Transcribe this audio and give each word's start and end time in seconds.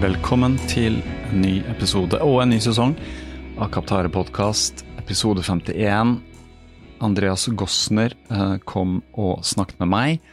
Velkommen 0.00 0.54
til 0.64 0.94
en 1.28 1.42
ny 1.42 1.58
episode 1.68 2.16
og 2.24 2.38
en 2.40 2.54
ny 2.54 2.56
sesong 2.64 2.94
av 3.60 3.68
Kaptare 3.74 4.08
podkast, 4.08 4.80
episode 4.96 5.42
51. 5.44 6.14
Andreas 7.04 7.44
Gossner 7.52 8.14
eh, 8.32 8.54
kom 8.64 9.02
og 9.12 9.42
snakket 9.44 9.82
med 9.82 9.90
meg. 9.92 10.30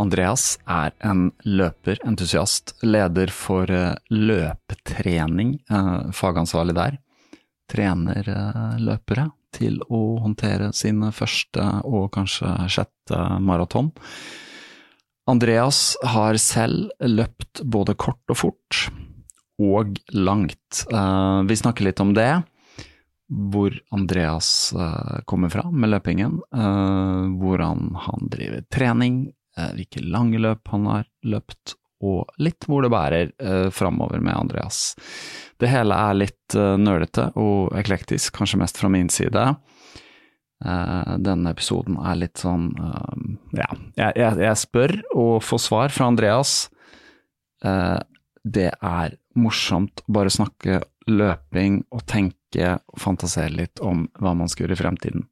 Andreas 0.00 0.46
er 0.64 0.96
en 1.04 1.26
løperentusiast, 1.44 2.72
leder 2.88 3.34
for 3.36 3.68
eh, 3.68 3.92
løpetrening, 4.16 5.58
eh, 5.68 5.92
fagansvarlig 6.16 6.78
der. 6.80 6.96
Trener 7.68 8.32
løpere 8.80 9.28
til 9.52 9.76
å 9.92 10.22
håndtere 10.24 10.72
sin 10.72 11.04
første 11.12 11.68
og 11.84 12.14
kanskje 12.16 12.56
sjette 12.72 13.22
maraton. 13.44 13.92
Andreas 15.26 15.96
har 16.06 16.36
selv 16.38 16.92
løpt 17.02 17.64
både 17.66 17.96
kort 17.98 18.22
og 18.30 18.38
fort, 18.38 18.82
og 19.58 19.96
langt. 20.14 20.84
Uh, 20.92 21.42
vi 21.48 21.56
snakker 21.58 21.88
litt 21.88 22.02
om 22.02 22.12
det, 22.14 22.30
hvor 23.26 23.74
Andreas 23.90 24.70
uh, 24.76 25.24
kommer 25.26 25.50
fra 25.50 25.64
med 25.72 25.90
løpingen, 25.90 26.38
uh, 26.54 27.26
hvordan 27.40 27.90
han 28.06 28.30
driver 28.30 28.62
trening, 28.70 29.24
hvilke 29.56 30.02
lange 30.04 30.36
løp 30.36 30.68
han 30.68 30.84
har 30.84 31.06
løpt, 31.24 31.78
og 32.04 32.28
litt 32.44 32.66
hvor 32.68 32.84
det 32.84 32.92
bærer 32.92 33.30
uh, 33.40 33.70
framover 33.72 34.20
med 34.20 34.36
Andreas. 34.36 34.90
Det 35.58 35.72
hele 35.72 35.96
er 35.96 36.18
litt 36.20 36.54
nølete 36.54 37.30
og 37.40 37.72
eklektisk, 37.80 38.34
kanskje 38.36 38.60
mest 38.60 38.78
fra 38.78 38.90
min 38.92 39.08
side. 39.10 39.46
Uh, 40.64 41.18
denne 41.20 41.50
episoden 41.52 41.98
er 42.00 42.16
litt 42.16 42.40
sånn 42.40 42.70
uh, 42.80 43.16
Ja, 43.58 43.66
jeg, 43.98 44.14
jeg, 44.16 44.38
jeg, 44.40 44.56
spør 44.56 44.94
og 45.12 45.34
får 45.44 45.60
svar 45.66 45.92
fra 45.92 46.08
Andreas. 46.08 46.54
Uh, 47.60 48.00
det 48.40 48.70
er 48.72 49.18
morsomt 49.36 50.00
å 50.06 50.14
bare 50.16 50.32
snakke 50.32 50.80
løping 51.12 51.82
og 51.92 52.06
tenke 52.08 52.78
og 52.88 53.02
fantasere 53.02 53.52
litt 53.52 53.82
om 53.84 54.06
hva 54.16 54.32
man 54.38 54.48
skal 54.48 54.64
gjøre 54.64 54.78
i 54.78 54.80
fremtiden. 54.80 55.26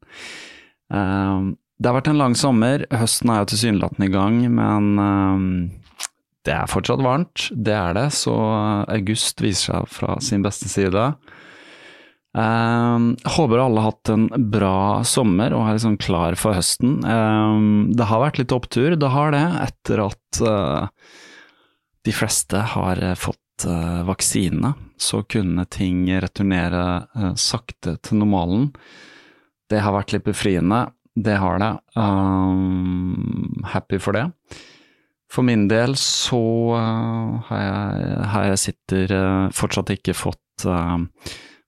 det 0.93 1.89
har 1.89 1.97
vært 1.97 2.11
en 2.11 2.21
lang 2.21 2.35
sommer, 2.37 2.85
høsten 2.93 3.33
er 3.33 3.41
jo 3.41 3.49
tilsynelatende 3.55 4.11
i 4.11 4.13
gang, 4.13 4.37
men 4.55 5.71
det 6.45 6.53
er 6.53 6.71
fortsatt 6.71 7.03
varmt. 7.03 7.47
Det 7.51 7.75
er 7.75 7.97
det, 7.97 8.11
så 8.19 8.35
august 8.93 9.41
viser 9.43 9.73
seg 9.73 9.89
fra 9.95 10.19
sin 10.23 10.45
beste 10.45 10.69
side. 10.69 11.07
Uh, 12.35 13.15
håper 13.37 13.61
alle 13.63 13.79
har 13.79 13.93
hatt 13.93 14.11
en 14.11 14.25
bra 14.51 15.05
sommer 15.07 15.55
og 15.55 15.69
er 15.69 15.77
liksom 15.77 15.99
klar 16.03 16.35
for 16.39 16.57
høsten. 16.59 16.99
Uh, 17.07 17.87
det 17.95 18.09
har 18.11 18.25
vært 18.25 18.41
litt 18.43 18.55
opptur, 18.55 18.97
det 18.99 19.13
har 19.15 19.31
det, 19.35 19.45
etter 19.69 20.03
at 20.09 20.41
uh, 20.43 20.89
de 22.05 22.13
fleste 22.13 22.61
har 22.75 23.01
eh, 23.03 23.17
fått 23.17 23.67
uh, 23.67 24.03
vaksine. 24.05 24.75
Så 25.01 25.23
kunne 25.23 25.65
ting 25.73 26.05
returnere 26.21 26.85
uh, 27.17 27.33
sakte 27.35 27.97
til 28.05 28.21
normalen. 28.21 28.71
Det 29.71 29.81
har 29.81 29.97
vært 29.97 30.13
litt 30.13 30.27
befriende, 30.27 30.85
det 31.17 31.39
har 31.41 31.59
det. 31.63 31.71
Ehm, 31.97 33.65
happy 33.73 33.99
for 34.03 34.17
det. 34.19 34.27
For 35.33 35.47
min 35.47 35.65
del 35.71 35.97
så 35.99 36.43
har 37.49 37.63
jeg, 37.63 38.19
har 38.31 38.45
jeg 38.51 38.61
sitter 38.61 39.15
fortsatt 39.57 39.95
ikke 39.95 40.15
fått 40.15 40.69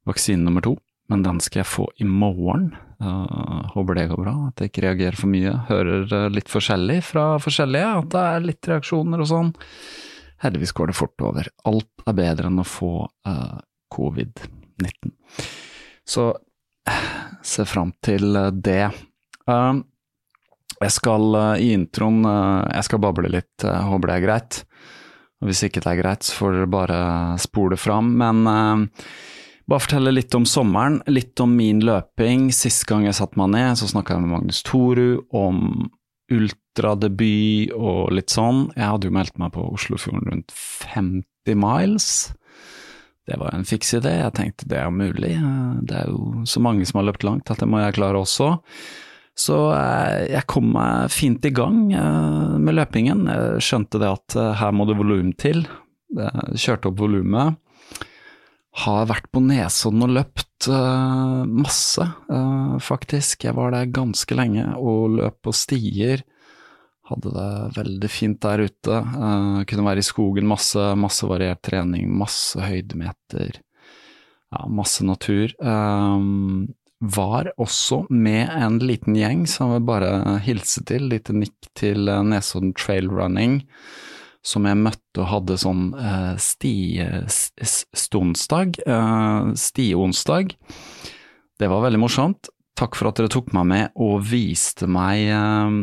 vaksine 0.07 0.45
nummer 0.47 0.65
to, 0.65 0.77
men 1.11 1.23
den 1.23 1.39
skal 1.43 1.63
jeg 1.63 1.71
få 1.71 1.87
i 2.03 2.07
morgen. 2.09 2.73
Uh, 3.03 3.67
håper 3.75 3.99
det 3.99 4.09
går 4.11 4.23
bra, 4.23 4.35
at 4.49 4.63
jeg 4.63 4.73
ikke 4.73 4.85
reagerer 4.87 5.19
for 5.19 5.31
mye. 5.31 5.53
Hører 5.69 6.07
uh, 6.11 6.29
litt 6.33 6.51
forskjellig 6.51 6.99
fra 7.07 7.27
forskjellige, 7.43 7.93
at 8.01 8.11
det 8.15 8.25
er 8.33 8.47
litt 8.49 8.71
reaksjoner 8.71 9.23
og 9.23 9.31
sånn. 9.31 9.53
Heldigvis 10.43 10.75
går 10.77 10.91
det 10.91 10.99
fort 10.99 11.25
over. 11.25 11.51
Alt 11.69 12.07
er 12.07 12.17
bedre 12.17 12.51
enn 12.51 12.63
å 12.63 12.67
få 12.67 12.93
uh, 13.07 13.59
covid-19. 13.95 15.15
Så 16.07 16.31
se 17.47 17.65
fram 17.67 17.91
til 18.05 18.37
det. 18.63 18.91
jeg 20.79 20.93
skal 20.95 21.39
i 21.59 21.73
introen 21.75 22.21
Jeg 22.23 22.85
skal 22.87 23.01
bable 23.03 23.31
litt, 23.33 23.65
håper 23.65 24.13
det 24.13 24.15
er 24.15 24.23
greit. 24.23 24.59
Og 25.43 25.51
hvis 25.51 25.65
ikke 25.67 25.83
det 25.83 25.91
er 25.91 25.99
greit, 25.99 26.23
så 26.23 26.37
får 26.39 26.55
dere 26.55 26.71
bare 26.71 27.01
spole 27.43 27.79
fram. 27.81 28.13
Men 28.23 28.47
bare 29.67 29.83
fortelle 29.83 30.15
litt 30.15 30.35
om 30.39 30.47
sommeren, 30.47 31.01
litt 31.11 31.41
om 31.43 31.55
min 31.59 31.83
løping. 31.85 32.51
Sist 32.55 32.87
gang 32.87 33.07
jeg 33.07 33.19
satte 33.19 33.39
meg 33.41 33.53
ned, 33.55 33.79
så 33.81 33.89
snakka 33.91 34.15
jeg 34.15 34.25
med 34.25 34.35
Magnus 34.37 34.63
Toru 34.67 35.23
om 35.35 35.89
ultradebut 36.33 37.75
og 37.75 38.13
litt 38.15 38.35
sånn. 38.35 38.69
Jeg 38.77 38.91
hadde 38.93 39.11
jo 39.11 39.17
meldt 39.17 39.39
meg 39.43 39.55
på 39.55 39.67
Oslofjorden 39.75 40.27
rundt 40.31 40.55
50 40.55 41.59
miles. 41.59 42.11
Det 43.27 43.41
var 43.41 43.55
en 43.55 43.67
fiks 43.67 43.91
idé, 43.99 44.21
jeg 44.21 44.35
tenkte 44.39 44.69
det 44.71 44.79
er 44.79 44.95
mulig. 44.95 45.35
Det 45.83 45.99
er 45.99 46.13
jo 46.13 46.47
så 46.47 46.63
mange 46.63 46.87
som 46.87 47.01
har 47.01 47.09
løpt 47.09 47.27
langt 47.27 47.51
at 47.51 47.59
det 47.63 47.67
må 47.71 47.83
jeg 47.83 47.99
klare 47.99 48.23
også. 48.23 48.53
Så 49.37 49.57
eh, 49.75 50.31
jeg 50.33 50.49
kom 50.49 50.71
meg 50.73 51.11
fint 51.13 51.45
i 51.45 51.53
gang 51.53 51.91
eh, 51.93 52.55
med 52.57 52.79
løpingen. 52.79 53.27
Jeg 53.29 53.67
skjønte 53.67 54.01
det 54.01 54.09
at 54.09 54.37
eh, 54.39 54.55
her 54.63 54.73
må 54.73 54.87
det 54.89 54.97
volum 54.97 55.35
til. 55.37 55.67
Jeg 56.17 56.63
kjørte 56.63 56.89
opp 56.93 57.03
volumet 57.03 57.59
har 58.77 59.09
vært 59.09 59.29
på 59.33 59.41
Nesodden 59.45 60.05
og 60.05 60.15
løpt 60.19 60.69
uh, 60.69 61.45
masse, 61.49 62.05
uh, 62.29 62.77
faktisk. 62.83 63.47
Jeg 63.49 63.57
var 63.57 63.73
der 63.73 63.93
ganske 63.93 64.37
lenge 64.37 64.67
og 64.77 65.17
løp 65.17 65.39
på 65.47 65.55
stier. 65.57 66.25
Hadde 67.07 67.33
det 67.33 67.77
veldig 67.79 68.11
fint 68.11 68.41
der 68.45 68.67
ute. 68.67 68.99
Uh, 69.01 69.63
kunne 69.69 69.87
være 69.87 70.03
i 70.03 70.07
skogen, 70.07 70.49
masse, 70.51 70.91
masse 70.99 71.29
variert 71.29 71.63
trening, 71.65 72.11
masse 72.21 72.61
høydemeter. 72.61 73.63
Ja, 74.53 74.67
masse 74.71 75.05
natur. 75.05 75.51
var 77.01 77.49
også 77.59 78.07
med 78.09 78.49
en 78.55 78.79
liten 78.79 79.17
gjeng 79.19 79.43
som 79.51 79.73
jeg 79.75 79.85
bare 79.89 80.39
hilse 80.45 80.85
til. 80.87 81.09
Lite 81.11 81.35
nikk 81.35 81.73
til 81.77 82.07
Nesodden 82.07 82.73
Trail 82.79 83.11
Running 83.11 83.65
som 84.47 84.67
jeg 84.69 84.79
møtte 84.79 85.23
og 85.23 85.31
hadde 85.31 85.59
sånn 85.59 85.89
uh, 85.99 86.37
stonsdag, 87.97 88.79
eh, 88.87 89.49
stionsdag. 89.59 90.55
Det 91.57 91.71
var 91.73 91.87
veldig 91.87 92.03
morsomt. 92.03 92.51
Takk 92.77 92.99
for 92.99 93.11
at 93.11 93.19
dere 93.19 93.33
tok 93.33 93.53
meg 93.57 93.67
med 93.71 94.03
og 94.05 94.21
viste 94.29 94.87
meg 94.91 95.31
eh, 95.33 95.79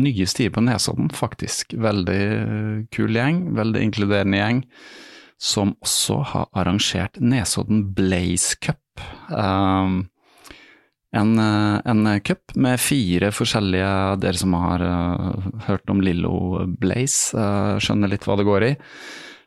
nye 0.00 0.28
stier 0.30 0.54
på 0.54 0.62
Nesodden, 0.64 1.10
faktisk. 1.12 1.74
Veldig 1.74 2.22
kul 2.94 3.18
gjeng, 3.18 3.42
veldig 3.58 3.82
inkluderende 3.88 4.38
gjeng, 4.38 4.62
som 5.40 5.74
også 5.82 6.20
har 6.32 6.48
arrangert 6.62 7.20
Nesodden 7.20 7.88
Blaze 7.96 8.56
Cup. 8.62 9.02
Um, 9.28 10.06
en, 11.12 11.38
eh, 11.38 11.80
en 11.84 12.20
cup 12.20 12.54
med 12.54 12.80
fire 12.80 13.32
forskjellige 13.34 14.16
Dere 14.22 14.38
som 14.38 14.54
har 14.54 14.82
uh, 14.82 15.48
hørt 15.66 15.90
om 15.90 16.02
Lillo 16.04 16.66
Blaze, 16.80 17.34
uh, 17.34 17.78
skjønner 17.82 18.12
litt 18.12 18.26
hva 18.28 18.36
det 18.38 18.46
går 18.46 18.66
i. 18.68 18.70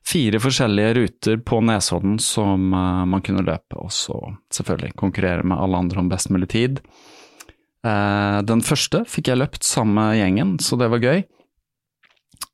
Fire 0.04 0.42
forskjellige 0.44 0.96
ruter 0.98 1.38
på 1.48 1.62
Nesodden 1.64 2.18
som 2.20 2.74
uh, 2.76 3.06
man 3.08 3.24
kunne 3.24 3.46
løpe, 3.48 3.80
og 3.80 3.94
så 3.96 4.18
selvfølgelig 4.52 4.98
konkurrere 5.00 5.48
med 5.48 5.60
alle 5.60 5.80
andre 5.86 6.04
om 6.04 6.12
best 6.12 6.34
mulig 6.34 6.52
tid. 6.54 6.84
den 7.84 8.62
første 8.64 9.02
fikk 9.12 9.28
jeg 9.28 9.40
løpt 9.42 9.66
sammen 9.68 9.98
med 9.98 10.16
gjengen, 10.16 10.52
så 10.64 10.78
det 10.80 10.88
var 10.88 11.04
gøy. 11.04 11.24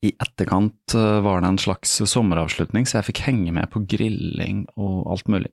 I 0.01 0.09
etterkant 0.17 0.95
var 0.95 1.43
det 1.43 1.51
en 1.51 1.59
slags 1.61 1.91
sommeravslutning, 2.09 2.87
så 2.89 2.97
jeg 2.97 3.11
fikk 3.11 3.21
henge 3.27 3.53
med 3.53 3.69
på 3.69 3.83
grilling 3.85 4.63
og 4.73 5.05
alt 5.13 5.29
mulig. 5.29 5.51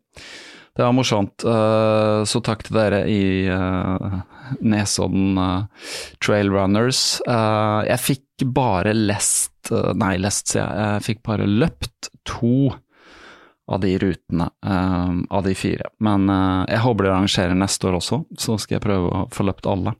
Det 0.77 0.83
var 0.83 0.93
morsomt. 0.93 1.45
Uh, 1.45 2.25
så 2.29 2.41
takk 2.45 2.67
til 2.67 2.77
dere 2.77 2.99
i 3.09 3.49
uh, 3.49 4.19
Nesodden 4.61 5.39
uh, 5.41 5.87
Trail 6.21 6.51
Runners. 6.53 7.19
jeg 7.89 8.03
fikk 8.03 8.45
bare 8.55 8.93
lest 8.95 9.53
Nei, 9.99 10.13
lest, 10.23 10.53
sier 10.53 10.63
jeg. 10.63 10.91
Jeg 10.95 11.05
fikk 11.09 11.23
bare 11.27 11.47
løpt 11.49 12.11
to 12.29 12.69
av 13.67 13.81
de 13.83 13.97
rutene, 13.99 14.47
av 14.63 15.41
de 15.43 15.55
fire. 15.59 15.89
Men 16.07 16.31
jeg 16.71 16.79
håper 16.85 17.03
de 17.03 17.11
arrangerer 17.11 17.59
neste 17.59 17.89
år 17.89 17.97
også, 17.99 18.21
så 18.39 18.55
skal 18.63 18.77
jeg 18.77 18.85
prøve 18.85 19.09
å 19.11 19.25
få 19.35 19.49
løpt 19.49 19.67
alle. 19.67 19.97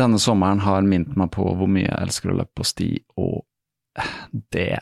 Denne 0.00 0.22
sommeren 0.22 0.64
har 0.64 0.88
minnet 0.88 1.12
meg 1.20 1.28
på 1.36 1.44
hvor 1.44 1.68
mye 1.68 1.90
jeg 1.90 2.06
elsker 2.06 2.32
å 2.32 2.38
løpe 2.38 2.56
på 2.56 2.68
sti, 2.72 2.88
og 3.20 3.44
det 4.56 4.78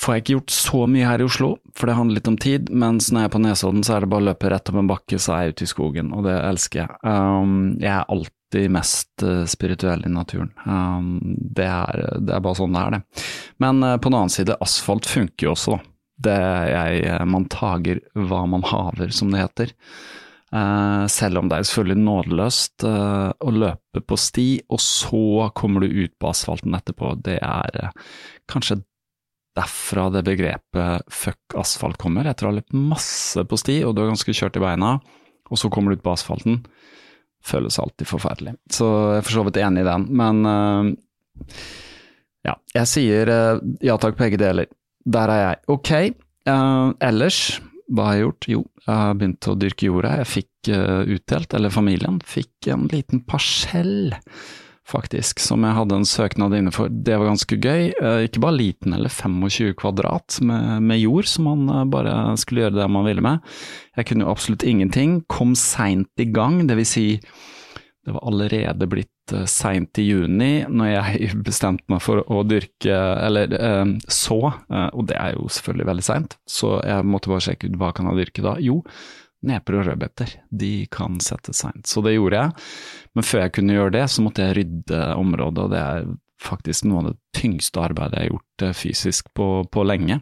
får 0.00 0.14
jeg 0.14 0.22
ikke 0.22 0.36
gjort 0.38 0.54
så 0.54 0.82
mye 0.88 1.06
her 1.08 1.22
i 1.22 1.26
Oslo, 1.26 1.50
for 1.76 1.90
det 1.90 1.96
handler 1.98 2.18
litt 2.18 2.30
om 2.30 2.38
tid, 2.40 2.70
mens 2.72 3.10
når 3.10 3.24
jeg 3.24 3.30
er 3.30 3.34
på 3.34 3.42
Nesodden, 3.44 3.84
så 3.84 3.96
er 3.96 4.04
det 4.04 4.10
bare 4.12 4.24
å 4.24 4.28
løpe 4.30 4.52
rett 4.52 4.72
opp 4.72 4.78
en 4.80 4.90
bakke, 4.90 5.18
så 5.20 5.34
er 5.34 5.42
jeg 5.42 5.54
ute 5.54 5.66
i 5.66 5.72
skogen, 5.74 6.12
og 6.16 6.24
det 6.28 6.36
elsker 6.38 6.82
jeg. 6.82 7.00
Um, 7.04 7.58
jeg 7.82 7.92
er 7.92 8.14
alltid 8.16 8.74
mest 8.76 9.26
uh, 9.26 9.44
spirituell 9.50 10.06
i 10.08 10.12
naturen. 10.12 10.50
Um, 10.64 11.12
det, 11.36 11.68
er, 11.68 12.04
det, 12.16 12.32
er, 12.32 12.44
bare 12.46 12.58
sånn 12.58 12.76
det 12.76 12.86
er, 12.86 12.96
det. 12.96 13.26
Men 13.62 13.84
uh, 13.84 13.96
på 13.98 14.08
den 14.08 14.20
annen 14.22 14.34
side, 14.34 14.56
asfalt 14.64 15.08
funker 15.10 15.50
jo 15.50 15.54
også, 15.56 15.76
da. 15.76 15.86
Det 16.20 16.40
jeg, 16.68 17.04
uh, 17.08 17.22
man 17.32 17.46
tager 17.52 18.02
hva 18.16 18.42
man 18.48 18.64
haver, 18.68 19.12
som 19.16 19.32
det 19.32 19.44
heter. 19.44 19.76
Uh, 20.50 21.06
selv 21.06 21.38
om 21.38 21.46
det 21.46 21.60
er 21.60 21.66
selvfølgelig 21.68 22.02
nådeløst 22.02 22.84
uh, 22.88 23.30
å 23.38 23.52
løpe 23.54 24.02
på 24.02 24.16
sti, 24.18 24.48
og 24.72 24.80
så 24.82 25.50
kommer 25.54 25.84
du 25.84 25.92
ut 26.02 26.16
på 26.18 26.32
asfalten 26.32 26.74
etterpå. 26.74 27.14
Det 27.22 27.36
er 27.38 27.84
uh, 27.84 27.92
kanskje 28.50 28.80
derfra 29.60 30.08
det 30.14 30.24
begrepet 30.26 31.06
fuck 31.12 31.56
asfalt 31.60 32.00
kommer. 32.00 32.26
Etter 32.26 32.48
å 32.48 32.50
ha 32.50 32.58
løpt 32.58 32.74
masse 32.76 33.44
på 33.46 33.58
sti, 33.60 33.80
og 33.86 33.94
du 33.94 34.02
er 34.02 34.10
ganske 34.12 34.34
kjørt 34.36 34.58
i 34.58 34.64
beina, 34.64 34.96
og 35.50 35.60
så 35.60 35.70
kommer 35.72 35.92
du 35.92 36.00
ut 36.00 36.04
på 36.06 36.14
asfalten. 36.14 36.62
Føles 37.44 37.78
alltid 37.80 38.08
forferdelig. 38.08 38.56
Så 38.72 38.88
jeg 38.88 39.22
er 39.22 39.26
for 39.26 39.38
så 39.38 39.46
vidt 39.46 39.60
enig 39.62 39.84
i 39.84 39.88
den, 39.88 40.06
men 40.20 40.42
uh, 40.44 41.54
ja, 42.46 42.56
jeg 42.76 42.90
sier 42.90 43.32
uh, 43.32 43.62
ja 43.84 43.96
takk, 44.00 44.18
begge 44.20 44.40
deler. 44.40 44.70
Der 45.10 45.32
er 45.32 45.42
jeg. 45.44 45.60
Ok, 45.72 45.92
uh, 46.50 46.92
ellers, 47.00 47.60
hva 47.88 48.10
har 48.10 48.18
jeg 48.18 48.26
gjort? 48.26 48.50
Jo, 48.54 48.64
jeg 48.84 48.96
har 49.02 49.20
begynt 49.20 49.50
å 49.50 49.58
dyrke 49.58 49.88
jorda. 49.88 50.16
Jeg 50.20 50.32
fikk 50.36 50.48
utdelt, 50.70 51.54
eller 51.56 51.72
familien 51.72 52.18
fikk 52.28 52.68
en 52.68 52.84
liten 52.92 53.22
parsell 53.24 54.12
faktisk, 54.90 55.40
som 55.42 55.64
jeg 55.64 55.76
hadde 55.76 55.98
en 56.00 56.08
søknad 56.08 56.54
inne 56.56 56.72
for. 56.74 56.90
Det 56.90 57.16
var 57.18 57.30
ganske 57.30 57.56
gøy. 57.56 57.92
Eh, 57.94 58.24
ikke 58.26 58.42
bare 58.44 58.58
liten 58.58 58.96
eller 58.96 59.12
25 59.12 59.76
kvadrat 59.80 60.40
med, 60.44 60.82
med, 60.86 61.00
jord, 61.02 61.28
som 61.30 61.48
man 61.50 61.68
eh, 61.68 61.86
bare 61.92 62.16
skulle 62.40 62.66
gjøre 62.66 62.78
det 62.80 62.90
man 62.92 63.06
ville 63.08 63.24
med. 63.24 63.46
Jeg 63.98 64.10
kunne 64.10 64.26
jo 64.26 64.34
absolutt 64.34 64.66
ingenting. 64.66 65.20
Kom 65.30 65.54
seint 65.58 66.22
i 66.22 66.28
gang, 66.30 66.62
vil 66.70 66.86
si 66.88 67.06
det 68.00 68.14
var 68.16 68.24
allerede 68.24 68.86
blitt 68.88 69.32
uh, 69.36 69.44
seint 69.44 69.98
i 70.00 70.06
juni 70.06 70.62
når 70.72 70.86
jeg 70.88 71.34
bestemte 71.46 71.84
meg 71.92 72.00
for 72.00 72.22
å 72.24 72.40
dyrke, 72.48 72.94
eller 72.96 73.52
så, 74.08 74.38
og 74.48 75.02
det 75.10 75.18
er 75.20 75.36
jo 75.36 75.50
selvfølgelig 75.52 75.88
veldig 75.90 76.06
seint, 76.06 76.38
så 76.48 76.78
jeg 76.80 77.04
måtte 77.04 77.28
bare 77.30 77.44
sjekke 77.44 77.68
ut 77.68 77.76
hva 77.82 77.92
kan 77.94 78.08
jeg 78.08 78.22
dyrke 78.22 78.46
da. 78.46 78.54
Jo, 78.64 78.80
Neper 79.46 79.78
og 79.78 79.86
rødbeter, 79.88 80.34
de 80.52 80.72
kan 80.92 81.16
settes 81.24 81.62
seint. 81.62 81.86
Så 81.88 82.02
det 82.04 82.16
gjorde 82.16 82.42
jeg. 82.42 82.64
Men 83.16 83.26
før 83.26 83.46
jeg 83.46 83.54
kunne 83.56 83.76
gjøre 83.78 83.94
det, 83.96 84.06
så 84.12 84.24
måtte 84.24 84.44
jeg 84.44 84.58
rydde 84.58 85.04
området, 85.16 85.64
og 85.64 85.72
det 85.72 85.80
er 85.80 86.10
faktisk 86.40 86.88
noe 86.88 87.02
av 87.02 87.10
det 87.10 87.18
tyngste 87.36 87.82
arbeidet 87.82 88.16
jeg 88.16 88.28
har 88.28 88.34
gjort 88.34 88.64
eh, 88.66 88.76
fysisk 88.76 89.30
på, 89.36 89.48
på 89.72 89.84
lenge. 89.84 90.20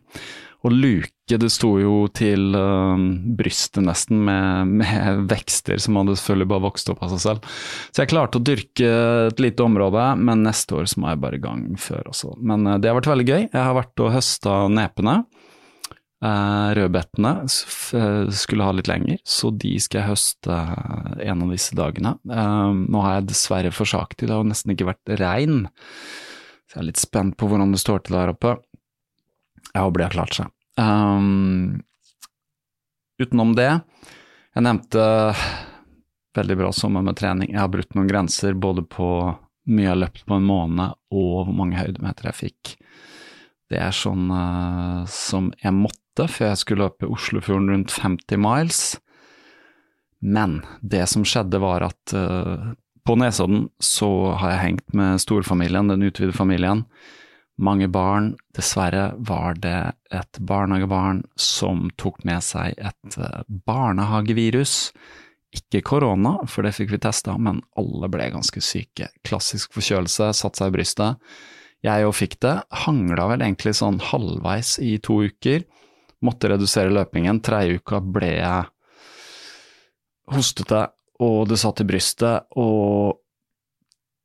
Og 0.67 0.75
luke, 0.75 1.37
det 1.39 1.51
sto 1.55 1.69
jo 1.79 2.09
til 2.11 2.57
uh, 2.57 2.99
brystet 3.39 3.85
nesten 3.87 4.25
med, 4.27 4.73
med, 4.81 5.21
vekster 5.33 5.79
som 5.79 6.01
hadde 6.01 6.17
selvfølgelig 6.19 6.51
bare 6.51 6.65
vokst 6.67 6.91
opp 6.91 7.05
av 7.07 7.13
seg 7.15 7.23
selv. 7.23 7.53
Så 7.93 8.03
jeg 8.03 8.11
klarte 8.11 8.41
å 8.41 8.45
dyrke 8.45 8.89
et 9.29 9.43
lite 9.43 9.63
område, 9.63 10.09
men 10.19 10.43
neste 10.47 10.81
år 10.81 10.91
så 10.91 10.99
må 10.99 11.13
jeg 11.13 11.23
bare 11.23 11.39
i 11.39 11.45
gang 11.45 11.63
før 11.79 12.11
også. 12.11 12.35
Men 12.43 12.67
uh, 12.67 12.75
det 12.83 12.91
har 12.91 12.99
vært 12.99 13.13
veldig 13.13 13.29
gøy. 13.29 13.43
Jeg 13.45 13.61
har 13.61 13.79
vært 13.79 14.03
og 14.03 14.15
høsta 14.17 14.57
nepene. 14.73 15.21
Uh, 16.19 16.75
rødbetene 16.75 17.31
eh, 17.95 18.31
skulle 18.35 18.65
ha 18.67 18.73
litt 18.75 18.89
lenger, 18.91 19.21
så 19.23 19.53
de 19.55 19.77
skal 19.79 20.01
jeg 20.01 20.09
høste 20.09 20.51
uh, 20.51 21.13
en 21.23 21.45
av 21.45 21.53
disse 21.55 21.77
dagene. 21.79 22.17
Uh, 22.27 22.75
nå 22.75 23.03
har 23.05 23.21
jeg 23.21 23.29
dessverre 23.29 23.71
forsaket, 23.71 24.25
det 24.25 24.35
har 24.35 24.43
jo 24.43 24.49
nesten 24.49 24.73
ikke 24.75 24.89
vært 24.89 25.13
regn, 25.21 25.61
så 26.67 26.75
jeg 26.75 26.81
er 26.83 26.89
litt 26.89 26.99
spent 26.99 27.37
på 27.39 27.47
hvordan 27.47 27.71
det 27.71 27.79
står 27.79 28.03
til 28.03 28.19
der 28.19 28.33
oppe. 28.33 28.57
Jeg 29.69 29.85
håper 29.85 30.03
de 30.03 30.07
har 30.09 30.17
klart 30.17 30.35
seg. 30.41 30.51
Um, 30.75 31.85
utenom 33.23 33.55
det, 33.55 33.71
jeg 34.59 34.67
nevnte 34.67 35.07
veldig 36.35 36.59
bra 36.65 36.73
sommer 36.75 37.07
med 37.07 37.21
trening. 37.23 37.55
Jeg 37.55 37.63
har 37.63 37.71
brutt 37.71 37.95
noen 37.95 38.11
grenser 38.11 38.59
både 38.59 38.83
på 38.91 39.13
mye 39.71 39.87
jeg 39.87 39.93
har 39.93 40.03
løpt 40.03 40.27
på 40.27 40.35
en 40.35 40.51
måned 40.51 40.99
og 41.15 41.33
hvor 41.47 41.55
mange 41.55 41.79
høydemeter 41.79 42.33
jeg 42.33 42.41
fikk. 42.43 42.75
Det 43.71 43.79
er 43.85 43.95
sånn 43.95 44.31
som 45.13 45.51
jeg 45.61 45.75
måtte 45.77 46.08
før 46.27 46.51
jeg 46.51 46.63
skulle 46.63 46.89
løpe 46.89 47.11
Oslofjorden 47.13 47.71
rundt 47.71 47.95
50 48.03 48.41
miles. 48.43 48.81
Men 50.19 50.63
det 50.83 51.05
som 51.13 51.27
skjedde 51.27 51.61
var 51.63 51.85
at 51.87 52.15
uh, 52.17 52.73
på 53.07 53.17
Nesodden 53.21 53.69
så 53.83 54.11
har 54.41 54.57
jeg 54.57 54.65
hengt 54.65 54.97
med 54.99 55.23
storfamilien, 55.23 55.89
den 55.93 56.09
utvidede 56.09 56.37
familien. 56.37 56.85
Mange 57.59 57.89
barn. 57.91 58.33
Dessverre 58.55 59.13
var 59.19 59.57
det 59.63 59.79
et 60.15 60.41
barnehagebarn 60.41 61.25
som 61.39 61.89
tok 61.99 62.21
med 62.29 62.43
seg 62.45 62.75
et 62.79 63.19
uh, 63.19 63.47
barnehagevirus. 63.47 64.91
Ikke 65.55 65.81
korona, 65.87 66.35
for 66.51 66.67
det 66.67 66.75
fikk 66.77 66.93
vi 66.93 67.01
testa, 67.01 67.39
men 67.41 67.63
alle 67.81 68.11
ble 68.13 68.27
ganske 68.35 68.61
syke. 68.63 69.09
Klassisk 69.25 69.73
forkjølelse, 69.79 70.33
satte 70.37 70.61
seg 70.61 70.73
i 70.73 70.77
brystet. 70.77 71.31
Jeg 71.87 72.05
òg 72.05 72.15
fikk 72.19 72.37
det. 72.43 72.57
Hangla 72.85 73.29
vel 73.31 73.45
egentlig 73.47 73.77
sånn 73.79 74.01
halvveis 74.03 74.77
i 74.83 74.97
to 75.03 75.23
uker. 75.31 75.63
Måtte 76.25 76.51
redusere 76.51 76.93
løpingen. 76.93 77.41
Tredje 77.45 77.79
uka 77.79 78.01
ble 78.03 78.33
jeg 78.41 78.65
hostete, 80.35 80.89
og 81.25 81.49
det 81.51 81.59
satt 81.61 81.83
i 81.83 81.87
brystet, 81.89 82.49
og 82.61 83.21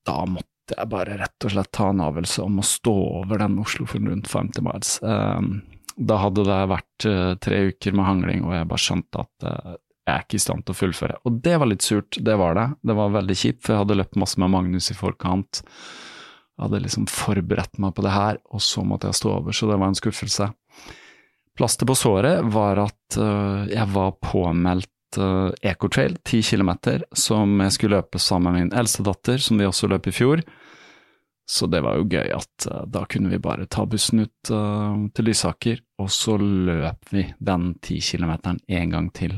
da 0.05 0.23
måtte 0.27 0.75
jeg 0.77 0.89
bare 0.91 1.17
rett 1.19 1.45
og 1.45 1.53
slett 1.53 1.71
ta 1.75 1.89
en 1.91 2.01
avgjørelse 2.03 2.43
om 2.43 2.59
å 2.59 2.65
stå 2.65 2.95
over 3.21 3.41
den 3.41 3.59
Oslofjorden 3.62 4.12
rundt 4.12 4.29
50 4.31 4.65
miles. 4.65 4.95
Ehm, 5.03 5.55
da 5.95 6.19
hadde 6.23 6.45
det 6.47 6.59
vært 6.71 7.07
eh, 7.09 7.33
tre 7.43 7.59
uker 7.71 7.95
med 7.95 8.07
hangling, 8.07 8.45
og 8.47 8.55
jeg 8.55 8.69
bare 8.71 8.85
skjønte 8.85 9.25
at 9.25 9.47
eh, 9.50 9.75
jeg 10.03 10.13
er 10.13 10.25
ikke 10.25 10.39
i 10.39 10.43
stand 10.43 10.65
til 10.65 10.75
å 10.75 10.79
fullføre. 10.79 11.19
Og 11.27 11.38
det 11.45 11.53
var 11.62 11.69
litt 11.69 11.85
surt, 11.85 12.17
det 12.19 12.33
var 12.39 12.57
det. 12.57 12.65
Det 12.83 12.95
var 12.97 13.13
veldig 13.13 13.38
kjipt, 13.39 13.62
for 13.63 13.73
jeg 13.73 13.83
hadde 13.83 14.00
løpt 14.01 14.19
masse 14.19 14.41
med 14.41 14.51
Magnus 14.51 14.89
i 14.91 14.97
forkant. 14.97 15.62
Jeg 15.63 16.65
hadde 16.65 16.81
liksom 16.83 17.05
forberedt 17.09 17.79
meg 17.81 17.95
på 17.95 18.03
det 18.05 18.12
her, 18.13 18.39
og 18.51 18.63
så 18.63 18.83
måtte 18.88 19.09
jeg 19.09 19.21
stå 19.21 19.31
over, 19.38 19.55
så 19.55 19.69
det 19.69 19.77
var 19.79 19.91
en 19.91 19.97
skuffelse. 19.97 20.50
Plaster 21.57 21.86
på 21.86 21.95
såret 21.95 22.41
var 22.53 22.81
at 22.81 23.17
uh, 23.19 23.69
jeg 23.69 23.86
var 23.93 24.15
påmeldt 24.25 25.19
uh, 25.22 25.51
Ecotrail, 25.62 26.17
ti 26.25 26.41
kilometer, 26.41 27.05
som 27.13 27.60
jeg 27.62 27.75
skulle 27.75 28.00
løpe 28.00 28.22
sammen 28.22 28.55
med 28.55 28.63
min 28.63 28.75
eldste 28.81 29.05
datter, 29.05 29.38
som 29.38 29.62
vi 29.62 29.67
også 29.69 29.89
løp 29.91 30.10
i 30.10 30.15
fjor. 30.15 30.41
Så 31.45 31.67
det 31.69 31.83
var 31.86 32.00
jo 32.00 32.07
gøy 32.10 32.33
at 32.33 32.67
uh, 32.72 32.81
da 32.89 33.03
kunne 33.05 33.29
vi 33.29 33.41
bare 33.43 33.69
ta 33.69 33.86
bussen 33.86 34.25
ut 34.25 34.53
til 35.13 35.29
Lysaker, 35.29 35.83
og 36.01 36.10
så 36.12 36.39
løp 36.41 37.13
vi 37.13 37.27
den 37.38 37.75
10 37.83 38.01
km 38.01 38.33
en 38.57 38.95
gang 38.95 39.12
til. 39.13 39.38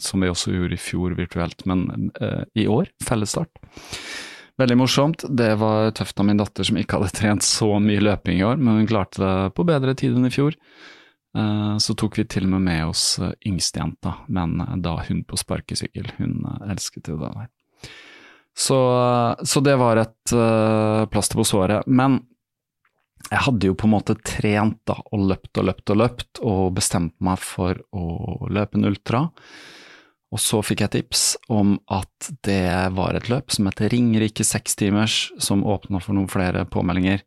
Som 0.00 0.24
vi 0.24 0.30
også 0.32 0.54
gjorde 0.54 0.78
i 0.78 0.80
fjor 0.80 1.14
virtuelt, 1.18 1.66
men 1.68 2.08
i 2.56 2.64
år 2.66 2.88
fellesstart. 3.04 3.60
Veldig 4.60 4.76
morsomt. 4.78 5.24
Det 5.34 5.54
var 5.58 5.90
tøft 5.98 6.20
av 6.22 6.28
min 6.28 6.38
datter 6.38 6.66
som 6.66 6.76
ikke 6.78 7.00
hadde 7.00 7.16
trent 7.16 7.42
så 7.46 7.72
mye 7.82 8.02
løping 8.04 8.38
i 8.38 8.44
år, 8.46 8.60
men 8.60 8.78
hun 8.82 8.86
klarte 8.90 9.18
det 9.22 9.54
på 9.56 9.64
bedre 9.66 9.96
tid 9.98 10.14
enn 10.14 10.28
i 10.28 10.34
fjor. 10.34 10.54
Eh, 11.34 11.76
Så 11.82 11.96
tok 11.98 12.20
vi 12.20 12.24
til 12.30 12.46
og 12.46 12.52
med 12.54 12.62
med 12.68 12.84
oss 12.92 13.18
eh, 13.18 13.32
yngstejenta, 13.50 14.12
men 14.28 14.60
eh, 14.62 14.76
da 14.84 14.94
hun 15.08 15.24
på 15.26 15.38
sparkesykkel. 15.40 16.12
Hun 16.20 16.36
elsket 16.70 17.10
jo 17.10 17.18
det 17.18 17.32
der. 17.34 17.50
Så, 18.54 18.78
så 19.42 19.60
det 19.66 19.74
var 19.80 19.98
et 19.98 20.32
eh, 20.32 21.02
plaster 21.10 21.40
på 21.40 21.48
såret. 21.50 21.88
Men 21.90 22.20
jeg 23.32 23.40
hadde 23.48 23.66
jo 23.66 23.74
på 23.74 23.88
en 23.88 23.96
måte 23.96 24.14
trent 24.22 24.78
da, 24.86 25.00
og 25.10 25.26
løpt 25.32 25.58
og 25.58 25.66
løpt 25.66 25.90
og 25.90 25.98
løpt, 25.98 26.42
og 26.46 26.74
bestemt 26.76 27.16
meg 27.24 27.42
for 27.42 27.80
å 27.90 28.46
løpe 28.54 28.78
en 28.78 28.86
ultra. 28.92 29.24
Og 30.34 30.42
så 30.42 30.58
fikk 30.66 30.82
jeg 30.82 30.92
tips 30.96 31.22
om 31.52 31.76
at 31.94 32.30
det 32.46 32.66
var 32.96 33.14
et 33.14 33.28
løp 33.30 33.54
som 33.54 33.68
heter 33.68 33.92
Ringerike 33.92 34.42
sekstimers, 34.46 35.28
som 35.38 35.62
åpna 35.62 36.00
for 36.02 36.16
noen 36.16 36.30
flere 36.30 36.64
påmeldinger. 36.66 37.22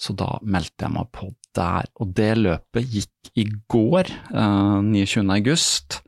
Så 0.00 0.14
da 0.16 0.36
meldte 0.46 0.86
jeg 0.86 0.94
meg 0.94 1.10
på 1.12 1.32
der. 1.58 1.90
Og 2.00 2.14
det 2.16 2.30
løpet 2.38 2.94
gikk 2.94 3.32
i 3.34 3.48
går, 3.72 4.12
eh, 4.30 4.78
29. 4.86 5.26
august. 5.34 6.00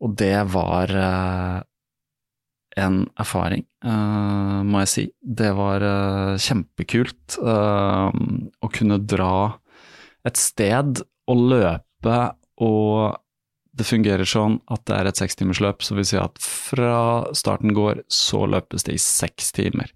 Og 0.00 0.16
det 0.16 0.48
var 0.48 0.96
eh, 0.96 1.60
en 2.80 3.00
erfaring, 3.20 3.66
eh, 3.84 4.58
må 4.64 4.82
jeg 4.84 4.92
si. 4.94 5.06
Det 5.20 5.52
var 5.56 5.84
eh, 5.84 6.40
kjempekult 6.40 7.38
eh, 7.42 8.20
å 8.64 8.70
kunne 8.72 9.00
dra 9.04 9.58
et 10.24 10.40
sted 10.40 11.02
og 11.30 11.44
løpe, 11.52 12.20
og 12.60 13.20
det 13.76 13.86
fungerer 13.86 14.26
sånn 14.28 14.58
at 14.72 14.82
det 14.88 14.96
er 14.96 15.08
et 15.10 15.20
sekstimersløp, 15.20 15.84
så 15.84 15.96
vil 15.96 16.08
si 16.08 16.18
at 16.20 16.38
fra 16.42 17.30
starten 17.36 17.74
går, 17.76 18.04
så 18.10 18.44
løpes 18.50 18.86
det 18.86 18.96
i 18.96 19.02
seks 19.02 19.52
timer. 19.56 19.92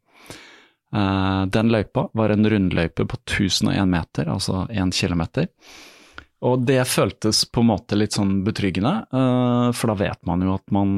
Eh, 0.95 1.43
den 1.50 1.73
løypa 1.75 2.09
var 2.14 2.35
en 2.35 2.47
rundløype 2.50 3.07
på 3.11 3.19
1001 3.25 3.90
meter, 3.90 4.31
altså 4.31 4.64
1 4.71 4.95
kilometer. 4.95 5.50
Og 6.45 6.65
det 6.69 6.83
føltes 6.91 7.45
på 7.49 7.63
en 7.63 7.71
måte 7.71 7.97
litt 7.97 8.13
sånn 8.19 8.43
betryggende, 8.45 8.93
eh, 9.17 9.69
for 9.73 9.89
da 9.93 9.95
vet 9.97 10.21
man 10.29 10.43
jo 10.45 10.55
at 10.59 10.75
man 10.77 10.91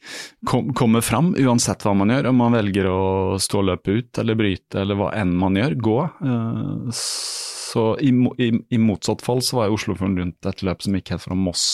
kom, 0.50 0.72
kommer 0.74 1.04
fram 1.06 1.32
uansett 1.38 1.86
hva 1.86 1.92
man 1.94 2.10
gjør. 2.10 2.32
Om 2.32 2.40
man 2.42 2.56
velger 2.58 2.88
å 2.90 3.00
stå 3.42 3.60
og 3.62 3.68
løpe 3.70 3.94
ut 4.00 4.18
eller 4.22 4.38
bryte 4.38 4.80
eller 4.82 4.98
hva 4.98 5.12
enn 5.20 5.36
man 5.38 5.54
gjør, 5.60 5.76
gå. 5.86 5.98
Eh, 6.30 6.90
Så 6.96 7.86
i, 8.00 8.10
i, 8.42 8.50
i 8.72 8.78
motsatt 8.80 9.22
fall 9.22 9.42
så 9.44 9.58
var 9.58 9.66
jeg 9.68 9.76
Oslofjorden 9.76 10.18
rundt 10.22 10.46
et 10.48 10.62
løp 10.66 10.82
som 10.82 10.94
gikk 10.96 11.10
helt 11.14 11.24
fra 11.26 11.36
Moss 11.38 11.64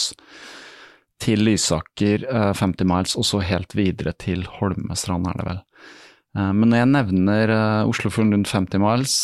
til 1.22 1.44
Lysaker, 1.46 2.24
eh, 2.26 2.52
50 2.58 2.88
miles, 2.90 3.12
og 3.16 3.24
så 3.28 3.40
helt 3.46 3.76
videre 3.78 4.12
til 4.18 4.42
Holmestrand, 4.58 5.28
er 5.30 5.36
det 5.38 5.46
vel. 5.46 5.60
Eh, 6.36 6.48
Men 6.52 6.72
når 6.72 6.80
jeg 6.82 6.90
nevner 6.96 7.52
eh, 7.56 7.88
Oslofjorden 7.92 8.34
rundt 8.34 8.50
50 8.50 8.82
miles, 8.82 9.16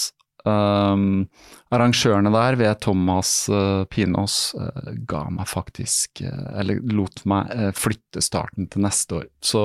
um, 0.49 1.27
arrangørene 1.75 2.33
der 2.33 2.57
ved 2.61 2.81
Thomas 2.85 3.33
uh, 3.53 3.85
Pinås 3.91 4.37
uh, 4.59 4.91
ga 5.09 5.25
meg 5.33 5.49
faktisk, 5.51 6.23
uh, 6.25 6.59
eller 6.61 6.81
lot 6.95 7.23
meg 7.29 7.53
eh, 7.55 7.73
flytte 7.77 8.23
starten 8.25 8.69
til 8.73 8.85
neste 8.87 9.21
år. 9.21 9.27
Så 9.45 9.65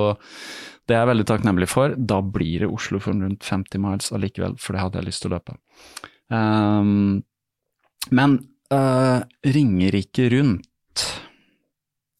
det 0.84 0.96
er 0.96 1.04
jeg 1.04 1.12
veldig 1.14 1.28
takknemlig 1.30 1.68
for. 1.72 1.96
Da 1.96 2.20
blir 2.22 2.64
det 2.64 2.72
Oslo 2.72 3.00
for 3.02 3.16
rundt 3.16 3.46
50 3.46 3.82
miles 3.82 4.12
allikevel, 4.14 4.58
for 4.60 4.76
det 4.76 4.84
hadde 4.84 5.00
jeg 5.00 5.08
lyst 5.08 5.24
til 5.24 5.32
å 5.32 5.38
løpe. 5.38 5.56
Um, 6.32 7.22
men 8.12 8.40
Ringerike 8.74 10.24
rundt 10.32 11.02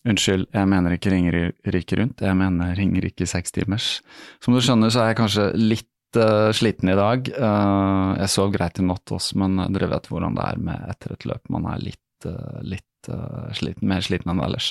Unnskyld, 0.04 0.50
jeg 0.52 0.68
mener 0.68 0.92
ikke 0.92 1.11
Ringerike 1.14 1.97
rundt, 1.97 2.21
jeg 2.21 2.37
mener 2.37 2.75
Ringerike 2.76 3.25
sekstimers. 3.26 4.02
Som 4.44 4.52
du 4.52 4.61
skjønner 4.61 4.92
så 4.92 5.00
er 5.00 5.12
jeg 5.12 5.18
kanskje 5.23 5.47
litt 5.56 5.88
eh, 6.21 6.50
sliten 6.56 6.90
i 6.92 6.97
dag. 6.99 7.28
Uh, 7.35 8.14
jeg 8.21 8.33
sov 8.33 8.52
greit 8.54 8.80
i 8.80 8.87
natt 8.87 9.12
også, 9.14 9.38
men 9.42 9.61
dere 9.75 9.90
vet 9.92 10.09
hvordan 10.11 10.37
det 10.38 10.49
er 10.49 10.61
med 10.71 10.90
etter 10.92 11.14
et 11.14 11.26
løp. 11.28 11.42
Man 11.52 11.68
er 11.71 11.83
litt, 11.83 12.28
eh, 12.28 12.59
litt 12.75 12.90
sliten, 13.04 13.85
mer 13.85 14.00
sliten 14.00 14.30
enn 14.33 14.38
ellers. 14.40 14.71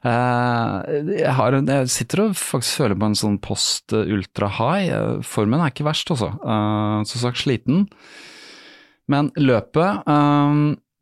Jeg, 0.00 1.32
har, 1.36 1.56
jeg 1.60 1.90
sitter 1.92 2.22
og 2.22 2.38
faktisk 2.40 2.80
føler 2.80 2.96
på 2.96 3.10
en 3.10 3.18
sånn 3.20 3.36
post 3.44 3.92
ultra 3.92 4.48
high. 4.48 5.20
Formen 5.20 5.60
er 5.60 5.74
ikke 5.74 5.84
verst, 5.84 6.08
altså. 6.14 6.30
Som 6.40 7.20
sagt 7.20 7.42
sliten. 7.42 7.84
Men 9.12 9.28
løpet 9.36 10.08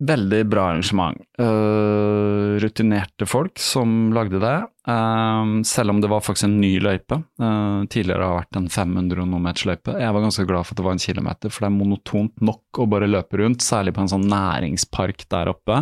Veldig 0.03 0.41
bra 0.51 0.65
arrangement. 0.73 1.21
Uh, 1.39 2.59
rutinerte 2.59 3.29
folk 3.31 3.61
som 3.63 4.13
lagde 4.15 4.43
det, 4.43 4.61
Uh, 4.85 5.63
selv 5.65 5.95
om 5.95 6.01
det 6.03 6.11
var 6.13 6.21
faktisk 6.21 6.45
en 6.45 6.59
ny 6.61 6.75
løype. 6.85 7.17
Uh, 7.41 7.87
tidligere 7.89 8.27
har 8.27 8.35
det 8.35 8.41
vært 8.43 8.59
en 8.59 8.67
500 8.69 9.23
og 9.23 9.31
noe 9.31 9.41
meters 9.41 9.65
løype. 9.65 9.95
Jeg 9.97 10.13
var 10.13 10.21
ganske 10.27 10.45
glad 10.45 10.67
for 10.67 10.75
at 10.75 10.81
det 10.83 10.85
var 10.85 10.97
en 10.99 11.01
kilometer, 11.01 11.49
for 11.49 11.65
det 11.65 11.71
er 11.71 11.79
monotont 11.79 12.43
nok 12.45 12.81
å 12.85 12.87
bare 12.93 13.09
løpe 13.09 13.41
rundt, 13.41 13.65
særlig 13.65 13.95
på 13.97 14.03
en 14.05 14.11
sånn 14.13 14.27
næringspark 14.29 15.25
der 15.33 15.49
oppe. 15.55 15.79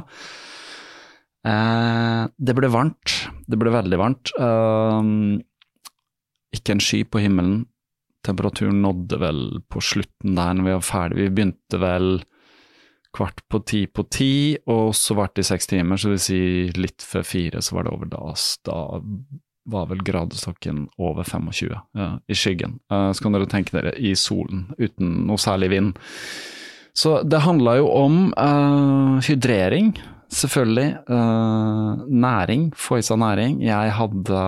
Det 1.42 2.54
ble 2.54 2.70
varmt. 2.70 3.16
Det 3.50 3.58
ble 3.58 3.74
veldig 3.74 3.98
varmt. 3.98 4.30
Ikke 6.54 6.76
en 6.76 6.84
sky 6.86 7.02
på 7.02 7.24
himmelen. 7.24 7.64
Temperaturen 8.22 8.78
nådde 8.86 9.18
vel 9.18 9.42
på 9.66 9.82
slutten 9.82 10.38
der 10.38 10.54
når 10.54 10.68
vi 10.68 10.76
var 10.76 10.86
ferdig. 10.92 11.18
Vi 11.24 11.34
begynte 11.40 11.82
vel 11.82 12.22
kvart 13.12 13.42
på 13.48 13.60
ti 13.68 13.84
på 13.86 14.04
ti, 14.12 14.34
og 14.72 14.94
så 14.96 15.16
varte 15.18 15.40
det 15.40 15.46
i 15.46 15.50
seks 15.52 15.70
timer, 15.70 16.00
så 16.00 16.08
det 16.08 16.16
vil 16.16 16.26
si 16.26 16.42
litt 16.80 17.04
før 17.04 17.26
fire 17.26 17.62
så 17.62 17.76
var 17.76 17.86
det 17.86 17.94
over 17.94 18.12
da. 18.12 18.34
Da 18.66 18.78
var 19.72 19.86
vel 19.90 20.02
gradestokken 20.02 20.86
over 20.98 21.24
25 21.24 21.76
ja, 21.94 22.08
i 22.26 22.34
skyggen. 22.34 22.78
Uh, 22.92 23.12
så 23.12 23.24
kan 23.24 23.36
dere 23.36 23.50
tenke 23.50 23.76
dere 23.76 23.94
i 23.94 24.14
solen, 24.18 24.70
uten 24.78 25.22
noe 25.28 25.40
særlig 25.40 25.70
vind. 25.74 25.92
Så 26.98 27.20
det 27.24 27.44
handla 27.44 27.78
jo 27.78 27.86
om 27.94 28.16
uh, 28.34 29.20
hydrering, 29.24 29.94
selvfølgelig. 30.32 31.04
Uh, 31.08 32.02
næring, 32.08 32.70
få 32.76 32.98
i 33.00 33.06
seg 33.06 33.20
næring. 33.22 33.62
Jeg 33.64 33.94
hadde 33.96 34.42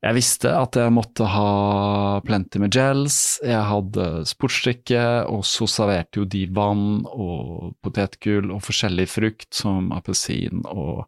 jeg 0.00 0.16
visste 0.16 0.52
at 0.56 0.78
jeg 0.80 0.92
måtte 0.96 1.26
ha 1.28 2.20
plenty 2.24 2.60
med 2.62 2.72
gels, 2.72 3.38
jeg 3.44 3.60
hadde 3.68 4.06
sportsdrikke, 4.28 5.02
og 5.28 5.44
så 5.44 5.68
serverte 5.68 6.22
jo 6.22 6.28
de 6.30 6.46
vann 6.56 7.02
og 7.04 7.74
potetgull 7.84 8.48
og 8.54 8.62
forskjellig 8.64 9.06
frukt 9.12 9.50
som 9.60 9.90
appelsin 9.92 10.64
og 10.72 11.04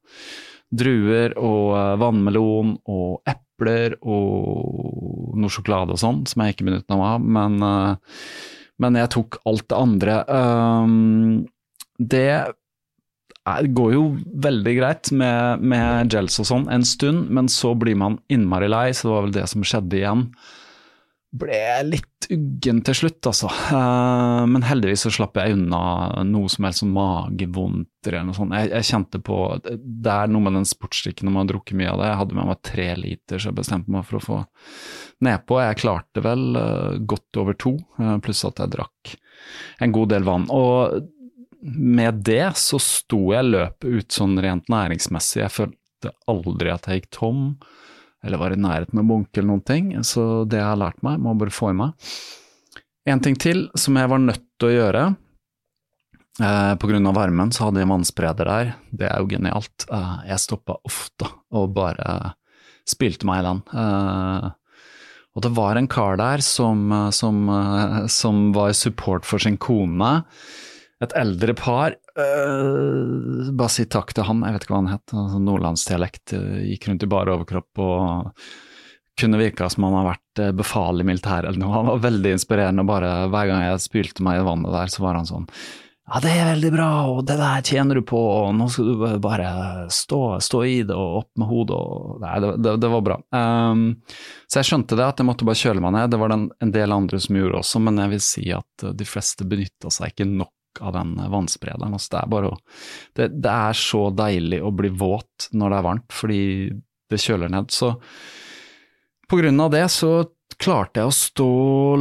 druer 0.73 1.33
og 1.41 1.73
eh, 1.77 1.95
vannmelon 2.01 2.77
og 2.93 3.33
epler 3.33 3.97
og 4.01 5.37
noe 5.41 5.53
sjokolade 5.53 5.97
og 5.97 6.01
sånn, 6.01 6.23
som 6.29 6.45
jeg 6.45 6.57
ikke 6.57 6.69
benyttet 6.69 6.97
meg 6.97 7.09
av, 7.15 7.27
men, 7.39 7.59
eh, 7.65 8.21
men 8.85 9.01
jeg 9.01 9.13
tok 9.17 9.41
alt 9.49 9.69
det 9.73 9.79
andre. 9.79 10.19
Um, 10.29 11.47
det 11.97 12.29
er- 13.49 13.67
går 13.75 13.93
jo 13.97 14.03
veldig 14.47 14.75
greit 14.79 15.13
med, 15.13 15.61
med 15.63 16.11
gels 16.13 16.39
og 16.43 16.47
sånn 16.47 16.69
en 16.71 16.85
stund, 16.87 17.29
men 17.31 17.49
så 17.49 17.75
blir 17.79 17.97
man 17.99 18.19
innmari 18.31 18.69
lei, 18.71 18.89
så 18.95 19.09
det 19.09 19.15
var 19.17 19.23
vel 19.29 19.39
det 19.39 19.49
som 19.51 19.63
skjedde 19.67 19.99
igjen. 19.99 20.27
Ble 21.33 21.59
litt 21.89 22.27
uggen 22.29 22.83
til 22.85 22.95
slutt, 22.95 23.25
altså. 23.25 23.49
Eh, 23.73 24.43
men 24.53 24.67
heldigvis 24.69 25.07
så 25.07 25.13
slapp 25.15 25.39
jeg 25.41 25.55
unna 25.57 25.79
noe 26.29 26.51
som 26.53 26.67
helst 26.67 26.83
som 26.83 26.91
magevondt 26.93 27.89
eller 28.11 28.27
noe 28.29 28.37
sånt. 28.37 28.53
Jeg, 28.53 28.69
jeg 28.75 28.89
kjente 28.91 29.21
på 29.25 29.39
Det 29.65 30.13
er 30.13 30.29
noe 30.29 30.45
med 30.45 30.59
den 30.59 30.69
sportsdrikken 30.69 31.25
når 31.25 31.33
man 31.33 31.47
har 31.47 31.55
drukket 31.55 31.79
mye 31.81 31.89
av 31.95 32.03
det. 32.03 32.11
Jeg 32.11 32.21
hadde 32.21 32.37
med 32.37 32.51
meg 32.51 32.61
tre 32.69 32.87
liter, 33.01 33.41
så 33.41 33.49
jeg 33.49 33.59
bestemte 33.63 33.95
meg 33.97 34.05
for 34.11 34.21
å 34.21 34.23
få 34.27 34.39
nedpå. 35.25 35.59
Jeg 35.65 35.81
klarte 35.81 36.25
vel 36.29 36.45
eh, 36.61 37.01
godt 37.15 37.41
over 37.41 37.57
to, 37.65 37.75
eh, 37.97 38.15
pluss 38.29 38.45
at 38.51 38.61
jeg 38.61 38.75
drakk 38.77 39.17
en 39.83 39.97
god 39.97 40.13
del 40.13 40.29
vann. 40.29 40.45
Og 40.53 41.01
med 41.63 42.23
det 42.27 42.57
så 42.59 42.81
sto 42.83 43.31
jeg 43.33 43.47
løpet 43.47 43.87
ut 43.87 44.15
sånn 44.15 44.35
rent 44.43 44.71
næringsmessig. 44.73 45.45
Jeg 45.45 45.55
følte 45.55 46.13
aldri 46.31 46.73
at 46.73 46.89
jeg 46.89 47.03
gikk 47.03 47.11
tom, 47.15 47.43
eller 48.23 48.41
var 48.41 48.55
i 48.55 48.61
nærheten 48.61 48.99
av 48.99 49.05
å 49.05 49.11
bunke 49.15 49.39
eller 49.39 49.53
noen 49.53 49.67
ting. 49.67 49.93
Så 50.07 50.45
det 50.51 50.59
jeg 50.59 50.69
har 50.69 50.81
lært 50.81 51.03
meg, 51.07 51.21
må 51.23 51.35
bare 51.39 51.55
få 51.55 51.71
i 51.71 51.79
meg. 51.79 52.09
En 53.09 53.23
ting 53.23 53.39
til 53.39 53.67
som 53.79 53.99
jeg 53.99 54.11
var 54.11 54.23
nødt 54.23 54.45
til 54.59 54.71
å 54.71 54.75
gjøre. 54.77 55.05
Eh, 56.41 56.73
av 56.73 57.15
varmen 57.15 57.53
så 57.53 57.69
hadde 57.69 57.83
jeg 57.83 57.91
vannspreder 57.91 58.49
der. 58.49 58.75
Det 58.91 59.09
er 59.11 59.21
jo 59.21 59.31
genialt. 59.31 59.87
Eh, 59.91 60.17
jeg 60.31 60.43
stoppa 60.43 60.79
ofte 60.89 61.29
og 61.53 61.75
bare 61.77 62.35
spilte 62.89 63.29
meg 63.29 63.43
i 63.43 63.47
den. 63.47 63.63
Eh, 63.71 64.51
og 65.33 65.45
det 65.47 65.55
var 65.57 65.79
en 65.79 65.89
kar 65.89 66.19
der 66.21 66.43
som, 66.45 66.91
eh, 66.93 67.11
som, 67.11 67.47
som 68.09 68.51
var 68.57 68.73
support 68.73 69.29
for 69.29 69.43
sin 69.43 69.59
kone. 69.59 70.13
Et 71.03 71.15
eldre 71.19 71.55
par. 71.59 71.97
eh, 72.17 73.53
bare 73.53 73.73
si 73.73 73.87
takk 73.91 74.13
til 74.15 74.27
han, 74.29 74.43
jeg 74.47 74.55
vet 74.55 74.67
ikke 74.67 74.77
hva 74.77 74.83
han 74.85 74.93
het. 74.95 75.15
Altså, 75.15 75.41
Nordlandsdialekt. 75.43 76.35
eh, 76.39 76.61
gikk 76.73 76.89
rundt 76.89 77.07
i 77.07 77.11
bare 77.11 77.35
overkropp 77.37 77.83
og 77.83 78.45
kunne 79.19 79.41
virka 79.41 79.69
som 79.69 79.85
han 79.85 79.99
har 79.99 80.11
vært 80.15 80.41
eh, 80.41 80.53
befal 80.57 81.01
i 81.03 81.07
militæret 81.07 81.51
eller 81.51 81.61
noe. 81.61 81.75
Han 81.75 81.91
var 81.91 82.05
veldig 82.07 82.37
inspirerende. 82.39 82.87
bare 82.87 83.29
Hver 83.33 83.49
gang 83.51 83.65
jeg 83.67 83.87
spylte 83.89 84.23
meg 84.25 84.41
i 84.41 84.47
vannet 84.47 84.73
der, 84.73 84.93
så 84.93 85.03
var 85.05 85.19
han 85.21 85.29
sånn 85.29 85.49
ja, 86.13 86.19
det 86.19 86.33
er 86.35 86.49
veldig 86.51 86.71
bra, 86.75 86.87
og 87.09 87.21
det 87.25 87.37
der 87.39 87.63
tjener 87.63 87.95
du 87.97 88.03
på, 88.05 88.19
og 88.19 88.49
nå 88.59 88.67
skal 88.69 88.89
du 88.91 89.05
bare 89.23 89.87
stå, 89.89 90.19
stå 90.43 90.63
i 90.67 90.83
det 90.83 90.97
og 90.99 91.21
opp 91.21 91.31
med 91.39 91.47
hodet 91.49 91.77
og 91.79 92.19
Nei, 92.21 92.33
det, 92.43 92.51
det, 92.59 92.73
det 92.83 92.91
var 92.91 93.05
bra. 93.07 93.17
Um, 93.31 93.85
så 94.51 94.59
jeg 94.59 94.69
skjønte 94.69 94.99
det, 94.99 95.07
at 95.07 95.23
jeg 95.23 95.29
måtte 95.31 95.47
bare 95.47 95.61
kjøle 95.63 95.81
meg 95.81 95.95
ned. 95.95 96.11
Det 96.13 96.19
var 96.21 96.35
det 96.35 96.39
en 96.67 96.75
del 96.75 96.93
andre 96.93 97.21
som 97.23 97.39
gjorde 97.39 97.63
også, 97.63 97.81
men 97.87 98.03
jeg 98.03 98.13
vil 98.13 98.25
si 98.27 98.45
at 98.53 98.87
de 98.99 99.07
fleste 99.09 99.47
benytta 99.49 99.95
seg 99.95 100.13
ikke 100.13 100.27
nok 100.29 100.53
av 100.81 100.95
den 100.97 101.17
vannsprederen. 101.33 101.97
Altså, 101.97 102.15
det, 102.15 102.21
er 102.23 102.31
bare 102.33 102.53
det, 103.19 103.29
det 103.45 103.53
er 103.53 103.79
så 103.79 104.07
deilig 104.17 104.63
å 104.65 104.73
bli 104.75 104.93
våt 104.95 105.51
når 105.53 105.73
det 105.73 105.79
er 105.79 105.89
varmt, 105.89 106.15
fordi 106.17 106.43
det 107.13 107.21
kjøler 107.21 107.53
ned. 107.53 107.73
Så 107.75 107.93
på 109.29 109.41
grunn 109.41 109.61
av 109.65 109.73
det 109.75 109.87
så 109.93 110.13
klarte 110.63 111.01
jeg 111.03 111.11
å 111.11 111.17
stå 111.17 111.53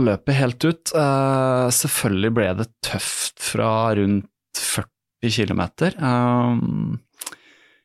løpet 0.05 0.37
helt 0.37 0.67
ut. 0.67 0.93
Uh, 0.95 1.67
selvfølgelig 1.73 2.33
ble 2.37 2.49
det 2.61 2.67
tøft 2.85 3.41
fra 3.43 3.71
rundt 3.97 4.61
40 4.61 5.35
km. 5.37 5.63
Uh, 5.97 6.97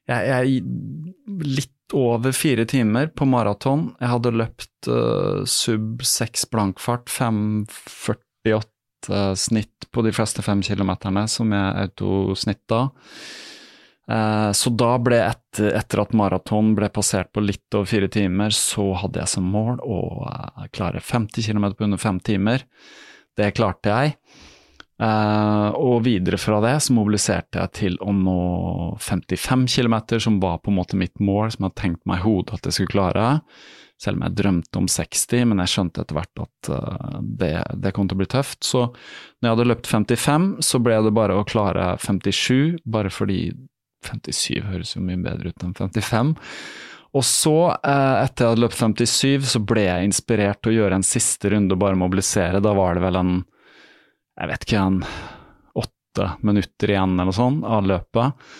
jeg, 0.06 0.30
jeg 0.30 1.46
litt 1.46 1.72
over 1.94 2.34
fire 2.34 2.66
timer 2.66 3.12
på 3.14 3.28
maraton. 3.30 3.92
Jeg 4.00 4.10
hadde 4.10 4.34
løpt 4.34 4.90
uh, 4.90 5.44
sub 5.46 6.02
6 6.06 6.48
blankfart, 6.50 7.10
5.48 7.12 8.75
snitt 9.38 9.86
på 9.94 10.02
de 10.02 10.12
fleste 10.14 10.42
fem 10.42 10.62
kilometerne, 10.66 11.26
som 11.30 11.52
er 11.56 11.86
autosnitt 11.86 12.64
da. 12.70 12.86
Eh, 14.06 14.50
så 14.52 14.70
da 14.70 14.92
ble 15.02 15.18
etter, 15.18 15.72
etter 15.74 16.02
at 16.04 16.12
maraton 16.14 16.74
ble 16.78 16.88
passert 16.94 17.32
på 17.34 17.42
litt 17.42 17.74
over 17.74 17.88
fire 17.90 18.08
timer, 18.12 18.54
så 18.54 18.92
hadde 19.02 19.22
jeg 19.22 19.32
som 19.34 19.48
mål 19.50 19.80
å 19.82 20.00
eh, 20.30 20.68
klare 20.74 21.02
50 21.02 21.48
km 21.48 21.72
på 21.72 21.88
under 21.88 22.02
fem 22.02 22.20
timer. 22.22 22.66
Det 23.36 23.54
klarte 23.56 23.92
jeg. 23.92 24.18
Og 24.96 25.98
videre 26.06 26.38
fra 26.40 26.56
det 26.64 26.78
så 26.80 26.94
mobiliserte 26.96 27.60
jeg 27.60 27.72
til 27.76 27.98
å 28.00 28.14
nå 28.16 28.36
55 29.04 29.66
km, 29.68 29.96
som 30.24 30.38
var 30.40 30.62
på 30.64 30.72
en 30.72 30.78
måte 30.78 30.96
mitt 30.96 31.20
mål, 31.20 31.50
som 31.52 31.66
jeg 31.66 31.68
hadde 31.68 31.82
tenkt 31.82 32.08
meg 32.08 32.22
i 32.22 32.24
hodet 32.24 32.56
at 32.56 32.70
jeg 32.70 32.78
skulle 32.78 32.94
klare. 32.94 33.26
Selv 34.02 34.18
om 34.18 34.26
jeg 34.26 34.36
drømte 34.36 34.80
om 34.80 34.88
60, 34.92 35.46
men 35.48 35.62
jeg 35.62 35.72
skjønte 35.72 36.02
etter 36.02 36.18
hvert 36.18 36.42
at 36.42 36.68
uh, 36.68 37.20
det, 37.22 37.54
det, 37.80 37.94
kom 37.96 38.08
til 38.08 38.18
å 38.18 38.20
bli 38.20 38.28
tøft. 38.28 38.60
Så 38.66 38.82
når 38.90 39.46
jeg 39.46 39.54
hadde 39.54 39.68
løpt 39.70 39.88
55, 39.88 40.50
så 40.68 40.80
ble 40.84 40.98
det 41.06 41.14
bare 41.16 41.38
å 41.38 41.46
klare 41.48 41.94
57, 42.04 42.82
bare 42.84 43.12
fordi 43.12 43.40
57 44.06 44.66
høres 44.68 44.92
jo 44.94 45.04
mye 45.04 45.22
bedre 45.24 45.52
ut 45.52 45.64
enn 45.64 45.74
55. 45.78 46.34
Og 47.16 47.24
så, 47.24 47.56
eh, 47.72 48.16
etter 48.26 48.44
jeg 48.44 48.52
hadde 48.52 48.64
løpt 48.66 48.76
57, 48.76 49.48
så 49.48 49.62
ble 49.64 49.86
jeg 49.86 50.10
inspirert 50.10 50.60
til 50.60 50.74
å 50.74 50.78
gjøre 50.82 51.00
en 51.00 51.06
siste 51.06 51.50
runde 51.52 51.72
og 51.72 51.80
bare 51.80 51.98
mobilisere. 51.98 52.60
Da 52.60 52.74
var 52.76 52.96
det 52.96 53.06
vel 53.06 53.16
en, 53.22 53.34
jeg 54.36 54.50
vet 54.52 54.66
ikke, 54.66 54.82
en 54.82 54.98
åtte 55.80 56.28
minutter 56.44 56.92
igjen 56.92 57.14
eller 57.16 57.30
noe 57.30 57.36
sånt 57.36 57.64
av 57.64 57.88
løpet. 57.88 58.50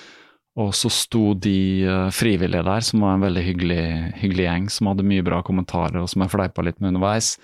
Og 0.57 0.73
så 0.77 0.89
sto 0.93 1.35
de 1.37 1.85
uh, 1.85 2.11
frivillige 2.15 2.65
der, 2.65 2.85
som 2.85 3.05
var 3.05 3.17
en 3.17 3.25
veldig 3.27 3.45
hyggelig, 3.45 3.83
hyggelig, 4.23 4.45
gjeng, 4.47 4.69
som 4.73 4.91
hadde 4.91 5.09
mye 5.09 5.25
bra 5.27 5.43
kommentarer, 5.45 5.99
og 6.01 6.09
som 6.09 6.25
jeg 6.25 6.33
fleipa 6.33 6.65
litt 6.65 6.79
med 6.81 6.95
underveis. 6.95 7.35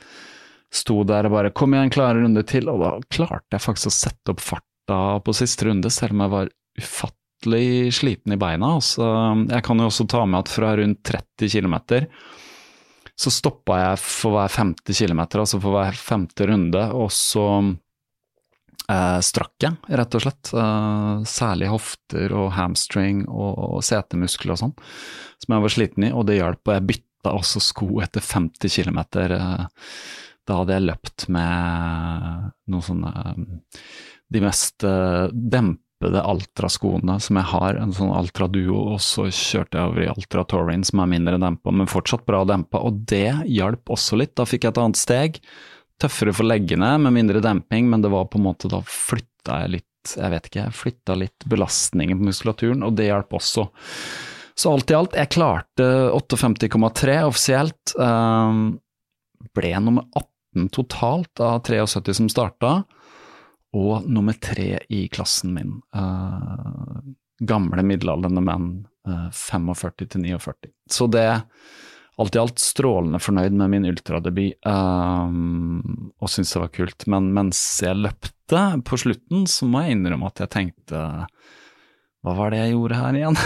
Sto 0.73 1.02
der 1.04 1.28
og 1.28 1.35
bare 1.35 1.50
'kom 1.52 1.75
igjen, 1.75 1.92
klare 1.92 2.23
runde 2.23 2.42
til', 2.42 2.71
og 2.73 2.81
da 2.81 2.92
klarte 3.12 3.52
jeg 3.52 3.61
faktisk 3.61 3.90
å 3.90 3.99
sette 3.99 4.33
opp 4.33 4.40
farta 4.40 5.21
på 5.21 5.35
siste 5.37 5.69
runde, 5.69 5.90
selv 5.92 6.16
om 6.16 6.25
jeg 6.25 6.33
var 6.33 6.49
ufattelig 6.81 7.92
sliten 7.92 8.33
i 8.33 8.40
beina. 8.40 8.81
Så 8.81 9.04
jeg 9.50 9.62
kan 9.62 9.78
jo 9.78 9.90
også 9.90 10.09
ta 10.09 10.25
med 10.25 10.40
at 10.40 10.49
fra 10.49 10.76
rundt 10.76 11.02
30 11.04 11.52
km 11.52 12.09
så 13.23 13.31
stoppa 13.31 13.78
jeg 13.78 13.99
for 14.02 14.37
hver 14.37 14.50
femte 14.50 14.95
kilometer, 14.97 15.42
altså 15.42 15.61
for 15.61 15.76
hver 15.76 15.92
femte 15.99 16.47
runde, 16.49 16.83
og 16.97 17.11
så 17.12 17.45
eh, 18.90 19.20
strakk 19.24 19.66
jeg, 19.66 19.78
rett 20.00 20.18
og 20.18 20.24
slett. 20.24 20.52
Eh, 20.56 21.22
særlig 21.28 21.70
hofter 21.72 22.34
og 22.38 22.50
hamstring 22.56 23.24
og, 23.28 23.78
og 23.78 23.86
setemuskler 23.86 24.56
og 24.56 24.62
sånn, 24.64 24.74
som 25.42 25.56
jeg 25.56 25.66
var 25.66 25.76
sliten 25.76 26.08
i, 26.08 26.12
og 26.12 26.26
det 26.30 26.40
hjalp. 26.40 26.62
Og 26.66 26.76
jeg 26.76 26.88
bytta 26.90 27.36
også 27.38 27.62
sko 27.62 27.90
etter 28.04 28.24
50 28.24 28.72
km. 28.72 29.02
Eh, 29.22 29.86
da 30.48 30.58
hadde 30.58 30.74
jeg 30.74 30.88
løpt 30.88 31.28
med 31.30 32.50
noen 32.72 32.82
sånne 32.82 33.12
de 34.32 34.40
mest 34.42 34.84
uh, 34.86 35.28
dempede 35.32 36.22
Altra-skoene 36.24 37.18
som 37.22 37.38
jeg 37.38 37.48
har, 37.52 37.78
en 37.78 37.92
sånn 37.94 38.12
Altra 38.16 38.48
Duo, 38.50 38.94
og 38.94 39.02
så 39.04 39.28
kjørte 39.28 39.78
jeg 39.78 39.90
over 39.90 40.04
i 40.04 40.10
Altra 40.10 40.45
Touring, 40.49 40.82
som 40.88 41.02
er 41.04 41.12
mindre 41.12 41.38
dempa, 41.42 41.75
men 41.75 41.90
fortsatt 41.90 42.25
bra 42.26 42.42
dempa, 42.49 42.80
og 42.82 43.04
det 43.10 43.45
hjalp 43.47 43.92
også 43.92 44.18
litt. 44.18 44.34
Da 44.38 44.49
fikk 44.49 44.66
jeg 44.66 44.75
et 44.75 44.82
annet 44.82 44.99
steg. 44.99 45.38
Tøffere 46.02 46.34
for 46.34 46.49
leggene 46.49 46.97
med 47.02 47.15
mindre 47.15 47.43
demping, 47.45 47.88
men 47.91 48.02
det 48.02 48.10
var 48.12 48.28
på 48.30 48.41
en 48.41 48.47
måte 48.49 48.71
da 48.71 48.82
flytta 48.86 49.62
jeg 49.62 49.75
litt, 49.76 50.15
jeg 50.17 50.32
vet 50.32 50.49
ikke, 50.49 50.67
jeg 50.67 50.78
flytta 50.78 51.17
litt 51.19 51.47
belastningen 51.50 52.19
på 52.19 52.30
muskulaturen, 52.30 52.82
og 52.86 52.97
det 52.99 53.08
hjalp 53.10 53.38
også. 53.38 53.69
Så 54.58 54.73
alt 54.73 54.91
i 54.91 54.97
alt, 54.99 55.15
jeg 55.17 55.32
klarte 55.32 55.86
58,3 56.12 57.17
offisielt. 57.25 57.95
Um, 57.97 58.80
ble 59.56 59.73
nummer 59.80 60.04
18 60.19 60.69
totalt 60.75 61.41
av 61.43 61.62
73 61.65 62.19
som 62.19 62.28
starta 62.30 62.75
og 63.73 64.04
nummer 64.04 64.36
tre 64.36 64.82
i 64.93 65.06
klassen 65.12 65.54
min. 65.56 65.78
Uh, 65.97 67.00
gamle 67.41 67.84
middelaldrende 67.86 68.45
menn, 68.45 68.69
uh, 69.08 69.30
45 69.32 70.10
til 70.12 70.26
49. 70.26 70.73
Så 70.93 71.08
det 71.10 71.26
alt 72.20 72.36
i 72.36 72.40
alt 72.42 72.60
strålende 72.60 73.20
fornøyd 73.22 73.54
med 73.56 73.72
min 73.72 73.86
ultradebut, 73.88 74.58
um, 74.68 76.12
og 76.20 76.30
syntes 76.30 76.52
det 76.54 76.62
var 76.62 76.72
kult. 76.76 77.06
Men 77.10 77.30
mens 77.36 77.60
jeg 77.82 77.98
løpte 77.98 78.64
på 78.84 78.98
slutten, 79.00 79.46
så 79.48 79.68
må 79.68 79.84
jeg 79.84 79.96
innrømme 79.96 80.28
at 80.28 80.42
jeg 80.44 80.52
tenkte 80.52 81.04
hva 82.22 82.34
var 82.38 82.52
det 82.52 82.60
jeg 82.60 82.75
gjorde 82.76 82.98
her 83.00 83.16
igjen? 83.18 83.38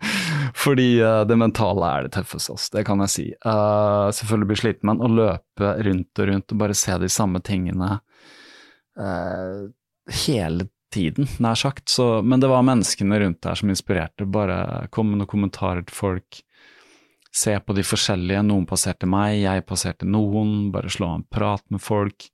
Fordi 0.64 0.88
uh, 1.02 1.22
det 1.28 1.36
mentale 1.40 1.88
er 1.90 2.06
det 2.06 2.14
tøffeste, 2.14 2.54
altså. 2.54 2.70
det 2.76 2.84
kan 2.88 3.02
jeg 3.04 3.12
si. 3.12 3.26
Uh, 3.44 4.08
selvfølgelig 4.16 4.50
blir 4.50 4.62
sliten, 4.62 4.88
men 4.88 5.02
å 5.02 5.10
løpe 5.10 5.74
rundt 5.88 6.22
og 6.22 6.30
rundt 6.30 6.54
og 6.54 6.62
bare 6.62 6.78
se 6.78 6.96
de 7.02 7.10
samme 7.12 7.42
tingene 7.44 7.98
uh, 9.00 9.66
hele 10.24 10.68
tiden, 10.94 11.28
nær 11.42 11.58
sagt. 11.58 11.88
Så, 11.90 12.22
men 12.22 12.40
det 12.40 12.48
var 12.52 12.64
menneskene 12.64 13.18
rundt 13.20 13.42
der 13.44 13.58
som 13.58 13.72
inspirerte. 13.72 14.28
Bare 14.30 14.86
kom 14.94 15.10
med 15.10 15.20
noen 15.20 15.30
kommentarer 15.30 15.84
til 15.84 15.98
folk. 15.98 16.40
Se 17.34 17.56
på 17.60 17.74
de 17.74 17.82
forskjellige. 17.82 18.44
Noen 18.46 18.66
passerte 18.70 19.08
meg, 19.10 19.40
jeg 19.42 19.64
passerte 19.66 20.06
noen. 20.06 20.70
Bare 20.74 20.92
slå 20.92 21.08
av 21.08 21.16
en 21.18 21.26
prat 21.34 21.64
med 21.74 21.82
folk. 21.82 22.28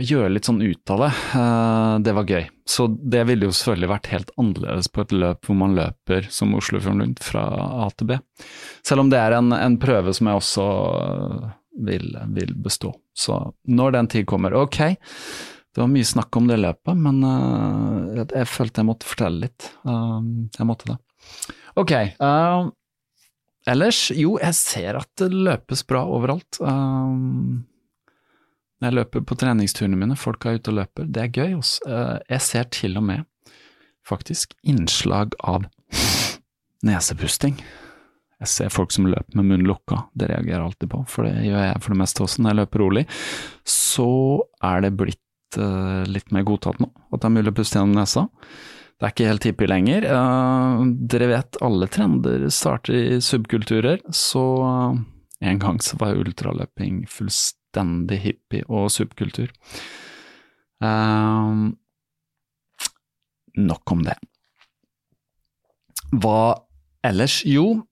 Gjøre 0.00 0.32
litt 0.32 0.48
sånn 0.48 0.62
ut 0.64 0.90
av 0.90 1.04
det. 1.04 1.10
Uh, 1.36 1.94
det 2.02 2.14
var 2.16 2.30
gøy. 2.34 2.46
Så 2.66 2.88
det 2.90 3.22
ville 3.28 3.46
jo 3.46 3.54
selvfølgelig 3.54 3.90
vært 3.92 4.10
helt 4.10 4.32
annerledes 4.40 4.88
på 4.88 5.04
et 5.04 5.14
løp 5.14 5.46
hvor 5.46 5.58
man 5.60 5.76
løper 5.76 6.26
som 6.32 6.54
Oslofjorden 6.58 7.04
Lund 7.04 7.22
fra 7.22 7.44
A 7.84 7.90
til 7.94 8.10
B. 8.10 8.18
Selv 8.88 9.04
om 9.04 9.12
det 9.12 9.20
er 9.20 9.36
en, 9.36 9.52
en 9.54 9.78
prøve 9.82 10.16
som 10.16 10.32
jeg 10.32 10.40
også 10.40 10.66
vil, 11.86 12.08
vil 12.34 12.54
bestå. 12.64 12.94
Så 13.14 13.38
når 13.68 13.98
den 14.00 14.10
tid 14.16 14.26
kommer, 14.32 14.56
ok. 14.64 14.80
Det 15.72 15.80
var 15.80 15.92
mye 15.92 16.08
snakk 16.08 16.36
om 16.40 16.50
det 16.50 16.58
løpet, 16.60 16.98
men 16.98 17.22
uh, 17.22 18.16
jeg, 18.18 18.32
jeg, 18.32 18.50
følte 18.50 18.82
jeg 18.82 18.90
måtte 18.90 19.12
fortelle 19.12 19.46
litt. 19.46 19.70
Jeg 19.86 20.68
måtte 20.68 20.90
det. 20.90 20.98
Ok. 21.78 21.94
Ellers, 23.68 24.10
jo, 24.16 24.36
jeg 24.42 24.56
ser 24.58 24.98
at 25.00 25.10
det 25.20 25.30
løpes 25.32 25.84
bra 25.88 26.04
overalt. 26.08 26.58
jeg 28.82 28.96
løper 28.98 29.20
på 29.22 29.38
treningsturene 29.38 29.98
mine, 29.98 30.16
folk 30.16 30.46
er 30.46 30.58
ute 30.58 30.72
og 30.72 30.80
løper. 30.80 31.06
Det 31.06 31.22
er 31.22 31.30
gøy. 31.36 31.58
Også. 31.58 31.80
jeg 32.28 32.40
ser 32.40 32.64
til 32.74 32.96
og 32.98 33.06
med 33.10 33.28
faktisk 34.08 34.56
innslag 34.66 35.36
av 35.38 35.64
nesepusting. 36.82 37.60
Jeg 38.42 38.50
ser 38.50 38.72
folk 38.74 38.90
som 38.90 39.06
løper 39.06 39.38
med 39.38 39.46
munnen 39.46 39.68
lukka, 39.70 40.00
det 40.18 40.32
reagerer 40.32 40.56
jeg 40.58 40.66
alltid 40.66 40.90
på, 40.90 41.02
for 41.06 41.28
det 41.28 41.44
gjør 41.46 41.60
jeg 41.62 41.82
for 41.84 41.94
det 41.94 41.98
meste 42.00 42.24
også 42.24 42.42
når 42.42 42.50
jeg 42.50 42.58
løper 42.58 42.82
rolig. 42.82 43.04
Så 43.70 44.08
er 44.66 44.82
det 44.82 44.96
blitt 44.98 45.58
uh, 45.62 46.02
litt 46.10 46.34
mer 46.34 46.46
godtatt 46.48 46.80
nå, 46.82 46.88
at 47.12 47.22
det 47.22 47.28
er 47.28 47.36
mulig 47.36 47.52
å 47.52 47.58
puste 47.60 47.78
gjennom 47.78 47.94
nesa. 48.00 48.26
Det 49.02 49.08
er 49.08 49.14
ikke 49.16 49.30
helt 49.32 49.46
hippie 49.48 49.66
lenger. 49.66 50.04
Dere 51.10 51.26
vet 51.26 51.56
alle 51.66 51.88
trender 51.90 52.44
starter 52.54 52.94
i 52.94 53.16
subkulturer, 53.18 53.98
så 54.14 54.42
uh, 54.62 55.00
en 55.42 55.58
gang 55.58 55.80
så 55.82 55.98
var 55.98 56.20
ultraløping 56.20 57.00
fullstendig 57.10 58.20
hippie 58.22 58.62
og 58.70 58.92
subkultur. 58.94 59.50
nok 63.58 63.94
om 63.96 64.06
det. 64.06 64.14
Hva 66.22 66.62
ellers? 67.02 67.40
Jo, 67.42 67.82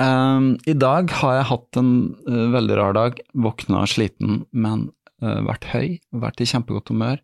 i 0.00 0.76
dag 0.80 1.12
har 1.20 1.36
jeg 1.42 1.48
hatt 1.52 1.76
en 1.76 1.92
veldig 2.56 2.80
rar 2.80 2.96
dag. 2.96 3.20
Våkna 3.36 3.84
sliten, 3.84 4.46
men 4.50 4.88
vært 5.20 5.68
høy, 5.76 5.98
vært 6.08 6.40
i 6.40 6.48
kjempegodt 6.48 6.88
humør. 6.88 7.20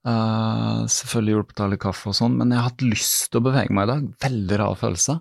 Uh, 0.00 0.86
selvfølgelig 0.88 1.34
hjulpet 1.34 1.60
av 1.60 1.72
litt 1.74 1.82
kaffe 1.82 2.08
og 2.08 2.16
sånn, 2.16 2.38
men 2.40 2.54
jeg 2.54 2.62
har 2.62 2.70
hatt 2.70 2.86
lyst 2.86 3.28
til 3.28 3.42
å 3.42 3.46
bevege 3.50 3.74
meg 3.76 3.88
i 3.88 3.92
dag. 3.92 4.08
Veldig 4.24 4.60
rar 4.62 4.78
følelse. 4.80 5.20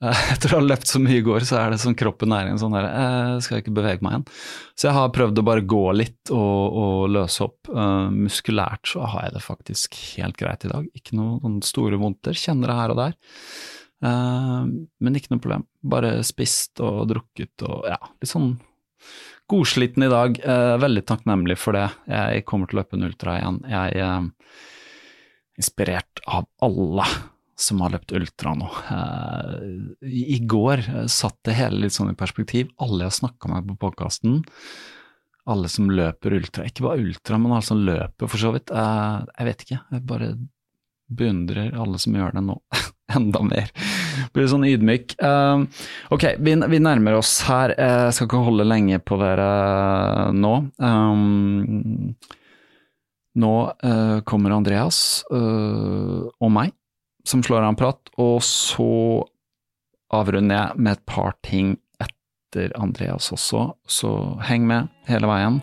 Eh, 0.00 0.20
Etter 0.34 0.54
å 0.54 0.60
ha 0.60 0.64
løpt 0.64 0.88
så 0.88 1.00
mye 1.02 1.18
i 1.20 1.24
går, 1.24 1.44
så 1.48 1.58
er 1.60 1.74
det 1.74 1.80
som 1.82 1.96
kroppen 1.98 2.32
er 2.32 2.48
i 2.48 2.54
en 2.54 2.60
sånn 2.60 2.72
der 2.72 2.88
eh, 2.88 3.34
Skal 3.44 3.58
jeg 3.58 3.66
ikke 3.66 3.76
bevege 3.76 4.04
meg 4.04 4.14
igjen? 4.14 4.24
Så 4.72 4.88
jeg 4.88 4.96
har 4.96 5.12
prøvd 5.16 5.42
å 5.42 5.46
bare 5.50 5.66
gå 5.68 5.82
litt 5.96 6.32
og, 6.32 6.78
og 6.84 7.02
løse 7.12 7.44
opp. 7.44 7.68
Eh, 7.68 8.06
muskulært 8.14 8.94
så 8.94 9.04
har 9.12 9.28
jeg 9.28 9.36
det 9.36 9.44
faktisk 9.44 10.00
helt 10.14 10.40
greit 10.40 10.64
i 10.64 10.72
dag. 10.72 10.88
Ikke 10.96 11.18
noen 11.20 11.60
store 11.66 12.00
vondter. 12.00 12.36
Kjenner 12.36 12.72
det 12.72 12.78
her 12.80 12.94
og 12.94 13.02
der. 13.02 13.18
Eh, 14.08 14.72
men 15.04 15.20
ikke 15.20 15.34
noe 15.34 15.44
problem. 15.44 15.68
Bare 15.96 16.16
spist 16.26 16.80
og 16.84 17.04
drukket 17.12 17.68
og 17.68 17.84
ja, 17.92 18.00
litt 18.20 18.32
sånn 18.32 18.54
godsliten 19.50 20.06
i 20.06 20.12
dag. 20.12 20.38
Eh, 20.40 20.76
veldig 20.82 21.04
takknemlig 21.08 21.58
for 21.60 21.76
det. 21.76 21.88
Jeg 22.10 22.46
kommer 22.48 22.70
til 22.70 22.78
å 22.78 22.82
løpe 22.84 22.98
en 22.98 23.08
ultra 23.10 23.36
igjen. 23.40 23.60
Jeg 23.70 24.00
er 24.06 24.30
inspirert 25.60 26.22
av 26.26 26.48
alle 26.64 27.06
som 27.60 27.80
har 27.84 27.92
løpt 27.92 28.12
ultra 28.16 28.54
nå. 28.56 28.68
Eh, 28.94 30.06
i 30.08 30.38
går 30.48 30.84
eh, 30.86 31.06
satt 31.12 31.38
det 31.46 31.58
hele 31.58 31.84
litt 31.84 31.96
sånn 31.96 32.12
i 32.12 32.18
perspektiv. 32.18 32.70
Alle 32.80 33.04
jeg 33.04 33.12
har 33.12 33.18
snakka 33.18 33.52
med 33.52 33.68
på 33.68 33.78
podkasten, 33.84 34.40
alle 35.50 35.70
som 35.72 35.90
løper 35.92 36.36
ultra, 36.38 36.66
ikke 36.68 36.86
bare 36.86 37.04
ultra, 37.04 37.38
men 37.40 37.56
alle 37.56 37.66
som 37.66 37.82
løper 37.84 38.30
for 38.30 38.40
så 38.40 38.54
vidt. 38.56 38.72
Eh, 38.72 39.18
jeg 39.36 39.50
vet 39.50 39.66
ikke, 39.66 39.80
jeg 39.92 40.06
bare 40.08 40.32
beundrer 41.10 41.76
alle 41.80 42.00
som 42.00 42.16
gjør 42.16 42.38
det 42.38 42.46
nå. 42.48 42.56
Enda 43.18 43.42
mer. 43.44 43.72
Blir 44.34 44.50
sånn 44.50 44.66
ydmyk. 44.68 45.16
Uh, 45.22 45.64
ok, 46.14 46.26
vi, 46.40 46.56
vi 46.72 46.82
nærmer 46.82 47.18
oss 47.20 47.38
her. 47.48 47.74
Jeg 47.76 48.16
skal 48.16 48.28
ikke 48.28 48.44
holde 48.50 48.68
lenge 48.68 49.00
på 49.04 49.20
dere 49.20 49.50
nå. 50.36 50.54
Um, 50.82 52.12
nå 53.40 53.54
uh, 53.70 54.18
kommer 54.26 54.56
Andreas 54.56 55.22
uh, 55.30 56.26
og 56.26 56.52
meg 56.52 56.74
som 57.24 57.42
slår 57.42 57.62
av 57.62 57.68
en 57.68 57.78
prat, 57.78 58.10
og 58.18 58.42
så 58.44 59.22
avrunder 60.14 60.56
jeg 60.56 60.82
med 60.82 60.96
et 60.96 61.06
par 61.06 61.36
ting 61.46 61.76
etter 62.02 62.72
Andreas 62.80 63.30
også, 63.34 63.68
så 63.86 64.14
heng 64.48 64.66
med 64.70 64.90
hele 65.10 65.30
veien. 65.30 65.60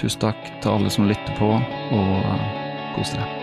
Tusen 0.00 0.26
takk 0.26 0.52
til 0.60 0.74
alle 0.76 0.92
som 0.92 1.08
lytter 1.08 1.40
på, 1.40 1.54
og 1.56 2.14
eh, 2.20 2.46
kos 2.96 3.16
dere. 3.16 3.35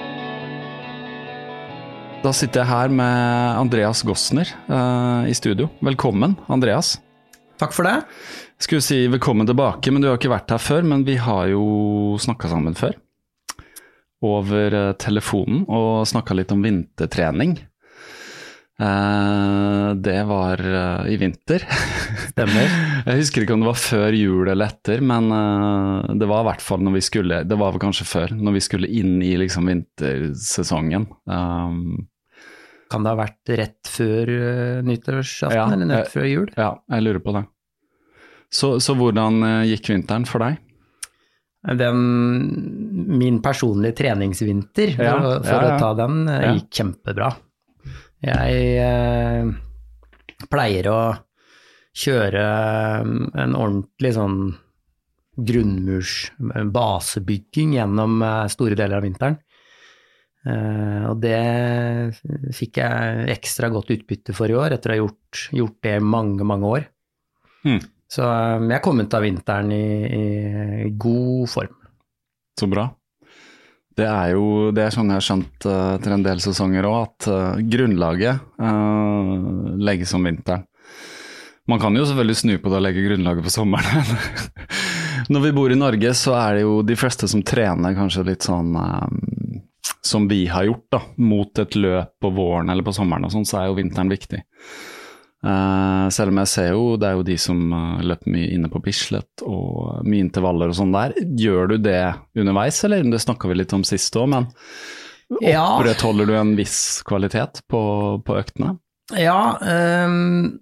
Da 2.24 2.32
sitter 2.32 2.62
jeg 2.62 2.72
her 2.72 2.92
med 2.96 3.58
Andreas 3.60 4.00
Gossner 4.08 4.48
uh, 4.70 5.28
i 5.28 5.34
studio. 5.36 5.68
Velkommen, 5.84 6.38
Andreas. 6.48 6.94
Takk 7.60 7.74
for 7.76 7.84
det. 7.84 7.98
Jeg 8.00 8.64
Skulle 8.64 8.86
si 8.86 9.00
velkommen 9.12 9.50
tilbake, 9.50 9.92
men 9.92 10.00
du 10.00 10.08
har 10.08 10.16
ikke 10.16 10.32
vært 10.32 10.54
her 10.56 10.62
før. 10.64 10.88
Men 10.88 11.04
vi 11.04 11.18
har 11.20 11.50
jo 11.52 12.16
snakka 12.24 12.48
sammen 12.54 12.78
før. 12.80 12.96
Over 14.24 14.78
eh, 14.78 14.94
telefonen 15.04 15.66
og 15.68 16.08
snakka 16.08 16.38
litt 16.38 16.54
om 16.56 16.64
vintertrening. 16.64 17.58
Uh, 18.80 19.92
det 20.00 20.22
var 20.30 20.64
i 21.12 21.20
vinter. 21.20 21.68
Stemmer. 22.30 22.72
Jeg 23.10 23.20
husker 23.20 23.44
ikke 23.44 23.58
om 23.58 23.66
det 23.66 23.72
var 23.74 23.84
før 23.84 24.16
jul 24.16 24.48
eller 24.48 24.72
etter, 24.72 25.04
men 25.04 25.28
det 26.16 26.32
var 26.32 26.46
i 26.46 26.50
hvert 26.54 26.64
fall 26.64 26.88
når 26.88 26.96
vi 26.96 27.04
skulle 27.04 27.42
Det 27.44 27.60
var 27.60 27.76
vel 27.76 27.84
kanskje 27.84 28.08
før, 28.08 28.32
når 28.40 28.56
vi 28.62 28.64
skulle 28.64 28.94
inn 28.96 29.18
i 29.20 29.36
liksom 29.44 29.68
vintersesongen. 29.68 31.12
Um, 31.28 32.08
Kan 32.94 33.04
det 33.06 33.10
ha 33.16 33.18
vært 33.18 33.54
rett 33.58 33.90
før 33.90 34.30
uh, 34.30 34.84
nyttårsaften, 34.86 35.58
Ja, 35.58 35.66
eller 35.74 35.90
eh, 35.90 36.04
rett 36.04 36.14
før 36.14 36.28
jul? 36.30 36.52
ja, 36.54 36.70
jeg 36.94 37.06
lurer 37.08 37.24
på 37.26 37.34
det. 37.40 37.44
Så, 38.54 38.76
så 38.86 38.94
hvordan 39.00 39.42
eh, 39.48 39.64
gikk 39.74 39.90
vinteren 39.96 40.28
for 40.30 40.46
deg? 40.46 40.60
Den, 41.80 42.00
min 43.18 43.38
personlige 43.42 43.96
treningsvinter, 44.02 44.94
for, 44.98 45.04
Ja, 45.08 45.14
for 45.48 45.64
ja, 45.66 45.74
å 45.74 45.80
ta 45.82 45.92
den, 46.04 46.18
Ja. 46.30 46.52
gikk 46.58 46.70
kjempebra. 46.76 47.30
Jeg 48.24 48.66
eh, 48.84 49.48
pleier 50.52 50.90
å 50.92 51.00
kjøre 51.98 52.44
en 53.44 53.56
ordentlig 53.56 54.14
sånn 54.16 54.38
grunnmurs 55.40 56.14
basebygging 56.76 57.74
gjennom 57.80 58.22
eh, 58.22 58.46
store 58.54 58.78
deler 58.78 59.00
av 59.00 59.08
vinteren. 59.08 59.40
Eh, 60.44 61.04
og 61.08 61.22
det 61.24 61.38
fikk 62.56 62.82
jeg 62.82 63.28
ekstra 63.38 63.70
godt 63.72 63.94
utbytte 63.96 64.36
for 64.36 64.52
i 64.52 64.58
år, 64.58 64.76
etter 64.76 64.92
å 64.92 64.96
ha 64.96 65.02
gjort, 65.04 65.44
gjort 65.56 65.78
det 65.88 65.96
mange, 66.04 66.48
mange 66.48 66.74
år. 66.80 66.90
Mm. 67.64 67.80
Så 68.12 68.26
eh, 68.28 68.66
jeg 68.74 68.84
kom 68.84 69.00
ut 69.00 69.16
av 69.16 69.24
vinteren 69.24 69.72
i, 69.72 69.86
i 70.18 70.92
god 71.00 71.48
form. 71.54 71.80
Så 72.60 72.70
bra. 72.70 72.90
Det 73.94 74.06
er 74.10 74.34
jo 74.34 74.72
det 74.74 74.88
er 74.88 74.94
sånn 74.94 75.12
jeg 75.12 75.20
har 75.20 75.26
skjønt 75.26 75.68
eh, 75.70 75.90
etter 75.96 76.16
en 76.16 76.26
del 76.26 76.42
sesonger 76.44 76.88
òg, 76.90 77.00
at 77.06 77.28
uh, 77.30 77.60
grunnlaget 77.62 78.42
uh, 78.58 79.74
legges 79.78 80.16
om 80.18 80.26
vinteren. 80.26 80.66
Man 81.70 81.80
kan 81.80 81.96
jo 81.96 82.04
selvfølgelig 82.04 82.36
snu 82.42 82.58
på 82.60 82.72
det 82.72 82.80
og 82.82 82.84
legge 82.84 83.06
grunnlaget 83.06 83.46
på 83.46 83.54
sommeren. 83.54 84.18
Når 85.32 85.46
vi 85.46 85.52
bor 85.56 85.72
i 85.72 85.78
Norge, 85.80 86.10
så 86.20 86.34
er 86.36 86.58
det 86.58 86.66
jo 86.66 86.82
de 86.84 86.98
fleste 87.00 87.30
som 87.32 87.46
trener 87.48 87.96
kanskje 87.96 88.26
litt 88.28 88.44
sånn 88.44 88.74
som 90.14 90.28
vi 90.30 90.46
har 90.52 90.68
gjort, 90.70 90.88
da, 90.94 91.02
mot 91.26 91.60
et 91.64 91.78
løp 91.80 92.14
på 92.22 92.34
våren 92.34 92.72
eller 92.72 92.86
på 92.86 92.94
sommeren 92.96 93.28
og 93.28 93.34
sånn, 93.34 93.48
så 93.50 93.60
er 93.62 93.70
jo 93.70 93.80
vinteren 93.80 94.12
viktig. 94.14 94.44
Uh, 95.44 96.08
selv 96.14 96.32
om 96.32 96.40
jeg 96.40 96.52
ser 96.54 96.70
jo, 96.72 96.84
det 96.96 97.10
er 97.10 97.18
jo 97.18 97.26
de 97.28 97.36
som 97.42 97.60
uh, 97.76 98.04
løper 98.06 98.32
mye 98.32 98.52
inne 98.56 98.70
på 98.72 98.80
Bislett 98.86 99.44
og 99.44 100.06
mye 100.08 100.24
intervaller 100.24 100.72
og 100.72 100.78
sånn 100.78 100.96
der. 100.96 101.18
Gjør 101.20 101.74
du 101.74 101.78
det 101.84 102.00
underveis, 102.40 102.80
eller? 102.88 103.04
Det 103.12 103.20
snakka 103.26 103.52
vi 103.52 103.60
litt 103.60 103.76
om 103.76 103.84
sist 103.88 104.16
òg, 104.16 104.30
men 104.38 104.52
Ja. 105.42 105.66
opprettholder 105.80 106.30
du 106.30 106.38
en 106.38 106.56
viss 106.56 107.02
kvalitet 107.08 107.64
på, 107.72 107.84
på 108.24 108.40
øktene? 108.40 108.78
Ja, 109.20 109.58
Um 109.64 110.62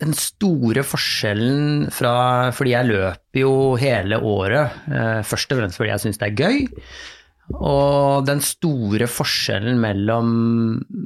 den 0.00 0.14
store 0.16 0.84
forskjellen 0.86 1.88
fra 1.92 2.14
Fordi 2.56 2.74
jeg 2.74 2.88
løper 2.88 3.42
jo 3.42 3.54
hele 3.80 4.20
året, 4.24 4.78
eh, 4.88 5.20
først 5.26 5.52
og 5.52 5.60
fremst 5.60 5.80
fordi 5.80 5.92
jeg 5.92 6.04
syns 6.06 6.20
det 6.20 6.30
er 6.30 6.40
gøy. 6.40 6.58
Og 7.58 8.24
den 8.26 8.40
store 8.44 9.08
forskjellen 9.10 9.80
mellom 9.82 10.30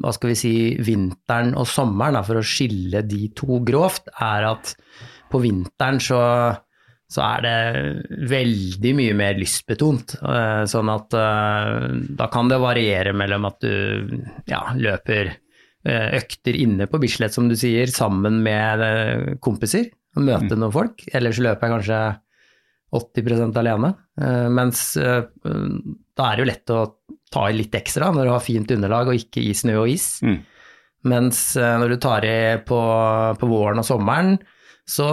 hva 0.02 0.12
skal 0.14 0.32
vi 0.32 0.38
si, 0.38 0.54
vinteren 0.84 1.54
og 1.58 1.66
sommeren, 1.70 2.18
da, 2.18 2.22
for 2.26 2.40
å 2.40 2.46
skille 2.46 3.02
de 3.06 3.26
to 3.36 3.60
grovt, 3.66 4.10
er 4.22 4.46
at 4.52 4.74
på 5.32 5.40
vinteren 5.42 5.98
så, 6.02 6.20
så 7.10 7.24
er 7.24 7.46
det 7.46 7.56
veldig 8.30 8.92
mye 8.98 9.16
mer 9.18 9.40
lystbetont. 9.40 10.16
eh, 10.22 10.62
Sånn 10.70 10.92
at 10.92 11.16
eh, 11.18 11.72
da 12.20 12.30
kan 12.32 12.52
det 12.52 12.60
variere 12.62 13.14
mellom 13.16 13.48
at 13.50 13.58
du 13.66 14.14
ja, 14.46 14.62
løper 14.78 15.32
eh, 15.32 16.08
økter 16.20 16.58
inne 16.62 16.86
på 16.90 17.02
Bislett, 17.02 17.34
som 17.34 17.50
du 17.50 17.56
sier, 17.58 17.90
sammen 17.90 18.40
med 18.46 19.40
kompiser 19.44 19.90
og 20.16 20.24
møte 20.30 20.56
noen 20.56 20.74
folk. 20.74 21.04
Ellers 21.12 21.42
løper 21.42 21.66
jeg 21.66 21.76
kanskje 21.76 22.00
80% 22.96 23.58
alene. 23.60 23.90
Mens 24.56 24.94
da 26.16 26.28
er 26.30 26.36
det 26.36 26.44
jo 26.44 26.50
lett 26.50 26.72
å 26.72 26.82
ta 27.32 27.48
i 27.50 27.56
litt 27.56 27.74
ekstra 27.76 28.10
når 28.14 28.28
du 28.28 28.32
har 28.32 28.44
fint 28.44 28.70
underlag 28.72 29.10
og 29.10 29.18
ikke 29.18 29.42
i 29.44 29.54
snø 29.56 29.76
og 29.82 29.92
is. 29.92 30.06
Mm. 30.24 30.38
Mens 31.12 31.40
eh, 31.60 31.74
når 31.80 31.94
du 31.94 31.98
tar 32.02 32.26
i 32.26 32.38
på, 32.66 32.78
på 33.40 33.50
våren 33.50 33.82
og 33.82 33.86
sommeren, 33.86 34.36
så 34.86 35.06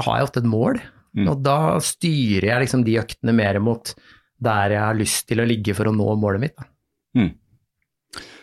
har 0.00 0.16
jeg 0.16 0.28
ofte 0.28 0.42
et 0.42 0.48
mål. 0.48 0.80
Mm. 1.18 1.26
Og 1.32 1.42
da 1.42 1.58
styrer 1.82 2.52
jeg 2.52 2.64
liksom 2.64 2.86
de 2.86 2.98
øktene 3.02 3.34
mer 3.36 3.58
mot 3.62 3.92
der 4.40 4.76
jeg 4.76 4.82
har 4.82 4.96
lyst 4.96 5.26
til 5.28 5.42
å 5.42 5.48
ligge 5.48 5.74
for 5.76 5.90
å 5.90 5.94
nå 5.94 6.14
målet 6.22 6.46
mitt. 6.46 6.68
Mm. 7.18 7.32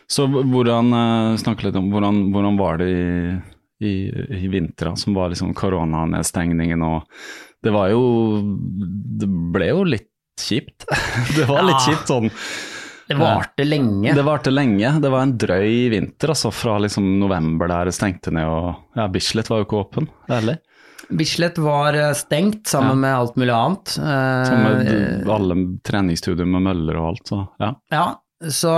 Så 0.08 0.28
hvordan, 0.30 0.94
eh, 0.96 1.38
snakke 1.42 1.68
litt 1.68 1.80
om 1.80 1.90
hvordan, 1.92 2.28
hvordan 2.32 2.60
var 2.60 2.78
det 2.80 2.92
i, 2.92 3.40
i, 3.84 3.94
i 4.44 4.52
vintra, 4.52 4.94
som 5.00 5.18
var 5.18 5.34
liksom 5.34 5.56
koronanedstengningen 5.58 6.86
og 6.86 7.10
Det 7.64 7.72
var 7.74 7.90
jo 7.90 8.02
Det 9.20 9.28
ble 9.28 9.68
jo 9.72 9.82
litt 9.84 10.12
kjipt. 10.44 10.86
Det 11.38 11.46
var 11.50 11.64
litt 11.68 11.78
Ja. 11.80 11.86
kjipt 11.92 12.08
sånn. 12.12 12.32
Det 13.08 13.16
varte 13.16 13.64
lenge. 13.64 14.12
Det 14.18 14.24
varte 14.28 14.52
lenge. 14.52 14.90
Det 15.00 15.10
var 15.10 15.22
en 15.24 15.38
drøy 15.40 15.90
vinter, 15.94 16.34
altså 16.34 16.50
fra 16.52 16.74
liksom 16.84 17.06
november 17.22 17.70
der 17.72 17.88
det 17.88 17.94
stengte 17.96 18.34
ned 18.36 18.44
og 18.52 18.98
Ja, 19.00 19.06
Bislett 19.08 19.48
var 19.50 19.62
jo 19.62 19.66
ikke 19.70 19.80
åpen, 19.86 20.10
ærlig. 20.30 20.58
Bislett 21.16 21.56
var 21.64 21.96
eh, 21.96 22.12
stengt 22.20 22.68
sammen 22.68 22.98
Ja. 22.98 23.02
med 23.06 23.16
alt 23.16 23.38
mulig 23.40 23.54
annet. 23.56 23.94
Sammen 23.96 24.82
med 24.84 25.30
alle 25.32 25.56
treningsstudier 25.88 26.46
med 26.52 26.66
møller 26.68 26.98
og 27.00 27.14
alt, 27.14 27.24
så 27.32 27.40
ja. 27.64 27.70
Ja, 27.96 28.08
så 28.52 28.74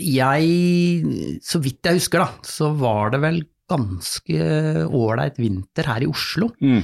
jeg, 0.00 1.38
så 1.44 1.60
vidt 1.62 1.84
jeg 1.86 1.98
husker 2.00 2.22
da, 2.24 2.28
så 2.46 2.72
var 2.78 3.10
det 3.14 3.20
vel 3.22 3.40
ganske 3.70 4.86
ålreit 4.90 5.36
vinter 5.38 5.86
her 5.86 6.02
i 6.02 6.08
Oslo. 6.10 6.48
Mm. 6.58 6.80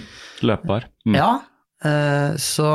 Løpbar. 0.46 0.86
Mm. 1.08 1.16
Ja, 1.18 1.30
eh, 1.40 1.52
så 2.40 2.70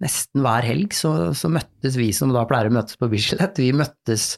nesten 0.00 0.40
hver 0.44 0.64
helg 0.64 0.94
så, 0.96 1.10
så 1.36 1.50
møttes 1.52 1.98
vi 2.00 2.08
som 2.16 2.32
da 2.32 2.46
pleier 2.48 2.70
å 2.70 2.74
møtes 2.78 2.96
på 3.00 3.08
Bislett, 3.12 3.58
vi 3.60 3.70
møttes 3.76 4.30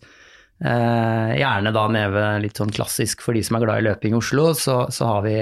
eh, 0.65 1.31
gjerne 1.39 1.73
da 1.75 1.85
nede 1.93 2.11
ved 2.17 2.43
litt 2.49 2.59
sånn 2.59 2.73
klassisk 2.75 3.23
for 3.23 3.39
de 3.39 3.45
som 3.47 3.59
er 3.61 3.65
glad 3.67 3.83
i 3.83 3.87
løping 3.91 4.17
i 4.17 4.19
Oslo, 4.19 4.49
så, 4.59 4.83
så 4.95 5.07
har 5.15 5.23
vi 5.27 5.37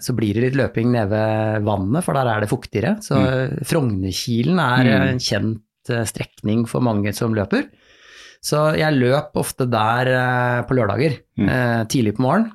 så 0.00 0.14
blir 0.16 0.32
det 0.36 0.46
litt 0.46 0.56
løping 0.56 0.88
nede 0.94 1.10
ved 1.12 1.64
vannet, 1.68 2.00
for 2.06 2.16
der 2.16 2.30
er 2.32 2.40
det 2.40 2.48
fuktigere. 2.48 2.94
Så 3.04 3.18
Frognerkilen 3.68 4.56
er 4.62 4.86
Mm. 4.88 5.02
en 5.10 5.18
kjent 5.20 5.90
eh, 5.92 6.04
strekning 6.08 6.62
for 6.66 6.80
mange 6.80 7.12
som 7.12 7.34
løper. 7.36 7.66
Så 8.42 8.62
jeg 8.80 8.96
løp 8.96 9.36
ofte 9.36 9.66
der 9.68 10.08
eh, 10.08 10.62
på 10.64 10.78
lørdager, 10.78 11.18
Mm. 11.36 11.48
eh, 11.48 11.84
tidlig 11.92 12.14
på 12.16 12.24
morgenen. 12.24 12.54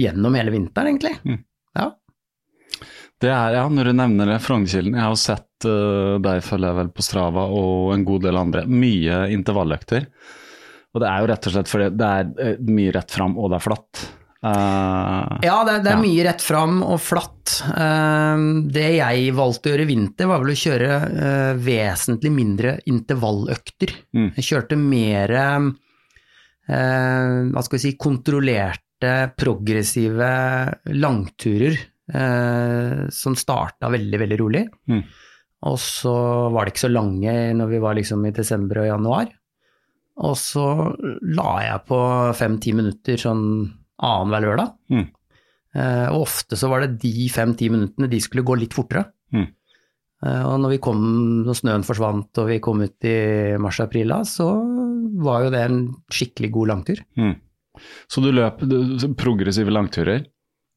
Gjennom 0.00 0.34
hele 0.40 0.50
vinteren, 0.56 0.88
egentlig. 0.96 1.12
Det 3.22 3.30
er, 3.30 3.54
ja, 3.56 3.68
når 3.70 3.88
du 3.90 3.92
nevner 3.96 4.26
det, 4.34 4.40
Frognerkilen. 4.44 4.96
Jeg 4.98 5.06
har 5.06 5.18
sett 5.20 5.68
uh, 5.68 6.16
deg 6.22 6.42
følger 6.44 6.72
jeg 6.72 6.78
vel 6.80 6.90
på 6.96 7.04
Strava 7.06 7.46
og 7.54 7.92
en 7.94 8.02
god 8.04 8.26
del 8.26 8.36
andre. 8.40 8.64
Mye 8.68 9.22
intervalløkter. 9.32 10.08
Og 10.94 11.02
det 11.02 11.08
er 11.10 11.22
jo 11.22 11.28
rett 11.30 11.46
og 11.48 11.54
slett 11.56 11.70
fordi 11.70 11.86
det 11.98 12.08
er 12.18 12.28
eh, 12.42 12.58
mye 12.70 12.92
rett 12.94 13.10
fram, 13.10 13.32
og 13.40 13.48
det 13.50 13.56
er 13.58 13.64
flatt. 13.64 14.02
Uh, 14.44 15.40
Ja, 15.42 15.56
det, 15.66 15.78
det 15.86 15.90
er 15.90 15.96
Ja. 15.96 16.02
mye 16.02 16.26
rett 16.26 16.42
fram 16.44 16.76
og 16.84 17.00
flatt. 17.02 17.54
Uh, 17.64 18.60
Det 18.70 18.84
jeg 18.98 19.32
valgte 19.34 19.70
å 19.70 19.72
gjøre 19.72 19.86
i 19.86 19.90
vinter, 19.90 20.28
var 20.30 20.42
vel 20.44 20.52
å 20.52 20.58
kjøre 20.60 20.90
uh, 21.00 21.54
vesentlig 21.64 22.30
mindre 22.34 22.76
intervalløkter. 22.92 23.94
Mm. 24.14 24.28
Jeg 24.36 24.48
kjørte 24.50 24.78
mer 24.78 25.34
hva 26.64 27.60
skal 27.60 27.76
vi 27.76 27.82
si, 27.82 27.90
kontrollerte, 28.00 29.10
progressive 29.36 30.28
langturer 30.96 31.74
eh, 32.12 33.06
som 33.14 33.36
starta 33.38 33.90
veldig, 33.92 34.20
veldig 34.24 34.40
rolig. 34.40 34.64
Mm. 34.90 35.02
Og 35.64 35.78
så 35.80 36.14
var 36.52 36.64
det 36.64 36.74
ikke 36.74 36.86
så 36.86 36.92
lange 36.92 37.32
når 37.56 37.72
vi 37.72 37.80
var 37.80 37.96
liksom 37.96 38.24
i 38.28 38.34
desember 38.36 38.82
og 38.82 38.90
januar. 38.90 39.32
Og 40.24 40.36
så 40.38 40.64
la 41.34 41.50
jeg 41.64 41.84
på 41.88 41.98
fem-ti 42.38 42.74
minutter 42.76 43.18
sånn 43.18 43.44
annenhver 44.04 44.44
lørdag. 44.44 44.74
Mm. 44.92 45.06
Eh, 45.74 46.06
og 46.12 46.26
ofte 46.28 46.58
så 46.58 46.70
var 46.70 46.84
det 46.84 47.00
de 47.02 47.28
fem-ti 47.32 47.70
minuttene 47.72 48.10
de 48.10 48.20
skulle 48.22 48.46
gå 48.46 48.58
litt 48.60 48.76
fortere. 48.76 49.08
Mm. 49.34 49.48
Eh, 50.24 50.42
og 50.46 50.60
når 50.62 50.76
vi 50.76 50.82
kom, 50.84 51.00
når 51.46 51.58
snøen 51.58 51.86
forsvant 51.86 52.42
og 52.42 52.52
vi 52.52 52.60
kom 52.62 52.84
ut 52.84 53.08
i 53.08 53.16
mars-april 53.60 54.14
da, 54.14 54.20
så 54.28 54.50
var 55.24 55.46
jo 55.46 55.54
det 55.54 55.64
en 55.64 55.80
skikkelig 56.12 56.52
god 56.58 56.72
langtur. 56.74 57.02
mm. 57.18 57.34
Så 58.06 58.22
du 58.22 58.28
løper 58.30 58.68
du, 58.70 58.76
progressive 59.18 59.72
langturer. 59.74 60.20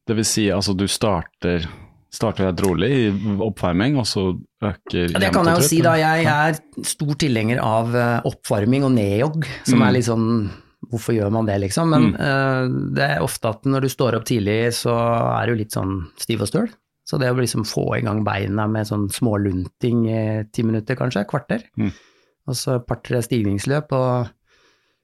Det 0.07 0.15
vil 0.15 0.25
si 0.27 0.45
altså 0.53 0.73
du 0.77 0.85
starter, 0.87 1.65
starter 2.13 2.47
helt 2.47 2.61
rolig 2.63 2.87
i 2.95 3.07
oppvarming, 3.43 3.97
og 3.99 4.05
så 4.07 4.29
øker 4.63 5.11
Ja, 5.11 5.19
det 5.19 5.33
kan 5.35 5.45
jeg 5.49 5.59
jo 5.59 5.67
si 5.67 5.81
da, 5.83 5.95
jeg 5.99 6.25
er 6.31 6.59
stor 6.87 7.13
tilhenger 7.19 7.59
av 7.63 7.95
eh, 7.95 8.21
oppvarming 8.29 8.85
og 8.87 8.93
nedjogg, 8.95 9.45
som 9.67 9.79
Mm. 9.81 9.87
er 9.87 9.91
litt 9.97 10.05
sånn 10.09 10.29
Hvorfor 10.87 11.15
gjør 11.17 11.31
man 11.33 11.47
det, 11.49 11.55
liksom? 11.59 11.89
Men 11.89 12.03
eh, 12.15 12.67
det 12.95 13.03
er 13.17 13.23
ofte 13.25 13.49
at 13.49 13.63
når 13.65 13.81
du 13.81 13.87
står 13.89 14.15
opp 14.15 14.25
tidlig, 14.29 14.69
så 14.77 14.93
er 15.41 15.47
du 15.49 15.55
litt 15.57 15.73
sånn 15.73 16.05
stiv 16.21 16.43
og 16.45 16.47
støl. 16.47 16.67
Så 17.03 17.17
det 17.19 17.31
å 17.33 17.35
liksom 17.35 17.65
få 17.65 17.97
i 17.97 18.03
gang 18.05 18.21
beina 18.23 18.67
med 18.69 18.85
sånn 18.87 19.07
smålunting 19.11 20.05
i 20.07 20.21
ti 20.53 20.63
minutter, 20.63 20.95
kanskje, 20.95 21.25
kvarter, 21.27 21.63
Mm. 21.75 21.91
og 22.47 22.55
så 22.55 22.75
et 22.77 22.85
par-tre 22.87 23.19
stigningsløp, 23.25 23.91
og 23.91 24.29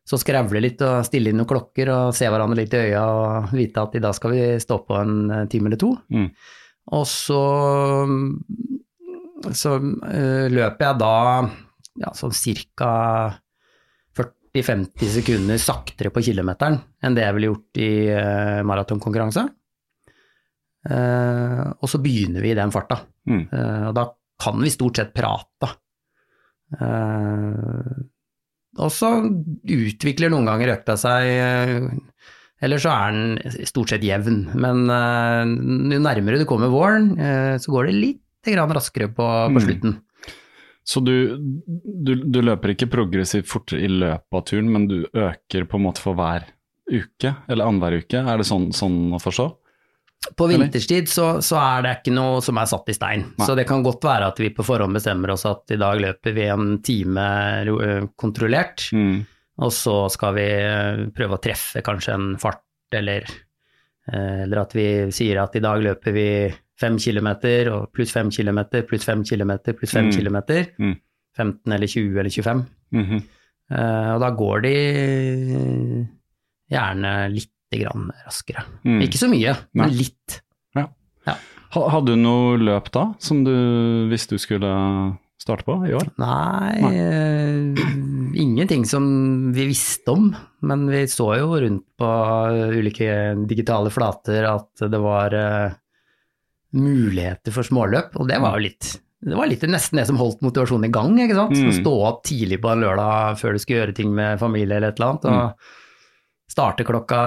så 0.03 0.19
skravle 0.19 0.59
litt 0.63 0.81
og 0.83 1.05
stille 1.07 1.31
inn 1.31 1.39
noen 1.39 1.49
klokker 1.49 1.91
og 1.93 2.15
se 2.15 2.27
hverandre 2.27 2.59
litt 2.59 2.73
i 2.75 2.81
øya 2.89 3.03
og 3.07 3.53
vite 3.55 3.83
at 3.85 3.95
i 3.95 4.01
dag 4.03 4.15
skal 4.17 4.33
vi 4.35 4.41
stå 4.59 4.79
på 4.87 4.97
en 4.99 5.15
eh, 5.31 5.45
time 5.51 5.69
eller 5.69 5.79
to. 5.79 5.93
Mm. 6.11 6.27
Og 6.97 7.05
så, 7.07 7.43
så 9.55 9.77
eh, 10.09 10.49
løper 10.51 10.89
jeg 10.89 10.99
da 10.99 11.15
ja, 12.03 12.11
sånn 12.17 12.35
cirka 12.35 12.89
40-50 14.19 15.13
sekunder 15.19 15.61
saktere 15.61 16.11
på 16.13 16.25
kilometeren 16.25 16.81
enn 17.03 17.15
det 17.15 17.23
jeg 17.23 17.37
ville 17.37 17.51
gjort 17.51 17.79
i 17.81 17.91
uh, 18.11 18.59
maratonkonkurranse. 18.67 19.45
Uh, 20.83 21.69
og 21.79 21.87
så 21.87 22.01
begynner 22.03 22.43
vi 22.43 22.51
i 22.51 22.57
den 22.57 22.73
farta. 22.73 22.97
Mm. 23.29 23.45
Uh, 23.53 23.85
og 23.91 23.95
da 23.95 24.07
kan 24.43 24.59
vi 24.59 24.73
stort 24.73 24.99
sett 24.99 25.13
prate. 25.15 25.69
Eh, 26.73 27.91
og 28.79 28.89
så 28.93 29.09
utvikler 29.69 30.31
noen 30.33 30.47
ganger 30.49 30.73
økta 30.77 30.95
seg, 30.97 31.27
eh, 31.29 31.87
eller 32.63 32.79
så 32.81 32.93
er 32.95 33.11
den 33.17 33.65
stort 33.69 33.91
sett 33.91 34.05
jevn. 34.07 34.45
Men 34.55 34.85
eh, 34.89 35.93
jo 35.95 36.01
nærmere 36.01 36.39
du 36.41 36.45
kommer 36.49 36.71
våren, 36.73 37.11
eh, 37.19 37.57
så 37.61 37.73
går 37.75 37.89
det 37.91 37.95
litt 37.99 38.49
grann 38.49 38.73
raskere 38.75 39.07
på, 39.11 39.23
på 39.23 39.53
Mm. 39.53 39.61
slutten. 39.67 39.99
Så 40.83 40.99
du, 40.99 41.13
du, 41.39 42.15
du 42.27 42.41
løper 42.43 42.73
ikke 42.73 42.89
progressivt 42.91 43.47
fortere 43.47 43.85
i 43.85 43.87
løpet 43.87 44.35
av 44.35 44.41
turen, 44.49 44.67
men 44.73 44.87
du 44.89 44.97
øker 45.15 45.63
på 45.69 45.77
en 45.79 45.85
måte 45.85 46.01
for 46.03 46.17
hver 46.19 46.43
uke, 46.91 47.31
eller 47.47 47.69
annenhver 47.69 48.01
uke? 48.03 48.19
Er 48.19 48.41
det 48.41 48.47
sånn, 48.49 48.65
sånn 48.75 49.13
å 49.15 49.19
forstå? 49.23 49.45
På 50.37 50.47
vinterstid 50.47 51.09
så, 51.11 51.41
så 51.43 51.57
er 51.59 51.81
det 51.83 51.91
ikke 51.99 52.13
noe 52.15 52.39
som 52.41 52.57
er 52.57 52.65
satt 52.69 52.87
i 52.89 52.95
stein. 52.95 53.25
Nei. 53.37 53.45
Så 53.45 53.55
det 53.59 53.65
kan 53.67 53.83
godt 53.83 54.03
være 54.07 54.29
at 54.31 54.39
vi 54.39 54.49
på 54.55 54.63
forhånd 54.65 54.95
bestemmer 54.95 55.33
oss 55.33 55.45
at 55.49 55.71
i 55.75 55.77
dag 55.81 55.99
løper 56.01 56.33
vi 56.33 56.45
en 56.49 56.77
time 56.85 57.25
kontrollert, 58.17 58.89
Mm. 58.93 59.25
og 59.59 59.71
så 59.75 60.09
skal 60.09 60.33
vi 60.37 60.47
prøve 61.13 61.37
å 61.37 61.41
treffe 61.43 61.83
kanskje 61.85 62.13
en 62.15 62.29
fart, 62.41 62.63
eller, 62.93 63.25
eller 64.13 64.61
at 64.63 64.73
vi 64.77 64.87
sier 65.11 65.41
at 65.43 65.55
i 65.55 65.63
dag 65.63 65.81
løper 65.83 66.13
vi 66.15 66.27
fem 66.79 66.97
kilometer, 66.97 67.69
og 67.73 67.91
pluss 67.93 68.11
fem 68.15 68.31
kilometer, 68.33 68.81
pluss 68.89 69.05
fem 69.05 69.23
kilometer, 69.23 69.73
pluss 69.77 69.91
fem 69.93 70.07
Mm. 70.09 70.11
kilometer. 70.17 70.65
Mm. 70.79 70.95
15 71.37 71.73
eller 71.73 71.87
20 71.87 72.19
eller 72.19 72.29
25. 72.29 72.65
Mhm. 72.93 73.23
Eh, 73.71 74.09
og 74.13 74.19
da 74.21 74.29
går 74.37 74.61
de 74.61 74.73
gjerne 76.73 77.13
litt 77.33 77.52
grann 77.81 78.11
raskere. 78.25 78.65
Mm. 78.85 79.01
Ikke 79.07 79.21
så 79.21 79.29
mye, 79.31 79.55
men 79.73 79.89
Nei. 79.89 80.03
litt. 80.03 80.39
Ja. 81.25 81.37
Hadde 81.73 82.13
du 82.13 82.19
noe 82.21 82.57
løp 82.61 82.91
da, 82.93 83.07
som 83.23 83.41
du 83.45 83.53
visste 84.11 84.37
du 84.37 84.41
skulle 84.41 84.69
starte 85.41 85.65
på 85.67 85.77
i 85.87 85.93
år? 85.97 86.09
Nei, 86.21 86.73
eh, 86.87 87.83
ingenting 88.39 88.85
som 88.85 89.05
vi 89.55 89.67
visste 89.71 90.13
om, 90.13 90.29
men 90.61 90.85
vi 90.91 91.03
så 91.11 91.33
jo 91.39 91.55
rundt 91.59 91.85
på 91.99 92.11
ulike 92.77 93.33
digitale 93.49 93.91
flater 93.93 94.47
at 94.47 94.85
det 94.91 95.01
var 95.01 95.35
uh, 95.35 95.73
muligheter 96.77 97.55
for 97.55 97.67
småløp, 97.67 98.15
og 98.19 98.29
det 98.29 98.39
var 98.43 98.57
jo 98.57 98.69
litt 98.69 98.93
det 99.23 99.37
var 99.39 99.47
litt 99.47 99.61
nesten 99.71 100.01
det 100.01 100.03
som 100.09 100.17
holdt 100.19 100.41
motivasjonen 100.43 100.89
i 100.89 100.91
gang. 100.91 101.13
ikke 101.23 101.37
sant? 101.37 101.55
Mm. 101.55 101.69
Stå 101.77 101.91
opp 102.09 102.25
tidlig 102.27 102.57
på 102.59 102.73
en 102.73 102.81
lørdag 102.83 103.37
før 103.39 103.55
du 103.55 103.61
skulle 103.61 103.77
gjøre 103.79 103.95
ting 103.95 104.09
med 104.11 104.41
familie 104.41 104.75
eller 104.75 104.91
et 104.91 104.99
eller 104.99 105.13
annet. 105.13 105.27
og 105.31 105.69
Starte 106.53 106.85
klokka 106.85 107.19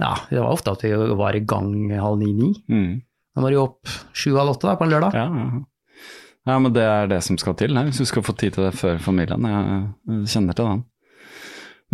Ja, 0.00 0.14
det 0.30 0.40
var 0.40 0.54
ofte 0.54 0.72
at 0.72 0.84
vi 0.86 0.94
var 0.94 1.36
i 1.36 1.44
gang 1.44 1.92
halv 1.92 2.22
ni-ni. 2.22 2.54
Mm. 2.70 3.02
Da 3.34 3.42
var 3.44 3.52
det 3.52 3.58
jo 3.58 3.66
opp 3.66 3.94
sju-halv 4.16 4.54
åtte 4.54 4.76
på 4.78 4.86
en 4.86 4.94
lørdag. 4.94 5.16
Ja, 5.18 5.26
ja. 5.28 5.62
ja, 6.48 6.56
men 6.56 6.72
det 6.72 6.86
er 6.86 7.10
det 7.10 7.20
som 7.26 7.36
skal 7.40 7.58
til 7.60 7.76
her, 7.76 7.90
hvis 7.90 8.00
du 8.00 8.08
skal 8.08 8.24
få 8.24 8.32
tid 8.38 8.56
til 8.56 8.68
det 8.68 8.74
før 8.78 9.00
familien. 9.02 9.44
Jeg 9.44 10.32
kjenner 10.32 10.56
til 10.56 10.70
den. 10.70 10.84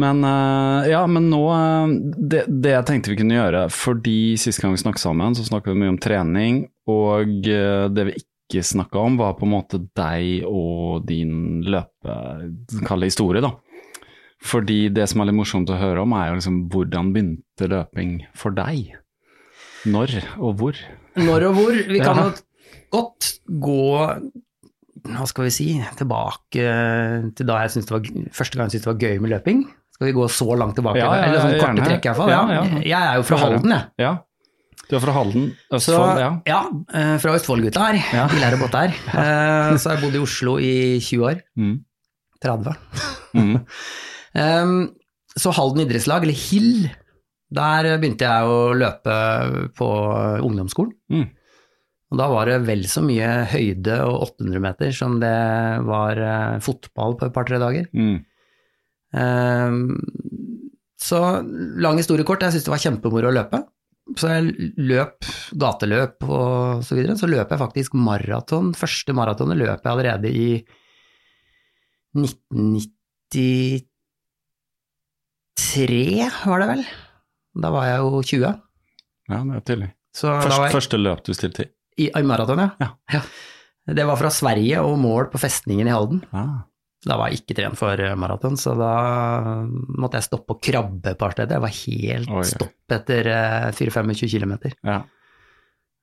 Men 0.00 0.24
eh, 0.24 0.90
ja, 0.92 1.02
men 1.10 1.28
nå 1.32 1.42
eh, 1.52 1.94
det, 2.16 2.44
det 2.62 2.74
jeg 2.76 2.88
tenkte 2.88 3.12
vi 3.12 3.18
kunne 3.20 3.36
gjøre, 3.36 3.64
fordi 3.74 4.18
sist 4.40 4.62
gang 4.62 4.74
vi 4.76 4.82
snakket 4.82 5.02
sammen, 5.02 5.36
så 5.36 5.46
snakket 5.48 5.74
vi 5.74 5.82
mye 5.82 5.94
om 5.94 6.00
trening, 6.00 6.62
og 6.90 7.48
eh, 7.50 7.86
det 7.92 8.06
vi 8.08 8.16
ikke 8.22 8.64
snakka 8.66 9.02
om, 9.02 9.18
var 9.20 9.36
på 9.38 9.46
en 9.46 9.54
måte 9.56 9.82
deg 9.98 10.46
og 10.48 11.04
din 11.08 11.60
løpe... 11.66 12.16
Kall 12.86 13.04
det 13.04 13.12
historie, 13.12 13.42
da. 13.44 13.52
Fordi 14.42 14.88
det 14.94 15.04
som 15.10 15.20
er 15.20 15.28
litt 15.28 15.36
morsomt 15.36 15.68
å 15.68 15.76
høre 15.76 16.00
om, 16.06 16.12
er 16.16 16.30
jo 16.30 16.38
liksom 16.38 16.60
hvordan 16.72 17.10
begynte 17.12 17.68
løping 17.68 18.14
for 18.34 18.50
deg? 18.56 18.94
Når 19.90 20.14
og 20.38 20.54
hvor? 20.60 20.78
Når 21.20 21.44
og 21.50 21.58
hvor. 21.58 21.76
Vi 21.88 22.00
kan 22.00 22.16
Ja. 22.16 22.30
godt 22.92 23.34
gå 23.48 23.76
hva 25.00 25.26
skal 25.26 25.44
vi 25.46 25.50
si, 25.54 25.66
tilbake 25.96 26.64
til 27.36 27.46
da 27.48 27.60
jeg 27.62 27.70
syntes 27.72 27.86
det 27.88 27.94
var, 27.94 28.08
første 28.36 28.56
gang 28.58 28.66
jeg 28.68 28.74
syntes 28.80 28.84
det 28.84 28.90
var 28.92 29.00
gøy 29.04 29.20
med 29.24 29.30
løping. 29.32 29.62
Skal 29.96 30.06
vi 30.10 30.12
gå 30.16 30.26
så 30.32 30.56
langt 30.56 30.74
tilbake? 30.76 30.96
Ja, 31.00 31.12
ja, 31.16 31.22
Eller 31.28 31.40
sånn 31.44 31.60
korte 31.60 31.86
trekk 31.88 32.04
iallfall. 32.08 32.28
Ja. 32.32 32.40
Ja. 32.56 32.64
Jeg 32.80 33.00
er 33.00 33.16
jo 33.20 33.22
fra 33.28 33.38
Halden, 33.40 33.70
jeg. 33.76 33.88
Ja, 34.00 34.12
du 34.90 34.96
er 34.96 35.00
fra 35.04 35.12
Halden, 35.12 35.44
Så, 35.78 35.96
ja. 36.20 36.30
ja, 36.48 36.60
eh, 36.92 37.16
fra 37.22 37.34
Østfold-gutta 37.36 37.80
her. 37.86 38.00
Ja. 38.16 38.26
Vi 38.32 38.40
lærer 38.40 38.60
båt 38.60 38.76
her. 38.76 38.94
Eh, 39.20 39.76
Så 39.76 39.90
har 39.90 39.96
jeg 39.96 40.04
bodd 40.04 40.16
i 40.16 40.22
Oslo 40.24 40.56
i 40.58 40.72
20 41.00 41.24
år. 41.28 41.40
Mm. 41.56 41.76
30. 42.44 42.76
Mm. 43.36 43.58
Um, 44.34 44.92
så 45.38 45.52
Halden 45.54 45.84
idrettslag, 45.84 46.24
eller 46.26 46.38
HIL, 46.38 46.88
der 47.50 47.88
begynte 47.98 48.26
jeg 48.26 48.46
å 48.50 48.72
løpe 48.78 49.14
på 49.78 49.90
ungdomsskolen. 50.46 50.94
Mm. 51.10 51.28
Og 52.10 52.18
da 52.18 52.26
var 52.30 52.50
det 52.50 52.58
vel 52.66 52.82
så 52.90 53.02
mye 53.06 53.28
høyde 53.52 54.00
og 54.02 54.24
800 54.40 54.62
meter 54.64 54.94
som 54.94 55.20
det 55.22 55.36
var 55.86 56.18
eh, 56.18 56.56
fotball 56.64 57.14
på 57.18 57.28
et 57.28 57.34
par-tre 57.36 57.60
dager. 57.62 57.86
Mm. 57.94 58.16
Um, 59.14 59.84
så 61.00 61.20
lang 61.82 61.98
historie 61.98 62.26
kort, 62.26 62.42
jeg 62.42 62.56
syntes 62.56 62.66
det 62.66 62.74
var 62.74 62.82
kjempemoro 62.82 63.30
å 63.30 63.36
løpe. 63.36 63.62
Så 64.18 64.32
jeg 64.32 64.72
løp 64.90 65.28
gateløp 65.60 66.26
og 66.26 66.82
så 66.86 66.98
videre. 66.98 67.14
Så 67.18 67.30
løp 67.30 67.52
jeg 67.54 67.62
faktisk 67.62 67.94
maraton. 67.94 68.72
Første 68.74 69.14
maratonet 69.14 69.58
løp 69.60 69.86
jeg 69.86 69.92
allerede 69.92 70.34
i 70.34 70.50
1993, 75.60 76.46
var 76.46 76.62
det 76.62 76.68
vel. 76.70 76.82
Da 77.60 77.70
var 77.74 77.86
jeg 77.88 78.00
jo 78.02 78.22
20. 78.32 78.50
Ja, 79.30 79.40
det 79.44 79.74
er 79.76 79.84
da 79.84 79.90
Først, 80.10 80.56
jeg 80.56 80.74
Første 80.74 80.98
løp 80.98 81.22
du 81.26 81.32
stilte 81.36 81.64
i? 81.66 81.70
i, 82.00 82.08
i 82.16 82.22
maraton, 82.26 82.58
ja. 82.58 82.90
Ja. 83.12 83.20
Det 83.90 84.04
var 84.06 84.18
fra 84.18 84.30
Sverige 84.32 84.80
og 84.82 84.96
mål 85.00 85.28
på 85.32 85.38
festningen 85.42 85.86
i 85.88 85.92
Halden. 85.94 86.22
Ah. 86.36 86.64
Da 87.06 87.16
var 87.16 87.30
jeg 87.30 87.40
ikke 87.40 87.56
trent 87.56 87.78
for 87.80 88.00
maraton, 88.20 88.58
så 88.60 88.74
da 88.76 88.90
måtte 90.00 90.18
jeg 90.20 90.26
stoppe 90.28 90.56
og 90.56 90.60
krabbe 90.64 91.14
et 91.14 91.20
par 91.20 91.32
steder. 91.32 91.56
Jeg 91.56 91.64
var 91.64 91.76
helt 91.78 92.32
Oi. 92.40 92.44
stopp 92.48 92.94
etter 92.96 93.30
eh, 93.32 93.68
4-25 93.76 94.34
km. 94.34 94.54
Ja. 94.84 94.98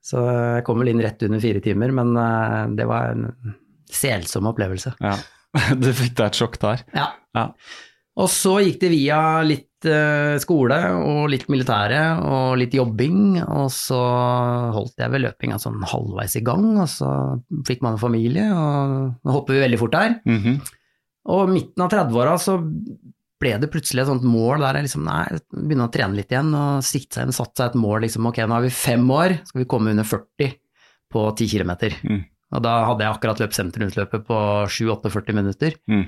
Så 0.07 0.23
jeg 0.23 0.63
kom 0.67 0.79
vel 0.81 0.93
inn 0.93 1.03
rett 1.03 1.21
under 1.27 1.41
fire 1.43 1.61
timer, 1.63 1.93
men 1.99 2.15
eh, 2.17 2.61
det 2.79 2.87
var 2.89 3.11
en 3.13 3.55
selsom 3.91 4.49
opplevelse. 4.53 4.95
ja. 5.03 5.17
Du 5.81 5.87
fikk 5.95 6.13
deg 6.19 6.27
et 6.27 6.37
sjokk 6.37 6.57
der. 6.61 6.81
Ja. 6.93 7.05
Ja. 7.33 7.45
Og 8.17 8.29
så 8.33 8.55
gikk 8.65 8.79
det 8.81 8.89
via 8.89 9.19
litt 9.45 9.85
eh, 9.85 10.37
skole 10.41 10.77
og 10.97 11.27
litt 11.29 11.45
militære 11.53 12.01
og 12.25 12.55
litt 12.57 12.73
jobbing, 12.73 13.37
og 13.45 13.67
så 13.73 13.99
holdt 14.73 15.03
jeg 15.03 15.13
ved 15.13 15.23
løpinga 15.27 15.59
sånn 15.61 15.83
halvveis 15.85 16.37
i 16.39 16.45
gang, 16.45 16.71
og 16.81 16.89
så 16.89 17.11
fikk 17.67 17.85
man 17.85 17.95
en 17.95 18.01
familie, 18.01 18.47
og 18.49 19.21
nå 19.21 19.35
hopper 19.35 19.57
vi 19.57 19.65
veldig 19.67 19.81
fort 19.83 19.93
der. 19.97 20.17
Mhm. 20.25 20.57
Og 21.27 21.49
midten 21.51 21.83
av 21.83 21.91
30-åra 21.91 22.37
så 22.39 22.55
ble 23.37 23.51
det 23.61 23.69
plutselig 23.69 24.05
et 24.05 24.09
sånt 24.09 24.25
mål 24.25 24.63
der 24.63 24.79
jeg 24.79 24.87
liksom, 24.87 25.03
nei, 25.05 25.25
begynne 25.51 25.85
å 25.85 25.91
trene 25.93 26.17
litt 26.17 26.31
igjen, 26.33 26.53
og 26.57 26.85
sikte 26.87 27.19
seg 27.19 27.27
inn, 27.27 27.35
satt 27.35 27.53
seg 27.59 27.69
et 27.69 27.81
mål 27.83 28.05
liksom, 28.07 28.29
ok, 28.31 28.39
nå 28.47 28.57
har 28.57 28.65
vi 28.65 28.73
fem 28.73 29.03
år, 29.13 29.35
skal 29.49 29.61
vi 29.61 29.69
komme 29.69 29.93
under 29.93 30.07
40 30.07 30.55
på 31.13 31.25
10 31.35 31.51
km. 31.53 31.73
Mm. 32.07 32.23
Og 32.55 32.63
da 32.63 32.77
hadde 32.87 33.03
jeg 33.03 33.13
akkurat 33.13 33.43
løpt 33.43 33.57
sentrumsløpet 33.59 34.25
på 34.25 34.39
7-48 34.71 35.35
minutter. 35.35 35.75
Mm. 35.91 36.07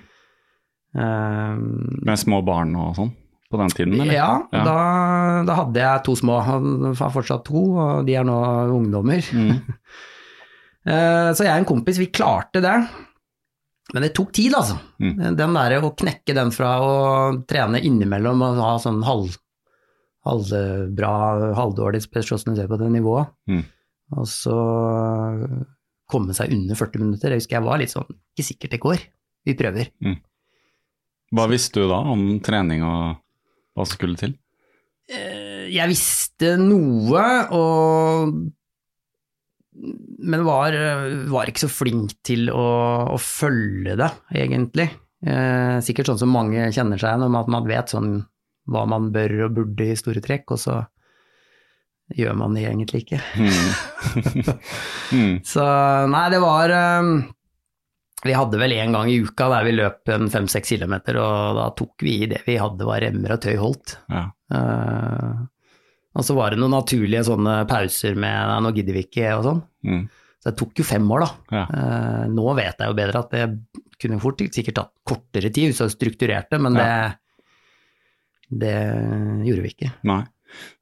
Ehm, 0.98 2.00
Med 2.06 2.18
små 2.20 2.40
barn 2.46 2.72
og 2.76 2.96
sånn 2.98 3.12
på 3.50 3.58
den 3.58 3.70
tiden, 3.74 3.94
eller? 4.02 4.14
ja, 4.14 4.30
Ja. 4.54 4.64
Da, 4.64 5.44
da 5.46 5.54
hadde 5.58 5.80
jeg 5.82 6.04
to 6.06 6.14
små, 6.16 6.40
han 6.46 6.94
har 6.94 7.10
fortsatt 7.14 7.44
to, 7.46 7.62
og 7.82 8.06
de 8.06 8.14
er 8.16 8.24
nå 8.28 8.38
ungdommer. 8.78 9.22
Mm. 9.34 9.60
Eh, 10.90 11.34
Så 11.36 11.44
jeg 11.44 11.52
og 11.52 11.58
en 11.60 11.66
kompis, 11.68 11.98
vi 12.00 12.06
klarte 12.08 12.62
det. 12.64 12.72
Men 13.94 14.02
det 14.06 14.14
tok 14.16 14.32
tid, 14.34 14.54
altså. 14.56 14.78
Mm. 15.04 15.36
Den 15.38 15.54
der 15.54 15.76
å 15.84 15.92
knekke 15.94 16.34
den 16.34 16.52
fra 16.56 16.70
å 16.82 16.94
trene 17.46 17.82
innimellom 17.84 18.42
og 18.46 18.58
ha 18.64 18.72
sånn 18.82 19.04
halv, 19.06 19.36
halvbra, 20.26 21.12
halvdårlig 21.60 22.02
ser 22.58 22.70
på 22.72 22.80
det 22.80 22.90
nivået, 22.96 23.28
Mm. 23.50 23.64
og 24.18 24.26
så 24.26 24.56
komme 26.10 26.34
seg 26.34 26.52
under 26.56 26.76
40 26.80 27.00
minutter. 27.04 27.30
Jeg 27.36 27.42
husker 27.44 27.58
jeg 27.60 27.68
var 27.68 27.78
litt 27.78 27.94
sånn, 27.94 28.08
ikke 28.34 28.48
sikkert 28.48 28.72
det 28.72 28.80
går, 28.82 29.00
vi 29.46 29.54
prøver. 29.60 29.92
Hva 31.36 31.46
visste 31.52 31.84
du 31.84 31.90
da 31.92 32.00
om 32.10 32.40
trening 32.44 32.86
og 32.86 33.20
hva 33.78 33.86
som 33.86 33.96
skulle 33.96 34.20
til? 34.20 34.34
Eh, 35.10 35.68
Jeg 35.74 35.92
visste 35.92 36.56
noe, 36.62 37.26
og 37.54 38.40
men 40.20 40.44
var, 40.44 40.76
var 41.32 41.48
ikke 41.48 41.64
så 41.64 41.72
flink 41.72 42.18
til 42.28 42.50
å, 42.52 42.66
å 43.14 43.18
følge 43.22 43.96
det, 44.00 44.10
egentlig. 44.36 44.90
Eh, 45.24 45.80
sikkert 45.86 46.12
sånn 46.12 46.22
som 46.26 46.34
mange 46.36 46.68
kjenner 46.76 47.00
seg 47.00 47.14
igjen, 47.14 47.38
at 47.40 47.52
man 47.52 47.68
vet 47.70 47.94
sånn 47.94 48.12
hva 48.70 48.86
man 48.90 49.10
bør 49.14 49.48
og 49.48 49.56
burde 49.56 49.88
i 49.88 49.98
store 49.98 50.22
trekk, 50.24 50.52
og 50.56 50.62
så 50.62 50.78
gjør 52.18 52.36
man 52.42 52.58
det 52.58 52.66
egentlig 52.68 53.04
ikke. 53.06 53.22
Mm. 53.40 53.72
mm. 55.16 55.34
Så 55.48 55.66
nei, 56.12 56.26
det 56.34 56.42
var 56.44 56.76
eh, 56.76 57.12
Vi 58.26 58.36
hadde 58.36 58.60
vel 58.60 58.74
en 58.76 58.96
gang 58.98 59.10
i 59.12 59.20
uka 59.24 59.48
der 59.54 59.68
vi 59.68 59.76
løp 59.78 60.12
en 60.12 60.28
fem-seks 60.32 60.74
kilometer, 60.74 61.20
og 61.22 61.60
da 61.60 61.70
tok 61.78 62.04
vi 62.04 62.18
i 62.26 62.30
det 62.32 62.42
vi 62.48 62.58
hadde 62.60 62.88
var 62.88 63.00
remmer 63.04 63.36
og 63.36 63.44
tøy 63.46 63.56
holdt. 63.62 63.96
Ja. 64.12 64.26
Uh, 64.52 65.46
og 66.20 66.26
så 66.26 66.36
var 66.36 66.52
det 66.52 66.60
noen 66.60 66.74
naturlige 66.76 67.24
sånne 67.30 67.62
pauser 67.70 68.18
med 68.20 68.64
'nå 68.64 68.74
gidder 68.76 68.98
vi 68.98 69.06
ikke' 69.06 69.38
og 69.38 69.46
sånn. 69.46 69.62
Mm. 69.88 70.02
Så 70.40 70.52
det 70.52 70.58
tok 70.60 70.82
jo 70.82 70.88
fem 70.88 71.12
år, 71.16 71.24
da. 71.24 71.30
Ja. 71.56 71.64
Uh, 71.70 72.26
nå 72.34 72.56
vet 72.60 72.82
jeg 72.82 72.92
jo 72.92 72.98
bedre 72.98 73.24
at 73.24 73.32
det 73.36 73.46
kunne 74.00 74.20
fort 74.24 74.44
sikkert 74.44 74.80
tatt 74.80 74.94
kortere 75.08 75.52
tid 75.52 75.70
hvis 75.70 75.82
jeg 75.84 75.96
strukturerte, 75.96 76.60
men 76.60 76.76
det, 76.76 76.92
det 78.64 78.76
gjorde 79.48 79.64
vi 79.64 79.74
ikke. 79.76 79.94
Nei. 80.08 80.24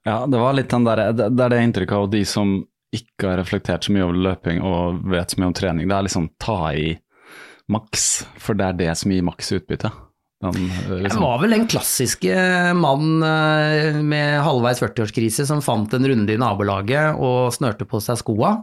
Ja, 0.07 0.21
det 0.29 0.39
var 0.39 0.53
litt 0.55 0.71
den 0.71 0.85
der, 0.87 1.01
det, 1.11 1.29
det 1.35 1.43
er 1.43 1.53
det 1.53 1.63
inntrykket 1.65 1.97
av 1.97 2.09
de 2.13 2.21
som 2.25 2.61
ikke 2.95 3.27
har 3.27 3.41
reflektert 3.41 3.83
så 3.83 3.93
mye 3.93 4.05
over 4.05 4.21
løping 4.29 4.61
og 4.63 5.01
vet 5.11 5.33
så 5.33 5.41
mye 5.41 5.49
om 5.51 5.57
trening. 5.57 5.89
Det 5.89 5.97
er 5.97 6.07
liksom 6.07 6.29
ta 6.39 6.59
i 6.71 6.93
maks, 7.71 8.25
for 8.39 8.57
det 8.57 8.67
er 8.67 8.77
det 8.81 8.91
som 8.99 9.13
gir 9.13 9.25
maks 9.27 9.51
utbytte. 9.57 9.91
Den, 10.37 10.67
liksom. 10.69 11.01
Jeg 11.01 11.21
var 11.23 11.39
vel 11.41 11.55
den 11.55 11.65
klassiske 11.69 12.41
mann 12.77 13.23
eh, 13.25 13.97
med 14.05 14.35
halvveis 14.45 14.83
40-årskrise 14.83 15.47
som 15.49 15.63
fant 15.65 15.95
en 15.97 16.05
runde 16.11 16.35
i 16.35 16.37
nabolaget 16.37 17.17
og 17.17 17.49
snørte 17.55 17.87
på 17.89 18.01
seg 18.03 18.19
skoa. 18.21 18.53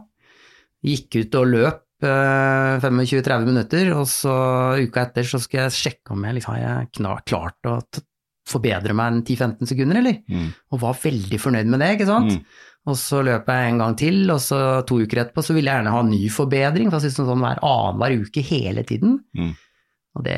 Gikk 0.85 1.19
ut 1.19 1.35
og 1.41 1.51
løp 1.51 2.07
eh, 2.07 2.85
25-30 2.85 3.49
minutter, 3.49 3.91
og 3.97 4.07
så 4.07 4.35
uka 4.79 5.03
etter 5.03 5.27
så 5.27 5.41
skulle 5.43 5.67
jeg 5.67 5.79
sjekke 5.81 6.15
om 6.15 6.23
jeg 6.23 6.39
liksom, 6.39 6.55
har 6.55 6.63
jeg 6.63 7.25
klart 7.27 7.71
å 7.71 7.79
forbedre 8.45 8.93
meg 8.97 9.11
en 9.13 9.23
10-15 9.25 9.69
sekunder, 9.71 9.97
eller? 10.01 10.19
Mm. 10.29 10.49
Og 10.73 10.81
var 10.83 10.97
veldig 11.01 11.39
fornøyd 11.41 11.69
med 11.71 11.81
det, 11.81 11.91
ikke 11.97 12.09
sant? 12.09 12.35
Mm. 12.37 12.63
Og 12.85 12.97
så 13.01 13.23
løp 13.25 13.47
jeg 13.49 13.69
en 13.71 13.79
gang 13.81 13.95
til, 13.97 14.19
og 14.29 14.37
så 14.45 14.59
to 14.85 14.99
uker 15.01 15.23
etterpå 15.23 15.41
så 15.41 15.55
ville 15.57 15.71
jeg 15.71 15.79
gjerne 15.81 15.93
ha 15.95 16.01
en 16.03 16.11
ny 16.13 16.27
forbedring, 16.29 16.91
for 16.93 17.01
jeg 17.01 17.15
synes 17.15 17.31
sånn 17.31 17.41
hver 17.41 17.63
annenhver 17.65 18.19
uke 18.27 18.43
hele 18.45 18.83
tiden. 18.85 19.15
Mm. 19.33 19.55
Og 20.15 20.27
det, 20.27 20.35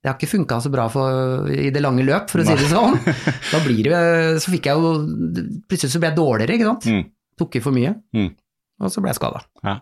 det 0.00 0.10
har 0.10 0.18
ikke 0.18 0.28
funka 0.34 0.58
så 0.60 0.70
bra 0.72 0.84
for, 0.92 1.48
i 1.48 1.70
det 1.72 1.80
lange 1.82 2.04
løp, 2.04 2.28
for 2.32 2.42
å 2.42 2.46
si 2.46 2.58
det 2.60 2.68
sånn. 2.70 2.98
Da 3.54 3.62
blir 3.64 3.88
det, 3.88 4.02
så 4.44 4.52
fikk 4.52 4.68
jeg 4.68 4.76
jo, 4.84 4.92
plutselig 5.68 5.94
så 5.96 6.02
ble 6.04 6.12
jeg 6.12 6.20
dårligere, 6.20 6.58
ikke 6.60 6.68
sant. 6.74 6.90
Mm. 6.92 7.02
Tok 7.40 7.56
i 7.56 7.64
for 7.64 7.76
mye, 7.80 7.96
Mm. 8.16 8.30
og 8.84 8.92
så 8.92 9.00
ble 9.00 9.14
jeg 9.14 9.20
skada. 9.22 9.40
Ja. 9.64 9.78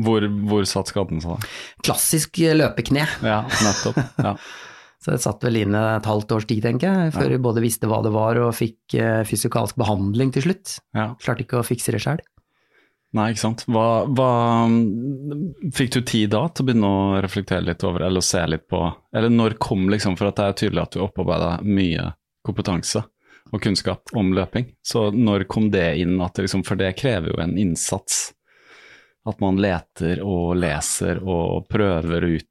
Hvor, 0.00 0.24
hvor 0.48 0.64
satt 0.70 0.88
skaden 0.94 1.18
seg? 1.20 1.34
da? 1.34 1.50
Klassisk 1.84 2.38
løpekne. 2.56 3.02
Ja, 3.26 3.42
nettopp. 3.66 3.98
Ja. 4.22 4.36
Så 5.00 5.14
jeg 5.14 5.22
satt 5.22 5.44
vel 5.46 5.62
inne 5.62 5.80
et 5.94 6.08
halvt 6.08 6.34
års 6.36 6.44
tid, 6.48 6.60
tenker 6.64 6.90
jeg, 6.90 7.12
før 7.14 7.32
jeg 7.32 7.40
både 7.40 7.62
visste 7.64 7.88
hva 7.88 8.02
det 8.04 8.12
var 8.12 8.36
og 8.42 8.52
fikk 8.52 8.98
uh, 9.00 9.22
fysikalsk 9.24 9.78
behandling 9.80 10.34
til 10.34 10.44
slutt. 10.44 10.76
ja. 10.96 11.14
Klarte 11.22 11.46
ikke 11.46 11.62
å 11.62 11.64
fikse 11.64 11.94
det 11.94 12.02
sjøl. 12.04 12.20
Nei, 13.16 13.30
ikke 13.32 13.42
sant. 13.42 13.64
Hva, 13.66 14.04
hva 14.06 14.32
Fikk 15.74 15.96
du 15.96 16.00
tid 16.06 16.30
da 16.30 16.44
til 16.46 16.62
å 16.62 16.66
begynne 16.68 16.90
å 16.90 17.22
reflektere 17.24 17.66
litt 17.66 17.82
over, 17.86 18.04
eller 18.06 18.22
se 18.22 18.42
litt 18.46 18.68
på 18.70 18.84
Eller 19.16 19.32
når 19.32 19.56
kom 19.62 19.88
liksom, 19.90 20.14
for 20.18 20.30
at 20.30 20.38
det 20.38 20.46
er 20.46 20.58
tydelig 20.60 20.84
at 20.84 20.94
du 20.94 21.00
opparbeida 21.02 21.56
mye 21.66 22.12
kompetanse 22.46 23.02
og 23.50 23.62
kunnskap 23.64 24.12
om 24.14 24.30
løping. 24.36 24.68
Så 24.86 25.08
når 25.10 25.48
kom 25.50 25.72
det 25.74 25.96
inn, 25.98 26.20
at 26.22 26.36
det 26.36 26.46
liksom, 26.46 26.62
for 26.66 26.78
det 26.78 26.92
krever 27.00 27.32
jo 27.32 27.40
en 27.42 27.56
innsats. 27.58 28.28
At 29.26 29.40
man 29.42 29.58
leter 29.60 30.22
og 30.22 30.54
leser 30.60 31.18
og 31.18 31.66
prøver 31.72 32.28
ut 32.30 32.49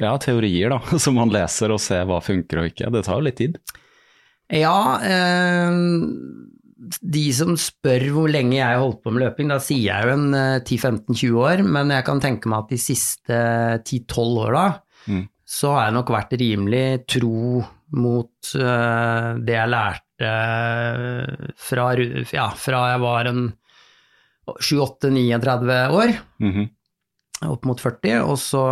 ja, 0.00 0.16
teorier 0.18 0.70
da, 0.74 0.78
som 1.04 1.14
man 1.20 1.30
leser 1.34 1.70
og 1.74 1.80
ser 1.82 2.04
hva 2.08 2.20
funker 2.24 2.62
og 2.62 2.70
ikke. 2.72 2.90
Det 2.94 3.04
tar 3.06 3.20
jo 3.20 3.26
litt 3.28 3.36
tid. 3.40 3.58
Ja, 4.52 4.76
eh, 5.02 5.76
de 7.00 7.22
som 7.32 7.54
spør 7.56 8.02
hvor 8.12 8.28
lenge 8.28 8.58
jeg 8.58 8.66
har 8.66 8.82
holdt 8.82 8.98
på 9.04 9.12
med 9.14 9.22
løping, 9.24 9.48
da 9.48 9.56
sier 9.62 9.86
jeg 9.88 10.04
jo 10.04 10.16
en 10.18 10.34
eh, 10.36 10.58
10-15-20 10.60 11.38
år, 11.40 11.62
men 11.64 11.92
jeg 11.94 12.04
kan 12.04 12.20
tenke 12.20 12.50
meg 12.52 12.64
at 12.66 12.74
de 12.74 12.80
siste 12.82 13.38
10-12 13.84 14.42
åra 14.48 14.66
Mm. 15.04 15.26
så 15.44 15.68
har 15.74 15.82
jeg 15.90 15.92
nok 15.98 16.08
vært 16.14 16.30
rimelig 16.40 16.84
tro 17.12 17.58
mot 17.92 18.52
eh, 18.56 19.26
det 19.44 19.52
jeg 19.58 19.68
lærte 19.68 20.30
fra, 21.60 21.84
ja, 22.32 22.46
fra 22.56 22.80
jeg 22.94 23.02
var 23.02 23.28
en 23.28 23.42
28-39 24.48 25.76
år, 25.92 26.14
Mhm. 26.40 26.70
opp 27.50 27.64
mot 27.68 27.80
40, 27.80 28.22
og 28.24 28.38
så, 28.40 28.64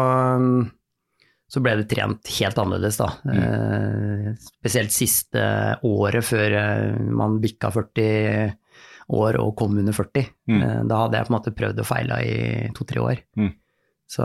så 1.53 1.61
ble 1.61 1.75
det 1.83 1.89
trent 1.91 2.31
helt 2.39 2.59
annerledes, 2.63 2.97
da. 2.97 3.11
Eh, 3.29 4.31
spesielt 4.41 4.95
siste 4.95 5.43
året 5.85 6.25
før 6.25 6.55
eh, 6.57 7.01
man 7.13 7.35
bikka 7.43 7.69
40 7.75 8.55
år 9.13 9.37
og 9.43 9.51
kom 9.61 9.75
under 9.77 9.93
40. 9.93 10.31
Mm. 10.49 10.63
Eh, 10.65 10.79
da 10.89 11.03
hadde 11.03 11.19
jeg 11.21 11.29
på 11.29 11.33
en 11.35 11.37
måte 11.37 11.53
prøvd 11.59 11.83
og 11.85 11.89
feila 11.91 12.23
i 12.25 12.71
to-tre 12.77 13.03
år. 13.05 13.21
Mm. 13.37 13.51
Så 14.13 14.25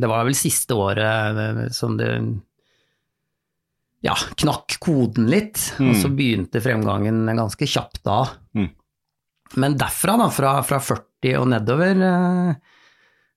det 0.00 0.08
var 0.12 0.24
vel 0.28 0.36
siste 0.36 0.76
året 0.76 1.72
som 1.76 1.96
det 2.00 2.10
ja, 4.04 4.14
knakk 4.38 4.76
koden 4.80 5.26
litt, 5.32 5.72
Mm. 5.80 5.90
og 5.90 5.96
så 5.98 6.08
begynte 6.14 6.60
fremgangen 6.62 7.24
ganske 7.26 7.66
kjapt 7.66 8.02
da. 8.04 8.20
Mm. 8.54 8.68
Men 9.56 9.76
derfra, 9.78 10.16
da, 10.20 10.28
fra, 10.30 10.52
fra 10.66 10.78
40 10.82 11.36
og 11.40 11.48
nedover, 11.50 11.96
eh, 12.04 12.54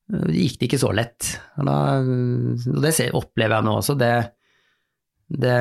gikk 0.10 0.60
det 0.60 0.70
ikke 0.70 0.82
så 0.82 0.92
lett. 0.96 1.32
Og, 1.60 1.66
da, 1.68 1.78
og 2.02 2.84
det 2.84 2.94
ser, 2.98 3.16
opplever 3.18 3.60
jeg 3.60 3.68
nå 3.68 3.76
også. 3.80 3.96
Det, 4.00 4.12
det, 5.30 5.56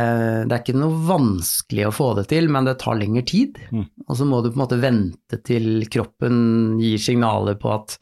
det 0.49 0.55
er 0.55 0.63
ikke 0.63 0.77
noe 0.79 1.01
vanskelig 1.09 1.89
å 1.89 1.95
få 1.95 2.13
det 2.19 2.29
til, 2.33 2.49
men 2.53 2.69
det 2.69 2.79
tar 2.81 2.99
lengre 3.01 3.25
tid. 3.29 3.59
Mm. 3.69 3.87
Og 4.07 4.19
så 4.19 4.29
må 4.29 4.41
du 4.41 4.51
på 4.51 4.57
en 4.57 4.65
måte 4.65 4.81
vente 4.81 5.41
til 5.45 5.89
kroppen 5.93 6.79
gir 6.81 7.03
signaler 7.03 7.59
på 7.61 7.75
at 7.75 7.99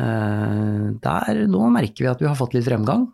uh, 0.00 0.86
der, 1.04 1.44
nå 1.52 1.66
merker 1.74 2.06
vi 2.06 2.12
at 2.14 2.24
vi 2.24 2.30
har 2.30 2.38
fått 2.38 2.56
litt 2.56 2.68
fremgang. 2.68 3.10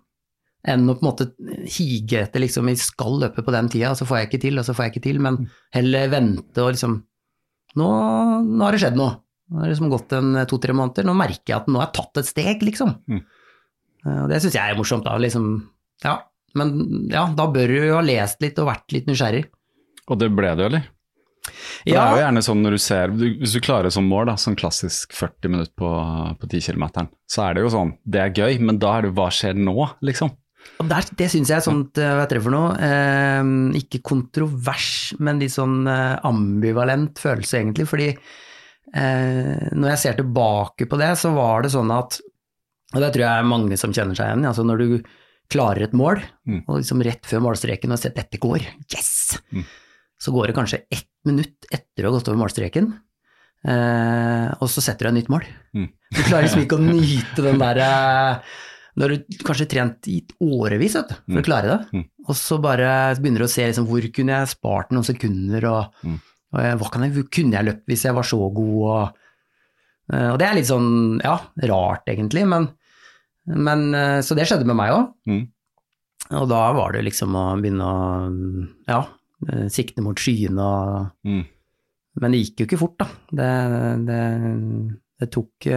Enn 0.68 0.88
å 0.90 0.96
på 0.98 1.04
en 1.04 1.08
måte 1.08 1.30
hige 1.70 2.22
etter 2.24 2.42
liksom, 2.42 2.66
vi 2.70 2.78
skal 2.78 3.20
løpe 3.22 3.44
på 3.46 3.54
den 3.54 3.70
tida, 3.72 3.94
så 3.98 4.06
får 4.06 4.20
jeg 4.20 4.30
ikke 4.30 4.44
til, 4.46 4.58
og 4.60 4.66
så 4.66 4.74
får 4.74 4.86
jeg 4.86 4.94
ikke 4.94 5.06
til, 5.06 5.20
men 5.22 5.44
heller 5.74 6.10
vente 6.12 6.64
og 6.64 6.74
liksom 6.74 6.98
nå, 7.78 7.88
nå 8.42 8.64
har 8.64 8.74
det 8.74 8.80
skjedd 8.82 8.98
noe. 8.98 9.18
Nå 9.48 9.58
har 9.60 9.64
det 9.68 9.72
liksom 9.74 9.90
gått 9.92 10.12
en 10.12 10.34
to-tre 10.50 10.74
måneder, 10.76 11.06
nå 11.08 11.14
merker 11.16 11.54
jeg 11.54 11.56
at 11.62 11.68
nå 11.72 11.80
har 11.80 11.86
jeg 11.88 11.96
tatt 12.02 12.20
et 12.20 12.28
steg, 12.28 12.62
liksom. 12.68 12.90
Mm. 13.08 13.22
Eh, 14.04 14.18
Og 14.24 14.28
det 14.28 14.42
syns 14.44 14.54
jeg 14.58 14.74
er 14.74 14.76
morsomt, 14.76 15.04
da. 15.08 15.14
Liksom, 15.16 15.46
ja. 16.04 16.18
Men 16.58 17.08
ja, 17.12 17.26
da 17.36 17.46
bør 17.52 17.68
du 17.72 17.78
jo 17.86 17.94
ha 17.96 18.02
lest 18.04 18.40
litt 18.44 18.58
og 18.60 18.68
vært 18.68 18.92
litt 18.92 19.08
nysgjerrig. 19.08 19.46
Og 20.08 20.18
det 20.20 20.28
ble 20.36 20.54
det, 20.56 20.66
eller? 20.70 20.86
For 21.48 21.88
Det 21.88 21.94
er 21.96 22.10
jo 22.12 22.20
gjerne 22.20 22.40
sånn 22.44 22.60
når 22.64 22.74
du 22.76 22.78
ser 22.82 23.08
du- 23.08 23.38
Hvis 23.40 23.52
du 23.56 23.60
klarer 23.64 23.90
som 23.92 24.04
mål, 24.08 24.26
da, 24.26 24.34
sånn 24.36 24.56
klassisk 24.58 25.12
40 25.16 25.48
minutter 25.48 25.72
på, 25.80 25.88
på 26.40 26.48
10 26.50 26.60
km, 26.74 27.08
så 27.30 27.46
er 27.48 27.54
det 27.54 27.62
jo 27.62 27.70
sånn 27.72 27.92
Det 28.04 28.20
er 28.20 28.34
gøy, 28.36 28.58
men 28.60 28.78
da 28.78 28.98
er 28.98 29.02
det 29.06 29.14
hva 29.16 29.28
skjer 29.32 29.54
nå, 29.56 29.74
liksom? 30.04 30.30
Og 30.82 30.88
der, 30.90 31.06
det 31.16 31.30
syns 31.32 31.48
jeg 31.48 31.56
er 31.56 31.64
sånt, 31.64 31.96
eh, 31.96 32.10
hva 32.12 32.26
heter 32.26 32.36
det 32.36 32.42
for 32.44 32.52
noe, 32.52 32.74
eh, 32.76 33.80
ikke 33.80 34.02
kontrovers, 34.04 35.14
men 35.18 35.38
litt 35.40 35.54
sånn 35.54 35.86
eh, 35.88 36.18
ambivalent 36.28 37.16
følelse 37.22 37.62
egentlig, 37.62 37.86
fordi 37.88 38.08
eh, 38.10 38.18
når 38.94 39.88
jeg 39.92 39.98
ser 39.98 40.14
tilbake 40.18 40.86
på 40.88 40.98
det, 40.98 41.10
så 41.20 41.32
var 41.34 41.62
det 41.62 41.70
sånn 41.74 41.90
at, 41.92 42.20
og 42.94 43.00
det 43.02 43.10
tror 43.12 43.24
jeg 43.26 43.38
er 43.42 43.48
mange 43.50 43.76
som 43.76 43.92
kjenner 43.92 44.16
seg 44.16 44.30
igjen 44.30 44.46
altså 44.48 44.64
når 44.64 44.78
du 44.78 45.02
klarer 45.52 45.82
et 45.88 45.92
mål, 45.96 46.20
Mm. 46.48 46.62
og 46.68 46.78
liksom 46.80 47.02
rett 47.04 47.24
før 47.28 47.40
målstreken 47.44 47.92
og 47.92 47.98
ser 48.00 48.10
at 48.14 48.16
dette 48.22 48.38
går, 48.40 48.60
yes! 48.92 49.38
Mm. 49.52 49.64
Så 50.20 50.32
går 50.32 50.46
det 50.48 50.56
kanskje 50.56 50.82
ett 50.90 51.06
minutt 51.24 51.64
etter 51.72 52.04
å 52.04 52.10
ha 52.10 52.18
gått 52.18 52.28
over 52.28 52.40
målstreken, 52.40 52.88
eh, 53.68 54.48
og 54.60 54.68
så 54.72 54.82
setter 54.84 55.06
du 55.06 55.10
deg 55.10 55.16
nytt 55.22 55.30
mål. 55.32 55.44
Mm. 55.76 55.88
Du 56.14 56.22
klarer 56.24 56.46
liksom 56.48 56.64
ikke 56.64 56.78
å 56.78 56.84
nyte 56.84 57.44
den 57.44 57.60
der 57.62 57.80
eh, 57.84 58.56
har 58.98 59.12
du 59.14 59.38
kanskje 59.46 59.68
trent 59.70 60.08
i 60.10 60.18
årevis 60.42 60.96
vet 60.98 61.12
du, 61.12 61.14
for 61.14 61.36
Mm. 61.36 61.42
å 61.42 61.46
klare 61.46 61.68
det, 61.70 61.80
Mm. 61.94 62.04
og 62.28 62.34
så 62.34 62.60
bare 62.60 63.14
begynner 63.16 63.38
du 63.38 63.44
å 63.44 63.48
se 63.52 63.66
liksom, 63.66 63.86
hvor 63.86 64.02
kunne 64.12 64.32
jeg 64.40 64.48
spart 64.56 64.90
noen 64.90 65.04
sekunder, 65.06 65.64
og, 65.70 65.94
Mm. 66.04 66.20
Hva 66.52 66.88
kan 66.92 67.04
jeg, 67.04 67.26
kunne 67.34 67.58
jeg 67.58 67.66
løpt 67.68 67.84
hvis 67.90 68.06
jeg 68.08 68.16
var 68.16 68.24
så 68.26 68.38
god, 68.56 68.76
og, 68.88 69.18
eh, 70.14 70.28
og 70.32 70.38
det 70.40 70.46
er 70.48 70.56
litt 70.56 70.70
sånn, 70.70 71.20
ja, 71.24 71.34
rart 71.68 72.08
egentlig, 72.08 72.46
men, 72.48 72.70
men 73.52 73.84
eh, 73.94 74.20
så 74.24 74.36
det 74.38 74.46
skjedde 74.48 74.68
med 74.68 74.78
meg 74.80 74.94
òg. 74.96 75.10
Mm. 75.28 75.44
Og 76.38 76.48
da 76.50 76.62
var 76.76 76.92
det 76.96 77.04
liksom 77.06 77.36
å 77.38 77.44
begynne 77.60 77.84
å, 77.84 78.00
ja, 78.88 79.02
eh, 79.48 79.68
sikte 79.72 80.04
mot 80.04 80.18
skyene 80.20 80.64
og 80.64 81.28
Mm. 81.28 81.44
men 82.22 82.32
det 82.34 82.40
gikk 82.42 82.60
jo 82.60 82.66
ikke 82.68 82.80
fort, 82.80 82.96
da. 82.98 83.06
Det, 83.30 83.52
det, 84.08 84.22
det 85.20 85.28
tok 85.34 85.68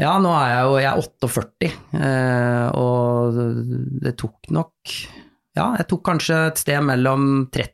Ja, 0.00 0.16
nå 0.18 0.30
er 0.34 0.48
jeg 0.50 0.64
jo 0.66 0.78
jeg 0.82 0.88
er 0.90 1.02
48, 1.04 1.68
eh, 2.00 2.64
og 2.74 3.36
det 4.02 4.16
tok 4.18 4.50
nok 4.50 4.94
Ja, 5.54 5.68
jeg 5.78 5.86
tok 5.92 6.02
kanskje 6.08 6.40
et 6.48 6.58
sted 6.58 6.80
mellom 6.82 7.44
30 7.54 7.70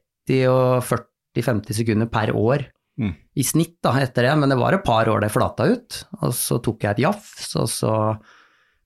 og 0.51 0.85
40-50 0.87 1.81
sekunder 1.83 2.11
per 2.13 2.35
år 2.37 2.69
Mm. 3.01 3.15
i 3.39 3.45
snitt 3.47 3.79
da, 3.81 3.95
etter 4.03 4.27
det, 4.27 4.33
men 4.37 4.51
det 4.53 4.59
var 4.61 4.75
et 4.77 4.85
par 4.85 5.09
år 5.09 5.23
det 5.23 5.31
flata 5.33 5.65
ut. 5.71 6.03
Og 6.21 6.35
så 6.37 6.59
tok 6.61 6.85
jeg 6.85 6.99
et 6.99 7.03
jafs, 7.07 7.55
og 7.57 7.71
så 7.73 7.95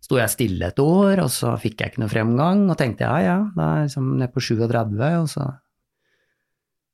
sto 0.04 0.20
jeg 0.20 0.30
stille 0.30 0.68
et 0.68 0.78
år, 0.78 1.24
og 1.24 1.32
så 1.32 1.54
fikk 1.58 1.80
jeg 1.80 1.92
ikke 1.92 2.02
noe 2.04 2.12
fremgang, 2.12 2.62
og 2.70 2.78
tenkte 2.78 3.08
ja, 3.08 3.16
ja, 3.24 3.36
da 3.56 3.66
er 3.66 3.82
jeg 3.82 3.88
liksom 3.88 4.12
ned 4.20 4.30
på 4.34 4.44
37, 4.44 5.02
og 5.18 5.28
så 5.32 5.48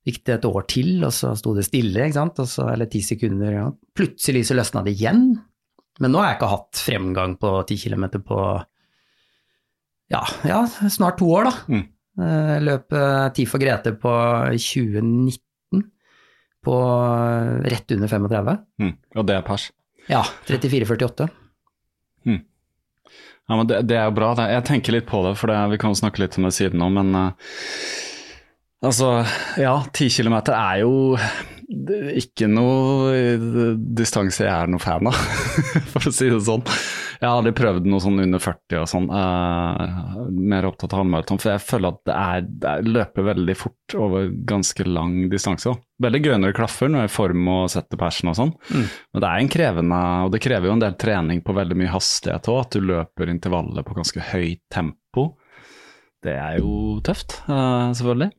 gikk 0.08 0.22
det 0.24 0.38
et 0.38 0.48
år 0.48 0.66
til, 0.70 0.90
og 1.04 1.12
så 1.12 1.34
sto 1.36 1.52
det 1.58 1.66
stille, 1.66 2.06
ikke 2.06 2.16
sant, 2.16 2.40
og 2.40 2.48
så, 2.48 2.70
eller 2.72 2.88
ti 2.88 3.02
sekunder, 3.04 3.52
ja. 3.52 3.68
Plutselig 3.98 4.46
så 4.48 4.56
løsna 4.56 4.84
det 4.86 4.96
igjen. 4.96 5.26
Men 6.00 6.14
nå 6.14 6.22
har 6.22 6.30
jeg 6.30 6.40
ikke 6.40 6.52
hatt 6.54 6.84
fremgang 6.86 7.36
på 7.42 7.52
ti 7.68 7.76
kilometer 7.82 8.22
på 8.24 8.40
ja, 10.10 10.22
ja, 10.48 10.64
snart 10.88 11.20
to 11.20 11.28
år, 11.36 11.50
da. 11.50 11.56
Mm. 11.68 11.84
Eh, 12.18 12.56
Løp 12.64 12.96
eh, 12.96 13.26
Ti 13.36 13.46
for 13.48 13.62
Grete 13.62 13.94
på 13.98 14.14
2019 14.56 15.84
på 16.64 16.78
eh, 16.80 17.52
rett 17.70 17.94
under 17.96 18.10
35. 18.10 18.56
Mm. 18.82 18.96
Og 19.16 19.28
det 19.28 19.36
er 19.36 19.46
pers. 19.46 19.68
Ja, 20.10 20.24
34,48. 20.48 21.30
Ja, 23.50 23.56
men 23.58 23.66
det, 23.66 23.80
det 23.90 23.96
er 23.98 24.06
jo 24.06 24.14
bra. 24.14 24.30
Det. 24.38 24.46
Jeg 24.52 24.66
tenker 24.68 24.94
litt 24.94 25.08
på 25.10 25.24
det, 25.26 25.34
for 25.40 25.50
det, 25.50 25.58
vi 25.72 25.78
kan 25.82 25.96
snakke 25.98 26.22
litt 26.22 26.36
om 26.38 26.46
det 26.46 26.52
siden 26.54 26.78
nå, 26.78 26.86
men 26.94 27.08
uh, 27.18 27.56
altså, 28.86 29.24
ja, 29.58 29.72
10 29.90 30.12
km 30.14 30.36
er 30.54 30.76
jo 30.84 30.92
ikke 32.14 32.46
noe 32.50 33.74
distanse 33.98 34.46
jeg 34.46 34.50
er 34.50 34.70
noe 34.70 34.82
fan 34.82 35.10
av, 35.10 35.18
for 35.90 36.06
å 36.06 36.14
si 36.14 36.30
det 36.30 36.38
sånn. 36.46 36.62
Jeg 37.20 37.28
har 37.28 37.36
aldri 37.36 37.52
prøvd 37.52 37.84
noe 37.92 38.00
sånn 38.00 38.22
under 38.22 38.40
40 38.40 38.78
og 38.80 38.86
sånn, 38.88 39.06
eh, 39.12 40.20
mer 40.52 40.68
opptatt 40.70 40.94
av 40.94 41.02
halvmaraton, 41.02 41.40
for 41.42 41.52
jeg 41.52 41.62
føler 41.66 41.92
at 41.92 41.98
det, 42.08 42.14
er, 42.16 42.46
det 42.62 42.70
er, 42.70 42.86
løper 42.96 43.26
veldig 43.26 43.56
fort 43.60 43.96
over 44.00 44.30
ganske 44.48 44.86
lang 44.88 45.18
distanse. 45.32 45.68
også. 45.68 45.84
Veldig 46.00 46.22
gøy 46.24 46.36
når 46.38 46.54
det 46.54 46.56
klaffer, 46.56 46.88
når 46.88 47.04
jeg 47.04 47.12
form 47.12 47.50
og 47.52 47.66
setter 47.74 48.00
persen 48.00 48.32
og 48.32 48.38
sånn, 48.38 48.54
men 48.72 49.20
det 49.20 49.28
er 49.28 49.42
en 49.42 49.52
krevende, 49.52 50.00
og 50.24 50.32
det 50.32 50.40
krever 50.46 50.70
jo 50.70 50.78
en 50.78 50.84
del 50.86 50.96
trening 51.04 51.44
på 51.44 51.56
veldig 51.60 51.76
mye 51.82 51.92
hastighet 51.92 52.48
òg, 52.48 52.62
at 52.64 52.78
du 52.78 52.88
løper 52.88 53.34
intervallet 53.34 53.84
på 53.84 53.98
ganske 54.00 54.24
høyt 54.32 54.64
tempo. 54.72 55.26
Det 56.24 56.38
er 56.40 56.56
jo 56.60 57.02
tøft, 57.04 57.42
eh, 57.52 57.92
selvfølgelig. 58.00 58.32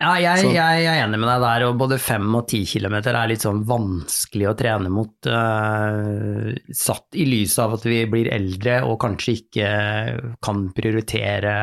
Ja, 0.00 0.14
jeg, 0.20 0.50
jeg, 0.52 0.86
er 0.86 1.02
enig 1.04 1.18
med 1.20 1.30
deg 1.30 1.44
der, 1.44 1.64
og 1.68 1.78
både 1.80 1.98
fem 2.02 2.26
og 2.36 2.46
ti 2.50 2.62
kilometer 2.68 3.16
er 3.16 3.30
litt 3.30 3.44
sånn 3.44 3.62
vanskelig 3.68 4.50
å 4.50 4.56
trene 4.58 4.92
mot, 4.92 5.14
Uh, 5.26 6.52
satt 6.74 7.16
i 7.18 7.26
lys 7.28 7.56
av 7.62 7.76
at 7.76 7.84
vi 7.88 7.98
blir 8.10 8.28
eldre 8.32 8.78
og 8.86 8.98
kanskje 9.02 9.34
ikke 9.40 9.70
kan 10.44 10.60
prioritere 10.76 11.54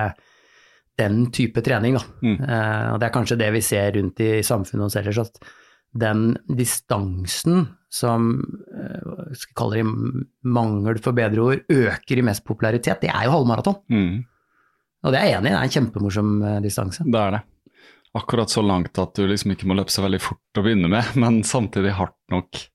den 0.99 1.27
type 1.33 1.63
trening, 1.65 1.97
da. 1.97 2.03
Mm. 2.25 2.35
Uh, 2.41 2.87
og 2.93 2.99
det 3.01 3.07
er 3.07 3.15
kanskje 3.15 3.39
det 3.39 3.49
vi 3.55 3.63
ser 3.65 3.93
rundt 3.97 4.21
i 4.23 4.31
samfunnet 4.45 4.87
oss 4.89 4.97
ellers, 4.99 5.21
at 5.23 5.53
den 6.03 6.33
distansen 6.49 7.63
som, 7.93 8.29
uh, 8.73 9.23
skal 9.37 9.57
kalle 9.61 9.79
det 9.79 10.27
mangel 10.59 10.99
for 11.03 11.17
bedre 11.17 11.47
ord, 11.47 11.65
øker 11.71 12.19
i 12.19 12.27
mest 12.29 12.45
popularitet, 12.47 13.05
det 13.05 13.13
er 13.13 13.29
jo 13.29 13.37
halvmaraton. 13.37 13.79
Mm, 13.93 14.21
Og 15.03 15.11
det 15.15 15.19
er 15.19 15.31
jeg 15.31 15.39
enig 15.39 15.49
i, 15.49 15.55
det 15.55 15.59
er 15.61 15.69
en 15.69 15.75
kjempemorsom 15.77 16.37
distanse. 16.63 17.03
det 17.07 17.25
er 17.25 17.37
det. 17.37 17.43
Akkurat 18.13 18.51
så 18.51 18.61
langt 18.65 18.99
at 19.01 19.15
du 19.17 19.25
liksom 19.25 19.55
ikke 19.55 19.67
må 19.69 19.77
løpe 19.77 19.93
så 19.93 20.03
veldig 20.05 20.21
fort 20.21 20.59
å 20.59 20.65
begynne 20.65 20.91
med, 20.91 21.15
men 21.21 21.41
samtidig 21.47 21.95
hardt 21.99 22.19
nok 22.33 22.65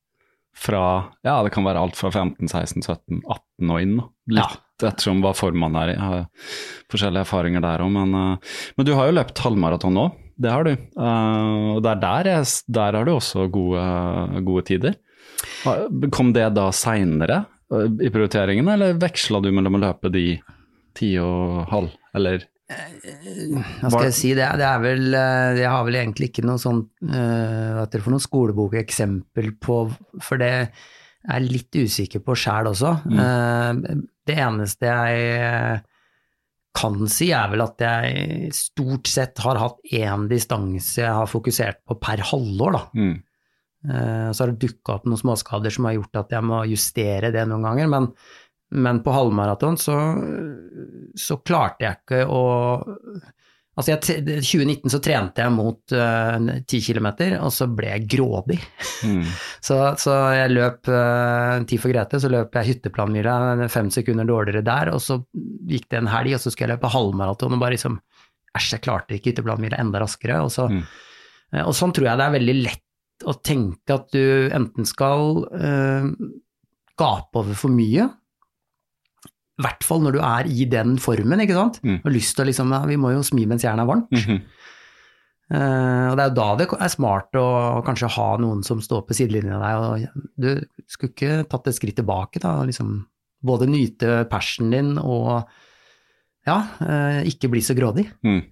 fra 0.58 0.82
Ja, 1.22 1.36
det 1.46 1.52
kan 1.54 1.66
være 1.66 1.78
alt 1.78 1.94
fra 1.94 2.10
15, 2.10 2.48
16, 2.50 2.82
17, 2.82 3.20
18 3.22 3.70
og 3.70 3.84
inn. 3.84 4.00
Litt 4.34 4.58
Litt 4.78 4.92
ettersom 4.92 5.18
hva 5.24 5.32
form 5.34 5.58
man 5.58 5.74
er 5.74 5.90
i. 5.90 5.94
Jeg 5.96 6.06
har 6.06 6.26
forskjellige 6.92 7.26
erfaringer 7.26 7.62
der 7.64 7.82
òg, 7.82 7.90
men, 7.90 8.14
eh, 8.14 8.58
men 8.78 8.86
du 8.86 8.92
har 8.94 9.08
jo 9.08 9.16
løpt 9.16 9.40
halvmaraton 9.42 9.96
nå. 9.96 10.04
Det 10.38 10.52
har 10.54 10.62
du. 10.62 10.70
Eh, 10.70 11.74
og 11.74 11.82
der, 11.82 11.96
er 11.96 12.02
der, 12.04 12.30
jeg, 12.30 12.46
der 12.70 12.94
har 12.94 13.08
du 13.08 13.10
også 13.16 13.48
gode, 13.50 13.82
gode 14.46 14.62
tider. 14.68 14.94
Kom 16.14 16.30
det 16.32 16.46
da 16.54 16.68
seinere 16.70 17.40
i 17.74 18.10
prioriteringen, 18.14 18.70
eller 18.70 18.94
veksla 19.02 19.42
du 19.42 19.50
mellom 19.50 19.80
å 19.80 19.82
løpe 19.82 20.12
de 20.14 20.38
ti 20.94 21.10
og 21.18 21.66
halv, 21.72 21.90
eller 22.14 22.46
Hva 22.68 23.88
skal 23.90 24.06
jeg 24.10 24.16
si, 24.18 24.30
det, 24.36 24.44
er- 24.44 24.58
det 24.60 24.66
er 24.68 24.80
vel 24.82 25.14
eh, 25.16 25.58
Jeg 25.62 25.70
har 25.72 25.84
vel 25.86 25.96
egentlig 26.02 26.28
ikke 26.28 26.44
noe 26.44 26.60
sånn 26.60 26.82
uh, 27.08 27.76
Hva 27.78 27.84
heter 27.86 27.96
det 27.98 28.04
for 28.04 28.12
noe 28.14 28.24
skolebokeksempel 28.26 29.52
på 29.64 29.78
For 30.20 30.40
det 30.42 30.50
er 30.54 30.68
jeg 31.28 31.48
litt 31.50 31.74
usikker 31.82 32.22
på 32.24 32.32
sjæl 32.38 32.68
også. 32.70 32.90
Eh, 33.10 33.96
det 34.30 34.36
eneste 34.38 34.86
jeg 34.88 35.80
kan 36.78 37.08
si, 37.10 37.26
er 37.34 37.50
vel 37.52 37.64
at 37.64 37.82
jeg 37.82 38.52
stort 38.54 39.10
sett 39.10 39.40
har 39.42 39.58
hatt 39.60 39.80
én 39.98 40.28
distanse 40.30 41.02
jeg 41.02 41.10
har 41.18 41.26
fokusert 41.28 41.80
på 41.88 41.96
per 42.00 42.22
halvår, 42.30 42.76
da. 42.78 42.84
mm, 42.94 43.16
Eh, 43.88 44.30
Så 44.34 44.42
har 44.42 44.50
det 44.54 44.58
dukka 44.68 44.96
opp 44.96 45.04
noen 45.06 45.20
småskader 45.20 45.70
som 45.74 45.84
har 45.86 45.94
gjort 45.98 46.16
at 46.22 46.32
jeg 46.34 46.42
må 46.42 46.62
justere 46.66 47.28
det 47.34 47.44
noen 47.46 47.62
ganger, 47.62 47.86
men, 47.92 48.08
men 48.70 49.02
på 49.04 49.12
halvmaraton 49.14 49.78
så, 49.80 49.96
så 51.16 51.38
klarte 51.46 51.86
jeg 51.86 52.00
ikke 52.02 52.24
å 52.28 52.42
Altså, 53.78 53.92
jeg, 53.92 54.24
i 54.26 54.40
2019 54.42 54.90
så 54.90 54.98
trente 54.98 55.38
jeg 55.38 55.52
mot 55.54 55.92
uh, 55.94 56.48
10 56.66 56.80
km, 56.82 57.06
og 57.38 57.52
så 57.54 57.68
ble 57.70 57.92
jeg 57.92 58.08
grådig. 58.10 58.56
mm, 59.06 59.20
Så, 59.68 59.76
så 60.02 60.16
jeg 60.34 60.50
løp 60.50 60.90
uh, 60.90 61.60
Tid 61.62 61.78
for 61.78 61.92
Grete, 61.94 62.18
så 62.18 62.26
løp 62.32 62.58
jeg 62.58 62.72
hytteplanmila 62.72 63.68
fem 63.70 63.86
sekunder 63.94 64.26
dårligere 64.26 64.64
der, 64.66 64.90
og 64.90 64.98
så 65.04 65.20
gikk 65.70 65.86
det 65.94 66.00
en 66.00 66.10
helg, 66.10 66.34
og 66.34 66.42
så 66.42 66.50
skulle 66.50 66.72
jeg 66.72 66.74
løpe 66.74 66.90
halvmaraton 66.90 67.54
og 67.54 67.62
bare 67.62 67.76
liksom 67.76 68.00
Æsj, 68.58 68.72
jeg 68.74 68.82
klarte 68.88 69.14
ikke 69.14 69.30
hytteplanmila 69.30 69.78
enda 69.78 70.02
raskere. 70.02 70.40
Og, 70.42 70.50
så, 70.50 70.66
Mm. 70.72 70.82
uh, 71.54 71.62
og 71.68 71.74
sånn 71.78 71.94
tror 71.94 72.08
jeg 72.10 72.18
det 72.18 72.26
er 72.26 72.34
veldig 72.40 72.56
lett 72.64 73.28
å 73.30 73.36
tenke 73.46 73.94
at 73.94 74.10
du 74.10 74.50
enten 74.58 74.90
skal 74.90 75.44
uh, 75.54 76.10
gape 76.98 77.44
over 77.44 77.54
for 77.54 77.70
mye, 77.70 78.10
i 79.58 79.64
hvert 79.66 79.84
fall 79.86 80.02
når 80.04 80.14
du 80.14 80.20
er 80.22 80.48
i 80.48 80.66
den 80.70 80.96
formen, 81.02 81.42
ikke 81.42 81.56
sant? 81.56 81.80
Mm. 81.82 81.98
Og 81.98 82.12
lyst 82.14 82.36
til 82.36 82.44
å 82.44 82.48
liksom 82.48 82.74
ja, 82.74 82.82
Vi 82.86 82.98
må 83.00 83.12
jo 83.14 83.24
smi 83.26 83.46
mens 83.50 83.66
jernet 83.66 83.82
er 83.82 83.90
varmt. 83.90 84.10
Mm 84.14 84.20
-hmm. 84.22 84.40
uh, 85.54 86.06
og 86.10 86.16
det 86.16 86.24
er 86.24 86.28
jo 86.28 86.36
da 86.38 86.48
det 86.56 86.68
er 86.78 86.88
smart 86.94 87.34
å 87.34 87.82
kanskje 87.86 88.14
ha 88.16 88.28
noen 88.38 88.62
som 88.62 88.80
står 88.80 89.02
på 89.06 89.14
sidelinjen 89.14 89.54
av 89.54 89.62
deg, 89.62 89.74
og 89.78 90.08
du 90.36 90.66
skulle 90.86 91.12
ikke 91.12 91.48
tatt 91.50 91.66
et 91.66 91.74
skritt 91.74 91.96
tilbake, 91.96 92.38
da, 92.38 92.62
liksom 92.62 93.06
både 93.42 93.66
nyte 93.66 94.28
persen 94.30 94.70
din 94.70 94.98
og 94.98 95.48
ja, 96.46 96.62
uh, 96.80 97.22
ikke 97.26 97.48
bli 97.48 97.60
så 97.60 97.74
grådig. 97.74 98.08
Mm. 98.22 98.42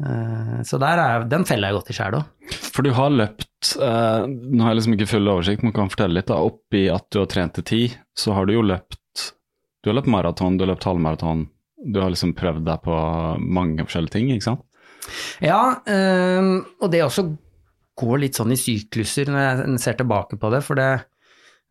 Uh, 0.00 0.62
så 0.62 0.78
der 0.78 0.98
er, 0.98 1.24
den 1.24 1.44
feller 1.44 1.68
jeg 1.68 1.74
godt 1.76 1.90
i 1.90 1.92
sjæl 1.92 2.14
òg. 2.14 2.24
For 2.72 2.82
du 2.82 2.92
har 2.92 3.10
løpt, 3.10 3.76
nå 3.80 4.62
har 4.62 4.70
jeg 4.70 4.76
liksom 4.76 4.92
ikke 4.92 5.06
full 5.08 5.28
oversikt, 5.28 5.62
men 5.62 5.72
kan 5.72 5.88
fortelle 5.90 6.14
litt, 6.14 6.28
da, 6.28 6.36
oppi 6.36 6.88
at 6.88 7.06
du 7.10 7.18
har 7.18 7.26
trent 7.26 7.54
til 7.54 7.64
ti, 7.64 7.82
så 8.16 8.32
har 8.32 8.46
du 8.46 8.52
jo 8.52 8.62
løpt 8.62 9.00
Du 9.86 9.92
har 9.92 10.00
løpt 10.00 10.10
maraton, 10.10 10.56
du 10.58 10.64
har 10.64 10.72
løpt 10.72 10.82
halvmaraton. 10.88 11.44
Du 11.94 12.00
har 12.02 12.10
liksom 12.10 12.32
prøvd 12.34 12.64
deg 12.66 12.80
på 12.82 12.94
mange 13.38 13.84
forskjellige 13.86 14.16
ting, 14.16 14.30
ikke 14.34 14.48
sant? 14.48 14.64
Ja, 15.44 15.60
um, 15.86 16.48
og 16.82 16.90
det 16.90 17.04
også 17.04 17.22
går 18.00 18.18
litt 18.24 18.34
sånn 18.40 18.50
i 18.50 18.58
sykluser 18.58 19.30
når 19.30 19.44
jeg 19.44 19.78
ser 19.84 19.94
tilbake 20.00 20.40
på 20.42 20.50
det, 20.50 20.64
for 20.66 20.74
det, 20.80 20.88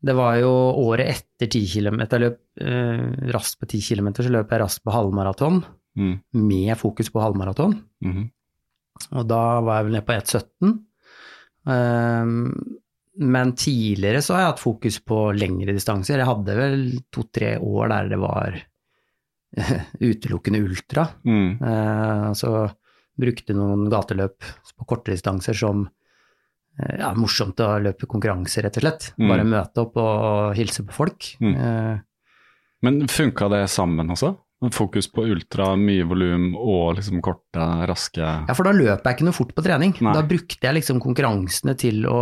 det 0.06 0.16
var 0.16 0.38
jo 0.40 0.54
året 0.86 1.12
etter 1.12 1.50
10 1.52 1.66
km, 1.74 2.00
jeg 2.08 2.24
løp 2.24 2.40
øh, 2.64 3.04
raskt 3.36 3.60
på 3.60 3.68
10 3.68 3.82
km, 3.90 4.08
så 4.24 4.32
løp 4.32 4.56
jeg 4.56 4.64
raskt 4.64 4.86
på 4.88 4.96
halvmaraton, 4.96 5.64
Mm. 5.96 6.16
med 6.34 6.74
fokus 6.80 7.08
på 7.12 7.22
halvmaraton, 7.24 7.76
Mhm. 8.04 8.24
og 9.16 9.28
da 9.30 9.44
var 9.64 9.78
jeg 9.78 9.86
vel 9.86 9.94
nede 10.00 10.08
på 10.08 10.16
1,17. 10.16 10.74
Øhm, 11.68 12.78
men 13.18 13.54
tidligere 13.56 14.22
så 14.24 14.36
har 14.36 14.42
jeg 14.42 14.52
hatt 14.54 14.64
fokus 14.64 14.98
på 15.08 15.20
lengre 15.38 15.76
distanser. 15.76 16.20
Jeg 16.20 16.28
hadde 16.28 16.56
vel 16.58 16.88
to-tre 17.14 17.56
år 17.64 17.92
der 17.94 18.10
det 18.12 18.20
var 18.20 18.58
utelukkende 20.10 20.60
ultra. 20.66 21.08
Mm. 21.24 21.62
Eh, 21.64 22.32
så 22.36 22.56
brukte 23.16 23.56
noen 23.56 23.88
gateløp 23.92 24.44
på 24.76 24.88
kortere 24.90 25.16
distanser 25.16 25.56
som 25.56 25.86
eh, 25.86 26.98
ja, 27.00 27.14
morsomt 27.16 27.62
å 27.64 27.78
løpe 27.80 28.10
konkurranse, 28.12 28.64
rett 28.66 28.80
og 28.82 28.84
slett. 28.88 29.12
Mm. 29.16 29.30
Bare 29.32 29.48
møte 29.48 29.86
opp 29.86 30.00
og 30.02 30.58
hilse 30.60 30.84
på 30.88 30.98
folk. 30.98 31.30
Mm. 31.40 31.54
Eh, 31.56 31.94
Men 32.84 33.06
funka 33.08 33.48
det 33.54 33.68
sammen 33.72 34.12
også? 34.12 34.36
Fokus 34.74 35.08
på 35.12 35.24
ultra, 35.30 35.74
mye 35.78 36.04
volum 36.08 36.54
og 36.58 36.96
liksom 36.98 37.20
korte, 37.22 37.62
raske 37.86 38.24
ja, 38.24 38.54
for 38.56 38.66
da 38.66 38.72
løper 38.74 39.12
jeg 39.12 39.18
ikke 39.18 39.26
noe 39.28 39.36
fort 39.36 39.52
på 39.54 39.64
trening. 39.66 39.92
Nei. 40.02 40.14
Da 40.16 40.24
brukte 40.26 40.64
jeg 40.64 40.78
liksom 40.80 41.02
konkurransene 41.04 41.76
til 41.78 42.08
å 42.10 42.22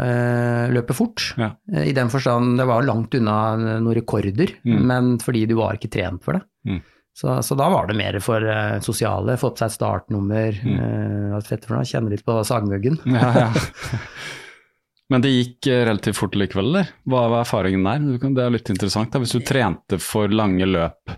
eh, 0.00 0.66
løpe 0.74 0.94
fort. 0.96 1.32
Ja. 1.40 1.52
Eh, 1.72 1.88
I 1.90 1.94
den 1.96 2.10
forstand, 2.12 2.58
det 2.60 2.66
var 2.68 2.82
langt 2.86 3.14
unna 3.18 3.56
noen 3.56 3.94
rekorder, 3.96 4.52
Mm. 4.64 4.82
men 4.86 5.18
fordi 5.22 5.46
du 5.48 5.54
var 5.58 5.74
ikke 5.78 5.90
trent 5.92 6.22
for 6.24 6.38
det. 6.38 6.42
Mm. 6.66 6.82
Så, 7.16 7.38
så 7.42 7.56
da 7.56 7.70
var 7.72 7.86
det 7.88 7.96
mer 7.96 8.18
for 8.20 8.44
eh, 8.44 8.78
sosiale, 8.84 9.38
få 9.40 9.50
på 9.54 9.62
seg 9.64 9.70
startnummer, 9.72 10.52
Mm. 10.62 11.38
uh, 11.40 11.84
kjenne 11.84 12.10
litt 12.12 12.24
på 12.26 12.40
sagmuggen. 12.44 12.98
Ja, 13.06 13.30
ja. 13.46 13.52
Men 15.08 15.22
det 15.22 15.30
gikk 15.30 15.68
relativt 15.86 16.16
fort 16.18 16.34
likevel, 16.34 16.66
eller? 16.72 16.88
Hva 17.06 17.28
var 17.30 17.44
erfaringen 17.44 17.84
der? 17.86 18.18
Det 18.34 18.42
er 18.42 18.50
litt 18.50 18.70
interessant. 18.72 19.12
Da. 19.12 19.20
Hvis 19.22 19.36
du 19.36 19.40
trente 19.46 20.00
for 20.02 20.26
lange 20.28 20.66
løp, 20.66 21.12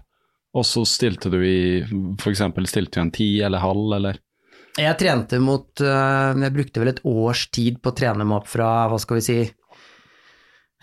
og 0.54 0.64
så 0.68 0.82
stilte 0.88 1.30
du 1.32 1.38
i 1.40 1.80
f.eks. 2.20 2.42
stilte 2.68 2.98
du 2.98 3.00
en 3.00 3.10
ti 3.14 3.28
eller 3.40 3.62
halv, 3.64 3.94
eller? 3.96 4.18
Jeg 4.78 4.98
trente 5.00 5.38
mot 5.42 5.82
eh, 5.82 6.42
Jeg 6.44 6.54
brukte 6.54 6.82
vel 6.82 6.92
et 6.92 7.04
års 7.08 7.48
tid 7.54 7.80
på 7.82 7.90
å 7.92 7.96
trene 7.98 8.26
meg 8.26 8.42
opp 8.42 8.50
fra, 8.50 8.68
hva 8.90 8.98
skal 9.02 9.18
vi 9.18 9.24
si 9.26 9.38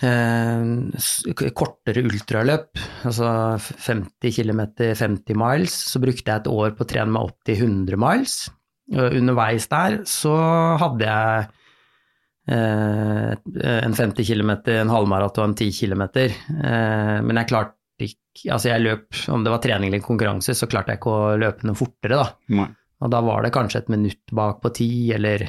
eh, 0.03 1.49
kortere 1.55 2.03
ultraløp, 2.03 2.81
altså 3.07 3.27
50 3.61 4.35
km, 4.35 4.61
50 4.99 5.39
miles. 5.39 5.77
Så 5.93 6.03
brukte 6.03 6.27
jeg 6.27 6.43
et 6.43 6.51
år 6.51 6.75
på 6.75 6.83
å 6.85 6.91
trene 6.91 7.15
meg 7.15 7.29
opp 7.29 7.39
til 7.47 7.61
100 7.63 8.01
miles. 8.01 8.39
Underveis 8.95 9.65
der 9.71 10.01
så 10.05 10.35
hadde 10.81 11.07
jeg 11.07 11.47
eh, 12.51 13.31
en 13.79 13.95
50 13.97 14.27
km, 14.27 14.53
en 14.75 14.91
halvmaraton, 14.93 15.55
10 15.55 15.71
km. 15.79 16.03
Men 16.51 17.41
jeg 17.41 17.51
klarte 17.53 17.73
ikke 18.03 18.51
Altså 18.51 18.67
jeg 18.67 18.83
løp, 18.83 19.05
om 19.31 19.45
det 19.45 19.51
var 19.53 19.61
trening 19.63 19.87
eller 19.87 20.01
konkurranse, 20.03 20.51
så 20.59 20.67
klarte 20.67 20.91
jeg 20.91 20.99
ikke 20.99 21.13
å 21.15 21.37
løpe 21.39 21.63
noe 21.63 21.77
fortere, 21.79 22.17
da. 22.19 22.25
Nei. 22.51 22.65
Og 23.01 23.11
da 23.11 23.19
var 23.21 23.43
det 23.43 23.53
kanskje 23.53 23.83
et 23.83 23.89
minutt 23.91 24.23
bak 24.31 24.61
på 24.63 24.71
ti, 24.73 24.89
eller 25.15 25.43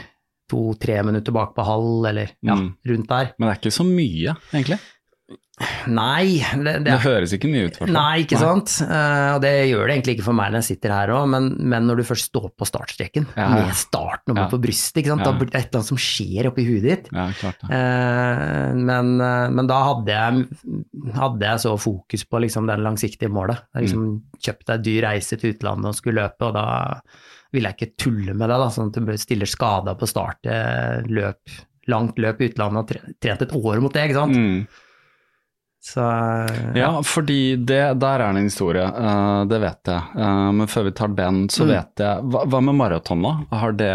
to-tre 0.51 1.01
minutter 1.07 1.33
bak 1.35 1.55
på 1.57 1.65
halv, 1.67 2.05
eller 2.11 2.29
ja, 2.43 2.55
Mm. 2.55 2.77
rundt 2.87 3.09
der. 3.09 3.33
Men 3.39 3.49
det 3.49 3.55
er 3.57 3.61
ikke 3.63 3.77
så 3.81 3.87
mye, 3.87 4.37
egentlig. 4.53 4.79
Nei, 5.89 6.37
det, 6.53 6.65
Det, 6.65 6.85
det 6.85 6.97
høres 7.01 7.33
ikke 7.33 7.49
mye 7.49 7.71
ut, 7.71 7.79
i 7.81 7.87
Nei, 7.89 8.19
ikke 8.27 8.37
Nei, 8.37 8.43
sant. 8.43 8.75
Uh, 8.85 9.37
og 9.37 9.41
det 9.41 9.53
gjør 9.71 9.87
det 9.89 9.95
egentlig 9.95 10.15
ikke 10.19 10.27
for 10.27 10.37
meg 10.37 10.51
når 10.53 10.61
jeg 10.61 10.67
sitter 10.77 10.93
her 10.93 11.13
òg, 11.17 11.25
men, 11.33 11.47
men 11.73 11.87
når 11.89 12.03
du 12.03 12.05
først 12.11 12.29
står 12.29 12.51
på 12.61 12.69
startstreken, 12.69 13.25
Ja, 13.33 13.47
ja. 13.47 13.63
med 13.65 13.73
startnummeret 13.81 14.45
Ja. 14.45 14.51
på 14.53 14.61
brystet, 14.61 15.01
ikke 15.01 15.15
sant? 15.15 15.25
Da 15.25 15.33
blir 15.33 15.49
det 15.49 15.57
et 15.57 15.71
eller 15.71 15.81
annet 15.81 15.89
som 15.89 15.97
skjer 16.05 16.51
oppi 16.51 16.67
huet 16.69 16.85
ditt. 16.85 17.09
Ja, 17.11 17.25
klart 17.41 17.63
det. 17.65 17.71
Eh, 17.73 18.75
men, 18.91 19.15
uh, 19.25 19.47
men 19.57 19.71
da 19.73 19.79
hadde 19.89 20.13
jeg, 20.13 20.45
hadde 21.17 21.49
jeg 21.49 21.65
så 21.65 21.73
fokus 21.81 22.27
på 22.29 22.43
liksom 22.45 22.69
den 22.69 22.85
langsiktige 22.85 23.33
målet. 23.33 23.65
Jeg 23.75 23.89
liksom 23.89 24.05
Mm. 24.07 24.21
kjøpte 24.45 24.75
deg 24.77 24.85
dyr 24.91 25.09
reise 25.09 25.41
til 25.41 25.55
utlandet 25.57 25.89
og 25.89 25.97
skulle 25.97 26.21
løpe, 26.21 26.51
og 26.51 26.53
da 26.61 27.01
ville 27.57 27.73
jeg 27.73 27.81
ikke 27.81 28.05
tulle 28.07 28.35
med 28.37 28.49
det, 28.53 28.59
da, 28.63 28.69
sånn 28.73 28.93
at 28.93 29.01
du 29.09 29.15
stiller 29.21 29.49
skada 29.51 29.97
på 29.99 30.09
start. 30.11 30.45
eh, 30.47 31.01
Løp, 31.09 31.57
langt 31.91 32.19
løp 32.21 32.41
i 32.43 32.51
utlandet 32.53 32.83
og 32.83 33.15
trent 33.23 33.43
et 33.47 33.55
år 33.57 33.81
mot 33.83 33.95
det, 33.95 34.09
ikke 34.11 34.21
sant. 34.21 34.37
Mm. 34.37 34.83
Så 35.87 36.03
ja. 36.03 36.71
Ja, 36.75 36.89
fordi 37.07 37.55
det, 37.63 37.79
der 38.03 38.19
er 38.25 38.33
det 38.35 38.41
en 38.41 38.49
historie, 38.49 38.83
uh, 38.91 39.45
det 39.47 39.61
vet 39.63 39.87
jeg. 39.93 40.03
Uh, 40.19 40.49
men 40.59 40.67
før 40.73 40.89
vi 40.89 40.95
tar 40.99 41.13
den, 41.15 41.45
så 41.53 41.63
Mm. 41.63 41.71
vet 41.77 42.03
jeg 42.03 42.25
Hva, 42.33 42.41
hva 42.51 42.61
med 42.67 42.75
maraton, 42.81 43.23
da? 43.23 43.35
Har, 43.61 43.77
det, 43.79 43.93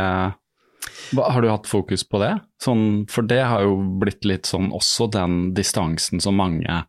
hva, 1.11 1.25
har 1.35 1.41
du 1.43 1.49
hatt 1.51 1.67
fokus 1.67 2.05
på 2.07 2.21
det? 2.23 2.31
Sånn, 2.63 2.85
for 3.11 3.27
det 3.27 3.41
har 3.43 3.65
jo 3.67 3.75
blitt 3.99 4.23
litt 4.23 4.47
sånn 4.47 4.71
også 4.71 5.09
den 5.11 5.53
distansen 5.57 6.23
som 6.23 6.39
mange 6.39 6.63
er 6.63 6.87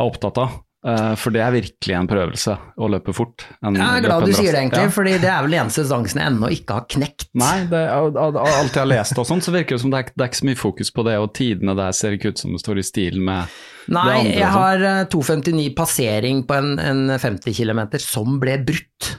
opptatt 0.00 0.40
av. 0.40 0.56
Eh, 0.84 1.14
for 1.16 1.32
det 1.32 1.40
er 1.40 1.54
virkelig 1.54 1.94
en 1.96 2.08
prøvelse 2.10 2.54
å 2.76 2.88
løpe 2.92 3.14
fort. 3.16 3.46
Jeg 3.64 3.78
er 3.80 4.02
glad 4.04 4.26
du 4.28 4.32
sier 4.36 4.52
det, 4.52 4.58
egentlig, 4.66 4.82
Ja. 4.84 4.92
fordi 4.92 5.14
det 5.22 5.30
er 5.32 5.42
vel 5.46 5.54
eneste 5.56 5.80
distansen 5.80 6.20
jeg 6.20 6.28
ennå 6.28 6.50
ikke 6.52 6.74
har 6.76 6.84
knekt. 6.92 7.24
Nei, 7.40 7.64
det, 7.70 7.80
av, 7.88 8.10
av, 8.20 8.36
av 8.36 8.48
alt 8.58 8.74
jeg 8.76 8.82
har 8.82 8.90
lest 8.90 9.16
og 9.22 9.24
sånn, 9.24 9.40
så 9.40 9.54
virker 9.54 9.78
det 9.78 9.80
som 9.80 9.94
det 9.94 10.02
er, 10.02 10.10
det 10.12 10.26
er 10.26 10.28
ikke 10.28 10.40
så 10.42 10.48
mye 10.50 10.60
fokus 10.60 10.92
på 10.92 11.06
det, 11.08 11.14
og 11.24 11.32
tidene 11.40 11.76
der 11.78 11.96
ser 11.96 12.18
ikke 12.18 12.34
ut 12.34 12.42
som 12.44 12.52
det 12.52 12.60
står 12.60 12.82
i 12.82 12.84
stil 12.84 13.16
med 13.24 13.48
Nei, 13.88 14.04
det 14.04 14.12
andre 14.12 14.28
Nei, 14.28 14.36
jeg 14.42 14.52
har 14.58 14.84
eh, 14.90 15.00
2,59 15.16 15.74
passering 15.80 16.44
på 16.44 16.58
en, 16.60 16.70
en 16.78 17.02
50 17.16 17.56
km 17.56 17.82
som 18.04 18.36
ble 18.44 18.58
brutt. 18.68 19.14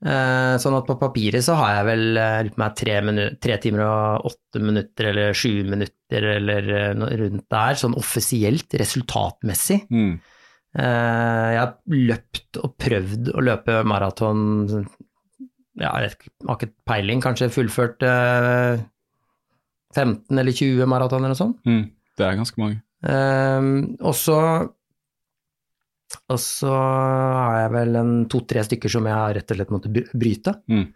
Eh, 0.00 0.54
Sånn 0.62 0.74
at 0.78 0.86
på 0.88 0.94
papiret 1.02 1.44
så 1.44 1.58
har 1.58 1.74
jeg 1.80 1.86
vel 1.90 2.16
eh, 2.16 2.48
meg 2.62 2.76
tre, 2.78 2.94
tre 3.42 3.58
timer 3.60 3.82
og 3.84 4.30
åtte 4.30 4.62
minutter 4.64 5.10
eller 5.10 5.34
sju 5.36 5.50
minutter 5.68 6.24
eller 6.38 6.70
eh, 6.78 7.08
rundt 7.20 7.44
der, 7.52 7.74
sånn 7.76 7.98
offisielt, 8.00 8.70
resultatmessig. 8.80 9.82
Mm. 9.92 10.14
Eh, 10.78 11.48
Jeg 11.54 11.58
har 11.58 11.72
løpt 11.90 12.60
og 12.62 12.76
prøvd 12.78 13.32
å 13.34 13.42
løpe 13.42 13.80
maraton 13.84 14.42
ja, 15.80 15.90
jeg 16.02 16.10
har 16.46 16.56
ikke 16.58 16.68
peiling, 16.86 17.22
kanskje 17.24 17.48
fullført 17.50 18.02
eh, 18.04 18.82
15 19.96 20.38
eller 20.38 20.52
20 20.52 20.86
maraton 20.86 21.18
eller 21.24 21.32
noe 21.32 21.38
sånt. 21.40 21.58
Mm. 21.66 21.86
Det 22.18 22.26
er 22.26 22.36
ganske 22.38 22.60
mange. 22.60 22.82
Ehm, 23.08 23.96
og 24.04 24.14
så 24.14 24.36
og 26.30 26.38
så 26.42 26.70
har 26.74 27.56
jeg 27.62 27.72
vel 27.76 27.96
en 28.00 28.12
to-tre 28.30 28.62
stykker 28.66 28.90
som 28.90 29.06
jeg 29.06 29.14
har 29.14 29.34
rett 29.38 29.50
og 29.54 29.56
slett 29.60 29.70
måttet 29.74 30.10
bryte. 30.18 30.56
Mm. 30.70 30.88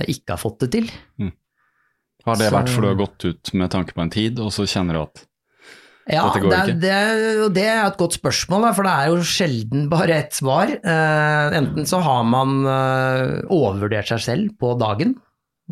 Jeg 0.00 0.16
ikke 0.18 0.34
har 0.34 0.42
fått 0.42 0.58
det 0.64 0.70
til. 0.74 0.88
Har 2.26 2.36
det 2.36 2.48
Så- 2.50 2.54
vært 2.56 2.68
fordi 2.74 2.82
du 2.82 2.92
har 2.92 3.06
gått 3.06 3.24
ut 3.30 3.54
med 3.54 3.70
tanke 3.70 3.94
på 3.94 4.02
en 4.02 4.10
tid, 4.10 4.38
og 4.42 4.50
så 4.50 4.66
kjenner 4.66 4.94
du 4.98 5.02
at 5.02 5.24
Ja, 6.06 6.28
det, 6.38 6.76
det, 6.84 6.96
det 7.56 7.64
er 7.66 7.80
et 7.88 7.96
godt 7.98 8.14
spørsmål, 8.14 8.68
for 8.76 8.86
det 8.86 8.92
er 8.94 9.08
jo 9.10 9.22
sjelden 9.26 9.88
bare 9.90 10.20
ett 10.20 10.36
svar. 10.38 10.70
Eh, 10.70 11.56
enten 11.58 11.88
så 11.90 11.98
har 12.04 12.22
man 12.28 12.60
eh, 12.70 13.40
overvurdert 13.50 14.12
seg 14.12 14.22
selv 14.22 14.52
på 14.60 14.70
dagen, 14.78 15.16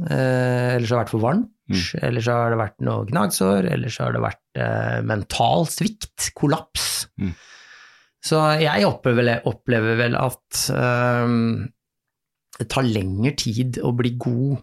eh, 0.02 0.74
eller 0.74 0.88
så 0.90 0.96
har 0.96 1.04
det 1.04 1.04
vært 1.06 1.14
for 1.16 1.26
varmt, 1.28 1.50
Mm. 1.64 1.78
eller 2.04 2.20
så 2.20 2.32
har 2.36 2.50
det 2.52 2.58
vært 2.60 2.82
noe 2.84 3.06
gnagsår, 3.08 3.66
eller 3.72 3.88
så 3.88 4.02
har 4.04 4.12
det 4.12 4.20
vært 4.20 5.04
mental 5.08 5.62
svikt, 5.72 6.26
kollaps. 6.36 7.06
Mm. 7.16 7.30
Så 8.20 8.36
jeg 8.60 8.84
opplever, 8.84 9.24
vel- 9.24 9.46
opplever 9.48 9.96
vel 9.96 10.12
at 10.20 10.60
det 12.58 12.68
tar 12.68 12.84
lengre 12.84 13.32
tid 13.40 13.78
å 13.80 13.94
bli 13.96 14.12
god 14.20 14.60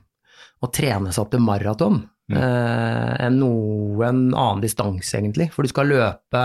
og 0.61 0.71
trene 0.77 1.09
seg 1.09 1.23
opp 1.25 1.31
til 1.33 1.41
maraton 1.41 1.97
Mm. 2.29 2.37
eh, 2.37 3.15
enn 3.25 3.39
noen 3.41 4.21
annen 4.29 4.61
distanse, 4.63 5.17
egentlig. 5.17 5.49
For 5.55 5.65
du 5.65 5.71
skal 5.71 5.89
løpe 5.91 6.43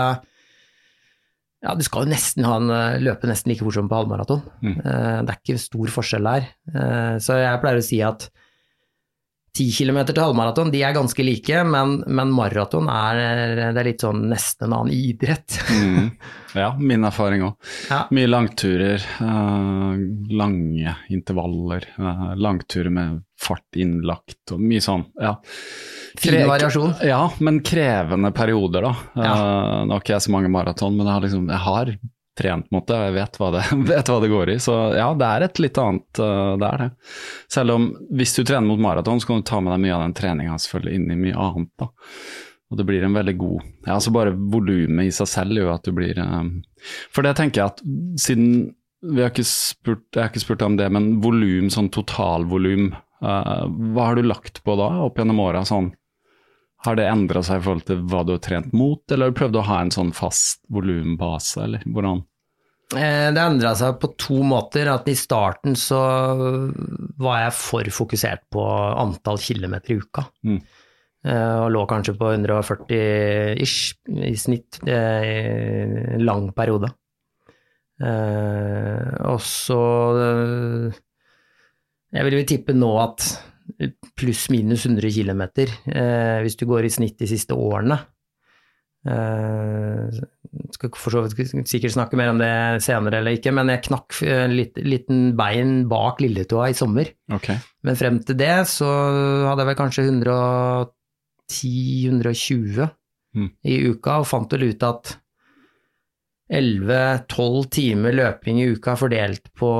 ja, 1.65 1.73
du 1.73 1.81
skal 1.85 2.05
jo 2.05 2.11
nesten 2.11 2.45
en, 2.45 2.69
eh, 2.69 2.99
løpe 3.01 3.27
nesten 3.29 3.51
like 3.51 3.65
fort 3.65 3.77
som 3.77 3.89
på 3.89 3.97
halvmaraton. 3.97 4.43
Mm. 4.61 4.75
Eh, 4.77 5.21
det 5.25 5.33
er 5.33 5.39
ikke 5.41 5.61
stor 5.61 5.93
forskjell 5.95 6.29
der. 6.29 6.49
Eh, 6.73 7.15
så 7.23 7.39
jeg 7.41 7.61
pleier 7.63 7.81
å 7.81 7.87
si 7.87 8.01
at 8.05 8.29
10 9.57 9.71
km 9.73 9.99
til 10.11 10.21
halvmaraton, 10.21 10.71
de 10.73 10.83
er 10.85 10.95
ganske 10.95 11.25
like, 11.25 11.61
men, 11.65 12.01
men 12.05 12.33
maraton 12.35 12.89
er, 12.91 13.21
det 13.57 13.81
er 13.81 13.89
litt 13.89 14.05
sånn 14.05 14.27
nesten 14.31 14.69
en 14.69 14.75
annen 14.81 14.93
idrett. 14.95 15.57
mm. 15.71 16.11
Ja, 16.57 16.71
min 16.79 17.03
erfaring 17.05 17.43
òg. 17.45 17.71
Ja. 17.91 17.99
Mye 18.15 18.29
langturer, 18.29 19.03
uh, 19.21 19.93
lange 20.33 20.95
intervaller, 21.13 21.85
uh, 21.99 22.31
langturer 22.39 22.93
med 22.93 23.19
fart 23.37 23.77
innlagt 23.77 24.55
og 24.55 24.61
mye 24.63 24.81
sånn. 24.81 25.05
Ja. 25.21 25.35
Fin 26.17 26.39
variasjon. 26.49 26.95
Ja, 27.05 27.27
men 27.43 27.59
krevende 27.65 28.31
perioder, 28.33 28.87
da. 28.87 28.93
Eh, 29.13 29.81
nå 29.85 29.93
har 29.93 30.01
ikke 30.01 30.15
jeg 30.15 30.25
så 30.25 30.33
mange 30.33 30.49
maraton, 30.49 30.95
men 30.97 31.05
jeg 31.05 31.13
har, 31.13 31.25
liksom, 31.27 31.49
jeg 31.53 31.63
har 31.67 31.91
trent 32.37 32.69
mot 32.71 32.85
det, 32.87 32.95
og 32.97 33.07
jeg 33.09 33.15
vet 33.17 33.39
hva, 33.41 33.51
det, 33.55 33.63
vet 33.91 34.11
hva 34.11 34.17
det 34.23 34.31
går 34.31 34.53
i. 34.53 34.57
Så 34.63 34.75
ja, 34.97 35.07
det 35.17 35.29
er 35.29 35.47
et 35.47 35.61
litt 35.63 35.79
annet, 35.81 36.23
eh, 36.23 36.51
det 36.61 36.71
er 36.71 36.83
det. 36.83 36.89
Selv 37.53 37.77
om 37.77 37.87
hvis 38.19 38.35
du 38.37 38.43
trener 38.43 38.67
mot 38.69 38.83
maraton, 38.83 39.21
så 39.21 39.31
kan 39.31 39.41
du 39.41 39.47
ta 39.49 39.61
med 39.61 39.73
deg 39.75 39.85
mye 39.85 39.95
av 39.95 40.03
den 40.05 40.17
treninga 40.17 40.59
selvfølgelig 40.63 40.99
inn 40.99 41.15
i 41.15 41.21
mye 41.27 41.47
annet, 41.47 41.71
da. 41.81 41.91
Og 42.67 42.79
det 42.79 42.83
blir 42.87 43.05
en 43.07 43.15
veldig 43.15 43.37
god 43.39 43.61
ja, 43.85 43.93
altså 43.93 44.11
Bare 44.11 44.33
volumet 44.35 45.07
i 45.07 45.11
seg 45.15 45.29
selv 45.31 45.55
gjør 45.55 45.69
at 45.77 45.85
du 45.87 45.93
blir 45.95 46.17
um, 46.19 46.49
For 47.13 47.23
det 47.23 47.37
tenker 47.39 47.61
jeg 47.61 47.71
at 47.71 47.83
siden 48.19 48.49
vi 49.07 49.21
har 49.21 49.31
ikke 49.31 49.45
spurt, 49.47 50.03
Jeg 50.11 50.19
har 50.19 50.31
ikke 50.33 50.41
spurt 50.41 50.65
om 50.65 50.75
det, 50.75 50.87
men 50.91 51.19
volum, 51.23 51.69
sånn 51.71 51.87
totalvolum, 51.93 52.89
uh, 53.21 53.63
hva 53.93 54.09
har 54.09 54.17
du 54.17 54.25
lagt 54.25 54.63
på 54.65 54.75
da 54.75 54.89
opp 55.05 55.21
gjennom 55.21 55.39
åra? 55.45 55.61
Sånn, 55.69 55.91
har 56.85 56.95
det 56.95 57.07
endra 57.09 57.41
seg 57.43 57.59
i 57.59 57.63
forhold 57.65 57.85
til 57.87 58.01
hva 58.05 58.23
du 58.25 58.33
har 58.35 58.41
trent 58.43 58.73
mot, 58.77 59.01
eller 59.11 59.27
har 59.27 59.33
du 59.33 59.39
prøvd 59.39 59.55
å 59.59 59.67
ha 59.67 59.77
en 59.81 59.93
sånn 59.93 60.11
fast 60.15 60.61
volumbase, 60.69 61.63
eller 61.63 61.85
hvordan? 61.87 62.21
Eh, 62.95 63.31
Det 63.33 63.41
endra 63.43 63.73
seg 63.75 63.97
på 63.99 64.11
to 64.15 64.41
måter. 64.47 64.87
At 64.87 65.07
i 65.11 65.15
starten 65.17 65.75
så 65.75 65.97
var 67.19 67.41
jeg 67.41 67.55
for 67.57 67.89
fokusert 67.91 68.45
på 68.53 68.63
antall 68.95 69.41
kilometer 69.43 69.91
i 69.95 69.97
uka. 69.99 70.23
Mm. 70.45 70.61
Eh, 71.25 71.57
Og 71.65 71.71
lå 71.73 71.81
kanskje 71.89 72.15
på 72.15 72.29
140 72.31 73.59
ish 73.59 73.97
i 74.07 74.35
snitt 74.39 74.79
eh, 74.87 75.25
i 75.25 76.13
en 76.15 76.23
lang 76.23 76.51
periode. 76.53 76.93
Og 77.97 79.39
så 79.41 79.81
Jeg 82.13 82.23
vil 82.23 82.35
jo 82.37 82.43
tippe 82.45 82.75
nå 82.77 82.91
at 83.01 83.25
pluss-minus 84.17 84.85
100 84.87 85.11
km, 85.13 85.41
eh, 85.91 86.37
hvis 86.43 86.57
du 86.59 86.65
går 86.69 86.81
i 86.87 86.93
snitt 86.93 87.17
de 87.19 87.27
siste 87.29 87.53
årene. 87.55 87.97
Eh, 89.07 90.05
skal 90.73 90.89
for 90.99 91.11
så 91.13 91.19
vidt 91.23 91.35
sikkert 91.69 91.95
snakke 91.95 92.15
mer 92.19 92.29
om 92.33 92.39
det 92.41 92.53
senere 92.83 93.17
eller 93.21 93.33
ikke, 93.37 93.51
men 93.55 93.71
jeg 93.71 93.85
knakk 93.87 94.09
en 94.27 94.53
litt, 94.57 94.75
liten 94.83 95.17
bein 95.37 95.71
bak 95.91 96.15
lilletåa 96.23 96.65
i 96.71 96.77
sommer. 96.77 97.07
Okay. 97.37 97.57
Men 97.87 97.95
frem 97.99 98.17
til 98.25 98.35
det 98.39 98.57
så 98.71 98.89
hadde 99.47 99.61
jeg 99.63 99.69
vel 99.71 99.79
kanskje 99.79 100.07
110-120 100.11 102.89
Mm. 103.37 103.51
i 103.67 103.77
uka, 103.91 104.21
og 104.21 104.27
fant 104.27 104.53
vel 104.55 104.69
ut 104.71 104.83
at 104.87 105.11
11-12 106.47 107.65
timer 107.75 108.15
løping 108.15 108.61
i 108.61 108.69
uka 108.71 108.95
fordelt 108.95 109.49
på 109.57 109.71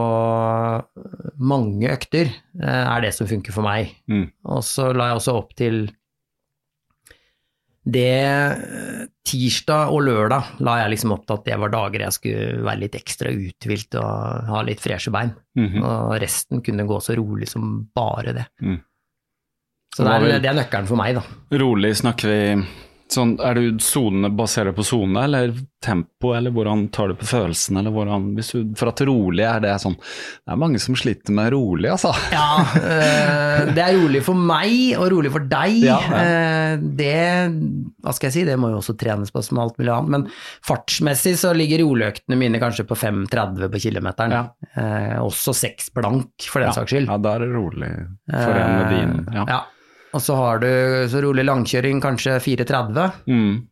mange 1.39 1.93
økter 1.93 2.28
eh, 2.28 2.84
er 2.84 3.05
det 3.05 3.13
som 3.15 3.30
funker 3.30 3.55
for 3.55 3.63
meg. 3.63 3.93
Mm. 4.11 4.28
Og 4.51 4.65
så 4.68 4.89
la 4.91 5.11
jeg 5.11 5.22
også 5.22 5.38
opp 5.39 5.55
til 5.57 5.86
det 7.88 8.09
eh, 8.28 9.05
Tirsdag 9.28 9.91
og 9.91 10.05
lørdag 10.07 10.59
la 10.63 10.78
jeg 10.82 10.93
liksom 10.93 11.11
opp 11.15 11.26
til 11.28 11.36
at 11.36 11.47
det 11.47 11.55
var 11.59 11.72
dager 11.72 12.03
jeg 12.05 12.15
skulle 12.15 12.65
være 12.68 12.82
litt 12.86 12.93
ekstra 12.95 13.32
uthvilt 13.32 13.97
og 13.99 14.51
ha 14.51 14.61
litt 14.68 14.84
freshe 14.84 15.11
bein. 15.11 15.34
Mhm. 15.59 15.82
Og 15.84 16.13
resten 16.24 16.63
kunne 16.63 16.88
gå 16.88 16.99
så 17.03 17.15
rolig 17.20 17.49
som 17.51 17.82
bare 17.95 18.36
det. 18.38 18.45
Mm. 18.63 18.78
Så 19.95 20.03
Det 20.03 20.13
er, 20.13 20.39
det 20.43 20.49
er 20.51 20.55
nøkkelen 20.59 20.88
for 20.88 20.99
meg, 20.99 21.18
da. 21.18 21.24
Rolig 21.57 21.95
snakker 21.97 22.30
vi 22.30 22.41
sånn, 23.14 23.36
Er 23.39 23.53
du 23.58 23.78
sonene 23.84 24.30
baserer 24.36 24.74
på 24.76 24.84
sone 24.86 25.24
eller 25.28 25.53
tempo, 25.84 26.32
eller 26.34 26.51
hvordan 26.51 26.88
tar 26.91 27.12
du 27.12 27.16
på 27.20 27.28
følelsen, 27.30 27.78
eller 27.80 27.93
hvordan 27.93 28.32
hvis 28.36 28.49
du, 28.55 28.64
For 28.80 28.89
at 28.89 29.01
rolig 29.08 29.45
er 29.45 29.60
det 29.64 29.76
sånn 29.84 29.93
Det 29.99 30.51
er 30.55 30.60
mange 30.60 30.80
som 30.82 30.97
sliter 30.97 31.36
med 31.38 31.51
rolig, 31.53 31.91
altså. 31.93 32.12
Ja, 32.34 32.47
øh, 32.82 33.72
det 33.78 33.84
er 33.86 33.93
rolig 33.99 34.24
for 34.26 34.36
meg 34.39 34.97
og 34.97 35.08
rolig 35.14 35.32
for 35.34 35.45
deg. 35.47 35.78
Ja, 35.86 35.99
ja. 36.10 36.24
Eh, 36.24 36.82
det, 36.97 37.14
hva 38.03 38.14
skal 38.18 38.30
jeg 38.30 38.36
si, 38.39 38.43
det 38.49 38.58
må 38.60 38.72
jo 38.74 38.82
også 38.82 38.97
trenes 38.99 39.32
på 39.34 39.41
som 39.45 39.62
alt 39.64 39.78
mulig 39.80 39.93
annet. 39.93 40.14
Men 40.18 40.28
fartsmessig 40.66 41.36
så 41.39 41.53
ligger 41.58 41.84
roløktene 41.86 42.38
mine 42.39 42.60
kanskje 42.62 42.86
på 42.89 42.97
5,30 42.97 43.70
på 43.74 43.82
kilometeren. 43.88 44.36
Ja. 44.36 44.43
Eh, 44.78 45.16
også 45.24 45.53
6 45.58 45.91
blank, 45.95 46.49
for 46.51 46.66
den 46.66 46.74
saks 46.76 46.93
skyld. 46.93 47.10
Ja, 47.10 47.18
da 47.22 47.38
er 47.38 47.45
det 47.45 47.53
rolig 47.55 47.93
for 48.34 48.62
en 48.62 48.78
med 48.82 48.93
din. 48.97 49.18
Eh, 49.32 49.43
Ja. 49.47 49.64
Og 50.16 50.22
så 50.24 50.36
har 50.39 50.60
du 50.64 50.68
så 51.12 51.22
rolig 51.24 51.43
langkjøring 51.45 51.99
kanskje 52.03 52.38
4,30, 52.39 53.12
Mm. 53.28 53.68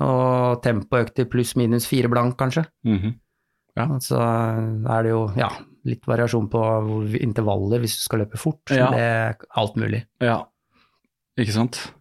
og 0.00 0.62
til 0.62 1.26
pluss 1.26 1.56
minus 1.56 1.86
4 1.90 2.08
blank 2.08 2.36
kanskje. 2.38 2.64
Mhm. 2.86 3.14
Ja. 3.76 3.86
Så 4.02 4.18
er 4.20 5.02
det 5.02 5.10
jo 5.10 5.32
ja, 5.36 5.48
litt 5.86 6.04
variasjon 6.06 6.48
på 6.50 6.62
intervaller 7.20 7.80
hvis 7.80 7.96
du 7.98 8.02
skal 8.04 8.18
løpe 8.24 8.38
fort. 8.38 8.60
Ja. 8.70 8.90
Det 8.90 9.00
er 9.00 9.36
alt 9.56 9.76
mulig. 9.76 10.04
Ja, 10.20 10.44
ikke 11.38 11.52
sant. 11.54 11.92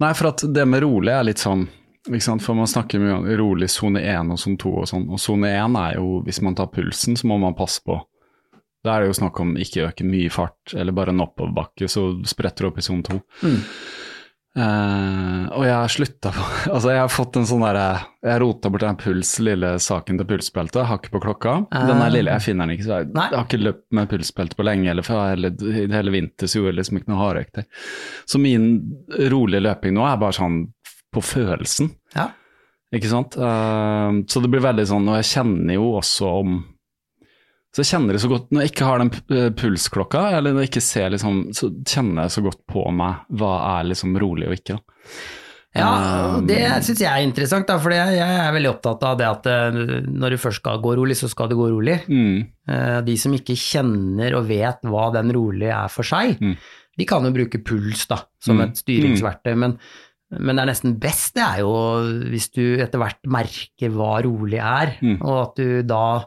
Nei, 0.00 0.12
for 0.14 0.28
at 0.30 0.44
det 0.54 0.66
med 0.68 0.82
rolig 0.82 1.12
er 1.12 1.24
litt 1.26 1.38
sånn? 1.42 1.66
For 2.06 2.54
man 2.54 2.66
snakker 2.70 3.00
mye 3.02 3.16
om 3.18 3.24
rolig 3.36 3.66
sone 3.68 3.98
1 3.98 4.30
og 4.30 4.38
sone 4.38 4.56
2 4.62 4.74
og 4.78 4.86
sånn. 4.86 5.08
Og 5.10 5.18
sone 5.18 5.48
1 5.50 5.74
er 5.76 5.96
jo, 5.98 6.20
hvis 6.22 6.38
man 6.40 6.54
tar 6.54 6.68
pulsen, 6.70 7.16
så 7.18 7.26
må 7.26 7.38
man 7.42 7.54
passe 7.58 7.82
på. 7.82 7.98
Da 8.86 8.94
er 8.96 9.04
det 9.04 9.10
jo 9.12 9.18
snakk 9.20 9.38
om 9.42 9.54
ikke 9.60 9.88
øke 9.90 10.06
mye 10.06 10.30
fart, 10.32 10.74
eller 10.78 10.94
bare 10.96 11.10
en 11.14 11.24
oppoverbakke, 11.26 11.88
så 11.90 12.08
spretter 12.28 12.66
du 12.66 12.70
opp 12.70 12.78
i 12.78 12.86
sone 12.86 13.02
2. 13.06 13.20
Mm. 13.42 13.60
Eh, 14.56 15.40
og 15.52 15.66
jeg 15.66 15.74
har 15.76 15.90
slutta 15.92 16.30
på 16.32 16.44
Altså, 16.74 16.88
jeg 16.94 17.00
har 17.02 17.10
fått 17.12 17.34
en 17.36 17.44
sånn 17.44 17.60
derre 17.60 17.88
Jeg 18.24 18.40
rota 18.40 18.70
bort 18.72 18.86
den 18.86 18.96
puls, 19.02 19.34
lille 19.44 19.74
saken 19.84 20.16
til 20.16 20.28
pulsbeltet, 20.30 20.86
har 20.88 20.96
ikke 20.96 21.12
på 21.12 21.20
klokka. 21.26 21.52
Den 21.74 22.00
er 22.00 22.14
lille, 22.14 22.32
jeg 22.38 22.44
finner 22.46 22.64
den 22.64 22.78
ikke, 22.78 22.86
så 22.86 23.00
jeg, 23.02 23.10
jeg 23.12 23.34
har 23.36 23.44
ikke 23.44 23.60
løpt 23.60 23.84
med 23.98 24.08
pulsbelte 24.14 24.56
på 24.56 24.64
lenge, 24.64 24.88
eller 24.94 25.04
for 25.04 25.20
hele, 25.28 25.50
hele 25.92 26.14
vinter 26.14 26.48
så 26.48 26.62
gjorde 26.62 26.72
jeg 26.72 26.78
liksom 26.80 27.00
ikke 27.02 27.12
noe 27.12 27.20
hardøkter. 27.20 27.66
Så 28.32 28.40
min 28.40 28.70
rolige 29.34 29.60
løping 29.66 29.92
nå 29.98 30.06
er 30.08 30.22
bare 30.24 30.38
sånn 30.38 30.62
på 31.12 31.22
følelsen, 31.24 31.92
Ja. 32.16 32.30
ikke 32.96 33.12
sant. 33.12 33.36
Uh, 33.36 34.22
så 34.28 34.40
det 34.40 34.50
blir 34.52 34.64
veldig 34.64 34.88
sånn, 34.88 35.06
og 35.12 35.20
jeg 35.20 35.28
kjenner 35.34 35.76
jo 35.76 35.90
også 36.00 36.32
om 36.40 36.56
så 37.76 37.82
jeg 37.84 37.90
kjenner 37.92 38.16
det 38.16 38.22
så 38.22 38.28
godt 38.32 38.46
når 38.56 38.62
jeg 38.64 38.72
ikke 38.72 38.86
har 38.88 39.02
den 39.02 39.10
eh, 39.36 39.48
pulsklokka, 39.52 40.20
eller 40.38 40.54
når 40.56 40.64
jeg 40.64 40.70
ikke 40.70 40.82
ser 40.86 41.10
liksom, 41.12 41.42
så 41.52 41.68
kjenner 41.84 42.24
jeg 42.24 42.32
så 42.38 42.42
godt 42.46 42.62
på 42.72 42.84
meg 42.96 43.26
hva 43.36 43.50
er 43.76 43.90
liksom 43.90 44.16
rolig 44.22 44.48
og 44.48 44.56
ikke. 44.56 44.78
da. 44.78 45.10
Ja, 45.76 45.88
og 46.38 46.46
det 46.48 46.56
syns 46.86 47.02
jeg 47.02 47.10
er 47.10 47.20
interessant, 47.26 47.68
for 47.84 47.92
jeg 47.92 48.16
er 48.24 48.54
veldig 48.54 48.70
opptatt 48.70 49.02
av 49.04 49.18
det 49.20 49.26
at 49.28 49.48
eh, 49.52 49.76
når 50.08 50.32
du 50.32 50.38
først 50.40 50.62
skal 50.62 50.80
gå 50.80 50.94
rolig, 50.96 51.18
så 51.20 51.28
skal 51.28 51.50
du 51.52 51.56
gå 51.60 51.68
rolig. 51.74 51.98
Mm, 52.08 52.46
Eh, 52.66 53.00
De 53.06 53.14
som 53.20 53.30
ikke 53.36 53.54
kjenner 53.54 54.34
og 54.34 54.48
vet 54.48 54.80
hva 54.82 55.04
den 55.14 55.28
rolig 55.36 55.68
er 55.70 55.86
for 55.92 56.02
seg, 56.02 56.40
Mm. 56.40 56.56
de 56.98 57.04
kan 57.06 57.22
jo 57.22 57.30
bruke 57.30 57.60
puls 57.62 58.06
da, 58.08 58.16
som 58.42 58.56
Mm. 58.56 58.62
et 58.64 58.80
styringsverktøy, 58.80 59.52
men, 59.54 59.76
men 60.32 60.56
det 60.56 60.62
er 60.64 60.70
nesten 60.72 60.96
best 60.98 61.34
det 61.36 61.44
er 61.44 61.60
jo 61.60 61.70
hvis 62.32 62.48
du 62.56 62.64
etter 62.82 62.98
hvert 62.98 63.20
merker 63.28 63.92
hva 63.94 64.16
rolig 64.24 64.58
er, 64.58 64.96
Mm. 65.04 65.20
og 65.22 65.42
at 65.44 65.54
du 65.60 65.82
da 65.82 66.24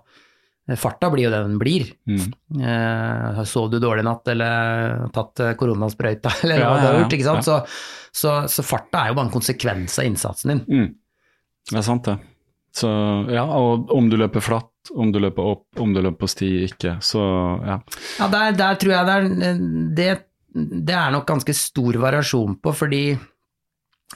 Farta 0.78 1.10
blir 1.10 1.24
jo 1.26 1.32
det 1.34 1.40
den 1.48 1.58
blir. 1.62 1.88
mm, 2.06 2.28
Eh, 2.62 3.44
sov 3.50 3.70
du 3.72 3.80
dårlig 3.80 4.04
i 4.04 4.08
natt, 4.10 4.28
eller 4.28 5.08
tatt 5.16 5.40
eh, 5.40 5.54
koronasprøyta, 5.58 6.34
eller 6.44 6.60
Ja, 6.60 6.70
hva 6.74 6.82
du 6.82 6.88
har 6.88 7.00
gjort, 7.04 7.14
ikke 7.18 7.26
sant. 7.30 7.48
ja. 7.48 7.60
Så, 7.64 8.20
så, 8.22 8.34
så 8.52 8.66
farta 8.66 9.04
er 9.06 9.12
jo 9.14 9.18
bare 9.20 9.30
en 9.30 9.34
konsekvens 9.34 9.98
av 10.00 10.06
innsatsen 10.10 10.52
din. 10.54 10.62
mm. 10.68 10.90
Det 11.70 11.78
er 11.78 11.86
sant, 11.86 12.04
det. 12.06 12.18
Så 12.76 12.88
ja, 13.34 13.44
og 13.46 13.90
om 13.94 14.08
du 14.10 14.16
løper 14.18 14.42
flatt, 14.42 14.70
om 14.96 15.12
du 15.14 15.20
løper 15.20 15.42
opp, 15.56 15.66
om 15.82 15.92
du 15.94 16.00
løper 16.02 16.20
på 16.24 16.30
sti, 16.30 16.50
ikke, 16.68 16.96
så 17.06 17.22
ja. 17.66 17.80
Ja, 18.20 18.28
der, 18.34 18.52
der 18.58 18.78
tror 18.82 18.94
jeg 18.94 19.06
det 19.10 19.16
er, 19.18 19.60
det, 19.98 20.08
det 20.90 20.96
er 20.98 21.12
nok 21.14 21.28
ganske 21.30 21.54
stor 21.58 21.98
variasjon 22.02 22.56
på, 22.62 22.74
fordi 22.74 23.04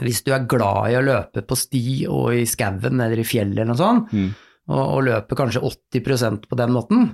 hvis 0.02 0.24
du 0.26 0.32
er 0.34 0.48
glad 0.50 0.90
i 0.90 0.96
å 0.98 1.04
løpe 1.06 1.44
på 1.46 1.58
sti 1.60 1.84
og 2.10 2.32
i 2.34 2.46
skauen 2.50 3.02
eller 3.04 3.20
i 3.22 3.26
fjellet 3.28 3.60
eller 3.60 3.70
noe 3.74 3.78
sånt, 3.82 4.14
Mm. 4.14 4.32
Og, 4.70 4.84
og 4.84 5.04
løper 5.10 5.40
kanskje 5.40 5.62
80% 5.94 6.48
på 6.50 6.60
den 6.60 6.72
måten, 6.76 7.10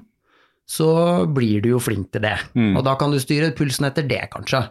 så 0.69 1.25
blir 1.33 1.63
du 1.65 1.71
jo 1.73 1.79
flink 1.81 2.11
til 2.13 2.21
det. 2.27 2.35
Mm. 2.53 2.75
Og 2.77 2.83
da 2.85 2.93
kan 2.99 3.09
du 3.09 3.17
styre 3.21 3.53
pulsen 3.57 3.87
etter 3.89 4.05
det, 4.05 4.27
kanskje. 4.33 4.67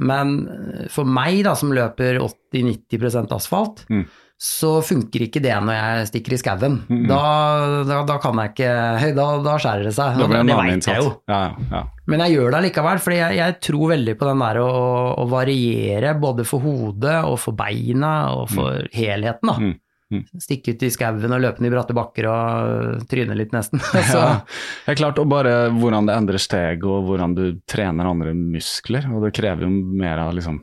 Men 0.00 0.34
eh, 0.48 0.88
for 0.92 1.08
meg, 1.08 1.40
da, 1.46 1.54
som 1.58 1.72
løper 1.76 2.20
80-90% 2.22 3.32
asfalt, 3.36 3.86
Mm. 3.90 4.04
så 4.40 4.68
funker 4.84 5.24
ikke 5.26 5.40
det 5.44 5.52
når 5.64 5.74
jeg 5.76 6.06
stikker 6.12 6.32
i 6.36 6.40
skauen. 6.40 6.76
Mm. 6.88 7.02
Da, 7.10 7.18
da, 7.88 7.98
da 8.08 8.14
kan 8.22 8.38
jeg 8.40 8.52
ikke 8.54 8.70
Da, 9.18 9.26
da 9.44 9.56
skjærer 9.60 9.84
det 9.88 9.92
seg. 9.96 10.16
Da 10.20 10.28
blir 10.30 10.38
det 10.38 10.44
en 10.46 10.54
annen 10.58 10.80
vet 10.80 10.88
jeg. 10.88 11.10
Ja, 11.28 11.40
ja, 11.48 11.66
ja. 11.74 11.82
Men 12.08 12.22
jeg 12.24 12.36
gjør 12.38 12.48
det 12.54 12.60
allikevel, 12.62 13.02
for 13.04 13.16
jeg, 13.16 13.36
jeg 13.40 13.58
tror 13.66 13.90
veldig 13.96 14.14
på 14.20 14.28
den 14.30 14.44
der 14.44 14.60
å, 14.62 14.70
å 15.20 15.26
variere 15.32 16.14
både 16.20 16.46
for 16.48 16.64
hodet 16.64 17.18
og 17.28 17.36
for 17.42 17.56
beina 17.58 18.14
og 18.38 18.48
for 18.54 18.88
helheten. 18.96 19.52
da. 19.52 19.72
Mm. 20.10 20.24
Stikke 20.42 20.72
ut 20.74 20.82
i 20.82 20.90
skauen 20.90 21.32
og 21.32 21.40
løpe 21.42 21.62
ned 21.62 21.70
i 21.70 21.74
bratte 21.76 21.94
bakker 21.94 22.26
og 22.26 23.04
tryne 23.10 23.36
litt, 23.38 23.52
nesten. 23.54 23.78
Så, 24.10 24.18
Ja, 24.18 24.40
helt 24.88 24.98
klart, 24.98 25.20
og 25.22 25.28
bare 25.30 25.70
hvordan 25.70 26.08
det 26.08 26.16
endrer 26.18 26.42
steg, 26.42 26.82
og 26.84 27.06
hvordan 27.06 27.36
du 27.38 27.44
trener 27.70 28.10
andre 28.10 28.32
muskler. 28.34 29.06
Og 29.14 29.22
det 29.26 29.30
krever 29.38 29.68
jo 29.68 29.70
mer 29.70 30.18
av 30.26 30.34
liksom 30.34 30.58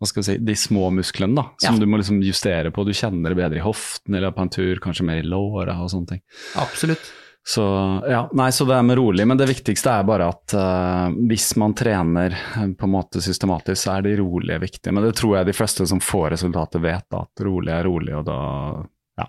hva 0.00 0.08
skal 0.08 0.22
vi 0.22 0.26
si, 0.30 0.34
de 0.48 0.54
små 0.56 0.86
musklene 0.96 1.36
da, 1.36 1.42
som 1.60 1.74
Ja. 1.76 1.80
du 1.80 1.84
må 1.92 1.98
liksom 2.00 2.22
justere 2.24 2.70
på. 2.72 2.86
Du 2.88 2.92
kjenner 2.96 3.34
det 3.34 3.36
bedre 3.36 3.58
i 3.60 3.64
hoften 3.64 4.14
eller 4.16 4.32
på 4.32 4.40
en 4.46 4.48
tur, 4.52 4.78
kanskje 4.80 5.04
mer 5.04 5.18
i 5.20 5.26
låra 5.28 5.74
og 5.82 5.90
sånne 5.92 6.08
ting. 6.14 6.22
absolutt. 6.56 7.10
Så 7.48 7.62
ja, 8.08 8.28
nei, 8.36 8.52
så 8.52 8.64
det 8.68 8.74
er 8.76 8.82
med 8.84 8.98
rolig, 8.98 9.24
men 9.26 9.38
det 9.40 9.48
viktigste 9.48 9.90
er 9.90 10.04
bare 10.06 10.28
at 10.30 10.54
uh, 10.54 11.08
hvis 11.30 11.54
man 11.58 11.72
trener 11.74 12.36
eh, 12.36 12.68
på 12.76 12.86
en 12.86 12.92
måte 12.92 13.22
systematisk, 13.24 13.80
så 13.80 13.96
er 13.96 14.04
de 14.06 14.16
rolige 14.20 14.58
viktige. 14.60 14.92
Men 14.92 15.06
det 15.08 15.14
tror 15.18 15.38
jeg 15.38 15.48
de 15.48 15.56
fleste 15.56 15.86
som 15.88 16.02
får 16.04 16.30
resultatet 16.36 16.84
vet, 16.84 17.06
da, 17.10 17.24
at 17.24 17.44
rolig 17.46 17.72
er 17.74 17.88
rolig, 17.88 18.14
og 18.20 18.26
da, 18.28 18.38
ja, 19.22 19.26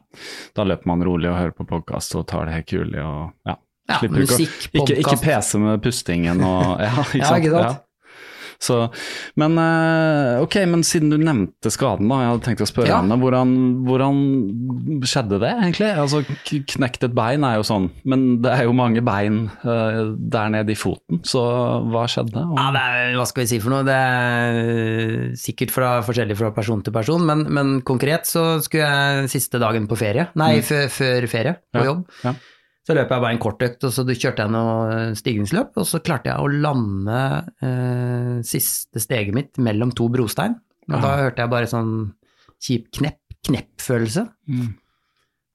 da 0.60 0.68
løper 0.68 0.92
man 0.92 1.06
rolig 1.08 1.32
og 1.32 1.40
hører 1.40 1.56
på 1.56 1.68
podkast 1.72 2.18
og 2.20 2.28
tar 2.30 2.50
det 2.50 2.60
helt 2.60 2.70
kulig 2.70 3.00
og 3.00 3.32
ja. 3.48 3.58
Ja, 3.90 3.98
slipper 3.98 4.22
ikke 4.22 4.36
musikk, 4.38 4.58
ikke, 4.70 4.96
ikke 5.02 5.10
podcast. 5.10 5.24
pese 5.26 5.60
med 5.60 5.82
pustingen 5.84 6.44
og 6.46 6.68
Ja, 6.86 6.92
ikke 7.02 7.24
Ja, 7.24 7.32
ikke 7.42 7.56
sant? 7.56 7.88
Så, 8.62 8.76
men 9.42 9.56
eh, 9.58 10.38
ok, 10.44 10.56
men 10.70 10.84
siden 10.86 11.10
du 11.10 11.18
nevnte 11.18 11.72
skaden, 11.74 12.06
da. 12.12 12.20
Jeg 12.22 12.30
hadde 12.32 12.46
tenkt 12.46 12.62
å 12.62 12.68
spørre 12.70 12.92
Ja. 12.92 13.00
henne. 13.02 13.18
Hvordan, 13.18 13.54
hvordan 13.88 14.20
skjedde 15.10 15.40
det, 15.42 15.50
egentlig? 15.64 15.90
Altså, 15.98 16.22
knekt 16.76 17.08
et 17.08 17.16
bein 17.18 17.42
er 17.48 17.56
jo 17.58 17.66
sånn, 17.66 17.88
men 18.06 18.28
det 18.44 18.52
er 18.54 18.68
jo 18.68 18.76
mange 18.78 19.02
bein 19.02 19.48
uh, 19.66 20.14
der 20.16 20.54
nede 20.54 20.76
i 20.76 20.78
foten, 20.78 21.24
så 21.26 21.42
hva 21.90 22.06
skjedde? 22.12 22.38
Og- 22.46 22.60
Ja, 22.62 22.68
det 22.76 22.84
er, 22.86 23.18
hva 23.18 23.26
skal 23.26 23.44
vi 23.44 23.50
si 23.56 23.60
for 23.64 23.74
noe? 23.74 23.84
Det 23.88 23.98
er 23.98 25.36
sikkert 25.42 25.74
fra, 25.74 25.90
forskjellig 26.06 26.38
fra 26.40 26.52
person 26.56 26.82
til 26.86 26.94
person, 26.96 27.26
men, 27.26 27.46
men 27.54 27.74
konkret 27.88 28.30
så 28.30 28.46
skulle 28.64 28.86
jeg 28.88 29.32
siste 29.34 29.60
dagen 29.62 29.88
på 29.90 29.98
ferie, 30.00 30.30
nei, 30.40 30.60
før, 30.66 30.86
før 30.94 31.28
ferie, 31.32 31.58
på 31.74 31.82
Ja, 31.82 31.90
jobb. 31.92 32.06
ja. 32.26 32.36
Så 32.92 32.98
løp 32.98 33.12
jeg 33.14 33.24
bare 33.24 33.36
en 33.38 33.40
kort 33.40 33.62
økt, 33.64 33.86
og 33.88 33.94
så 33.96 34.04
kjørte 34.04 34.44
jeg 34.44 34.52
noe 34.52 34.96
stigningsløp, 35.16 35.78
og 35.80 35.86
så 35.88 36.02
klarte 36.04 36.28
jeg 36.28 36.44
å 36.44 36.50
lande 36.52 37.20
eh, 37.64 38.34
siste 38.44 39.00
steget 39.00 39.38
mitt 39.38 39.62
mellom 39.64 39.94
to 39.96 40.10
brostein. 40.12 40.58
Og 40.90 40.98
da 40.98 41.14
hørte 41.22 41.46
jeg 41.46 41.52
bare 41.54 41.70
sånn 41.72 41.94
kjip 42.60 42.90
knepp, 43.00 43.22
kneppfølelse. 43.48 44.26
Mm. 44.52 44.74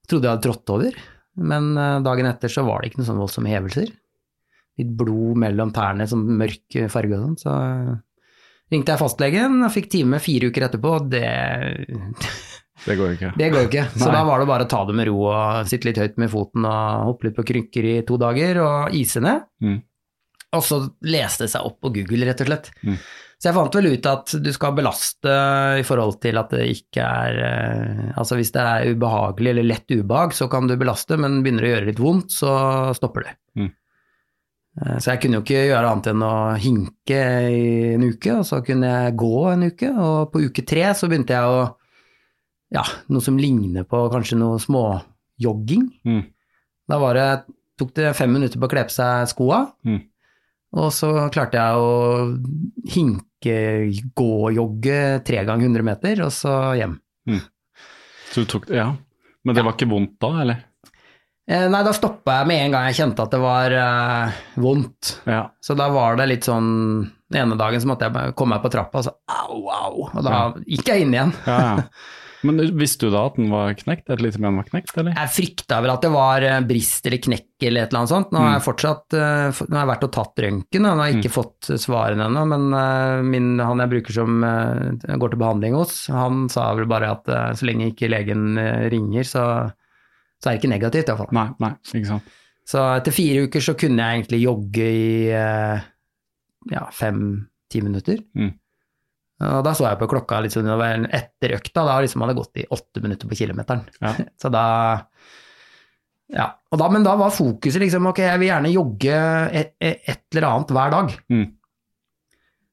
Trodde 0.09 0.25
jeg 0.25 0.33
hadde 0.33 0.45
trådt 0.47 0.73
over, 0.73 0.97
men 1.53 1.69
eh, 1.77 1.99
dagen 2.09 2.31
etter 2.31 2.49
så 2.49 2.65
var 2.65 2.81
det 2.81 2.89
ikke 2.89 3.03
noen 3.03 3.09
sånn 3.11 3.21
voldsomme 3.21 3.53
hevelser. 3.53 3.93
Litt 4.81 4.97
blod 4.97 5.37
mellom 5.45 5.75
tærne, 5.77 6.09
sånn 6.09 6.25
mørk 6.41 6.81
farge 6.89 7.21
og 7.21 7.27
sånn, 7.27 7.37
så 7.45 7.55
ringte 8.73 8.95
jeg 8.95 9.03
fastlegen 9.03 9.61
og 9.61 9.75
fikk 9.77 9.93
time 9.93 10.17
fire 10.25 10.49
uker 10.49 10.65
etterpå, 10.71 10.97
og 11.03 11.13
det, 11.13 11.27
Det 12.85 12.95
går 12.99 13.13
ikke. 13.15 13.31
det 13.39 13.49
går 13.53 13.67
ikke. 13.67 13.83
Så 13.97 14.05
Nei. 14.05 14.13
da 14.15 14.23
var 14.27 14.39
det 14.43 14.47
bare 14.49 14.65
å 14.67 14.69
ta 14.71 14.83
det 14.85 14.95
med 14.95 15.07
ro 15.09 15.15
og 15.31 15.67
sitte 15.69 15.89
litt 15.89 15.97
høyt 16.01 16.17
med 16.21 16.29
foten 16.31 16.65
og 16.69 17.07
hoppe 17.11 17.27
litt 17.29 17.37
på 17.39 17.45
krykker 17.49 17.87
i 17.89 17.95
to 18.07 18.17
dager 18.21 18.59
og 18.63 18.93
ise 18.97 19.23
ned. 19.23 19.47
Mm. 19.63 19.79
Og 20.57 20.61
så 20.63 20.77
leste 21.03 21.43
det 21.47 21.51
seg 21.51 21.65
opp 21.67 21.79
på 21.83 21.89
Google, 21.95 22.27
rett 22.29 22.43
og 22.45 22.47
slett. 22.51 22.69
Mm. 22.85 22.99
Så 23.37 23.49
jeg 23.49 23.53
fant 23.57 23.75
vel 23.77 23.89
ut 23.91 24.05
at 24.09 24.31
du 24.41 24.47
skal 24.55 24.73
belaste 24.77 25.33
i 25.77 25.83
forhold 25.85 26.15
til 26.23 26.39
at 26.39 26.53
det 26.55 26.63
ikke 26.73 27.03
er 27.05 27.35
eh, 27.45 28.05
Altså 28.17 28.37
hvis 28.39 28.49
det 28.55 28.63
er 28.63 28.87
ubehagelig 28.95 29.51
eller 29.51 29.67
lett 29.67 29.93
ubehag, 29.93 30.33
så 30.33 30.47
kan 30.49 30.65
du 30.69 30.73
belaste, 30.79 31.19
men 31.21 31.43
begynner 31.45 31.65
det 31.67 31.69
å 31.69 31.75
gjøre 31.75 31.89
litt 31.91 32.01
vondt, 32.01 32.31
så 32.33 32.53
stopper 32.97 33.27
det. 33.27 33.35
Mm. 33.59 33.67
Eh, 34.81 34.97
Så 34.97 35.11
jeg 35.11 35.21
kunne 35.21 35.37
jo 35.41 35.45
ikke 35.45 35.65
gjøre 35.67 35.91
annet 35.91 36.09
enn 36.13 36.25
å 36.25 36.33
hinke 36.65 37.19
i 37.51 37.67
en 37.93 38.07
uke, 38.07 38.39
og 38.39 38.45
så 38.49 38.63
kunne 38.65 38.89
jeg 38.95 39.17
gå 39.21 39.33
en 39.51 39.67
uke, 39.69 39.91
og 39.93 40.31
på 40.33 40.41
uke 40.47 40.65
tre 40.65 40.87
så 40.97 41.09
begynte 41.11 41.37
jeg 41.37 41.45
å 41.59 41.61
ja, 42.73 42.83
noe 43.09 43.21
som 43.23 43.37
ligner 43.39 43.83
på 43.87 44.01
kanskje 44.11 44.37
noe 44.39 44.59
småjogging. 44.59 45.85
Mm. 46.07 46.23
Da 46.87 46.99
var 47.01 47.15
det, 47.19 47.27
tok 47.79 47.93
det 47.95 48.13
fem 48.17 48.31
minutter 48.33 48.59
på 48.59 48.67
å 48.67 48.71
kle 48.71 48.83
på 48.87 48.95
seg 48.95 49.27
skoa, 49.31 49.61
Mm. 49.87 50.01
og 50.77 50.91
så 50.91 51.11
klarte 51.31 51.59
jeg 51.59 51.75
å 51.79 51.91
hinke, 52.91 53.57
gå 54.17 54.29
og 54.47 54.55
jogge 54.55 55.23
tre 55.27 55.43
ganger 55.47 55.67
100 55.69 55.83
meter, 55.85 56.23
og 56.25 56.31
så 56.35 56.55
hjem. 56.79 56.97
Så 58.31 58.43
du 58.43 58.45
tok 58.45 58.69
Ja. 58.73 58.93
Men 59.45 59.55
det 59.55 59.63
var 59.63 59.73
ikke 59.77 59.87
vondt 59.89 60.17
da, 60.19 60.29
eller? 60.41 60.63
Eh, 61.47 61.69
nei, 61.71 61.79
da 61.87 61.93
stoppa 61.95 62.41
jeg 62.41 62.47
med 62.49 62.65
en 62.65 62.71
gang 62.73 62.87
jeg 62.89 62.97
kjente 62.97 63.23
at 63.23 63.31
det 63.31 63.39
var 63.39 63.71
eh, 63.71 64.31
vondt. 64.59 65.13
Ja. 65.25 65.45
Så 65.63 65.77
da 65.79 65.87
var 65.93 66.17
det 66.19 66.25
litt 66.27 66.43
sånn 66.43 67.07
Den 67.31 67.41
ene 67.45 67.55
dagen 67.59 67.79
så 67.79 67.87
måtte 67.87 68.07
jeg 68.11 68.35
komme 68.35 68.55
meg 68.57 68.63
på 68.65 68.71
trappa, 68.71 68.99
og 68.99 69.05
så 69.07 69.13
au, 69.27 69.61
au. 69.71 70.09
Og 70.11 70.23
da 70.23 70.53
gikk 70.67 70.87
jeg 70.91 71.01
inn 71.05 71.13
igjen. 71.15 71.31
ja, 71.47 71.57
ja. 71.59 71.83
Men 72.45 72.59
visste 72.77 73.07
du 73.07 73.13
da 73.15 73.23
at 73.29 73.37
den 73.39 73.47
var 73.49 73.73
knekt? 73.79 74.09
Et 74.13 74.21
lite 74.21 74.37
ben 74.41 74.59
var 74.59 74.67
knekt, 74.67 74.91
eller? 74.99 75.15
Jeg 75.17 75.33
frykta 75.33 75.79
vel 75.81 75.93
at 75.93 76.03
det 76.05 76.11
var 76.13 76.45
eh, 76.45 76.59
brist 76.69 77.07
eller 77.09 77.21
knekk 77.23 77.65
eller 77.65 77.85
et 77.85 77.89
eller 77.89 78.01
annet 78.03 78.11
sånt. 78.13 78.33
Nå 78.35 78.43
har 78.43 78.51
jeg 78.53 78.65
fortsatt 78.67 79.17
eh, 79.17 79.61
Nå 79.65 79.73
har 79.73 79.81
jeg 79.81 79.91
vært 79.91 80.05
og 80.07 80.13
tatt 80.17 80.43
røntgen, 80.45 80.85
og 80.85 80.91
nå 80.91 81.01
har 81.01 81.09
jeg 81.09 81.19
ikke 81.21 81.33
fått 81.33 81.71
svarene 81.81 82.27
ennå, 82.29 82.43
men 82.53 82.67
eh, 82.77 83.25
min, 83.25 83.49
han 83.63 83.81
jeg 83.81 83.93
bruker 83.95 84.17
som 84.19 84.45
eh, 84.45 84.83
jeg 85.07 85.21
går 85.23 85.33
til 85.33 85.41
behandling 85.41 85.77
hos, 85.79 85.95
han 86.13 86.45
sa 86.53 86.69
vel 86.77 86.89
bare 86.91 87.09
at 87.15 87.31
eh, 87.33 87.49
så 87.57 87.69
lenge 87.71 87.89
ikke 87.93 88.11
legen 88.13 88.61
eh, 88.61 88.85
ringer, 88.93 89.25
så, 89.25 89.47
så 90.37 90.51
er 90.51 90.55
det 90.55 90.61
ikke 90.61 90.75
negativt 90.75 91.09
iallfall. 91.09 91.33
Nei, 91.37 91.47
nei, 91.63 91.73
ikke 91.89 92.11
sant. 92.11 92.37
Så 92.67 92.83
etter 92.97 93.15
fire 93.15 93.45
uker 93.47 93.63
så 93.63 93.77
kunne 93.79 94.03
jeg 94.03 94.19
egentlig 94.19 94.41
jogge 94.43 94.87
i 94.91 95.11
eh, 95.31 95.85
ja, 96.73 96.87
fem-ti 96.93 97.81
minutter. 97.85 98.19
Mm. 98.35 98.53
Og 99.37 99.59
da 99.67 99.71
så 99.77 99.85
jeg 99.85 99.99
på 99.99 100.07
klokka 100.09 100.39
det 100.41 100.63
var 100.65 101.03
etter 101.13 101.51
økta, 101.59 101.83
da 101.85 101.99
liksom 102.01 102.23
hadde 102.25 102.33
gått 102.39 102.57
i 102.57 102.65
åtte 102.73 103.01
minutter 103.03 103.29
på 103.29 103.37
kilometeren. 103.37 103.83
Ja. 104.01 104.15
Så 104.41 104.49
da 104.49 104.63
Ja. 106.33 106.47
Da, 106.73 106.87
men 106.89 107.03
da 107.05 107.13
var 107.15 107.29
fokuset 107.31 107.79
liksom 107.79 108.09
ok, 108.09 108.17
jeg 108.25 108.39
vil 108.41 108.49
gjerne 108.49 108.71
jogge 108.73 109.19
et, 109.61 109.75
et 109.79 110.23
eller 110.33 110.47
annet 110.49 110.73
hver 110.73 110.91
dag. 110.91 111.13
Mm. 111.29 111.45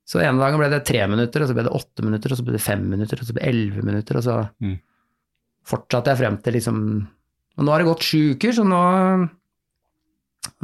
Så 0.04 0.20
ene 0.24 0.40
dagen 0.40 0.58
ble 0.60 0.70
det 0.72 0.82
tre 0.88 1.04
minutter, 1.08 1.44
og 1.44 1.48
så 1.48 1.54
ble 1.56 1.62
det 1.68 1.72
åtte 1.76 2.02
minutter, 2.04 2.32
og 2.34 2.40
så 2.40 2.44
ble 2.44 2.56
det 2.56 2.64
fem 2.64 2.82
minutter, 2.90 3.20
og 3.20 3.28
så 3.28 3.36
ble 3.36 3.44
det 3.44 3.52
elleve 3.52 3.84
minutter, 3.86 4.18
og 4.20 4.24
så 4.26 4.34
Mm. 4.60 4.74
fortsatte 5.64 6.10
jeg 6.12 6.18
frem 6.24 6.36
til 6.44 6.52
liksom 6.58 6.80
Og 7.56 7.64
nå 7.64 7.70
har 7.70 7.78
det 7.78 7.86
gått 7.86 8.02
sju 8.08 8.34
uker, 8.34 8.52
så 8.56 8.64
nå 8.66 8.80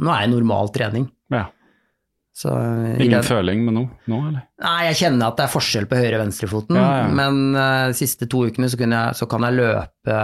Nå 0.01 0.11
er 0.13 0.21
jeg 0.25 0.33
normal 0.33 0.69
trening. 0.75 1.07
Ja. 1.33 1.45
Så 2.41 2.49
Ingen 2.97 3.17
jeg, 3.19 3.25
føling 3.27 3.59
med 3.67 3.75
noe 3.75 3.89
nå, 4.09 4.17
eller? 4.31 4.43
Nei, 4.63 4.77
jeg 4.87 4.95
kjenner 5.03 5.27
at 5.29 5.37
det 5.37 5.43
er 5.45 5.51
forskjell 5.53 5.85
på 5.91 5.97
høyre- 5.99 6.15
og 6.17 6.23
venstrefoten, 6.23 6.77
Ja, 6.79 6.85
ja. 7.03 7.09
men 7.19 7.41
uh, 7.53 7.87
de 7.91 7.97
siste 7.99 8.25
to 8.31 8.45
ukene 8.49 8.69
så, 8.71 8.79
jeg, 8.81 9.17
så 9.19 9.27
kan 9.29 9.45
jeg 9.45 9.57
løpe 9.59 10.15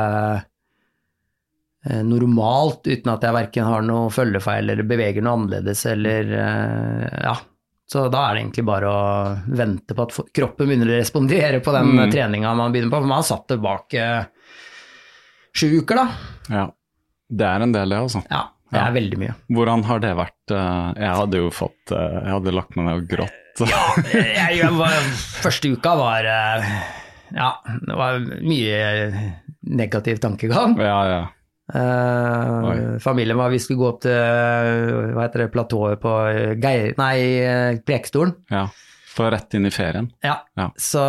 uh, 1.88 2.02
normalt 2.08 2.88
uten 2.90 3.12
at 3.14 3.24
jeg 3.28 3.36
verken 3.38 3.68
har 3.70 3.86
noe 3.86 4.10
følgefeil 4.14 4.74
eller 4.74 4.88
beveger 4.90 5.22
noe 5.26 5.38
annerledes 5.38 5.86
eller 5.94 6.32
uh, 6.34 7.06
ja. 7.30 7.36
Så 7.88 8.08
da 8.12 8.26
er 8.28 8.34
det 8.36 8.42
egentlig 8.42 8.66
bare 8.68 8.88
å 8.92 9.04
vente 9.56 9.96
på 9.96 10.04
at 10.04 10.16
kroppen 10.36 10.68
begynner 10.68 10.90
å 10.92 10.98
respondere 11.00 11.62
på 11.64 11.72
den 11.72 11.94
Mm. 11.96 12.10
treninga 12.12 12.50
man 12.60 12.74
begynner 12.74 12.92
på. 12.92 13.00
For 13.00 13.08
man 13.08 13.22
har 13.22 13.28
satt 13.30 13.46
tilbake 13.48 14.08
sju 15.56 15.70
uker, 15.80 15.96
da. 15.96 16.08
Ja. 16.52 16.66
Det 17.32 17.48
er 17.48 17.64
en 17.64 17.72
del, 17.72 17.90
det, 17.96 18.02
altså. 18.10 18.20
Ja, 18.28 18.42
det 18.72 18.76
Ja. 18.82 18.88
er 18.90 18.98
veldig 18.98 19.18
mye. 19.22 19.36
Hvordan 19.56 19.86
har 19.88 20.00
det 20.04 20.12
vært? 20.20 20.36
Eh, 20.52 20.94
Jeg 21.02 21.14
hadde 21.22 21.42
jo 21.42 21.50
fått 21.54 21.92
eh, 21.96 22.18
Jeg 22.24 22.34
hadde 22.36 22.54
lagt 22.56 22.76
meg 22.78 22.86
ned 22.90 23.02
og 23.02 23.08
grått. 23.12 23.64
jeg, 24.14 24.58
jeg 24.60 24.72
var, 24.78 24.98
første 25.42 25.72
uka 25.74 25.96
var 25.98 26.28
eh, 26.30 26.68
Ja, 27.36 27.50
det 27.88 27.98
var 27.98 28.20
mye 28.22 28.82
negativ 29.68 30.20
tankegang. 30.24 30.78
Ja, 30.80 31.00
ja. 31.12 31.24
Eh, 31.76 32.98
familien 33.04 33.38
var 33.38 33.50
Vi 33.52 33.60
skulle 33.60 33.80
gå 33.82 33.88
opp 33.92 34.02
til 34.06 34.14
hva 35.14 35.26
heter 35.26 35.44
det, 35.46 35.50
platået 35.52 36.00
på 36.04 36.14
Geir... 36.64 36.94
Nei, 37.00 37.80
Prekestolen. 37.88 38.36
ja. 38.54 38.68
For 39.18 39.32
rett 39.34 39.56
inn 39.58 39.66
i 39.66 39.72
ferien. 39.74 40.12
Ja. 40.22 40.36
Ja. 40.54 40.68
Så 40.78 41.02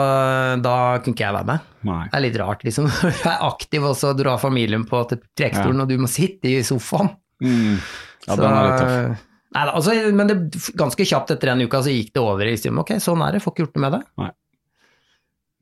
da 0.65 0.75
kunne 1.05 1.13
ikke 1.13 1.27
jeg 1.27 1.35
være 1.37 1.45
med. 1.51 1.65
Nei. 1.85 1.99
Det 2.09 2.17
er 2.17 2.23
litt 2.25 2.39
rart, 2.41 2.63
liksom. 2.65 2.87
Jeg 3.05 3.27
er 3.35 3.43
aktiv, 3.45 3.85
og 3.85 3.93
så 4.01 4.15
drar 4.17 4.41
familien 4.41 4.87
på 4.89 5.03
til 5.11 5.21
Prekestolen, 5.37 5.83
og 5.85 5.91
du 5.93 5.99
må 6.01 6.09
sitte 6.09 6.49
i 6.49 6.63
sofaen. 6.65 7.11
Mm. 7.45 7.75
Ja, 8.25 8.31
Så- 8.33 8.39
den 8.41 8.49
er 8.49 8.65
litt 8.65 8.81
tøff. 8.81 9.27
Nei, 9.57 9.63
da, 9.65 9.73
altså, 9.73 9.95
men 10.13 10.29
det, 10.29 10.37
ganske 10.77 11.07
kjapt 11.09 11.33
etter 11.33 11.53
den 11.55 11.65
uka 11.65 11.81
så 11.85 11.93
gikk 11.93 12.13
det 12.15 12.21
over 12.21 12.45
i 12.45 12.53
liksom, 12.53 12.83
ok, 12.83 12.99
sånn 13.01 13.23
er 13.25 13.35
det, 13.35 13.41
får 13.45 13.55
ikke 13.55 13.65
gjort 13.65 13.79
noe 13.79 13.85
med 13.87 13.97
det. 13.97 14.03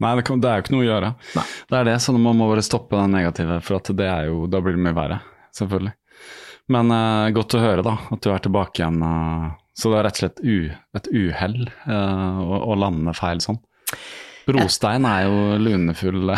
Nei, 0.03 0.11
det, 0.19 0.25
kan, 0.29 0.41
det 0.43 0.49
er 0.51 0.59
jo 0.59 0.65
ikke 0.65 0.75
noe 0.75 0.83
å 0.83 0.89
gjøre. 0.89 1.13
Nei. 1.39 1.45
Det 1.71 1.79
er 1.79 1.87
det, 1.89 1.95
så 2.05 2.17
man 2.17 2.37
må 2.37 2.49
bare 2.51 2.65
stoppe 2.67 2.99
den 2.99 3.15
negative, 3.17 3.61
for 3.65 3.79
jo, 3.79 4.43
da 4.51 4.61
blir 4.61 4.77
det 4.77 4.83
mye 4.85 4.97
verre, 4.97 5.21
selvfølgelig. 5.57 5.95
Men 6.75 6.91
uh, 6.91 7.31
godt 7.35 7.55
å 7.57 7.63
høre 7.63 7.87
da, 7.87 7.95
at 8.13 8.27
du 8.27 8.33
er 8.35 8.43
tilbake 8.43 8.83
igjen. 8.83 8.99
Uh, 9.01 9.55
så 9.77 9.93
det 9.93 10.01
er 10.01 10.07
rett 10.09 10.19
og 10.19 10.23
slett 10.25 10.43
u, 10.43 10.59
et 10.99 11.11
uhell 11.15 11.59
uh, 11.87 12.41
å, 12.43 12.61
å 12.73 12.79
lande 12.81 13.15
feil 13.17 13.41
sånn. 13.45 13.61
Brostein 14.47 15.07
er 15.09 15.25
jo 15.27 15.59
lunefull, 15.59 16.21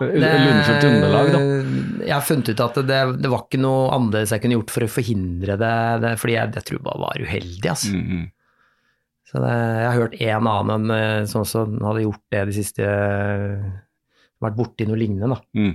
lunefullt 0.00 0.86
underlag, 0.88 1.30
da. 1.34 1.40
Jeg 2.06 2.14
har 2.14 2.24
funnet 2.24 2.52
ut 2.54 2.62
at 2.64 2.78
det, 2.88 3.00
det 3.20 3.30
var 3.32 3.44
ikke 3.44 3.60
noe 3.60 3.90
annerledes 3.96 4.32
jeg 4.32 4.44
kunne 4.44 4.56
gjort 4.56 4.72
for 4.72 4.86
å 4.86 4.92
forhindre 4.94 5.56
det, 5.60 5.74
det 6.04 6.14
fordi 6.22 6.36
jeg, 6.38 6.52
jeg 6.56 6.68
tror 6.70 6.84
bare 6.88 7.02
var 7.04 7.24
uheldig, 7.26 7.68
altså. 7.68 7.92
Mm, 7.92 8.06
-hmm. 8.08 8.24
Så 9.30 9.38
det, 9.44 9.52
jeg 9.52 9.86
har 9.86 10.00
hørt 10.00 10.16
en 10.26 10.50
annen 10.50 10.90
eh, 10.90 11.24
som 11.30 11.44
også 11.44 11.66
hadde 11.84 12.02
gjort 12.02 12.24
det 12.34 12.42
de 12.48 12.56
siste 12.56 12.88
Vært 14.40 14.56
borti 14.56 14.86
noe 14.88 14.96
lignende, 14.96 15.36
da. 15.36 15.36
Mm. 15.52 15.74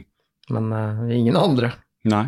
Men 0.56 0.72
uh, 0.74 1.02
ingen 1.14 1.36
andre. 1.38 1.70
Nei. 2.10 2.24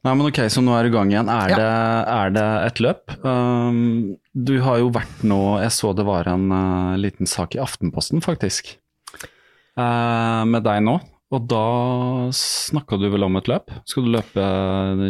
Nei, 0.00 0.14
men 0.16 0.30
ok, 0.30 0.38
så 0.48 0.62
nå 0.64 0.72
er 0.72 0.86
du 0.86 0.88
i 0.88 0.94
gang 0.94 1.10
igjen. 1.12 1.28
Er, 1.28 1.52
Ja. 1.52 1.56
det, 1.60 1.72
er 2.08 2.30
det 2.32 2.48
et 2.70 2.80
løp? 2.80 3.16
Um, 3.20 4.16
du 4.32 4.54
har 4.64 4.78
jo 4.80 4.88
vært 4.94 5.24
nå 5.26 5.60
Jeg 5.60 5.74
så 5.76 5.92
det 5.92 6.06
var 6.08 6.28
en 6.30 6.48
uh, 6.48 6.96
liten 6.96 7.28
sak 7.28 7.54
i 7.54 7.60
Aftenposten, 7.60 8.22
faktisk, 8.24 8.78
uh, 9.76 10.44
med 10.48 10.64
deg 10.64 10.80
nå. 10.88 11.00
Og 11.30 11.44
da 11.46 11.64
snakka 12.34 12.96
du 12.98 13.06
vel 13.12 13.22
om 13.28 13.36
et 13.38 13.46
løp? 13.46 13.70
Skal 13.86 14.08
du 14.08 14.10
løpe 14.16 14.46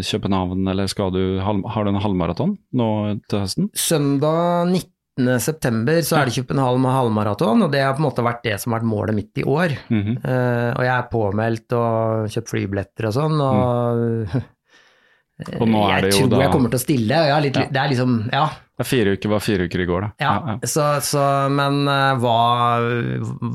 København, 0.05 0.66
eller 0.68 0.91
skal 0.91 1.14
du, 1.14 1.38
har 1.41 1.86
du 1.86 1.91
en 1.95 2.03
halvmaraton 2.03 2.59
nå 2.76 2.88
til 3.30 3.41
høsten? 3.41 3.70
Søndag 3.72 4.68
19. 4.68 5.38
september 5.41 6.03
så 6.05 6.18
er 6.18 6.28
det 6.28 6.36
København 6.43 6.82
med 6.82 6.93
halvmaraton, 6.93 7.64
og 7.64 7.72
det 7.72 7.80
har 7.86 7.97
på 7.97 8.03
en 8.03 8.11
måte 8.11 8.26
vært 8.26 8.45
det 8.45 8.59
som 8.61 8.74
har 8.74 8.82
vært 8.82 8.91
målet 8.91 9.16
mitt 9.16 9.41
i 9.41 9.47
år. 9.47 9.78
Mm 9.88 10.03
-hmm. 10.03 10.16
uh, 10.26 10.70
og 10.76 10.84
jeg 10.84 10.97
er 10.99 11.12
påmeldt 11.14 11.72
og 11.72 12.28
kjøpt 12.28 12.53
flybilletter 12.53 13.07
og 13.07 13.14
sånn, 13.14 13.41
og 13.41 14.43
Og 15.61 15.68
nå 15.68 15.80
er 15.88 15.95
jeg 15.95 16.03
det 16.05 16.11
jo 16.12 16.18
tror 16.24 16.30
da 16.34 16.41
jeg 16.45 16.53
kommer 16.55 16.72
til 16.72 16.78
å 16.80 16.82
stille. 16.84 17.20
Ja, 17.30 17.38
litt, 17.45 17.57
Ja. 17.57 17.66
Det 17.70 17.80
er 17.82 17.88
liksom 17.93 18.14
Ja. 18.32 18.45
det 18.80 18.86
fire 18.86 19.12
uker, 19.16 19.28
var 19.28 19.41
fire 19.45 19.66
uker 19.68 19.80
i 19.80 19.86
går, 19.86 20.01
da. 20.01 20.11
ja, 20.20 20.59
Så, 20.64 20.84
så, 21.05 21.24
men 21.53 21.82
eh, 21.88 22.14
hva, 22.22 22.38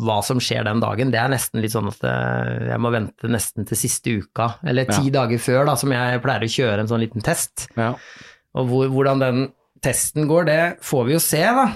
hva 0.06 0.20
som 0.26 0.40
skjer 0.44 0.64
den 0.68 0.80
dagen, 0.84 1.12
det 1.14 1.20
er 1.22 1.32
nesten 1.34 1.62
litt 1.64 1.74
sånn 1.74 1.90
at 1.90 2.04
eh, 2.06 2.70
jeg 2.72 2.82
må 2.84 2.92
vente 2.94 3.32
nesten 3.32 3.66
til 3.70 3.78
siste 3.80 4.14
uka, 4.22 4.52
eller 4.66 4.86
ti 4.90 5.08
Ja. 5.10 5.16
dager 5.22 5.42
før, 5.42 5.66
da, 5.72 5.76
som 5.80 5.92
jeg 5.96 6.22
pleier 6.26 6.46
å 6.46 6.54
kjøre 6.58 6.80
en 6.86 6.92
sånn 6.92 7.04
liten 7.06 7.24
test. 7.26 7.68
Ja. 7.78 7.94
Og 8.56 8.70
hvor, 8.70 8.88
hvordan 8.94 9.20
den 9.24 9.44
testen 9.86 10.28
går, 10.30 10.46
det 10.48 10.62
får 10.86 11.06
vi 11.10 11.14
jo 11.18 11.20
se, 11.22 11.42
da. 11.44 11.68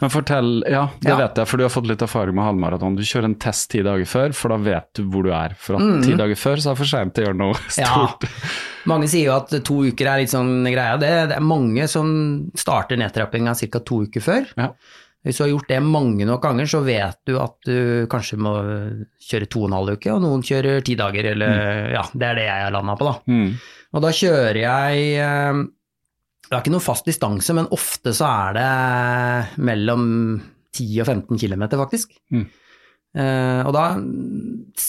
Men 0.00 0.10
fortell, 0.12 0.50
ja, 0.70 0.86
det 1.00 1.08
Ja. 1.10 1.16
vet 1.18 1.36
jeg, 1.42 1.48
for 1.50 1.56
du 1.60 1.64
har 1.64 1.70
fått 1.74 1.86
litt 1.90 2.02
erfaring 2.02 2.34
med 2.34 2.44
halvmaraton. 2.44 2.96
Du 2.96 3.02
kjører 3.02 3.24
en 3.30 3.34
test 3.42 3.70
ti 3.70 3.82
dager 3.86 4.06
før, 4.08 4.32
for 4.34 4.48
da 4.54 4.56
vet 4.56 4.88
du 4.94 5.02
hvor 5.10 5.22
du 5.26 5.30
er. 5.32 5.54
For 5.58 5.76
at 5.76 6.04
ti 6.04 6.14
dager 6.18 6.38
før 6.40 6.56
så 6.62 6.70
er 6.70 6.74
det 6.74 6.82
for 6.84 6.90
seint 6.94 7.14
til 7.14 7.24
å 7.24 7.28
gjøre 7.30 7.40
noe 7.42 7.54
stort. 7.68 8.24
Ja. 8.26 8.50
Mange 8.90 9.08
sier 9.12 9.26
jo 9.28 9.36
at 9.36 9.52
to 9.64 9.82
uker 9.90 10.06
er 10.08 10.22
litt 10.22 10.32
sånn 10.32 10.64
greia. 10.70 10.96
Det, 11.00 11.12
det 11.30 11.36
er 11.36 11.44
mange 11.44 11.86
som 11.88 12.10
starter 12.56 12.96
nedtrappinga 13.00 13.54
ca. 13.54 13.78
to 13.84 14.02
uker 14.08 14.20
før. 14.24 14.48
Ja. 14.56 14.70
Hvis 15.20 15.36
du 15.36 15.42
har 15.44 15.50
gjort 15.50 15.68
det 15.68 15.82
mange 15.84 16.24
nok 16.24 16.40
ganger, 16.46 16.64
så 16.64 16.78
vet 16.80 17.18
du 17.28 17.34
at 17.38 17.52
du 17.68 18.06
kanskje 18.08 18.38
må 18.40 18.54
kjøre 19.20 19.48
to 19.52 19.66
og 19.66 19.68
en 19.68 19.74
halv 19.76 19.98
uke, 19.98 20.14
og 20.14 20.22
noen 20.24 20.40
kjører 20.40 20.80
ti 20.86 20.94
dager, 20.96 21.28
eller 21.34 21.90
ja, 21.92 22.06
det 22.14 22.24
er 22.30 22.38
det 22.40 22.46
jeg 22.46 22.62
har 22.64 22.72
landa 22.72 22.94
på, 22.96 23.04
da. 23.04 23.18
Mm. 23.28 23.50
Og 23.92 24.00
da 24.06 24.12
kjører 24.16 24.58
jeg 24.62 25.04
eh, 25.20 25.60
Det 26.50 26.56
er 26.56 26.64
ikke 26.64 26.72
noen 26.74 26.82
fast 26.82 27.06
distanse, 27.06 27.54
men 27.54 27.68
ofte 27.70 28.10
så 28.16 28.26
er 28.26 28.56
det 28.56 28.70
mellom 29.62 30.02
10 30.74 30.88
og 31.04 31.06
15 31.06 31.38
km, 31.38 31.62
faktisk. 31.78 32.16
Mm. 32.34 32.48
Uh, 33.10 33.62
og 33.66 33.72
da 33.74 33.84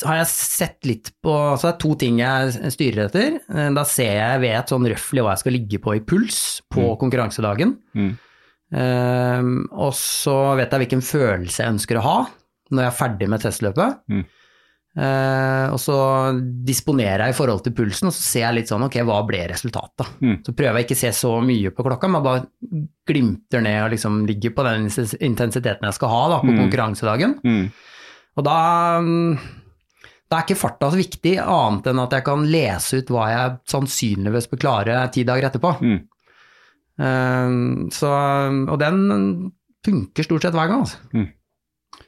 har 0.06 0.18
jeg 0.20 0.30
sett 0.30 0.86
litt 0.86 1.08
på 1.26 1.32
Så 1.58 1.66
det 1.66 1.70
er 1.72 1.80
to 1.82 1.96
ting 1.98 2.20
jeg 2.22 2.74
styrer 2.74 3.08
etter. 3.08 3.38
Uh, 3.50 3.70
da 3.78 3.86
ser 3.86 4.12
jeg, 4.18 4.42
vet 4.44 4.74
sånn 4.74 4.90
røftlig 4.90 5.24
hva 5.26 5.34
jeg 5.34 5.44
skal 5.44 5.58
ligge 5.58 5.82
på 5.82 5.96
i 5.98 6.04
puls 6.06 6.42
på 6.74 6.92
konkurransedagen. 7.02 7.78
Mm. 7.98 8.12
Uh, 8.74 9.50
og 9.86 9.94
så 9.98 10.38
vet 10.58 10.74
jeg 10.74 10.86
hvilken 10.86 11.06
følelse 11.06 11.62
jeg 11.62 11.78
ønsker 11.78 12.02
å 12.02 12.06
ha 12.06 12.20
når 12.72 12.86
jeg 12.86 12.92
er 12.92 13.02
ferdig 13.04 13.30
med 13.30 13.46
testløpet. 13.46 13.98
Mm. 14.92 15.04
Eh, 15.06 15.66
og 15.72 15.80
så 15.80 15.96
disponerer 16.68 17.24
jeg 17.28 17.32
i 17.36 17.38
forhold 17.38 17.62
til 17.64 17.74
pulsen, 17.78 18.10
og 18.10 18.16
så 18.16 18.22
ser 18.26 18.44
jeg 18.48 18.58
litt 18.58 18.72
sånn 18.74 18.84
ok, 18.84 18.98
hva 19.08 19.22
ble 19.28 19.46
resultatet? 19.48 20.10
Mm. 20.20 20.36
Så 20.44 20.52
prøver 20.58 20.82
jeg 20.82 20.88
ikke 20.90 20.98
å 20.98 21.02
se 21.06 21.12
så 21.16 21.32
mye 21.48 21.72
på 21.72 21.86
klokka, 21.88 22.10
men 22.12 22.26
bare 22.26 22.44
glimter 23.08 23.64
ned 23.64 23.80
og 23.86 23.94
liksom 23.96 24.20
ligger 24.28 24.52
på 24.58 24.66
den 24.68 24.90
intensiteten 24.90 25.88
jeg 25.88 25.96
skal 26.00 26.12
ha 26.12 26.22
da, 26.36 26.42
på 26.44 26.52
Mm. 26.52 26.60
konkurransedagen. 26.66 27.38
Mm. 27.48 27.72
Og 28.38 28.44
da, 28.48 28.58
mm, 29.00 29.40
da 30.32 30.38
er 30.38 30.46
ikke 30.46 30.60
farta 30.60 30.92
så 30.92 31.00
viktig, 31.00 31.38
annet 31.40 31.88
enn 31.92 32.00
at 32.04 32.12
jeg 32.16 32.24
kan 32.28 32.46
lese 32.52 33.00
ut 33.02 33.10
hva 33.16 33.30
jeg 33.32 33.58
sannsynligvis 33.72 34.48
bør 34.52 34.62
klare 34.68 35.12
ti 35.12 35.24
dager 35.28 35.50
etterpå. 35.50 35.74
Mm. 35.84 36.00
Uh, 37.02 37.88
så, 37.96 38.12
og 38.70 38.78
den 38.80 39.52
funker 39.86 40.24
stort 40.28 40.44
sett 40.46 40.54
hver 40.54 40.68
gang. 40.70 40.84
Altså. 40.84 41.00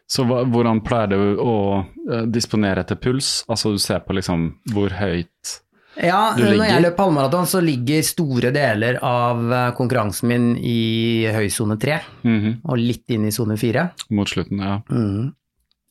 Så 0.10 0.26
hva, 0.28 0.44
hvordan 0.46 0.82
pleier 0.86 1.14
du 1.14 1.42
å 1.42 1.56
eh, 1.82 2.26
disponere 2.30 2.84
etter 2.84 3.00
puls? 3.02 3.42
Altså 3.48 3.74
du 3.74 3.80
ser 3.82 4.04
på 4.06 4.16
liksom 4.18 4.50
hvor 4.74 4.94
høyt 5.00 5.54
Ja, 5.94 6.34
når 6.38 6.58
jeg 6.66 6.82
løper 6.84 7.06
halvmaraton, 7.06 7.48
så 7.50 7.62
ligger 7.64 8.02
store 8.06 8.52
deler 8.56 8.98
av 9.06 9.46
eh, 9.46 9.70
konkurransen 9.78 10.30
min 10.32 10.50
i 10.58 11.30
høy 11.34 11.48
sone 11.54 11.78
3, 11.78 12.00
-hmm. 12.24 12.60
og 12.64 12.82
litt 12.82 13.14
inn 13.14 13.28
i 13.30 13.32
sone 13.32 13.58
4. 13.58 13.88
mot 14.10 14.30
slutten, 14.30 14.60
ja. 14.60 14.82
Mhm. 14.90 15.32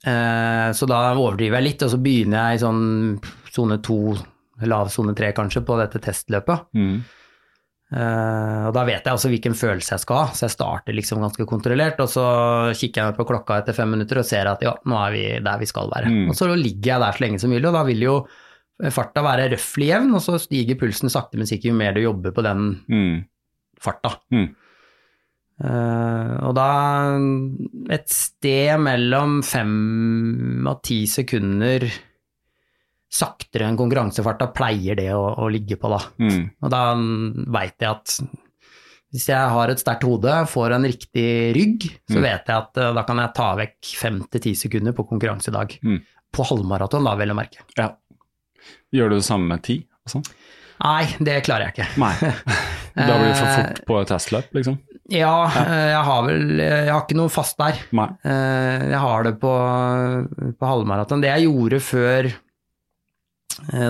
Eh, 0.02 0.72
så 0.74 0.86
da 0.86 1.14
overdriver 1.14 1.60
jeg 1.60 1.68
litt, 1.68 1.82
og 1.82 1.90
så 1.90 1.98
begynner 2.02 2.50
jeg 2.50 2.58
i 2.58 2.62
sånn 2.64 3.20
sone 3.54 3.78
2, 3.78 4.16
lav 4.66 4.88
sone 4.90 5.14
3 5.14 5.32
kanskje, 5.32 5.62
på 5.62 5.78
dette 5.78 6.02
testløpet. 6.02 6.66
Mhm. 6.74 7.02
Eh, 7.92 8.60
og 8.68 8.72
da 8.72 8.84
vet 8.88 9.04
jeg 9.04 9.12
også 9.12 9.28
hvilken 9.28 9.52
følelse 9.58 9.92
jeg 9.96 10.02
skal 10.06 10.16
ha, 10.22 10.28
så 10.32 10.46
jeg 10.46 10.54
starter 10.54 10.96
liksom 10.96 11.20
ganske 11.20 11.44
kontrollert, 11.48 11.98
og 12.00 12.08
så 12.08 12.24
kikker 12.78 13.10
jeg 13.10 13.16
på 13.18 13.26
klokka 13.28 13.58
etter 13.60 13.76
fem 13.76 13.90
minutter 13.92 14.22
og 14.22 14.24
ser 14.28 14.48
at 14.48 14.64
ja, 14.64 14.72
nå 14.88 14.96
er 15.02 15.12
vi 15.12 15.24
der 15.44 15.60
vi 15.60 15.68
skal 15.68 15.90
være. 15.92 16.08
Mm. 16.08 16.30
Og 16.32 16.38
så 16.38 16.48
ligger 16.56 16.94
jeg 16.94 17.04
der 17.04 17.18
så 17.18 17.24
lenge 17.26 17.42
som 17.42 17.52
mulig, 17.52 17.66
og 17.68 17.76
da 17.76 17.82
vil 17.90 18.06
jo 18.06 18.16
farta 18.90 19.22
være 19.22 19.50
røftlig 19.52 19.90
jevn, 19.92 20.14
og 20.16 20.24
så 20.24 20.38
stiger 20.40 20.78
pulsen 20.80 21.12
sakte, 21.12 21.36
men 21.38 21.46
sikkert 21.50 21.70
jo 21.70 21.76
mer 21.78 21.92
du 21.94 22.00
jobber 22.06 22.32
på 22.34 22.42
den 22.48 22.64
Mm. 22.88 23.20
farta. 23.82 24.16
Mm. 24.32 24.48
Uh, 25.62 26.32
og 26.48 26.54
da 26.56 26.68
et 27.94 28.08
sted 28.10 28.80
mellom 28.82 29.42
fem 29.46 30.64
og 30.66 30.80
ti 30.82 31.02
sekunder 31.06 31.84
saktere 33.12 33.66
enn 33.68 33.76
konkurransefarta 33.76 34.46
pleier 34.56 34.96
det 34.96 35.10
å, 35.12 35.24
å 35.44 35.50
ligge 35.52 35.76
på, 35.76 35.90
da. 35.92 35.98
Mm. 36.22 36.46
Og 36.64 36.70
da 36.72 36.82
veit 37.58 37.76
jeg 37.84 37.90
at 37.90 38.14
hvis 39.12 39.26
jeg 39.28 39.50
har 39.52 39.68
et 39.68 39.80
sterkt 39.82 40.06
hode, 40.08 40.32
får 40.48 40.72
en 40.78 40.86
riktig 40.88 41.26
rygg, 41.52 41.84
så 42.08 42.16
Mm. 42.16 42.22
vet 42.24 42.46
jeg 42.48 42.56
at 42.56 42.78
eh, 42.80 42.92
da 42.96 43.02
kan 43.04 43.18
jeg 43.20 43.34
ta 43.36 43.50
vekk 43.58 43.90
fem 44.00 44.22
til 44.32 44.40
ti 44.40 44.52
sekunder 44.56 44.94
på 44.96 45.04
konkurransedag. 45.10 45.74
Mm. 45.84 45.98
På 46.32 46.46
halvmaraton, 46.48 47.04
da, 47.04 47.12
vel 47.20 47.34
å 47.34 47.36
merke. 47.36 47.60
ja. 47.76 47.90
Gjør 48.94 49.10
du 49.10 49.14
det 49.18 49.24
samme 49.26 49.48
med 49.52 49.62
ti? 49.66 49.76
sånn? 50.08 50.22
Nei, 50.82 51.04
det 51.20 51.42
klarer 51.44 51.68
jeg 51.68 51.74
ikke. 51.76 51.88
Nei. 52.00 52.14
Da 52.92 53.14
blir 53.16 53.30
det 53.30 53.36
for 53.38 53.52
fort 53.56 53.78
på 53.88 53.98
testløp, 54.04 54.48
liksom? 54.52 54.74
Ja, 55.12 55.46
eh, 55.48 55.86
jeg 55.94 56.02
har 56.08 56.24
vel 56.26 56.42
Jeg 56.60 56.90
har 56.92 57.00
ikke 57.06 57.16
noe 57.16 57.32
fast 57.32 57.56
der. 57.60 57.78
Nei. 57.96 58.04
Eh, 58.24 58.82
Jeg 58.92 59.00
har 59.00 59.24
det 59.24 59.32
på, 59.40 59.52
på 60.60 60.68
halvmaraton. 60.68 61.22
Det 61.24 61.30
jeg 61.32 61.46
gjorde 61.48 61.80
før, 61.84 62.28
eh, 62.28 62.34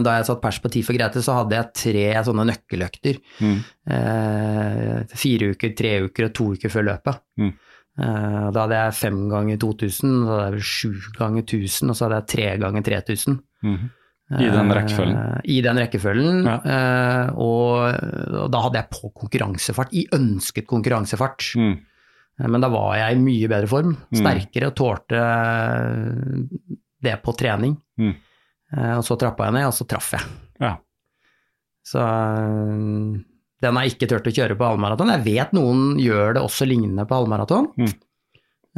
da 0.02 0.16
jeg 0.18 0.26
satt 0.28 0.40
pers 0.42 0.58
på 0.62 0.70
Tid 0.72 0.84
for 0.86 0.96
Grete, 0.96 1.22
så 1.24 1.34
hadde 1.40 1.56
jeg 1.58 1.72
tre 1.80 2.06
sånne 2.26 2.44
nøkkeløkter. 2.50 3.18
Mm. 3.40 3.58
Eh, 3.96 5.16
Fire 5.18 5.52
uker, 5.54 5.74
tre 5.78 5.92
uker 6.08 6.28
og 6.28 6.34
to 6.36 6.46
uker 6.56 6.72
før 6.72 6.86
løpet. 6.90 7.20
Mm. 7.40 7.52
Eh, 8.02 8.50
Da 8.54 8.64
hadde 8.66 8.78
jeg 8.78 8.94
fem 8.98 9.18
ganger 9.30 9.58
2000, 9.60 10.14
da 10.26 10.38
hadde 10.46 10.60
jeg 10.60 10.68
sju 10.68 10.92
ganger 11.18 11.42
1000, 11.44 11.90
og 11.92 11.96
så 11.98 12.06
hadde 12.08 12.20
jeg 12.22 12.30
tre 12.34 12.48
ganger 12.62 12.82
3000. 12.88 13.38
Mm. 13.64 13.90
I 14.32 14.46
den 14.48 14.70
rekkefølgen? 14.72 15.16
Eh, 15.20 15.40
I 15.52 15.60
den 15.60 15.76
rekkefølgen. 15.82 16.44
Ja. 16.48 16.54
eh, 16.64 17.30
Og, 17.36 17.94
og 18.44 18.50
da 18.54 18.62
hadde 18.64 18.80
jeg 18.80 18.90
på 18.94 19.10
konkurransefart, 19.20 19.92
i 19.92 20.06
ønsket 20.16 20.66
konkurransefart. 20.70 21.50
Mm. 21.60 21.74
Eh, 22.40 22.48
Men 22.48 22.60
da 22.64 22.68
var 22.72 22.96
jeg 22.96 23.16
i 23.16 23.20
mye 23.20 23.48
bedre 23.48 23.68
form, 23.68 23.96
Mm. 24.10 24.18
sterkere 24.22 24.66
og 24.72 24.74
tålte 24.74 25.20
eh, 25.20 26.68
det 27.02 27.16
på 27.22 27.34
trening. 27.36 27.76
Mm. 28.00 28.14
Eh, 28.76 28.94
Og 28.98 29.04
så 29.04 29.16
trappa 29.20 29.48
jeg 29.50 29.58
ned, 29.58 29.66
og 29.68 29.74
så 29.76 29.86
traff 29.88 30.12
jeg. 30.16 30.24
Ja. 30.60 30.76
Så 31.84 31.98
eh, 31.98 33.20
den 33.62 33.76
har 33.78 33.84
jeg 33.86 33.94
ikke 33.96 34.08
turt 34.10 34.26
å 34.30 34.34
kjøre 34.34 34.56
på 34.58 34.68
halvmaraton. 34.72 35.10
Jeg 35.16 35.24
vet 35.26 35.52
noen 35.54 35.98
gjør 36.02 36.34
det 36.38 36.42
også 36.42 36.66
lignende 36.66 37.04
på 37.06 37.18
halvmaraton. 37.20 37.68
Mm. 37.78 37.92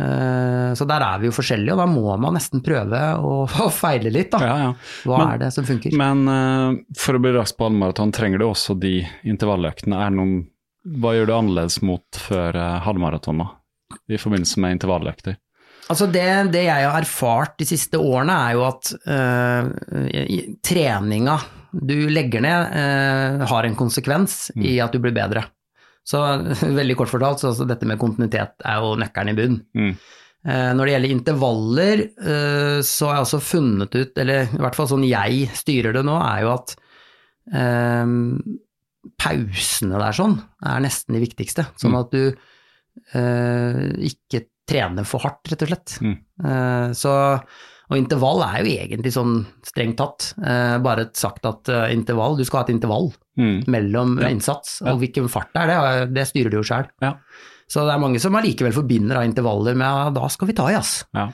Eh, 0.05 0.73
Så 0.75 0.85
der 0.91 1.05
er 1.07 1.21
vi 1.23 1.29
jo 1.31 1.35
forskjellige, 1.37 1.73
og 1.77 1.79
da 1.79 1.87
må 1.87 2.17
man 2.19 2.35
nesten 2.35 2.63
prøve 2.65 3.01
å, 3.21 3.45
å 3.67 3.69
feile 3.73 4.11
litt, 4.13 4.33
da. 4.35 4.41
ja, 4.43 4.57
ja. 4.67 4.73
Hva 5.07 5.19
Men- 5.23 5.29
er 5.35 5.39
det 5.45 5.53
som 5.55 5.65
funker? 5.69 5.95
Men 5.97 6.25
for 6.99 7.15
å 7.17 7.23
bli 7.23 7.33
rask 7.37 7.57
på 7.57 7.69
halvmaraton 7.69 8.13
trenger 8.13 8.43
du 8.43 8.49
også 8.49 8.75
de 8.81 8.97
intervalløktene. 9.31 10.01
Er 10.07 10.11
noen, 10.11 10.35
hva 10.85 11.15
gjør 11.17 11.31
du 11.31 11.35
annerledes 11.39 11.79
mot 11.87 12.05
før 12.27 12.59
halvmaraton, 12.85 13.39
da? 13.45 13.53
I 14.11 14.19
forbindelse 14.19 14.59
med 14.61 14.75
intervalløkter? 14.81 15.37
Altså 15.93 16.07
det, 16.09 16.25
det 16.55 16.63
jeg 16.65 16.87
har 16.89 17.03
erfart 17.03 17.59
de 17.61 17.67
siste 17.69 17.99
årene, 18.01 18.33
er 18.49 18.55
jo 18.57 18.63
at 18.71 18.93
øh, 19.15 20.47
treninga 20.65 21.37
du 21.75 21.97
legger 22.09 22.41
ned, 22.45 22.75
øh, 22.79 23.45
har 23.51 23.67
en 23.67 23.77
konsekvens 23.77 24.47
i 24.57 24.77
at 24.81 24.95
du 24.95 25.01
blir 25.03 25.15
bedre. 25.17 25.43
Så 26.07 26.21
veldig 26.81 26.97
kort 26.97 27.11
fortalt, 27.13 27.43
så 27.43 27.51
altså, 27.51 27.67
dette 27.69 27.89
med 27.89 27.99
kontinuitet 28.01 28.65
er 28.65 28.81
jo 28.81 28.95
nøkkelen 29.01 29.33
i 29.33 29.37
bunn. 29.39 29.59
Mm. 29.77 29.95
Eh, 30.45 30.71
når 30.77 30.85
det 30.85 30.95
gjelder 30.95 31.15
intervaller, 31.17 32.05
så 32.85 33.09
har 33.09 33.19
jeg 33.19 33.27
også 33.27 33.43
funnet 33.45 33.97
ut, 33.97 34.19
eller 34.21 34.49
i 34.55 34.61
hvert 34.63 34.77
fall 34.77 34.91
sånn 34.93 35.07
jeg 35.09 35.49
styrer 35.57 35.97
det 35.97 36.05
nå, 36.07 36.17
er 36.21 36.45
jo 36.45 36.53
at 36.55 36.75
eh, 37.53 38.17
pausene 39.21 40.01
der 40.01 40.17
sånn 40.17 40.39
er 40.65 40.85
nesten 40.85 41.17
de 41.17 41.23
viktigste. 41.25 41.67
Sånn 41.81 41.93
Mm. 41.93 42.01
at 42.01 42.11
du 42.15 42.25
eh, 43.19 44.09
ikke 44.13 44.47
trener 44.69 45.05
for 45.09 45.21
hardt, 45.25 45.49
rett 45.53 45.63
og 45.63 45.69
slett. 45.71 45.95
Mm. 46.01 46.17
Eh, 46.45 46.93
så, 46.97 47.13
og 47.91 47.97
intervall 47.99 48.43
er 48.47 48.63
jo 48.65 48.73
egentlig 48.79 49.13
sånn 49.13 49.35
strengt 49.67 49.99
tatt, 50.01 50.31
eh, 50.45 50.79
bare 50.85 51.09
sagt 51.15 51.45
at 51.47 51.69
eh, 51.69 51.91
intervall, 51.93 52.37
du 52.39 52.45
skal 52.45 52.63
ha 52.63 52.65
et 52.69 52.75
intervall 52.77 53.13
Mm. 53.37 53.65
mellom 53.67 54.13
Ja. 54.23 54.29
innsats, 54.31 54.77
Ja. 54.81 54.93
og 54.93 55.01
hvilken 55.01 55.27
fart 55.29 55.49
det 55.53 55.63
er, 55.65 56.07
det, 56.07 56.15
det 56.15 56.27
styrer 56.29 56.51
du 56.53 56.59
jo 56.61 56.63
sjøl. 56.63 56.87
Ja. 57.03 57.17
Så 57.67 57.83
det 57.83 57.91
er 57.97 57.99
mange 57.99 58.21
som 58.23 58.33
allikevel 58.39 58.73
forbinder 58.73 59.17
av 59.19 59.25
intervaller 59.27 59.75
med 59.75 59.89
ja, 59.89 60.11
da 60.15 60.29
skal 60.31 60.47
vi 60.47 60.55
ta 60.55 60.69
i, 60.71 60.75
ass. 60.79 61.05
Ja. 61.13 61.25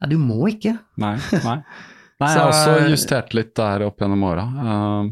Nei, 0.00 0.08
du 0.12 0.18
må 0.22 0.46
ikke. 0.46 0.78
Nei, 1.02 1.16
nei. 1.32 1.56
Nei, 2.20 2.28
jeg 2.30 2.38
har 2.38 2.50
også 2.52 2.88
justert 2.90 3.34
litt 3.34 3.54
der 3.58 3.82
opp 3.86 3.98
gjennom 3.98 4.22
åra. 4.26 4.42
Um, 4.42 5.10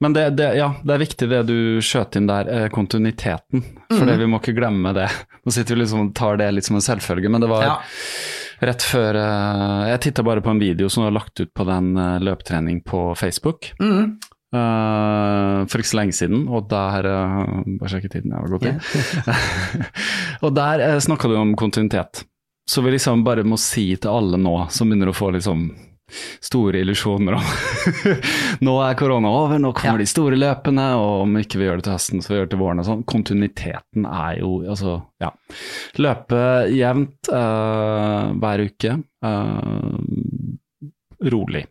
men 0.00 0.14
det, 0.14 0.30
det, 0.38 0.52
ja, 0.58 0.68
det 0.84 0.94
er 0.94 1.02
viktig 1.02 1.28
det 1.30 1.42
du 1.48 1.58
skjøt 1.82 2.18
inn 2.18 2.28
der, 2.30 2.48
eh, 2.54 2.66
kontinuiteten. 2.70 3.64
For 3.90 4.06
mm. 4.06 4.14
vi 4.20 4.28
må 4.30 4.38
ikke 4.38 4.54
glemme 4.58 4.94
det. 4.96 5.08
Nå 5.44 5.54
sitter 5.54 5.74
vi 5.74 5.82
liksom 5.82 6.06
og 6.06 6.14
tar 6.18 6.38
det 6.38 6.50
litt 6.54 6.68
som 6.68 6.78
en 6.78 6.84
selvfølge, 6.84 7.30
men 7.32 7.42
det 7.42 7.50
var 7.50 7.66
Ja. 7.66 7.76
rett 8.68 8.82
før 8.82 9.18
eh, 9.18 9.90
Jeg 9.92 10.02
titta 10.06 10.26
bare 10.26 10.42
på 10.44 10.54
en 10.54 10.62
video 10.62 10.88
som 10.92 11.04
har 11.06 11.14
lagt 11.14 11.40
ut 11.40 11.52
på 11.54 11.66
den 11.66 11.96
eh, 11.98 12.18
løpetrening 12.22 12.82
på 12.86 13.10
Facebook. 13.18 13.72
Mm. 13.82 14.18
Uh, 14.48 15.66
for 15.68 15.76
ikke 15.76 15.90
så 15.90 15.96
lenge 15.98 16.14
siden, 16.16 16.46
og 16.48 16.70
der 16.70 17.04
uh, 17.04 17.58
Bare 17.68 17.90
sjekke 17.92 18.08
tiden, 18.08 18.32
jeg 18.32 18.40
har 18.40 18.54
gått 18.54 18.64
inn. 18.64 18.78
og 20.48 20.54
der 20.56 20.84
uh, 20.86 21.00
snakka 21.04 21.28
du 21.28 21.34
om 21.36 21.52
kontinuitet. 21.58 22.22
Så 22.68 22.80
vi 22.84 22.94
liksom 22.94 23.26
bare 23.26 23.44
må 23.44 23.58
si 23.60 23.90
til 23.96 24.08
alle 24.08 24.40
nå, 24.40 24.54
som 24.72 24.88
begynner 24.88 25.12
å 25.12 25.16
få 25.16 25.34
liksom 25.36 25.68
store 26.44 26.80
illusjoner 26.82 27.36
om 27.38 27.48
Nå 28.66 28.74
er 28.84 28.96
korona 28.98 29.30
over, 29.44 29.60
nå 29.62 29.72
kommer 29.76 29.98
Ja. 29.98 30.04
de 30.04 30.08
store 30.10 30.38
løpene, 30.40 30.86
og 30.98 31.22
om 31.26 31.36
ikke 31.40 31.60
vi 31.60 31.68
gjør 31.68 31.80
det 31.80 31.86
til 31.88 31.96
høsten, 31.96 32.22
så 32.24 32.32
vi 32.32 32.38
gjør 32.38 32.46
det 32.48 32.52
til 32.56 32.62
våren 32.62 32.82
og 32.82 32.88
sånn. 32.88 33.04
Kontinuiteten 33.08 34.06
er 34.08 34.38
jo 34.40 34.52
altså, 34.68 34.98
ja. 35.22 35.30
Løpe 36.02 36.42
jevnt 36.74 37.30
uh, 37.32 38.32
hver 38.38 38.64
uke. 38.68 38.96
Uh, 39.24 39.98
rolig. 41.32 41.64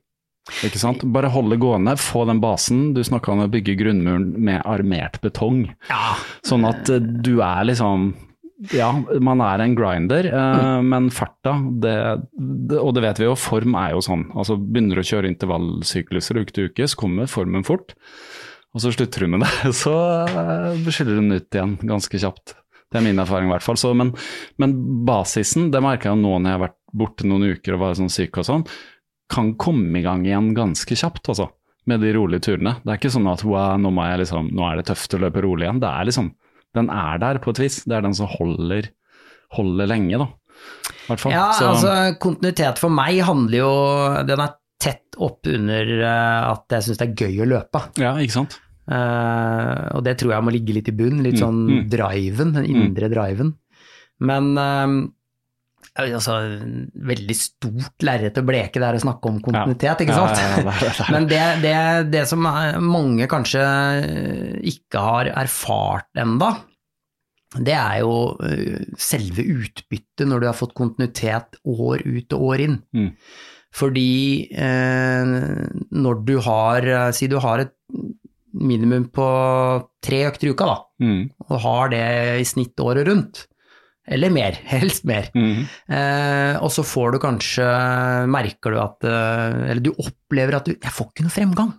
Ikke 0.64 0.80
sant? 0.80 1.04
Bare 1.12 1.28
holde 1.34 1.58
gående, 1.60 1.98
få 2.00 2.24
den 2.30 2.40
basen. 2.44 2.94
Du 2.96 3.02
snakka 3.04 3.34
om 3.34 3.42
å 3.44 3.50
bygge 3.52 3.76
grunnmuren 3.82 4.30
med 4.48 4.62
armert 4.64 5.20
betong. 5.24 5.66
Sånn 6.48 6.64
at 6.68 6.88
eh, 6.94 7.04
du 7.04 7.42
er 7.44 7.66
liksom 7.68 8.14
Ja, 8.74 8.90
man 9.22 9.42
er 9.46 9.62
en 9.62 9.76
grinder, 9.78 10.26
eh, 10.26 10.80
men 10.82 11.12
farta, 11.14 11.54
det, 11.84 11.94
det, 12.34 12.80
og 12.82 12.96
det 12.98 13.04
vet 13.06 13.20
vi 13.22 13.28
jo, 13.28 13.36
form 13.38 13.76
er 13.78 13.94
jo 13.94 14.02
sånn. 14.02 14.24
Altså 14.34 14.58
Begynner 14.58 14.98
du 14.98 15.04
å 15.04 15.10
kjøre 15.12 15.30
intervallsykluser 15.30 16.40
uke 16.42 16.56
til 16.56 16.72
uke, 16.72 16.88
så 16.90 16.98
kommer 16.98 17.30
formen 17.30 17.66
fort. 17.68 17.94
Og 18.74 18.82
så 18.82 18.92
slutter 18.94 19.26
du 19.26 19.34
med 19.36 19.46
det, 19.46 19.52
så 19.84 19.94
uh, 20.26 20.90
skiller 20.90 21.22
den 21.22 21.38
ut 21.38 21.54
igjen 21.54 21.78
ganske 21.86 22.22
kjapt. 22.24 22.56
Det 22.88 23.00
er 23.00 23.06
min 23.06 23.20
erfaring 23.20 23.50
i 23.50 23.54
hvert 23.54 23.66
fall. 23.66 23.78
Så, 23.80 23.92
men, 23.98 24.14
men 24.62 24.76
basisen, 25.06 25.70
det 25.74 25.84
merker 25.84 26.10
jeg 26.10 26.18
jo 26.18 26.24
nå 26.24 26.34
når 26.40 26.50
jeg 26.50 26.58
har 26.58 26.66
vært 26.66 26.78
borte 26.98 27.30
noen 27.30 27.52
uker 27.52 27.76
og 27.76 27.84
var 27.84 27.98
sånn 28.00 28.12
syk 28.12 28.40
og 28.42 28.48
sånn, 28.48 28.66
kan 29.34 29.54
komme 29.60 30.00
i 30.00 30.06
gang 30.06 30.24
igjen 30.26 30.54
ganske 30.58 30.98
kjapt, 30.98 31.28
altså. 31.34 31.52
Med 31.88 32.02
de 32.04 32.10
rolige 32.16 32.44
turene. 32.50 32.74
Det 32.84 32.92
er 32.92 32.98
ikke 33.00 33.14
sånn 33.14 33.30
at 33.32 33.46
wow, 33.48 33.78
nå, 33.80 33.94
liksom, 34.20 34.50
nå 34.56 34.66
er 34.68 34.80
det 34.80 34.90
tøft 34.90 35.14
å 35.16 35.22
løpe 35.24 35.44
rolig 35.46 35.68
igjen. 35.68 35.80
Det 35.80 35.88
er 35.88 36.08
liksom, 36.10 36.34
den 36.78 36.92
er 36.94 37.18
der 37.24 37.40
på 37.44 37.54
et 37.56 37.62
vis. 37.66 37.82
Det 37.88 37.98
er 37.98 38.06
den 38.06 38.16
som 38.18 38.30
holder, 38.32 38.90
holder 39.58 39.90
lenge, 39.90 40.22
da. 40.22 40.28
I 40.28 41.10
hvert 41.10 41.24
fall. 41.24 41.34
Ja, 41.36 41.50
Så- 41.58 41.72
altså 41.74 41.92
kontinuitet 42.24 42.80
for 42.82 42.90
meg 42.94 43.20
handler 43.24 43.58
jo 43.62 43.74
Den 44.28 44.42
er 44.44 44.56
tett 44.82 45.16
opp 45.18 45.46
under 45.50 45.92
eh, 46.06 46.52
at 46.52 46.66
jeg 46.70 46.86
syns 46.88 46.98
det 47.02 47.08
er 47.10 47.28
gøy 47.28 47.42
å 47.46 47.50
løpe. 47.50 47.82
ja, 47.98 48.14
ikke 48.22 48.38
sant. 48.40 48.60
Uh, 48.88 49.98
og 49.98 50.04
det 50.06 50.14
tror 50.22 50.32
jeg 50.32 50.44
må 50.48 50.52
ligge 50.54 50.72
litt 50.78 50.88
i 50.88 50.94
bunn, 50.96 51.18
litt 51.26 51.36
Mm, 51.36 51.42
sånn 51.42 51.58
mm. 51.68 51.90
driven, 51.92 52.54
den 52.56 52.68
indre 52.72 53.10
driven. 53.12 53.50
Men 54.24 54.54
uh, 54.56 55.10
altså, 56.00 56.38
veldig 56.96 57.36
stort 57.36 58.06
lerret 58.08 58.38
å 58.40 58.46
bleke 58.48 58.80
det 58.80 58.88
er 58.88 58.96
å 58.96 59.04
snakke 59.04 59.28
om 59.28 59.42
kontinuitet, 59.44 60.06
ikke 60.06 60.16
sant? 60.16 60.40
Ja, 60.40 60.48
ja, 60.48 60.64
ja, 60.64 60.78
det 60.80 60.94
det 60.96 61.10
Men 61.18 61.28
det, 61.28 61.42
det, 61.66 61.76
det 62.14 62.24
som 62.30 62.48
mange 62.88 63.28
kanskje 63.28 63.66
ikke 64.72 65.04
har 65.04 65.34
erfart 65.36 66.08
enda, 66.24 66.54
det 67.56 67.76
er 67.78 68.02
jo 68.04 68.16
eh, 68.44 68.82
selve 69.00 69.44
utbyttet 69.44 70.28
når 70.28 70.44
du 70.44 70.48
har 70.50 70.58
fått 70.58 70.76
kontinuitet 70.78 71.60
år 71.64 72.04
ut 72.04 72.36
og 72.36 72.48
år 72.52 72.64
inn. 72.66 72.80
Mm. 72.92 73.12
Fordi 73.78 74.12
eh, 74.52 75.32
når 75.96 76.24
du 76.28 76.38
har 76.44 76.88
eh, 76.88 77.12
Si 77.16 77.28
du 77.32 77.38
har 77.44 77.64
et 77.64 77.74
minimum 78.58 79.06
på 79.14 79.28
tre 80.04 80.24
økter 80.32 80.50
i 80.50 80.56
uka, 80.56 80.68
da, 80.74 80.78
Mm, 80.98 81.28
og 81.46 81.60
har 81.62 81.90
det 81.94 82.06
i 82.42 82.46
snitt 82.50 82.80
året 82.82 83.06
rundt, 83.06 83.44
eller 84.10 84.32
mer, 84.34 84.56
helst 84.74 85.06
mer, 85.06 85.28
mm, 85.36 85.60
Eh, 85.94 86.56
og 86.58 86.72
så 86.74 86.82
får 86.82 87.14
du 87.14 87.20
kanskje, 87.22 87.68
merker 88.34 88.74
du 88.74 88.80
at 88.82 89.06
eh, 89.06 89.60
Eller 89.70 89.84
du 89.86 89.92
opplever 89.94 90.58
at 90.58 90.66
du 90.66 90.74
Jeg 90.74 90.92
får 90.96 91.12
ikke 91.12 91.28
noe 91.28 91.36
fremgang. 91.36 91.76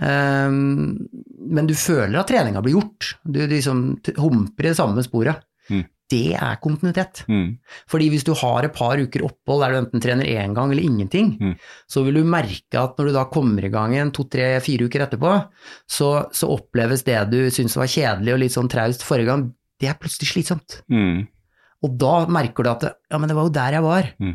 Eh, 0.00 0.48
men 0.50 1.66
du 1.68 1.74
føler 1.78 2.18
at 2.20 2.28
treninga 2.30 2.62
blir 2.64 2.76
gjort. 2.78 3.14
Du 3.24 3.40
liksom 3.50 3.86
humper 4.18 4.66
i 4.66 4.72
det 4.72 4.78
samme 4.78 5.02
sporet. 5.06 5.40
Mm. 5.70 5.84
Det 6.08 6.32
er 6.40 6.56
kontinuitet. 6.64 7.18
mm, 7.28 7.48
Fordi 7.92 8.06
hvis 8.08 8.24
du 8.24 8.30
har 8.32 8.64
et 8.64 8.72
par 8.72 8.96
uker 8.96 9.26
opphold 9.26 9.60
der 9.60 9.74
du 9.74 9.78
enten 9.82 10.00
trener 10.00 10.24
én 10.24 10.54
gang 10.56 10.70
eller 10.72 10.82
ingenting, 10.82 11.34
Mm. 11.38 11.54
så 11.86 12.02
vil 12.06 12.14
du 12.14 12.24
merke 12.24 12.80
at 12.80 12.96
når 12.96 13.06
du 13.10 13.12
da 13.12 13.24
kommer 13.28 13.62
i 13.64 13.68
gang 13.68 13.92
igjen 13.92 14.10
to, 14.16 14.24
tre, 14.24 14.58
fire 14.64 14.88
uker 14.88 15.04
etterpå, 15.04 15.34
så, 15.86 16.30
så 16.32 16.48
oppleves 16.48 17.04
det 17.04 17.18
du 17.30 17.50
syns 17.52 17.76
var 17.76 17.84
kjedelig 17.92 18.32
og 18.32 18.40
litt 18.40 18.52
sånn 18.56 18.70
traust 18.72 19.04
forrige 19.04 19.26
gang, 19.28 19.52
det 19.78 19.90
er 19.90 19.98
plutselig 20.00 20.32
slitsomt. 20.32 20.80
mm. 20.88 21.26
Og 21.84 21.92
da 22.00 22.24
merker 22.26 22.64
du 22.64 22.70
at 22.72 22.80
det, 22.80 22.94
ja, 23.12 23.18
men 23.18 23.28
det 23.28 23.36
var 23.36 23.44
jo 23.46 23.52
der 23.54 23.72
jeg 23.76 23.82
var. 23.84 24.08
Mm. 24.18 24.32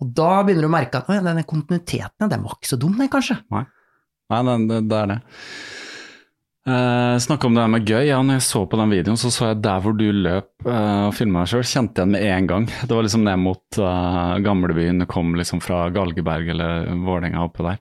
Og 0.00 0.14
da 0.16 0.30
begynner 0.42 0.64
du 0.64 0.68
å 0.70 0.72
merke 0.72 0.98
at 0.98 1.06
denne 1.12 1.44
kontinuiteten, 1.44 2.30
den 2.32 2.42
var 2.42 2.56
ikke 2.56 2.70
så 2.72 2.78
dum, 2.80 2.96
den 2.98 3.08
kanskje. 3.12 3.36
Nei, 3.52 3.66
det, 4.30 4.56
det, 4.70 4.80
det 4.90 5.02
er 5.02 5.12
det. 5.14 5.20
Uh, 6.68 7.16
Snakke 7.18 7.48
om 7.48 7.54
det 7.56 7.62
her 7.64 7.70
med 7.72 7.86
gøy. 7.88 8.02
Ja, 8.10 8.18
når 8.22 8.36
jeg 8.36 8.46
så 8.46 8.64
på 8.68 8.78
den 8.78 8.92
videoen, 8.92 9.18
så 9.18 9.30
så 9.32 9.50
jeg 9.50 9.62
der 9.64 9.80
hvor 9.82 9.94
du 9.96 10.06
løp 10.12 10.66
uh, 10.68 11.08
og 11.08 11.14
filma 11.16 11.42
deg 11.44 11.54
sjøl, 11.54 11.64
kjente 11.66 12.02
jeg 12.02 12.04
den 12.04 12.14
med 12.14 12.26
en 12.28 12.50
gang. 12.50 12.66
Det 12.68 12.92
var 12.92 13.06
liksom 13.06 13.24
ned 13.26 13.40
mot 13.42 13.80
uh, 13.80 14.36
gamlebyen, 14.44 15.06
kom 15.10 15.32
liksom 15.38 15.62
fra 15.64 15.86
Galgeberg 15.94 16.52
eller 16.52 16.92
Vålerenga 17.00 17.46
oppe 17.46 17.66
der. 17.66 17.80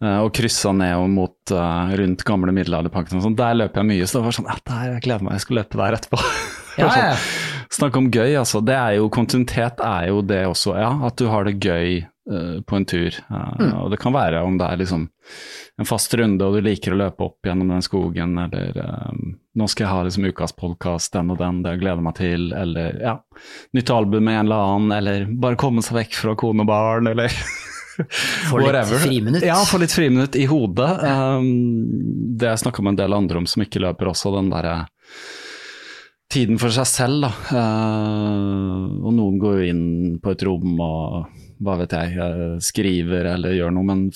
Uh, 0.00 0.22
og 0.24 0.32
kryssa 0.32 0.72
ned 0.72 0.96
og 0.96 1.10
mot 1.12 1.52
uh, 1.52 1.92
rundt 2.00 2.24
gamle 2.24 2.56
middelalderparken 2.56 3.20
og 3.20 3.26
sånn. 3.26 3.36
Der 3.38 3.58
løper 3.60 3.82
jeg 3.82 3.90
mye, 3.92 4.08
så 4.08 4.18
det 4.18 4.26
var 4.26 4.38
sånn 4.38 4.48
der, 4.48 4.86
jeg 4.94 5.04
gleder 5.04 5.26
meg, 5.26 5.36
jeg 5.36 5.44
skal 5.44 5.60
løpe 5.60 5.82
der 5.84 6.00
etterpå. 6.00 6.24
Ja, 6.78 6.86
ja. 6.86 7.08
sånn, 7.18 7.59
Snakk 7.70 7.96
om 7.96 8.08
gøy, 8.10 8.34
altså. 8.40 8.60
Det 8.66 8.74
er 8.74 8.96
jo, 8.98 9.10
kontinuitet 9.14 9.82
er 9.84 10.08
jo 10.10 10.24
det 10.26 10.42
også, 10.50 10.74
ja. 10.80 10.90
At 11.06 11.20
du 11.20 11.28
har 11.30 11.46
det 11.46 11.60
gøy 11.62 12.00
uh, 12.02 12.58
på 12.66 12.76
en 12.80 12.86
tur. 12.88 13.14
Eh, 13.14 13.68
Og 13.78 13.92
det 13.92 14.00
kan 14.02 14.14
være 14.14 14.42
om 14.42 14.58
det 14.58 14.66
er 14.66 14.80
liksom 14.82 15.06
en 15.80 15.88
fast 15.88 16.12
runde 16.18 16.44
og 16.44 16.58
du 16.58 16.64
liker 16.66 16.92
å 16.92 16.98
løpe 17.00 17.24
opp 17.24 17.46
gjennom 17.46 17.70
den 17.72 17.84
skogen, 17.84 18.34
eller 18.42 18.76
eh, 18.82 19.20
nå 19.56 19.68
skal 19.70 19.86
jeg 19.86 19.92
ha 19.94 20.02
liksom 20.04 20.26
ukas 20.28 20.52
podkast, 20.58 21.14
den 21.14 21.30
og 21.32 21.38
den, 21.40 21.62
det 21.64 21.76
jeg 21.76 21.82
gleder 21.84 22.04
meg 22.04 22.18
til, 22.18 22.50
eller 22.52 22.98
ja, 23.00 23.14
nytt 23.78 23.92
album 23.94 24.26
med 24.26 24.36
en 24.40 24.50
eller 24.50 24.66
annen, 24.74 24.94
eller 24.98 25.24
bare 25.40 25.58
komme 25.60 25.84
seg 25.86 25.96
vekk 26.02 26.18
fra 26.18 26.34
kone 26.42 26.66
og 26.66 26.70
barn, 26.70 27.08
eller 27.14 27.32
Få 28.48 28.60
litt 28.62 28.86
friminutt. 28.88 29.44
Ja, 29.44 29.58
få 29.68 29.76
litt 29.82 29.92
friminutt 29.92 30.36
i 30.38 30.46
hodet. 30.48 30.88
Um, 31.04 32.36
det 32.40 32.48
jeg 32.48 32.62
snakka 32.62 32.80
med 32.80 32.94
en 32.94 33.00
del 33.02 33.16
andre 33.16 33.42
om 33.42 33.48
som 33.50 33.60
ikke 33.60 33.82
løper 33.82 34.08
også, 34.08 34.32
den 34.38 34.48
derre 34.52 34.76
tiden 36.30 36.60
for 36.62 36.72
seg 36.74 36.88
selv, 36.88 37.26
da. 37.26 37.30
Eh, 37.60 38.84
og 39.02 39.12
noen 39.16 39.38
går 39.42 39.58
jo 39.58 39.70
inn 39.72 39.86
på 40.22 40.34
et 40.34 40.44
rom 40.46 40.78
og 40.78 41.40
hva 41.60 41.76
vet 41.82 41.96
jeg, 41.96 42.16
eh, 42.16 42.56
skriver 42.64 43.34
eller 43.34 43.56
gjør 43.56 43.74
noe, 43.76 43.88
men 43.88 44.06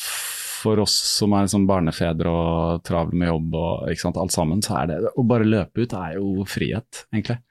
for 0.64 0.80
oss 0.80 0.94
som 1.18 1.34
er 1.36 1.44
liksom 1.44 1.66
barnefedre 1.68 2.30
og 2.30 2.84
travle 2.86 3.18
med 3.20 3.28
jobb 3.28 3.56
og 3.60 3.90
ikke 3.92 4.06
sant, 4.06 4.20
alt 4.20 4.32
sammen, 4.32 4.62
så 4.64 4.78
er 4.80 4.92
det 4.92 5.00
å 5.12 5.26
bare 5.28 5.48
løpe 5.48 5.84
ut 5.84 5.96
er 5.98 6.14
jo 6.16 6.46
frihet, 6.48 7.04
egentlig. 7.12 7.42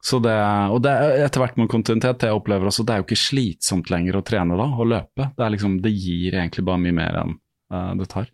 Så 0.00 0.16
det, 0.24 0.32
og 0.72 0.80
det 0.80 0.92
er 0.96 1.26
etter 1.26 1.42
hvert 1.42 1.58
med 1.60 1.68
kontinuitet, 1.68 2.22
det 2.22 2.30
jeg 2.30 2.38
opplever 2.38 2.70
også, 2.70 2.86
det 2.88 2.94
er 2.94 3.02
jo 3.02 3.08
ikke 3.10 3.20
slitsomt 3.20 3.90
lenger 3.92 4.16
å 4.16 4.24
trene 4.24 4.56
da, 4.56 4.70
å 4.72 4.86
løpe. 4.88 5.28
Det, 5.36 5.48
liksom, 5.56 5.76
det 5.84 5.92
gir 5.92 6.38
egentlig 6.38 6.64
bare 6.64 6.80
mye 6.80 6.96
mer 6.96 7.18
enn 7.20 7.34
uh, 7.74 7.92
det 8.00 8.08
tar. 8.08 8.30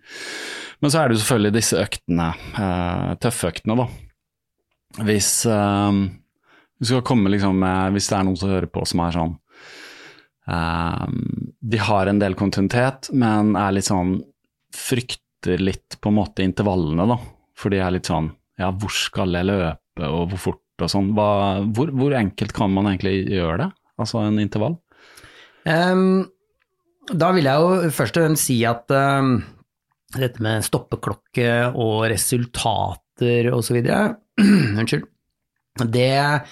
Men 0.79 0.93
så 0.93 1.01
er 1.01 1.09
det 1.09 1.17
jo 1.17 1.25
selvfølgelig 1.25 1.57
disse 1.57 1.81
øktene, 1.83 2.29
uh, 2.55 3.17
tøffe 3.19 3.51
øktene, 3.51 3.81
da. 3.83 3.89
Hvis 5.07 5.31
uh, 5.51 5.93
vi 6.79 6.87
skal 6.87 7.05
komme 7.07 7.31
liksom 7.33 7.59
med, 7.61 7.95
hvis 7.95 8.09
det 8.11 8.19
er 8.19 8.27
noen 8.27 8.39
som 8.39 8.53
hører 8.53 8.69
på 8.69 8.85
som 8.89 9.01
er 9.07 9.15
sånn 9.17 9.33
eh, 10.53 11.05
De 11.73 11.81
har 11.81 12.11
en 12.11 12.21
del 12.21 12.37
kontinuitet, 12.37 13.09
men 13.17 13.55
er 13.57 13.77
litt 13.77 13.89
sånn 13.89 14.19
Frykter 14.77 15.63
litt 15.63 15.97
på 16.03 16.11
en 16.11 16.19
måte 16.19 16.45
intervallene, 16.45 17.07
da. 17.09 17.17
For 17.57 17.73
de 17.73 17.81
er 17.81 17.95
litt 17.97 18.11
sånn 18.11 18.29
Ja, 18.61 18.69
hvor 18.77 18.93
skal 18.93 19.33
jeg 19.39 19.49
løpe, 19.49 20.05
og 20.05 20.35
hvor 20.35 20.43
fort 20.51 20.85
og 20.85 20.93
sånn. 20.93 21.15
Hva, 21.17 21.29
hvor, 21.73 21.89
hvor 21.97 22.13
enkelt 22.19 22.53
kan 22.57 22.73
man 22.75 22.91
egentlig 22.91 23.23
gjøre 23.33 23.63
det? 23.63 23.71
Altså 23.97 24.21
en 24.21 24.41
intervall? 24.43 24.77
Um, 25.65 26.27
da 27.09 27.31
vil 27.33 27.49
jeg 27.49 27.63
jo 27.63 27.93
først 27.97 28.19
og 28.19 28.27
fremst 28.27 28.51
si 28.51 28.59
at 28.69 28.93
um, 28.93 29.39
dette 30.13 30.45
med 30.45 30.67
stoppeklokke 30.67 31.49
og 31.73 32.05
resultater 33.21 33.53
osv. 33.53 33.77
Unnskyld. 34.79 35.05
Det, 35.93 36.43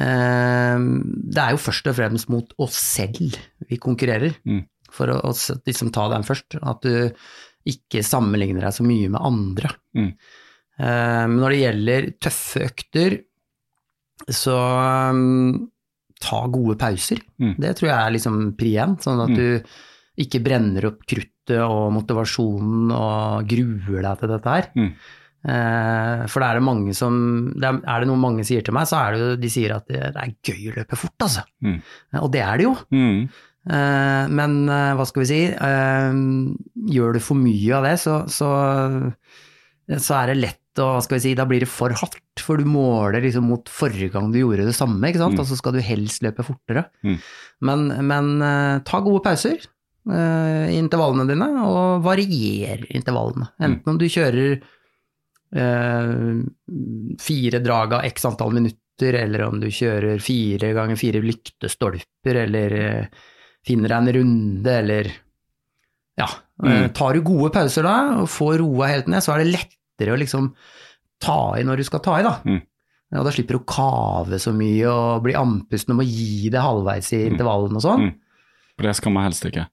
ehm, 0.00 0.86
det 1.30 1.42
er 1.42 1.50
jo 1.54 1.60
først 1.62 1.86
og 1.90 1.96
fremst 1.98 2.28
mot 2.32 2.52
oss 2.62 2.74
selv 2.78 3.36
vi 3.68 3.78
konkurrerer, 3.78 4.34
Mm. 4.46 4.64
for 4.90 5.06
å, 5.08 5.32
liksom 5.66 5.90
ta 5.92 6.08
den 6.12 6.22
først. 6.22 6.58
At 6.62 6.82
du 6.82 7.10
ikke 7.66 8.02
sammenligner 8.04 8.60
deg 8.66 8.72
så 8.74 8.84
mye 8.84 9.08
med 9.10 9.20
andre. 9.22 9.70
Mm. 9.96 10.12
Men 10.78 11.36
når 11.38 11.50
det 11.50 11.60
gjelder 11.62 12.06
tøffe 12.20 12.64
økter, 12.66 13.18
så 14.28 14.56
ehm, 14.56 15.68
ta 16.22 16.46
gode 16.48 16.76
pauser. 16.78 17.18
Mm. 17.40 17.56
Det 17.58 17.76
tror 17.78 17.88
jeg 17.90 17.98
er 18.06 18.14
liksom 18.16 18.56
pri 18.58 18.72
én, 18.78 18.96
sånn 19.02 19.22
at 19.22 19.30
Mm. 19.30 19.36
du 19.36 19.62
ikke 20.22 20.42
brenner 20.44 20.84
opp 20.86 21.06
kruttet 21.06 21.58
og 21.64 21.92
motivasjonen 21.92 22.92
og 22.92 23.48
gruer 23.48 24.02
deg 24.02 24.18
til 24.20 24.28
dette 24.28 24.44
her. 24.52 24.68
Mm. 24.76 24.92
Eh, 25.42 26.24
for 26.30 26.38
det 26.38 26.48
er 26.48 26.58
det 26.60 26.66
mange 26.66 26.94
som 26.94 27.14
er, 27.58 27.80
det 27.82 28.10
noe 28.10 28.20
mange 28.20 28.46
sier 28.46 28.62
til 28.62 28.76
meg, 28.76 28.86
så 28.90 29.00
er 29.00 29.14
det 29.14 29.22
jo 29.22 29.30
de 29.42 29.50
sier 29.52 29.74
at 29.74 29.88
det, 29.90 30.12
er 30.12 30.36
gøy 30.38 30.70
å 30.70 30.76
løpe 30.80 30.98
fort, 31.00 31.16
altså. 31.26 31.46
Mm. 31.64 31.80
Og 32.22 32.28
det 32.34 32.44
er 32.46 32.60
det 32.60 32.68
jo. 32.68 32.76
Mm. 32.94 33.26
Eh, 33.62 34.24
men 34.38 34.58
eh, 34.66 34.92
hva 34.98 35.06
skal 35.06 35.22
vi 35.22 35.30
si, 35.30 35.42
eh, 35.50 36.18
gjør 36.94 37.18
du 37.18 37.22
for 37.22 37.38
mye 37.38 37.78
av 37.78 37.86
det, 37.86 37.94
så, 38.02 38.22
så, 38.30 38.50
så 39.92 40.18
er 40.18 40.32
det 40.32 40.40
lett 40.40 40.82
å, 40.82 40.88
hva 40.96 41.02
skal 41.04 41.18
vi 41.18 41.24
si, 41.26 41.34
da 41.38 41.46
blir 41.48 41.62
det 41.62 41.70
for 41.70 41.94
hardt, 41.94 42.42
for 42.42 42.58
du 42.58 42.68
måler 42.68 43.22
liksom 43.24 43.46
mot 43.50 43.70
forrige 43.70 44.12
gang 44.14 44.30
du 44.32 44.40
gjorde 44.40 44.66
det 44.68 44.76
samme, 44.76 45.02
ikke 45.08 45.22
sant, 45.22 45.38
og 45.38 45.48
så 45.48 45.58
skal 45.58 45.76
du 45.76 45.82
helst 45.84 46.24
løpe 46.24 46.46
fortere. 46.46 46.86
Mm. 47.06 47.18
Men, 47.68 47.88
men 48.08 48.34
eh, 48.46 48.76
ta 48.88 49.02
gode 49.04 49.22
pauser 49.26 49.58
eh, 49.58 50.66
i 50.72 50.78
intervallene 50.80 51.28
dine, 51.30 51.50
og 51.66 52.06
varier 52.06 52.86
intervallene. 52.90 53.50
Enten 53.62 53.94
om 53.94 54.00
du 54.00 54.08
kjører 54.10 54.56
eh, 54.56 54.78
fire 57.20 57.58
drag 57.64 57.92
av 57.98 58.04
x 58.08 58.24
antall 58.24 58.54
minutter, 58.56 59.18
eller 59.18 59.42
om 59.48 59.58
du 59.60 59.66
kjører 59.72 60.20
fire 60.22 60.72
ganger 60.76 60.96
fire 61.00 61.20
lyktestolper, 61.24 62.38
eller 62.44 62.76
eh, 62.78 63.06
finner 63.66 63.92
deg 63.92 63.98
en 63.98 64.12
runde, 64.18 64.78
eller 64.78 65.10
ja. 66.20 66.28
eh, 66.64 66.84
Mm. 66.84 66.92
Tar 66.94 67.14
du 67.16 67.24
gode 67.26 67.50
pauser 67.54 67.82
da, 67.88 67.96
og 68.22 68.28
får 68.30 68.60
roa 68.62 68.86
helt 68.92 69.08
ned, 69.10 69.24
så 69.24 69.34
er 69.34 69.42
det 69.42 69.52
lettere 69.56 70.14
å 70.14 70.20
liksom 70.20 70.52
ta 71.22 71.40
i 71.58 71.64
når 71.66 71.82
du 71.82 71.84
skal 71.88 72.02
ta 72.04 72.18
i, 72.20 72.26
da. 72.26 72.36
Mm. 72.46 72.60
Ja, 73.12 73.22
da 73.26 73.32
slipper 73.34 73.58
du 73.58 73.60
å 73.60 73.68
kave 73.68 74.38
så 74.40 74.54
mye 74.56 74.88
og 74.88 75.24
bli 75.26 75.34
andpusten 75.36 75.92
og 75.92 75.98
må 76.00 76.06
gi 76.06 76.48
det 76.54 76.62
halvveis 76.62 77.10
i 77.12 77.24
intervallen 77.28 77.76
og 77.76 77.82
sånn. 77.84 78.06
Mm. 78.06 78.14
For 78.78 78.88
det 78.88 78.94
skal 78.96 79.12
man 79.12 79.26
helst 79.26 79.44
ikke. 79.50 79.66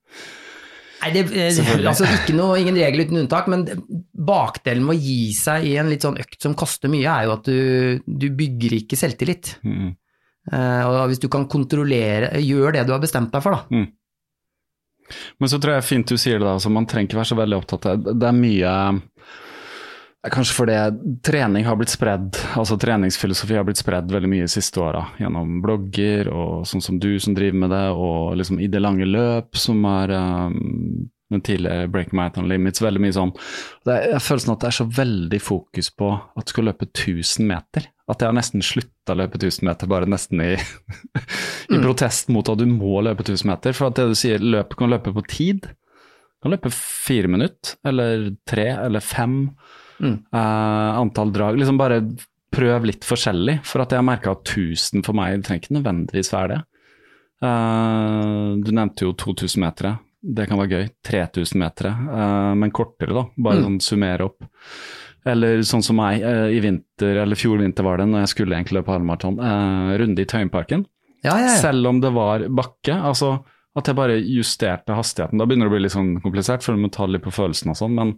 Nei, 1.00 1.10
det, 1.14 1.22
eh, 1.32 1.60
altså 1.88 2.04
ikke 2.04 2.34
noe, 2.36 2.58
ingen 2.60 2.76
regel 2.76 3.06
uten 3.06 3.22
unntak, 3.22 3.46
men 3.48 3.64
bakdelen 4.12 4.84
med 4.84 4.98
å 4.98 5.00
gi 5.00 5.32
seg 5.36 5.64
i 5.70 5.76
en 5.80 5.88
litt 5.88 6.04
sånn 6.04 6.18
økt 6.20 6.36
som 6.44 6.56
koster 6.58 6.92
mye, 6.92 7.08
er 7.08 7.28
jo 7.28 7.36
at 7.38 7.48
du, 7.48 8.02
du 8.04 8.28
bygger 8.36 8.76
ikke 8.82 8.98
selvtillit. 9.00 9.54
Mm. 9.64 9.94
Uh, 10.50 10.82
og 10.88 11.00
hvis 11.10 11.22
du 11.22 11.28
kan 11.32 11.46
kontrollere, 11.48 12.34
gjør 12.42 12.76
det 12.76 12.84
du 12.88 12.94
har 12.94 13.02
bestemt 13.02 13.32
deg 13.32 13.44
for, 13.44 13.56
da. 13.56 13.86
Men 15.40 15.50
så 15.50 15.58
tror 15.58 15.78
jeg 15.78 15.88
fint 15.88 16.10
du 16.10 16.18
sier 16.20 16.38
det, 16.38 16.44
da, 16.44 16.56
altså, 16.58 16.72
man 16.72 16.88
trenger 16.88 17.08
ikke 17.08 17.20
være 17.20 17.30
så 17.32 17.38
veldig 17.40 17.58
opptatt 17.58 17.88
av 17.90 18.04
det. 18.04 18.16
Det 18.20 18.28
er 18.28 18.36
mye 18.36 18.74
Kanskje 20.28 20.52
fordi 20.52 20.74
trening 21.24 21.64
har 21.64 21.78
blitt 21.80 21.92
spredd, 21.94 22.36
altså 22.60 22.76
treningsfilosofi 22.76 23.56
har 23.56 23.64
blitt 23.64 23.80
spredd 23.80 24.10
veldig 24.12 24.28
mye 24.28 24.44
de 24.44 24.52
siste 24.52 24.82
åra. 24.82 25.06
Gjennom 25.16 25.62
blogger 25.64 26.28
og 26.28 26.66
sånn 26.68 26.84
som 26.84 26.98
du 27.00 27.14
som 27.24 27.32
driver 27.36 27.62
med 27.62 27.72
det, 27.72 27.86
og 27.96 28.36
liksom 28.36 28.60
i 28.60 28.68
det 28.68 28.82
lange 28.84 29.08
løp, 29.08 29.56
som 29.56 29.80
er 29.88 30.12
um, 30.12 31.08
den 31.32 31.40
tidligere 31.46 31.88
Break 31.88 32.12
Marathon 32.12 32.50
Limits, 32.50 32.82
veldig 32.84 33.00
mye 33.00 33.16
sånn. 33.16 33.32
Det 33.88 33.96
er, 33.96 34.06
jeg 34.16 34.24
føler 34.26 34.44
sånn 34.44 34.54
at 34.58 34.62
det 34.66 34.70
er 34.70 34.78
så 34.82 34.88
veldig 35.00 35.42
fokus 35.46 35.90
på 36.02 36.12
at 36.12 36.44
du 36.44 36.52
skal 36.52 36.68
løpe 36.68 36.90
1000 36.90 37.50
meter. 37.54 37.88
At 38.10 38.20
jeg 38.20 38.28
har 38.28 38.36
nesten 38.36 38.66
slutta 38.66 39.14
å 39.14 39.20
løpe 39.22 39.40
1000 39.40 39.68
meter, 39.70 39.90
bare 39.90 40.10
nesten 40.10 40.44
i, 40.44 40.52
i 41.74 41.80
protest 41.80 42.28
mot 42.34 42.50
at 42.50 42.60
du 42.60 42.66
må 42.68 43.00
løpe 43.06 43.24
1000 43.24 43.54
meter. 43.54 43.76
For 43.78 43.88
at 43.88 44.00
det 44.00 44.10
du 44.10 44.18
sier, 44.18 44.42
løp 44.42 44.76
kan 44.76 44.92
løpe 44.92 45.16
på 45.16 45.24
tid. 45.32 45.70
Du 45.70 46.44
kan 46.44 46.58
løpe 46.58 46.76
fire 46.76 47.30
minutter, 47.30 47.78
eller 47.88 48.34
tre, 48.48 48.72
eller 48.84 49.04
fem. 49.04 49.46
Mm. 50.00 50.16
Eh, 50.32 50.98
antall 51.00 51.32
drag. 51.32 51.58
Liksom 51.60 51.78
bare 51.80 52.00
prøv 52.50 52.86
litt 52.88 53.04
forskjellig. 53.06 53.60
For 53.68 53.82
at 53.84 53.92
jeg 53.94 54.04
merka 54.06 54.32
at 54.34 54.44
1000 54.48 55.04
for 55.06 55.14
meg 55.14 55.36
det 55.36 55.46
trenger 55.46 55.62
ikke 55.64 55.76
nødvendigvis 55.78 56.32
være 56.34 56.48
det. 56.56 56.60
Uh, 57.40 58.56
du 58.60 58.70
nevnte 58.74 59.06
jo 59.06 59.12
2000 59.16 59.62
meter. 59.62 59.94
Det 60.20 60.44
kan 60.50 60.58
være 60.60 60.74
gøy. 60.74 60.88
3000 61.08 61.60
meter, 61.62 61.88
uh, 61.88 62.52
men 62.58 62.72
kortere, 62.76 63.14
da. 63.16 63.22
Bare 63.40 63.60
Mm. 63.60 63.64
sånn 63.64 63.80
summere 63.80 64.26
opp. 64.28 64.44
Eller 65.24 65.58
sånn 65.64 65.82
som 65.84 65.96
meg 65.96 66.20
i 66.22 66.60
vinter, 66.60 67.20
eller 67.22 67.36
fjor 67.36 67.58
vinter 67.60 67.84
var 67.84 67.98
det, 67.98 68.06
når 68.08 68.20
jeg 68.24 68.28
skulle 68.34 68.56
egentlig 68.56 68.80
løpe 68.80 68.92
halvmaraton. 68.92 69.38
Uh, 69.38 69.96
runde 70.00 70.18
i 70.20 70.24
Tøyenparken. 70.24 70.84
Ja, 71.22 71.36
ja, 71.36 71.48
ja. 71.52 71.56
Selv 71.60 71.86
om 71.86 72.00
det 72.00 72.12
var 72.12 72.40
bakke. 72.48 72.94
Altså 72.96 73.44
at 73.78 73.86
jeg 73.86 73.94
bare 73.94 74.16
justerte 74.18 74.94
hastigheten. 74.96 75.38
Da 75.38 75.46
begynner 75.46 75.68
det 75.68 75.70
å 75.70 75.74
bli 75.76 75.82
litt 75.84 75.94
sånn 75.94 76.16
komplisert, 76.24 76.64
for 76.64 76.74
du 76.74 76.82
må 76.82 76.90
ta 76.90 77.06
litt 77.06 77.22
på 77.22 77.30
følelsen 77.30 77.70
og 77.70 77.76
sånn. 77.78 77.94
Men 77.94 78.14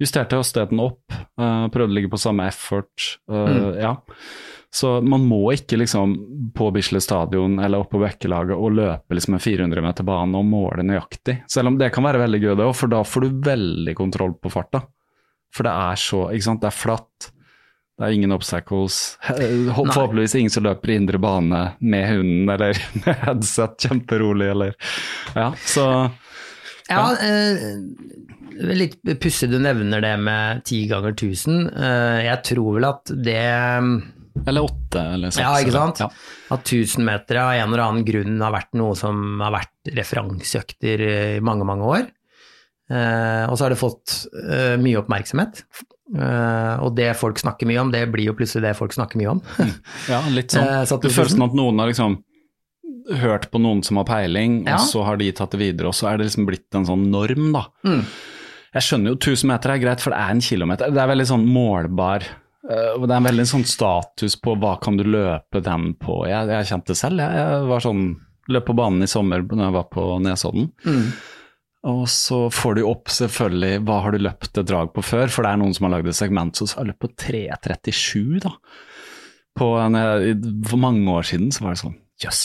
justerte 0.00 0.38
hastigheten 0.40 0.80
opp, 0.80 1.02
Uh, 1.36 1.68
prøvde 1.68 1.92
å 1.92 1.96
ligge 1.98 2.08
på 2.08 2.16
samme 2.18 2.46
effort. 2.48 3.18
eh, 3.28 3.80
Ja. 3.82 3.96
Så 4.72 5.02
man 5.04 5.20
må 5.28 5.52
ikke 5.52 5.76
liksom 5.78 6.52
på 6.54 6.70
Bislett 6.72 7.02
stadion 7.04 7.58
eller 7.60 7.78
opp 7.80 7.90
på 7.90 8.00
Bekkelaget 8.00 8.56
og 8.56 8.72
løpe 8.72 9.14
liksom 9.14 9.34
en 9.34 9.40
400 9.40 9.82
meter 9.82 10.02
bane 10.04 10.34
og 10.36 10.44
måle 10.44 10.82
nøyaktig. 10.82 11.42
Selv 11.48 11.68
om 11.68 11.78
det 11.78 11.92
kan 11.92 12.04
være 12.04 12.18
veldig 12.24 12.40
gøy, 12.42 12.56
det 12.56 12.64
òg, 12.66 12.74
for 12.74 12.88
da 12.88 13.02
får 13.02 13.20
du 13.20 13.40
veldig 13.50 13.94
kontroll 13.96 14.34
på 14.34 14.50
farta. 14.52 14.82
For 15.52 15.62
det 15.62 15.72
er 15.72 15.94
så 15.96 16.26
Ikke 16.32 16.42
sant, 16.48 16.60
det 16.60 16.68
er 16.68 16.76
flatt. 16.76 17.30
Det 17.96 18.04
er 18.04 18.12
ingen 18.12 18.34
obstacles. 18.36 19.16
Eh, 19.36 19.72
Forhåpentligvis 19.72 20.34
ingen 20.36 20.52
som 20.52 20.66
løper 20.66 20.92
i 20.92 20.98
indre 21.00 21.18
bane 21.22 21.62
med 21.80 22.08
hunden 22.10 22.50
eller 22.52 22.76
med 23.04 23.22
headset 23.24 23.86
kjemperolig, 23.88 24.50
eller 24.52 24.74
Ja, 25.34 25.50
så 25.64 25.86
Ja, 26.90 27.06
eh, 27.16 27.64
litt 28.76 29.00
pussig 29.20 29.48
du 29.50 29.56
nevner 29.60 30.04
det 30.04 30.12
med 30.22 30.62
ti 30.68 30.84
ganger 30.90 31.16
tusen. 31.18 31.66
Eh, 31.72 32.20
jeg 32.28 32.44
tror 32.52 32.76
vel 32.76 32.86
at 32.88 33.12
det 33.26 33.40
Eller 34.46 34.62
åtte, 34.68 35.00
eller 35.16 35.32
seks. 35.32 35.40
Ja, 35.42 35.56
ikke 35.64 35.74
sant? 35.74 36.04
Ja. 36.04 36.10
At 36.52 36.68
1000 36.68 37.04
meter 37.08 37.40
av 37.40 37.54
en 37.56 37.72
eller 37.72 37.84
annen 37.86 38.06
grunn 38.06 38.36
har 38.44 38.52
vært 38.54 38.76
noe 38.76 38.92
som 38.98 39.40
har 39.40 39.56
vært 39.56 39.92
referanseøkter 39.96 41.02
i 41.08 41.16
mange, 41.44 41.64
mange 41.68 41.88
år. 41.96 42.06
Eh, 42.92 43.44
og 43.48 43.56
så 43.56 43.66
har 43.66 43.72
det 43.74 43.80
fått 43.80 44.20
eh, 44.44 44.76
mye 44.78 45.00
oppmerksomhet. 45.00 45.64
Eh, 46.14 46.74
og 46.86 46.94
det 46.94 47.10
folk 47.18 47.40
snakker 47.42 47.66
mye 47.66 47.80
om, 47.82 47.90
det 47.90 48.04
blir 48.12 48.28
jo 48.30 48.36
plutselig 48.38 48.62
det 48.68 48.76
folk 48.78 48.94
snakker 48.94 49.18
mye 49.18 49.32
om. 49.34 49.42
ja, 50.08 50.20
litt 50.30 50.54
sånn. 50.54 50.66
det 50.70 50.86
så 50.86 51.00
at 51.00 51.02
Du 51.02 51.08
du- 51.10 51.14
som 51.34 51.42
at 51.48 51.56
noen 51.58 51.78
har 51.82 51.90
liksom 51.90 52.20
hørt 53.20 53.50
på 53.52 53.60
noen 53.62 53.82
som 53.86 53.98
har 54.00 54.06
peiling, 54.08 54.64
Ja. 54.66 54.76
og 54.80 54.86
så 54.90 55.04
har 55.06 55.16
de 55.18 55.30
tatt 55.32 55.50
det 55.54 55.60
videre, 55.60 55.90
og 55.90 55.94
så 55.94 56.08
er 56.10 56.18
det 56.18 56.26
liksom 56.28 56.46
blitt 56.46 56.74
en 56.74 56.86
sånn 56.88 57.04
norm, 57.10 57.52
da. 57.54 57.66
Mm. 57.86 58.02
Jeg 58.74 58.82
skjønner 58.82 59.12
jo 59.14 59.16
1000 59.16 59.46
meter 59.50 59.70
er 59.72 59.78
greit, 59.78 60.00
for 60.02 60.10
det 60.10 60.18
er 60.20 60.30
en 60.34 60.40
kilometer. 60.42 60.90
Det 60.90 60.98
er 61.00 61.08
veldig 61.12 61.26
sånn 61.30 61.46
målbar 61.48 62.24
uh, 62.68 62.98
Det 62.98 63.10
er 63.10 63.16
en 63.16 63.28
veldig 63.30 63.46
sånn 63.46 63.64
status 63.64 64.34
på 64.42 64.56
hva 64.58 64.74
kan 64.82 64.96
du 64.98 65.04
løpe 65.06 65.62
den 65.62 65.94
på. 65.94 66.26
Jeg, 66.28 66.48
jeg 66.50 66.66
kjente 66.66 66.92
det 66.92 66.96
selv. 66.98 67.22
Jeg, 67.22 67.30
jeg 67.40 67.68
var 67.70 67.80
sånn 67.86 68.04
Løp 68.48 68.66
på 68.68 68.76
banen 68.78 69.02
i 69.02 69.08
sommer 69.10 69.40
når 69.42 69.64
jeg 69.64 69.74
var 69.74 69.86
på 69.90 70.02
Nesodden. 70.22 70.68
Mm. 70.86 71.06
Og 71.86 72.06
så 72.10 72.46
får 72.50 72.78
du 72.78 72.82
opp 72.88 73.12
selvfølgelig 73.14 73.82
hva 73.86 74.00
har 74.02 74.16
du 74.16 74.24
løpt 74.24 74.58
et 74.58 74.66
drag 74.66 74.90
på 74.94 75.04
før, 75.06 75.30
for 75.30 75.46
det 75.46 75.52
er 75.52 75.60
noen 75.60 75.76
som 75.76 75.86
har 75.86 75.94
lagd 75.98 76.10
et 76.10 76.18
segment 76.18 76.58
som 76.58 76.70
har 76.80 76.88
løpt 76.90 77.04
på 77.04 77.12
3.37, 77.28 78.40
da. 78.42 78.56
På 79.56 79.76
en, 79.80 79.94
eh, 79.94 80.32
for 80.66 80.82
mange 80.82 81.06
år 81.14 81.28
siden 81.30 81.52
så 81.54 81.62
var 81.64 81.76
det 81.76 81.80
sånn 81.84 81.94
jøss, 82.20 82.42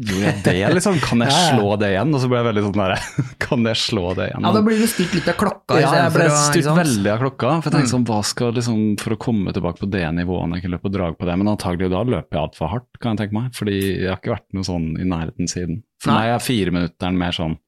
gjorde 0.00 0.24
jeg 0.30 0.40
det, 0.46 0.62
liksom? 0.78 0.96
Kan 1.04 1.22
jeg 1.22 1.34
slå 1.52 1.76
det 1.78 1.92
igjen? 1.92 2.14
Og 2.16 2.22
så 2.22 2.30
ble 2.30 2.40
jeg 2.40 2.46
veldig 2.48 2.62
sånn 2.64 2.80
der, 2.80 2.94
kan 3.44 3.68
jeg 3.68 3.80
slå 3.82 4.06
det 4.18 4.30
igjen? 4.30 4.48
Ja, 4.48 4.52
da 4.56 4.62
blir 4.66 4.80
du 4.80 4.86
styrt 4.90 5.14
litt 5.18 5.28
av 5.30 5.36
klokka 5.38 5.78
Ja, 5.78 5.92
jeg 6.00 6.14
ble 6.16 6.30
styrt 6.40 6.70
veldig 6.80 7.12
av 7.12 7.20
klokka. 7.26 7.52
For 7.60 7.68
jeg 7.68 7.76
tenkte 7.76 7.92
sånn, 7.92 8.06
hva 8.08 8.20
skal 8.26 8.56
liksom, 8.56 8.80
For 9.04 9.14
å 9.14 9.20
komme 9.28 9.54
tilbake 9.54 9.84
på 9.84 9.90
det 9.92 10.06
nivået 10.16 10.48
når 10.48 10.58
jeg 10.58 10.64
ikke 10.64 10.74
løper 10.78 10.94
drag 10.96 11.20
på 11.20 11.28
det, 11.28 11.36
men 11.42 11.52
antagelig 11.52 11.92
da 11.92 12.00
løper 12.16 12.40
jeg 12.40 12.46
altfor 12.48 12.72
hardt, 12.72 12.90
kan 12.98 13.12
jeg 13.14 13.26
tenke 13.26 13.38
meg. 13.38 13.52
Fordi 13.60 13.76
jeg 13.76 14.08
har 14.08 14.18
ikke 14.22 14.34
vært 14.38 14.48
noe 14.56 14.70
sånn 14.72 14.88
i 14.96 15.06
nærheten 15.12 15.52
siden. 15.52 15.84
For 16.02 16.10
Nei. 16.14 16.24
meg 16.24 16.34
er 16.38 16.48
fireminutteren 16.48 17.20
mer 17.20 17.36
sånn. 17.36 17.58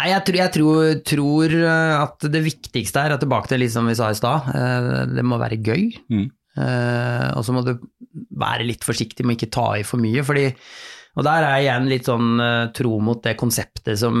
Nei, 0.00 0.14
jeg 0.14 0.24
tror, 0.24 0.38
jeg 0.38 0.52
tror, 0.54 0.84
tror 1.04 1.54
eh, 1.60 1.94
at 2.00 2.28
det 2.32 2.40
viktigste 2.46 3.02
er, 3.04 3.16
tilbake 3.20 3.50
til 3.50 3.60
litt 3.60 3.72
som 3.74 3.88
vi 3.90 3.96
sa 3.98 4.08
i 4.08 4.16
stad, 4.16 4.46
eh, 4.56 4.86
det 5.12 5.24
må 5.28 5.36
være 5.40 5.58
gøy. 5.60 5.90
Mm. 6.08 6.22
Eh, 6.56 7.26
og 7.36 7.44
så 7.44 7.52
må 7.52 7.60
du 7.66 7.74
være 8.40 8.64
litt 8.64 8.86
forsiktig 8.86 9.26
med 9.26 9.36
å 9.36 9.38
ikke 9.38 9.52
ta 9.52 9.66
i 9.76 9.84
for 9.84 10.00
mye, 10.00 10.24
fordi 10.24 10.46
og 11.18 11.24
der 11.26 11.42
er 11.42 11.56
jeg 11.58 11.64
igjen 11.66 11.88
litt 11.90 12.06
sånn 12.06 12.40
tro 12.72 12.92
mot 13.02 13.18
det 13.24 13.32
konseptet 13.36 13.98
som, 13.98 14.14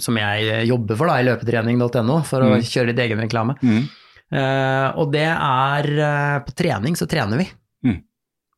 som 0.00 0.16
jeg 0.16 0.60
jobber 0.70 0.96
for 0.96 1.10
da, 1.10 1.16
i 1.18 1.24
løpetrening.no, 1.26 2.20
for 2.24 2.46
å 2.46 2.50
Mm. 2.54 2.62
kjøre 2.62 2.92
litt 2.92 3.02
egen 3.02 3.22
reklame. 3.24 3.56
Mm. 3.66 3.80
Uh, 4.26 4.88
og 4.98 5.12
det 5.14 5.26
er 5.26 5.86
uh, 6.02 6.38
På 6.42 6.54
trening 6.58 6.96
så 6.98 7.06
trener 7.10 7.38
vi. 7.42 7.46
Mm. 7.86 7.98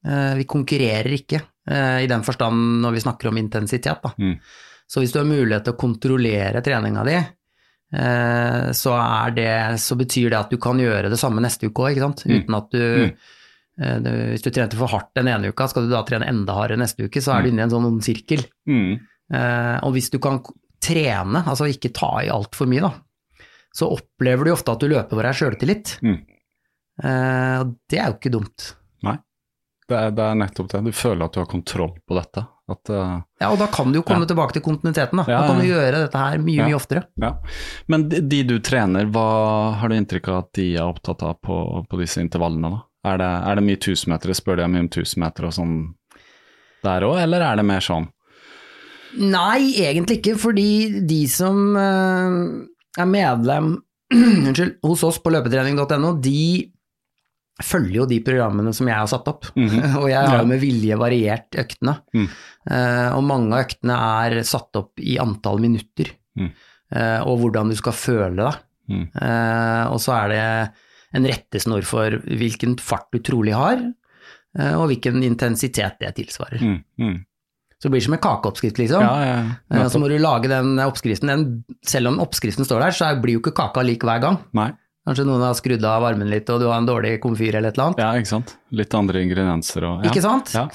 Uh, 0.05 0.35
vi 0.39 0.47
konkurrerer 0.49 1.17
ikke, 1.17 1.43
i 1.69 2.07
den 2.09 2.23
forstand 2.25 2.79
når 2.81 2.95
vi 2.95 3.01
snakker 3.03 3.29
om 3.29 3.37
intensitet. 3.41 4.05
Da. 4.05 4.13
Mm. 4.89 4.93
Så 4.93 5.01
hvis 5.03 5.13
du 5.13 5.19
har 5.21 5.27
mulighet 5.29 5.65
til 5.67 5.75
å 5.75 5.81
kontrollere 5.81 6.63
treninga 6.65 7.03
di, 7.05 7.17
eh, 7.99 8.69
så, 8.73 8.93
er 8.97 9.35
det, 9.37 9.51
så 9.81 9.97
betyr 10.01 10.31
det 10.33 10.39
at 10.39 10.51
du 10.53 10.57
kan 10.61 10.79
gjøre 10.81 11.11
det 11.13 11.19
samme 11.21 11.43
neste 11.45 11.69
uke 11.69 11.91
òg. 11.91 12.01
Mm. 12.01 12.39
Uten 12.39 12.57
at 12.57 12.71
du, 12.73 12.79
Mm. 12.79 13.13
eh, 13.81 14.33
Hvis 14.33 14.43
du 14.43 14.51
trente 14.51 14.77
for 14.77 14.89
hardt 14.89 15.13
den 15.15 15.29
ene 15.29 15.53
uka, 15.53 15.69
skal 15.69 15.85
du 15.87 15.91
da 15.93 16.03
trene 16.03 16.27
enda 16.27 16.53
hardere 16.57 16.79
neste 16.81 17.05
uke, 17.07 17.21
så 17.21 17.37
er 17.37 17.43
du 17.45 17.49
inne 17.53 17.61
i 17.61 17.67
en 17.69 17.71
sånn 17.71 18.01
sirkel. 18.03 18.43
Mm. 18.67 18.99
Eh, 19.33 19.79
og 19.85 19.93
hvis 19.95 20.11
du 20.11 20.19
kan 20.19 20.41
trene, 20.81 21.45
altså 21.45 21.69
ikke 21.69 21.93
ta 21.93 22.23
i 22.25 22.29
altfor 22.33 22.67
mye, 22.67 22.81
da, 22.81 22.93
så 23.75 23.87
opplever 23.93 24.45
du 24.45 24.53
ofte 24.53 24.73
at 24.73 24.81
du 24.81 24.89
løper 24.89 25.11
for 25.15 25.23
deg 25.23 25.35
sjøltillit. 25.37 25.99
Mm. 26.03 26.19
Og 27.05 27.75
det 27.89 27.99
er 28.01 28.09
jo 28.11 28.17
ikke 28.17 28.33
dumt. 28.35 28.73
Nei. 29.07 29.17
Det 29.89 29.97
er, 29.97 30.11
det 30.11 30.25
er 30.25 30.35
nettopp 30.41 30.69
det. 30.73 30.81
Du 30.89 30.93
føler 30.93 31.25
at 31.29 31.33
du 31.37 31.39
har 31.41 31.47
kontroll 31.47 31.93
på 32.09 32.17
dette. 32.19 32.43
At, 32.69 32.91
uh, 32.93 33.23
Ja, 33.41 33.49
og 33.53 33.59
da 33.63 33.67
kan 33.73 33.93
du 33.93 33.99
jo 34.01 34.03
komme 34.05 34.27
Ja. 34.27 34.31
tilbake 34.35 34.53
til 34.53 34.63
kontinuiteten. 34.63 35.17
Da, 35.23 35.25
Ja, 35.31 35.41
da 35.41 35.47
kan 35.49 35.61
du 35.63 35.65
gjøre 35.67 36.03
dette 36.05 36.19
her 36.19 36.39
mye, 36.39 36.57
Ja. 36.59 36.67
mye 36.69 36.77
oftere. 36.77 37.05
Men 37.89 38.09
de, 38.11 38.21
de 38.21 38.43
du 38.45 38.59
trener, 38.61 39.07
hva 39.09 39.75
har 39.81 39.89
du 39.89 39.95
inntrykk 39.97 40.29
av 40.29 40.39
at 40.45 40.53
de 40.59 40.75
er 40.77 40.85
opptatt 40.85 41.23
av 41.23 41.39
på, 41.41 41.87
på 41.89 41.99
disse 42.03 42.21
intervallene? 42.21 42.71
da? 42.71 42.83
Er 43.09 43.17
det, 43.19 43.31
er 43.49 43.55
det 43.57 43.65
mye 43.65 43.81
tusenmetere? 43.81 44.35
Spør 44.37 44.57
de 44.61 44.69
mye 44.69 44.81
om 44.85 44.89
tusenmeter 44.93 45.45
og 45.49 45.53
sånn 45.57 45.75
der 46.85 47.01
òg, 47.09 47.17
eller 47.23 47.41
er 47.41 47.57
det 47.57 47.65
mer 47.65 47.81
sånn 47.81 48.09
Nei, 49.19 49.73
egentlig 49.81 50.19
ikke, 50.21 50.35
fordi 50.37 51.01
de 51.09 51.23
som 51.33 51.57
uh, 51.75 52.67
er 53.01 53.07
medlem 53.09 53.79
unnskyld, 54.13 54.75
hos 54.85 55.03
oss 55.09 55.19
på 55.25 55.33
løpetrening.no, 55.33 56.21
de 56.21 56.71
følger 57.65 57.97
jo 58.01 58.07
de 58.11 58.21
programmene 58.25 58.73
som 58.77 58.89
jeg 58.91 58.99
har 58.99 59.09
satt 59.11 59.29
opp. 59.31 59.49
og 60.01 60.07
jeg 60.11 60.19
har 60.21 60.41
jo 60.43 60.49
med 60.51 60.61
vilje 60.63 60.99
variert 61.01 61.59
øktene. 61.59 61.97
Mm. 62.15 62.27
Uh, 62.71 63.09
og 63.17 63.23
mange 63.27 63.53
av 63.55 63.65
øktene 63.67 63.99
er 64.25 64.41
satt 64.47 64.79
opp 64.81 65.03
i 65.03 65.19
antall 65.23 65.63
minutter, 65.65 66.15
Mm. 66.39 66.53
uh, 66.95 67.21
og 67.27 67.41
hvordan 67.41 67.73
du 67.73 67.75
skal 67.75 67.97
føle 67.99 68.37
deg. 68.39 68.61
Mm. 68.89 69.03
Eh, 69.21 69.85
og 69.93 69.99
så 70.01 70.15
er 70.15 70.29
det 70.33 70.45
en 71.19 71.27
rettesnor 71.29 71.83
for 71.85 72.15
hvilken 72.25 72.79
fart 72.81 73.11
du 73.13 73.19
trolig 73.21 73.53
har, 73.53 73.83
og 74.79 74.87
hvilken 74.89 75.21
intensitet 75.27 75.99
det 76.01 76.15
tilsvarer. 76.17 76.63
Mm, 76.65 76.79
mm. 76.97 77.19
Så 77.79 77.87
det 77.87 77.93
blir 77.93 78.03
som 78.07 78.17
en 78.17 78.23
kakeoppskrift, 78.25 78.81
liksom. 78.81 79.05
Ja, 79.05 79.43
ja, 79.71 79.85
Så 79.93 80.01
må 80.01 80.09
du 80.11 80.17
lage 80.19 80.49
den 80.51 80.81
oppskriften. 80.83 81.31
Den, 81.31 81.45
selv 81.87 82.11
om 82.11 82.19
oppskriften 82.25 82.67
står 82.67 82.81
der, 82.87 82.97
så 82.97 83.11
blir 83.21 83.37
jo 83.37 83.43
ikke 83.43 83.55
kaka 83.61 83.85
lik 83.87 84.03
hver 84.09 84.25
gang. 84.25 84.41
Nei, 84.57 84.73
Kanskje 85.09 85.25
noen 85.25 85.41
har 85.47 85.57
skrudd 85.57 85.85
av 85.89 86.03
varmen 86.05 86.29
litt, 86.29 86.51
og 86.53 86.61
du 86.61 86.67
har 86.69 86.77
en 86.83 86.87
dårlig 86.89 87.17
komfyr 87.25 87.57
eller 87.57 87.73
et 87.73 87.79
eller 87.81 87.89
annet. 87.91 88.05
ja, 88.05 88.13
ikke 88.21 88.29
sant. 88.35 88.55
Litt 88.77 88.95
andre 88.99 89.23
ingredienser 89.25 89.87
og 89.89 90.05
ja. 90.05 90.11
Ikke 90.13 90.21
sant? 90.25 90.53
Ja. 90.53 90.69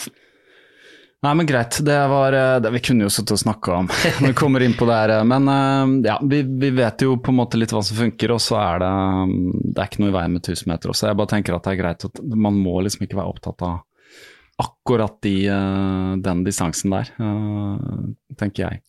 Nei, 1.24 1.32
men 1.40 1.48
greit. 1.48 1.78
Det 1.88 1.96
var 2.12 2.36
eh, 2.36 2.58
det 2.60 2.72
Vi 2.76 2.82
kunne 2.84 3.06
jo 3.06 3.12
sittet 3.14 3.32
og 3.38 3.40
snakka 3.40 3.76
om 3.78 3.86
når 4.20 4.26
vi 4.28 4.34
kommer 4.36 4.66
inn 4.66 4.74
på 4.76 4.84
det 4.90 4.98
her. 4.98 5.14
eh, 5.20 5.24
Men 5.30 5.48
eh, 5.54 5.94
ja, 6.10 6.18
vi, 6.20 6.42
vi 6.44 6.72
vet 6.76 7.06
jo 7.06 7.14
på 7.24 7.32
en 7.32 7.38
måte 7.40 7.56
litt 7.62 7.72
hva 7.72 7.80
som 7.86 7.96
funker, 8.02 8.34
og 8.36 8.42
så 8.44 8.58
er 8.60 8.82
det 8.84 8.90
Det 9.70 9.78
er 9.86 9.88
ikke 9.88 10.04
noe 10.04 10.12
i 10.12 10.18
veien 10.18 10.36
med 10.36 10.44
1000 10.50 10.68
meter 10.74 10.92
også. 10.92 11.08
Jeg 11.08 11.20
bare 11.22 11.32
tenker 11.38 11.56
at 11.56 11.64
det 11.70 11.76
er 11.78 11.80
greit 11.80 12.04
at 12.10 12.24
man 12.48 12.58
må 12.60 12.76
liksom 12.84 13.06
ikke 13.08 13.22
være 13.22 13.32
opptatt 13.38 13.64
av 13.70 13.80
akkurat 14.64 15.16
de, 15.26 15.38
den 16.24 16.44
distansen 16.46 16.92
der, 16.94 17.08
tenker 18.38 18.68
jeg. 18.68 18.82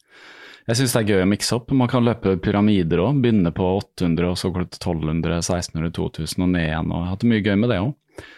Jeg 0.65 0.79
syns 0.79 0.95
det 0.95 1.01
er 1.03 1.11
gøy 1.13 1.23
å 1.27 1.29
mikse 1.29 1.57
opp. 1.59 1.73
Man 1.77 1.91
kan 1.93 2.07
løpe 2.07 2.39
pyramider 2.41 3.03
òg. 3.05 3.19
Begynne 3.21 3.53
på 3.53 3.67
800, 3.83 4.31
og 4.31 4.39
så 4.41 4.49
går 4.53 4.65
det 4.65 4.79
til 4.79 4.95
1200, 4.95 5.43
1600, 5.43 5.91
2000 5.99 6.47
og 6.47 6.55
ned 6.55 6.65
igjen. 6.65 6.89
Og 6.89 6.97
jeg 6.97 7.05
har 7.05 7.13
hatt 7.13 7.27
mye 7.29 7.45
gøy 7.45 7.59
med 7.61 7.73
det 7.73 7.81
òg, 7.85 8.31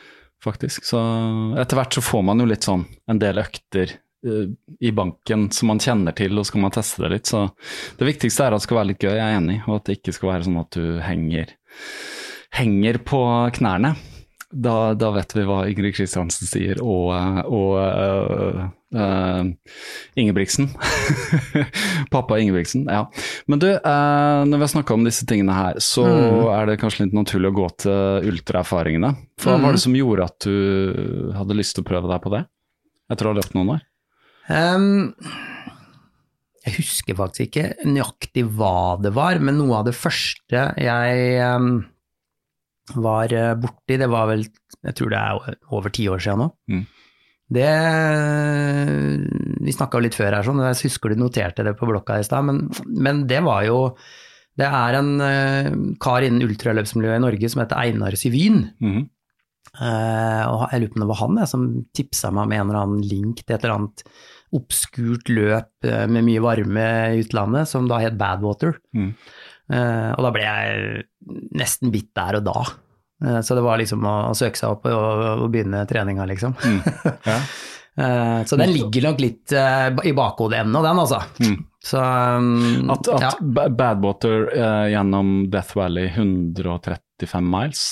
faktisk. 0.43 0.89
Så 0.89 1.03
etter 1.63 1.79
hvert 1.79 1.95
så 1.95 2.03
får 2.03 2.27
man 2.27 2.43
jo 2.43 2.49
litt 2.51 2.67
sånn 2.67 2.83
en 3.07 3.23
del 3.23 3.39
økter 3.45 3.95
uh, 4.27 4.43
i 4.83 4.93
banken 4.99 5.47
som 5.55 5.71
man 5.71 5.83
kjenner 5.83 6.19
til, 6.19 6.35
og 6.35 6.49
så 6.49 6.57
kan 6.57 6.67
man 6.67 6.75
teste 6.75 7.07
det 7.07 7.13
litt. 7.15 7.31
Så 7.31 7.45
det 8.01 8.11
viktigste 8.11 8.49
er 8.49 8.57
at 8.57 8.59
det 8.59 8.67
skal 8.67 8.81
være 8.81 8.91
litt 8.91 9.07
gøy, 9.07 9.15
jeg 9.15 9.23
er 9.29 9.39
enig, 9.39 9.61
og 9.69 9.79
at 9.79 9.87
det 9.87 9.99
ikke 10.01 10.19
skal 10.19 10.33
være 10.33 10.49
sånn 10.49 10.61
at 10.65 10.81
du 10.81 10.99
henger, 11.07 11.55
henger 12.59 13.03
på 13.07 13.23
knærne. 13.61 13.95
Da, 14.55 14.95
da 14.95 15.11
vet 15.11 15.33
vi 15.35 15.43
hva 15.43 15.65
Ingrid 15.67 15.97
Kristiansen 15.97 16.47
sier, 16.47 16.79
og, 16.79 17.11
og 17.51 17.73
uh, 17.83 18.61
uh, 18.95 19.41
Ingebrigtsen. 20.15 20.69
Pappa 22.15 22.39
Ingebrigtsen, 22.39 22.85
ja. 22.87 23.09
Men 23.51 23.63
du, 23.63 23.67
uh, 23.75 24.45
når 24.47 24.55
vi 24.55 24.63
har 24.63 24.73
snakka 24.77 24.95
om 24.95 25.09
disse 25.09 25.27
tingene 25.27 25.57
her, 25.57 25.81
så 25.83 26.07
er 26.55 26.71
det 26.71 26.79
kanskje 26.83 27.09
litt 27.09 27.19
naturlig 27.19 27.51
å 27.51 27.59
gå 27.59 27.67
til 27.87 28.31
ultraerfaringene. 28.31 29.13
Hva 29.43 29.59
var 29.65 29.75
det 29.75 29.83
som 29.83 29.99
gjorde 29.99 30.31
at 30.31 30.47
du 30.47 31.35
hadde 31.35 31.59
lyst 31.59 31.75
til 31.77 31.83
å 31.83 31.91
prøve 31.91 32.13
deg 32.13 32.23
på 32.23 32.35
det? 32.37 32.47
Etter 33.11 33.27
å 33.27 33.35
ha 33.35 33.41
løpt 33.41 33.59
noen 33.59 33.75
år? 33.77 33.85
Um, 34.47 35.13
jeg 36.67 36.81
husker 36.81 37.19
faktisk 37.19 37.51
ikke 37.51 37.87
nøyaktig 37.87 38.47
hva 38.59 38.95
det 39.03 39.11
var, 39.15 39.43
men 39.43 39.59
noe 39.59 39.81
av 39.81 39.91
det 39.91 39.95
første 39.95 40.65
jeg 40.83 41.29
ehm, 41.43 41.77
var 42.95 43.33
eh, 43.35 43.55
borti, 43.59 43.99
det 43.99 44.09
var 44.11 44.29
vel 44.31 44.45
Jeg 44.47 44.95
tror 44.99 45.11
det 45.11 45.19
er 45.19 45.57
over 45.75 45.93
ti 45.95 46.07
år 46.13 46.23
siden 46.23 46.45
nå. 46.45 46.51
Mm. 46.71 46.85
Det 47.57 47.73
Vi 49.67 49.75
snakka 49.75 50.01
litt 50.03 50.19
før 50.19 50.35
her, 50.35 50.47
sånn, 50.47 50.63
jeg 50.67 50.89
husker 50.89 51.13
du 51.13 51.21
noterte 51.21 51.67
det 51.67 51.77
på 51.79 51.87
blokka 51.87 52.21
i 52.21 52.27
stad, 52.27 52.47
men, 52.47 52.65
men 52.87 53.27
det 53.31 53.43
var 53.47 53.67
jo 53.69 53.81
Det 54.59 54.67
er 54.67 55.01
en 55.01 55.13
eh, 55.23 55.75
kar 56.03 56.27
innen 56.27 56.47
ultraløpsmiljøet 56.47 57.21
i 57.21 57.27
Norge 57.27 57.53
som 57.53 57.63
heter 57.63 57.83
Einar 57.83 58.17
Syvyn. 58.19 58.65
Mm. 58.81 59.05
Uh, 59.77 60.45
og 60.49 60.63
jeg 60.73 60.81
lurer 60.81 60.93
på 60.95 60.97
om 60.97 61.03
det 61.03 61.09
var 61.11 61.19
han 61.21 61.39
jeg, 61.43 61.49
som 61.51 61.65
tipsa 61.93 62.31
meg 62.33 62.47
med 62.49 62.63
en 62.63 62.71
eller 62.71 62.79
annen 62.81 63.03
link 63.05 63.43
til 63.43 63.57
et 63.59 63.65
eller 63.67 63.75
annet 63.75 64.05
oppskurt 64.55 65.31
løp 65.33 65.87
eh, 65.87 66.07
med 66.11 66.25
mye 66.27 66.43
varme 66.45 66.87
i 67.13 67.23
utlandet, 67.25 67.69
som 67.71 67.89
da 67.91 67.99
het 68.03 68.19
Badwater. 68.19 68.77
Mm. 68.97 69.11
Eh, 69.73 70.11
og 70.15 70.27
da 70.27 70.33
ble 70.35 70.43
jeg 70.45 71.07
nesten 71.59 71.95
bitt 71.95 72.13
der 72.17 72.39
og 72.41 72.45
da. 72.47 72.59
Eh, 73.25 73.41
så 73.43 73.57
det 73.59 73.65
var 73.67 73.81
liksom 73.81 74.05
å, 74.07 74.17
å 74.31 74.37
søke 74.37 74.61
seg 74.61 74.77
opp 74.77 74.87
og, 74.91 75.25
og 75.47 75.49
begynne 75.53 75.87
treninga, 75.91 76.29
liksom. 76.33 76.59
Mm. 76.63 76.83
Ja. 77.33 77.41
Eh, 77.97 78.43
så 78.45 78.59
den 78.61 78.75
ligger 78.75 79.07
nok 79.07 79.21
litt 79.25 79.53
i 79.57 80.11
bakhodet 80.13 80.59
ennå, 80.67 80.83
den, 80.85 80.99
altså. 81.01 81.23
Mm. 81.41 81.55
Så 81.81 82.03
um, 82.03 82.91
At, 82.93 83.09
at 83.09 83.23
ja. 83.25 83.31
Badwater 83.73 84.51
gjennom 84.93 85.47
Death 85.49 85.79
Valley 85.79 86.11
135 86.11 87.47
miles 87.49 87.85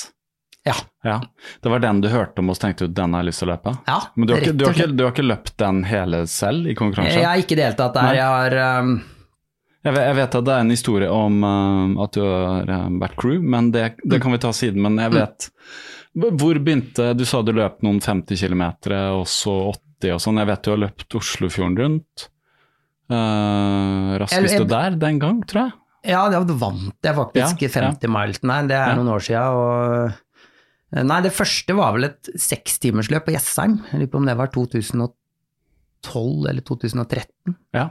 Ja. 0.67 0.75
Ja. 1.09 1.17
Det 1.63 1.73
var 1.73 1.81
den 1.81 2.03
du 2.05 2.11
hørte 2.13 2.45
om 2.45 2.53
og 2.53 2.59
tenkte 2.61 2.91
du 2.91 2.93
den 2.99 3.17
har 3.17 3.25
jeg 3.25 3.31
lyst 3.31 3.45
til 3.45 3.49
å 3.49 3.53
løpe? 3.55 3.75
ja, 3.89 3.97
Men 4.13 4.29
du 4.29 4.35
har, 4.35 4.45
ikke, 4.45 4.59
du, 4.59 4.67
har 4.67 4.77
ikke, 4.77 4.91
du 4.93 5.03
har 5.07 5.17
ikke 5.17 5.27
løpt 5.31 5.57
den 5.65 5.81
hele 5.89 6.21
selv 6.29 6.69
i 6.69 6.77
konkurranse? 6.77 7.17
Jeg 7.17 7.31
har 7.31 7.41
ikke 7.41 7.61
deltatt 7.63 7.97
der. 7.97 8.11
Nei. 8.11 8.21
Jeg 8.21 8.35
har 8.35 8.83
um, 8.85 8.95
Jeg 9.85 9.93
vet, 9.93 10.05
jeg 10.09 10.17
at 10.41 10.47
det 10.47 10.53
er 10.55 10.63
en 10.65 10.73
historie 10.73 11.09
om 11.13 11.43
eh, 11.45 12.03
at 12.05 12.15
du 12.17 12.23
har 12.25 12.71
eh, 12.73 12.87
vært 13.03 13.17
crew, 13.21 13.41
men 13.43 13.69
det, 13.75 13.91
det 14.05 14.21
kan 14.25 14.33
vi 14.33 14.41
ta 14.41 14.53
siden. 14.57 14.81
Men 14.85 14.97
jeg 15.03 15.13
vet 15.13 15.49
Hvor 16.15 16.61
begynte 16.63 17.11
Du 17.19 17.25
sa 17.29 17.43
du 17.45 17.51
løp 17.53 17.83
noen 17.85 18.01
50 18.01 18.39
km, 18.41 18.63
og 19.19 19.27
så 19.29 19.57
80 20.01 20.15
og 20.17 20.23
sånn. 20.25 20.41
Jeg 20.41 20.49
vet 20.53 20.65
du 20.65 20.71
har 20.73 20.81
løpt 20.87 21.19
Oslofjorden 21.21 21.77
rundt. 21.81 22.29
Uh, 23.13 24.15
raskeste 24.23 24.63
Jeg- 24.63 24.69
der 24.71 24.97
den 24.97 25.19
gang, 25.21 25.43
tror 25.45 25.67
jeg. 25.67 25.73
Ja, 26.15 26.23
da 26.29 26.41
vant 26.45 26.97
jeg 27.05 27.15
faktisk 27.17 27.61
Ja, 27.65 27.69
ja. 27.69 27.91
50 27.93 28.09
miles. 28.13 28.41
Nei, 28.43 28.63
det 28.69 28.77
er 28.77 28.89
Ja. 28.89 28.95
noen 28.97 29.09
år. 29.09 29.25
Og, 29.53 30.13
nei, 31.05 31.21
det 31.23 31.33
første 31.33 31.75
var 31.77 31.93
vel 31.93 32.05
et 32.05 32.29
sekstimersløp 32.37 33.25
på 33.25 33.33
Jessheim. 33.33 33.81
Jeg 33.93 34.01
lurer 34.01 34.11
på 34.13 34.19
om 34.21 34.27
det 34.27 34.37
var 34.37 34.47
2012 34.49 35.13
eller 36.49 36.61
2013. 36.61 37.57
Ja. 37.73 37.91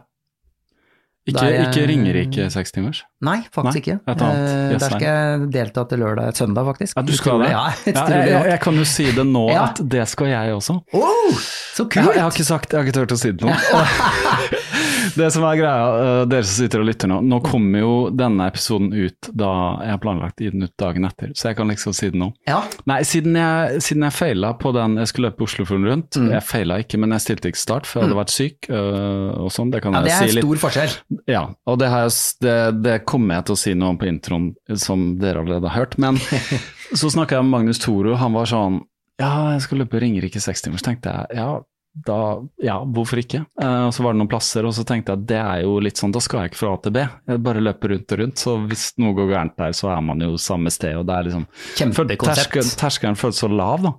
Ikke, 1.24 1.44
jeg- 1.48 1.68
ikke 1.70 1.84
Ringerike 1.88 2.46
sekstimers? 2.52 3.04
Nei, 3.24 3.38
faktisk 3.56 3.78
Nei, 3.78 3.80
ikke. 3.80 3.94
Eh, 4.12 4.16
Der 4.20 4.74
Jessheim. 4.74 5.00
skal 5.00 5.06
jeg 5.08 5.52
delta 5.54 5.84
til 5.88 6.00
lørdag, 6.04 6.34
søndag 6.36 6.66
faktisk. 6.68 6.98
Ja, 6.98 7.02
du 7.08 7.14
skal 7.16 7.40
det? 7.40 7.50
Ja, 7.54 7.62
Ja, 7.88 8.06
jeg, 8.12 8.28
jeg, 8.28 8.46
jeg 8.52 8.60
kan 8.60 8.76
jo 8.76 8.84
si 8.84 9.06
det 9.16 9.26
nå, 9.30 9.46
at 9.56 9.80
det 9.88 10.04
skal 10.12 10.28
jeg 10.28 10.52
også. 10.58 10.76
Oh, 10.94 11.32
så 11.78 11.86
kult! 11.88 12.12
jeg 12.12 12.20
har 12.22 12.30
ikke 12.36 12.44
sagt, 12.44 12.74
jeg 12.74 12.82
har 12.82 12.84
ikke 12.90 12.98
turt 13.00 13.16
å 13.16 13.18
si 13.22 13.32
det 13.32 13.42
nå. 13.48 13.56
det 15.18 15.28
som 15.36 15.44
er 15.48 15.58
greia, 15.60 15.86
eh, 16.04 16.26
dere 16.32 16.46
som 16.48 16.64
sitter 16.64 16.82
og 16.84 16.88
lytter 16.90 17.10
nå, 17.12 17.20
nå 17.26 17.40
kommer 17.46 17.80
jo 17.84 17.94
denne 18.14 18.48
episoden 18.50 18.92
ut 18.94 19.30
da 19.34 19.50
jeg 19.84 19.92
har 19.94 20.02
planlagt 20.04 20.42
å 20.42 20.46
gi 20.46 20.52
den 20.54 20.66
ut 20.68 20.74
dagen 20.80 21.06
etter, 21.08 21.32
så 21.38 21.50
jeg 21.52 21.58
kan 21.60 21.72
liksom 21.72 21.94
si 21.98 22.10
det 22.14 22.20
nå. 22.22 22.32
Ja, 22.50 22.62
Nei, 22.90 23.00
siden 23.08 23.36
jeg, 23.40 23.82
siden 23.86 24.04
jeg 24.08 24.16
feila 24.18 24.54
på 24.60 24.74
den 24.76 24.98
jeg 25.02 25.12
skulle 25.12 25.32
løpe 25.32 25.46
Oslofjorden 25.48 25.88
rundt, 25.90 26.20
Mm. 26.20 26.30
jeg 26.36 26.44
feila 26.48 26.80
ikke, 26.84 27.00
men 27.00 27.12
jeg 27.16 27.24
stilte 27.26 27.50
ikke 27.52 27.62
start, 27.64 27.86
for 27.90 28.00
jeg 28.02 28.10
hadde 28.10 28.20
vært 28.22 28.34
syk 28.34 28.70
øh, 28.70 29.30
og 29.44 29.52
sånn, 29.56 29.72
det 29.74 29.82
kan 29.84 29.94
ja 29.98 30.02
det 30.06 30.12
jeg 30.14 30.22
er 30.22 30.28
si 30.28 30.36
litt. 30.38 30.46
stor 30.46 30.62
forskjell. 30.68 30.96
Ja, 31.32 31.44
og 31.66 31.80
det, 31.80 31.90
jeg, 31.94 32.16
det, 32.46 32.58
det 32.84 32.98
kommer 33.10 33.36
jeg 33.40 33.46
til 33.50 33.54
å 33.58 33.62
si 33.64 33.74
noe 33.76 33.90
om 33.96 33.98
på 34.02 34.08
introen, 34.10 34.50
som 34.76 35.06
dere 35.22 35.42
allerede 35.44 35.70
har 35.70 35.84
hørt. 35.86 35.98
Men 36.02 36.18
så 37.00 37.10
snakka 37.14 37.38
jeg 37.40 37.46
med 37.48 37.54
Magnus 37.58 37.80
Toro, 37.84 38.16
han 38.20 38.34
var 38.36 38.46
sånn 38.50 38.82
Ja, 39.22 39.54
jeg 39.54 39.62
skal 39.68 39.78
løpe 39.84 40.00
Ringerike 40.02 40.42
seks 40.42 40.62
timer. 40.66 40.82
Så 40.82 40.88
tenkte 40.90 41.12
jeg 41.14 41.38
ja, 41.38 41.50
da, 41.94 42.42
ja, 42.58 42.80
hvorfor 42.84 43.20
ikke? 43.22 43.44
Eh, 43.62 43.82
og 43.88 43.94
så 43.94 44.02
var 44.04 44.14
det 44.16 44.20
noen 44.24 44.30
plasser, 44.32 44.66
og 44.66 44.74
så 44.74 44.82
tenkte 44.88 45.14
jeg 45.14 45.22
at 45.22 45.28
det 45.30 45.38
er 45.44 45.60
jo 45.66 45.76
litt 45.84 46.00
sånn, 46.02 46.12
da 46.16 46.20
skal 46.26 46.42
jeg 46.42 46.52
ikke 46.54 46.62
fra 46.64 46.72
A 46.74 46.80
til 46.82 46.96
B. 46.96 47.04
Jeg 47.30 47.44
bare 47.46 47.62
løper 47.62 47.94
rundt 47.94 48.16
og 48.16 48.20
rundt, 48.24 48.38
så 48.42 48.56
hvis 48.68 48.88
noe 48.98 49.14
går 49.20 49.30
gærent 49.30 49.56
der, 49.62 49.76
så 49.78 49.92
er 49.94 50.02
man 50.02 50.20
jo 50.26 50.32
samme 50.42 50.74
sted, 50.74 50.98
og 50.98 51.06
det 51.06 51.14
er 51.20 51.30
liksom 51.30 51.46
Kjempekonsept. 51.78 52.74
Terskelen, 52.82 53.16
føles 53.20 53.38
så 53.44 53.52
lav, 53.54 53.84
da. 53.86 53.94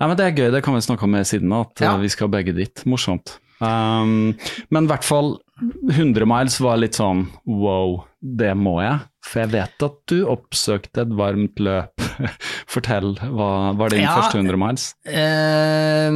Nei, 0.00 0.08
men 0.08 0.16
Det 0.18 0.24
er 0.26 0.36
gøy, 0.40 0.50
det 0.56 0.64
kan 0.64 0.74
vi 0.74 0.80
snakke 0.88 1.04
om 1.06 1.12
med 1.14 1.26
siden 1.28 1.52
av, 1.52 1.68
at 1.70 1.80
Ja. 1.84 1.92
eh, 1.94 2.00
vi 2.00 2.08
skal 2.08 2.28
begge 2.32 2.54
dit. 2.56 2.84
Morsomt. 2.88 3.38
Um, 3.60 4.34
men 4.74 4.84
i 4.84 4.90
hvert 4.90 5.04
fall 5.06 5.36
100 5.88 6.26
miles 6.26 6.56
var 6.60 6.76
litt 6.76 6.96
sånn 6.98 7.28
wow, 7.46 8.00
det 8.20 8.50
må 8.58 8.80
jeg. 8.82 8.98
For 9.24 9.40
jeg 9.44 9.52
vet 9.54 9.84
at 9.86 9.94
du 10.10 10.24
oppsøkte 10.28 11.04
et 11.06 11.14
varmt 11.16 11.62
løp. 11.62 11.94
Fortell, 12.74 13.14
hva 13.22 13.72
var 13.78 13.88
din 13.94 14.02
Ja. 14.02 14.16
første 14.18 14.40
100 14.42 14.58
miles? 14.60 14.88
Eh, 15.06 16.10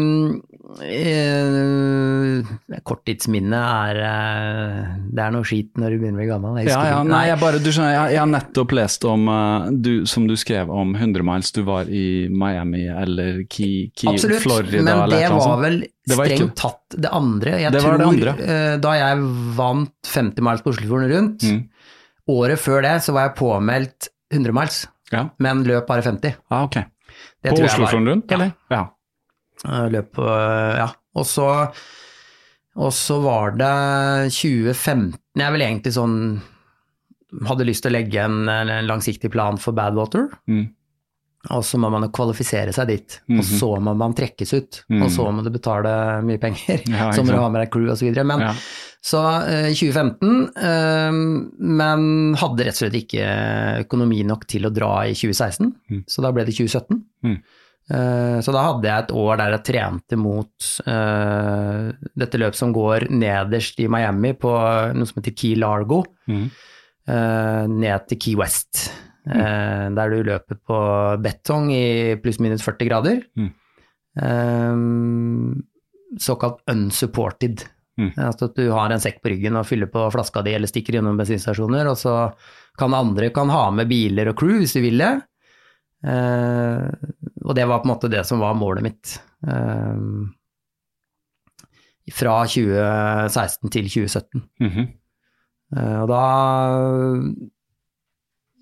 eh, 0.69 2.45
korttidsminnet 2.85 3.59
er 3.59 3.99
eh, 4.05 4.91
Det 5.15 5.23
er 5.25 5.33
noe 5.35 5.47
skit 5.49 5.79
når 5.81 5.95
du 5.95 5.99
begynner 6.03 6.19
å 6.19 6.23
bli 6.23 6.29
gammel. 6.29 6.59
Ja, 6.69 6.81
ja, 6.91 6.99
nei, 7.07 7.23
jeg 7.31 7.41
bare, 7.41 7.61
du 7.63 7.71
skjønner, 7.73 7.95
jeg, 7.95 8.15
jeg 8.15 8.21
har 8.23 8.31
nettopp 8.33 8.75
lest 8.79 9.07
om, 9.09 9.25
eh, 9.33 9.71
du, 9.87 9.93
som 10.11 10.27
du 10.29 10.35
skrev 10.39 10.71
om 10.75 10.93
100 10.99 11.25
miles, 11.27 11.53
du 11.57 11.63
var 11.69 11.89
i 11.91 12.05
Miami 12.29 12.85
eller 12.93 13.41
Key, 13.51 13.89
Key 13.97 14.13
Absolutt, 14.13 14.43
Florida 14.45 14.83
men 14.83 14.93
eller 14.95 15.15
det 15.17 15.23
eller 15.29 15.47
var 15.47 15.63
vel 15.65 15.81
Det 16.09 16.17
var 16.21 16.31
strengt 16.31 16.47
ikke- 16.47 16.61
tatt 16.63 16.99
det 17.07 17.11
andre. 17.13 17.57
Jeg 17.65 17.73
Det 17.73 17.83
tror 17.85 17.99
det 17.99 18.11
andre. 18.13 18.37
eh, 18.45 18.77
da 18.85 18.93
jeg 18.99 19.25
vant 19.57 20.13
50 20.13 20.43
miles 20.45 20.63
på 20.63 20.75
Oslofjorden 20.75 21.11
rundt, 21.17 21.43
Mm. 21.49 21.65
året 22.29 22.59
før 22.61 22.83
det 22.83 22.97
så 23.03 23.13
var 23.17 23.29
jeg 23.29 23.37
påmeldt 23.41 24.09
100 24.33 24.53
miles, 24.53 24.87
Ja, 25.13 25.29
men 25.39 25.65
løp 25.65 25.87
bare 25.87 26.03
50. 26.03 26.35
ah, 26.51 26.65
ok. 26.65 26.77
Det 27.43 27.51
På 27.55 27.65
Oslofjorden 27.65 28.07
rundt, 28.09 28.33
eller? 28.33 28.53
Ja. 28.71 28.89
Eh, 29.67 29.89
Løp 29.91 30.19
ja. 30.79 30.87
Og 31.19 31.27
så, 31.27 31.49
Og 32.79 32.93
så 32.95 33.17
var 33.25 33.57
det 33.59 34.31
2015 34.31 35.17
Jeg 35.41 35.53
vel 35.57 35.65
egentlig 35.67 35.95
sånn 35.97 36.19
Hadde 37.49 37.67
lyst 37.69 37.83
til 37.85 37.91
å 37.93 37.97
legge 37.99 38.23
en, 38.25 38.47
en 38.49 38.71
langsiktig 38.89 39.29
plan 39.35 39.59
for 39.61 39.75
Badwater. 39.77 40.31
Mm. 40.49 40.63
Og 41.55 41.61
så 41.65 41.77
må 41.81 41.91
man 41.93 42.07
jo 42.07 42.09
kvalifisere 42.17 42.73
seg 42.73 42.89
dit. 42.89 43.19
Og 43.29 43.43
Mhm. 43.43 43.51
så 43.61 43.69
må 43.85 43.93
man 44.01 44.15
trekkes 44.17 44.55
ut. 44.57 44.79
Mm. 44.89 45.03
Og 45.05 45.11
så 45.13 45.27
må 45.31 45.45
du 45.45 45.51
betale 45.53 45.93
mye 46.25 46.41
penger. 46.41 46.81
Ja, 46.89 47.11
så 47.13 47.21
må 47.23 47.35
du 47.35 47.37
ha 47.39 47.51
med 47.53 47.61
deg 47.67 47.71
crew 47.75 47.91
osv. 47.93 48.09
Men 48.25 48.41
Ja. 48.47 48.55
så 49.05 49.21
eh, 49.45 49.69
2015, 49.77 50.49
eh, 50.57 51.13
men 51.61 52.35
hadde 52.41 52.65
rett 52.65 52.81
og 52.81 52.81
slett 52.81 52.97
ikke 53.05 53.29
økonomi 53.85 54.25
nok 54.25 54.47
til 54.49 54.65
å 54.65 54.73
dra 54.73 55.05
i 55.05 55.13
2016, 55.13 55.75
Mm. 55.91 56.05
så 56.09 56.23
da 56.25 56.33
ble 56.33 56.47
det 56.49 56.57
2017. 56.57 57.05
Mm. 57.91 57.95
Eh, 57.97 58.41
Så 58.45 58.53
da 58.53 58.63
hadde 58.67 58.85
jeg 58.89 59.05
et 59.05 59.13
år 59.17 59.37
der 59.41 59.51
jeg 59.57 59.65
trente 59.65 60.17
mot 60.21 60.51
uh, 60.87 61.93
dette 62.17 62.39
løpet 62.39 62.55
som 62.59 62.73
går 62.73 63.09
nederst 63.11 63.81
i 63.81 63.89
Miami 63.89 64.35
på 64.37 64.51
noe 64.95 65.07
som 65.09 65.23
heter 65.23 65.35
Key 65.37 65.55
Largo, 65.57 66.05
Mm. 66.29 66.51
uh, 67.09 67.65
ned 67.67 68.07
til 68.09 68.19
Key 68.19 68.35
West. 68.37 68.91
eh, 69.29 69.89
Der 69.93 70.09
du 70.11 70.23
løper 70.25 70.57
på 70.67 70.79
betong 71.23 71.71
i 71.73 72.15
pluss-minus 72.23 72.63
40 72.65 72.89
grader. 72.89 73.23
Mm. 73.37 73.53
Såkalt 76.19 76.63
unsupported. 76.71 77.65
Mm. 77.99 78.13
Altså 78.17 78.47
at 78.49 78.55
du 78.57 78.71
har 78.71 78.91
en 78.95 79.01
sekk 79.03 79.19
på 79.23 79.33
ryggen 79.33 79.57
og 79.59 79.67
fyller 79.67 79.91
på 79.91 80.07
flaska 80.15 80.43
di 80.47 80.55
eller 80.55 80.71
stikker 80.71 80.97
innom 81.01 81.19
bensinstasjoner, 81.19 81.89
og 81.91 81.99
så 81.99 82.15
kan 82.79 82.95
andre 82.95 83.31
kan 83.35 83.51
ha 83.51 83.71
med 83.75 83.89
biler 83.91 84.31
og 84.31 84.37
crew 84.39 84.61
hvis 84.63 84.77
de 84.79 84.85
vil 84.85 85.03
det. 85.03 85.13
Eh, 86.07 86.87
og 87.49 87.57
det 87.57 87.65
var 87.69 87.81
på 87.81 87.89
en 87.89 87.95
måte 87.95 88.11
det 88.13 88.25
som 88.29 88.43
var 88.43 88.57
målet 88.59 88.85
mitt. 88.85 89.15
Eh, 89.49 90.01
fra 92.15 92.41
2016 92.49 93.73
til 93.75 93.89
2017. 93.89 94.43
Mhm. 94.65 94.89
Eh, 95.77 96.01
og 96.03 96.09
da 96.09 96.25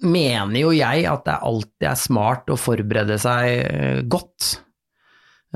mener 0.07 0.61
jo 0.61 0.73
jeg 0.75 1.07
at 1.09 1.25
det 1.27 1.41
alltid 1.49 1.89
er 1.89 1.99
smart 1.99 2.51
å 2.53 2.59
forberede 2.61 3.19
seg 3.23 3.51
eh, 3.65 4.01
godt. 4.03 4.57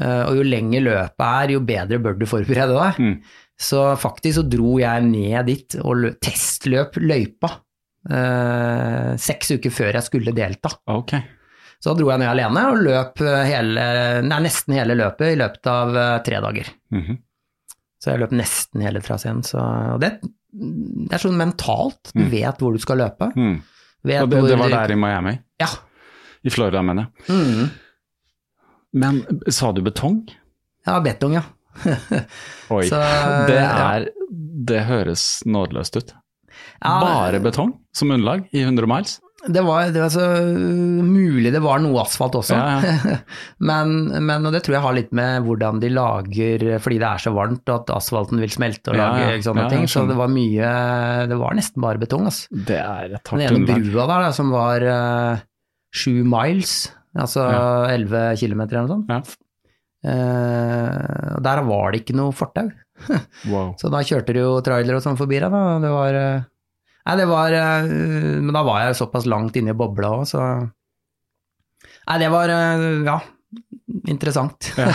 Eh, 0.00 0.22
og 0.28 0.38
jo 0.38 0.46
lenger 0.46 0.86
løpet 0.86 1.26
er, 1.26 1.54
jo 1.56 1.64
bedre 1.66 2.00
bør 2.02 2.18
du 2.20 2.26
forberede 2.30 2.76
deg. 2.76 3.00
Mm. 3.00 3.16
Så 3.60 3.82
faktisk 4.00 4.38
så 4.38 4.46
dro 4.48 4.78
jeg 4.80 5.04
ned 5.04 5.50
dit 5.50 5.76
og 5.82 5.98
lø 6.00 6.14
testløp 6.22 6.96
løypa 7.02 7.50
eh, 8.08 9.10
seks 9.20 9.52
uker 9.58 9.74
før 9.74 9.98
jeg 9.98 10.06
skulle 10.06 10.36
delta. 10.36 10.72
Ok. 10.94 11.18
Så 11.80 11.94
dro 11.96 12.10
jeg 12.12 12.20
ned 12.20 12.28
alene 12.28 12.62
og 12.70 12.82
løp 12.84 13.20
eh, 13.24 13.42
hele, 13.48 13.84
nei, 14.26 14.40
nesten 14.44 14.74
hele 14.76 14.96
løpet 14.98 15.32
i 15.32 15.38
løpet 15.40 15.70
av 15.72 15.96
eh, 15.96 16.16
tre 16.26 16.40
dager. 16.44 16.68
Mhm. 16.92 17.18
Så 18.00 18.12
jeg 18.14 18.20
løp 18.22 18.32
nesten 18.32 18.80
hele 18.84 19.00
traseen. 19.04 19.42
Og 19.60 20.00
det, 20.00 20.10
det 20.22 21.12
er 21.16 21.20
sånn 21.20 21.36
mentalt, 21.40 22.12
du 22.14 22.22
Mm. 22.22 22.30
vet 22.32 22.58
hvor 22.62 22.72
du 22.72 22.80
skal 22.80 22.96
løpe. 23.02 23.28
Mm. 23.36 23.58
Vet 24.08 24.22
Og 24.24 24.30
det, 24.32 24.40
det 24.48 24.56
var 24.60 24.72
der 24.72 24.92
i 24.94 24.96
Miami? 24.96 25.34
Ja. 25.60 25.68
I 26.44 26.48
Florida, 26.52 26.80
mener 26.82 27.08
jeg. 27.28 27.36
Mm. 27.36 27.66
Men 28.92 29.20
sa 29.52 29.68
du 29.76 29.82
betong? 29.84 30.22
Ja, 30.88 30.96
betong, 31.04 31.36
ja. 31.36 31.42
Oi. 32.74 32.86
Så, 32.88 32.98
det 33.46 33.60
er 33.60 34.08
Det 34.70 34.80
høres 34.88 35.42
nådeløst 35.46 35.96
ut. 36.00 36.14
Ja, 36.80 36.94
Bare 37.04 37.38
betong 37.44 37.74
som 37.94 38.10
underlag 38.10 38.48
i 38.52 38.64
100 38.64 38.88
miles? 38.90 39.18
Det 39.48 39.62
var, 39.64 39.88
det 39.94 40.00
var 40.02 40.10
så 40.12 40.24
mulig 41.00 41.48
det 41.54 41.62
var 41.64 41.78
noe 41.80 42.02
asfalt 42.02 42.34
også. 42.36 42.58
Ja, 42.58 43.16
men, 43.70 43.94
men 44.26 44.44
og 44.44 44.52
det 44.52 44.60
tror 44.66 44.76
jeg 44.76 44.84
har 44.84 44.96
litt 44.98 45.12
med 45.16 45.46
hvordan 45.46 45.80
de 45.80 45.88
lager 45.96 46.64
Fordi 46.84 46.98
det 47.00 47.08
er 47.08 47.22
så 47.24 47.32
varmt 47.32 47.64
og 47.72 47.78
at 47.78 47.92
asfalten 47.96 48.42
vil 48.42 48.52
smelte 48.52 48.92
og 48.92 48.98
Ja, 49.00 49.06
lage 49.14 49.30
ja. 49.38 49.42
sånne 49.46 49.64
Ja, 49.64 49.70
ting. 49.72 49.86
Så 49.88 50.02
det 50.10 50.18
var 50.18 50.28
mye 50.28 50.72
Det 51.30 51.38
var 51.40 51.56
nesten 51.56 51.80
bare 51.80 52.02
betong, 52.02 52.26
altså. 52.28 52.48
Det 52.52 52.76
er 52.82 53.16
et 53.16 53.24
Den 53.30 53.40
hardt 53.40 53.46
ene 53.46 53.62
underlag. 53.62 53.86
brua 53.94 54.06
der, 54.12 54.26
da, 54.26 54.32
som 54.36 54.52
var 54.52 54.84
eh, 54.92 55.46
sju 55.96 56.12
miles, 56.36 56.74
altså 57.16 57.46
Ja. 57.48 57.64
elleve 57.96 58.26
kilometer 58.38 58.76
eller 58.76 58.92
noe 58.92 58.98
sånt. 59.00 59.08
Ja. 59.08 59.46
Eh, 60.10 61.40
der 61.44 61.62
var 61.66 61.92
det 61.92 62.04
ikke 62.04 62.16
noe 62.20 62.32
fortau. 62.36 62.68
Wow. 63.48 63.72
Så 63.80 63.88
da 63.88 64.02
kjørte 64.04 64.34
det 64.36 64.42
jo 64.44 64.58
trailer 64.64 64.98
og 64.98 65.02
sånn 65.04 65.16
forbi 65.16 65.38
deg, 65.40 65.48
da. 65.52 65.78
Det 65.80 65.90
var 65.96 66.16
eh, 66.20 66.42
Nei, 67.06 67.16
det 67.16 67.26
var 67.30 67.54
eh, 67.56 67.90
Men 68.40 68.52
da 68.54 68.62
var 68.66 68.84
jeg 68.84 68.98
såpass 68.98 69.28
langt 69.30 69.56
inne 69.56 69.72
i 69.72 69.78
bobla 69.78 70.12
òg, 70.18 70.26
så 70.28 70.44
Nei, 72.10 72.16
det 72.20 72.30
var 72.32 72.52
eh, 72.52 72.86
Ja, 73.06 73.18
interessant. 74.10 74.72
Ja. 74.78 74.90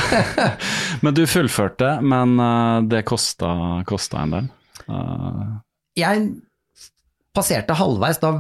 Men 1.04 1.16
du 1.18 1.26
fullførte, 1.28 1.98
men 2.02 2.40
eh, 2.40 2.82
det 2.92 3.06
kosta, 3.08 3.50
kosta 3.88 4.24
en 4.24 4.36
del. 4.36 4.50
Uh... 4.88 5.58
Jeg 5.96 6.28
passerte 7.36 7.76
halvveis, 7.76 8.20
da 8.22 8.32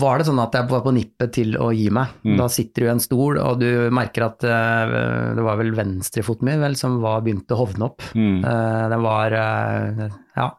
var 0.00 0.20
det 0.20 0.26
sånn 0.28 0.40
at 0.42 0.54
jeg 0.56 0.68
var 0.68 0.82
på 0.84 0.92
nippet 0.92 1.32
til 1.38 1.56
å 1.60 1.70
gi 1.72 1.88
meg. 1.94 2.12
Mm. 2.26 2.36
Da 2.40 2.48
sitter 2.52 2.84
du 2.84 2.88
i 2.88 2.92
en 2.92 3.02
stol, 3.02 3.40
og 3.40 3.62
du 3.62 3.88
merker 3.96 4.26
at 4.28 4.44
uh, 4.44 5.32
det 5.36 5.44
var 5.46 5.60
vel 5.60 5.72
venstrefoten 5.76 6.50
min 6.50 6.62
vel, 6.64 6.76
som 6.78 6.98
var 7.04 7.24
begynte 7.24 7.56
å 7.56 7.62
hovne 7.64 7.88
opp. 7.88 8.04
mm. 8.12 8.38
Uh, 8.44 8.84
Den 8.92 9.04
var 9.06 9.36
uh, 9.40 10.06
Ja. 10.36 10.50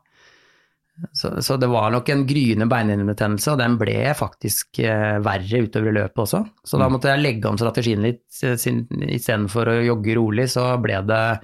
Så, 1.13 1.29
så 1.45 1.59
det 1.61 1.67
var 1.69 1.91
nok 1.93 2.07
en 2.09 2.23
gryende 2.25 2.65
beinhinnebetennelse, 2.67 3.51
og 3.53 3.59
den 3.59 3.75
ble 3.77 3.99
faktisk 4.17 4.79
eh, 4.81 5.19
verre 5.21 5.59
utover 5.67 5.91
i 5.91 5.95
løpet 5.99 6.23
også. 6.23 6.39
Så 6.65 6.79
da 6.79 6.87
Mm. 6.87 6.93
måtte 6.95 7.11
jeg 7.11 7.21
legge 7.21 7.45
om 7.51 7.57
strategien 7.57 8.01
litt. 8.01 8.23
eh, 8.41 8.55
Istedenfor 8.57 9.67
å 9.69 9.85
jogge 9.85 10.15
rolig, 10.17 10.47
så 10.49 10.81
ble 10.81 11.01
det 11.05 11.39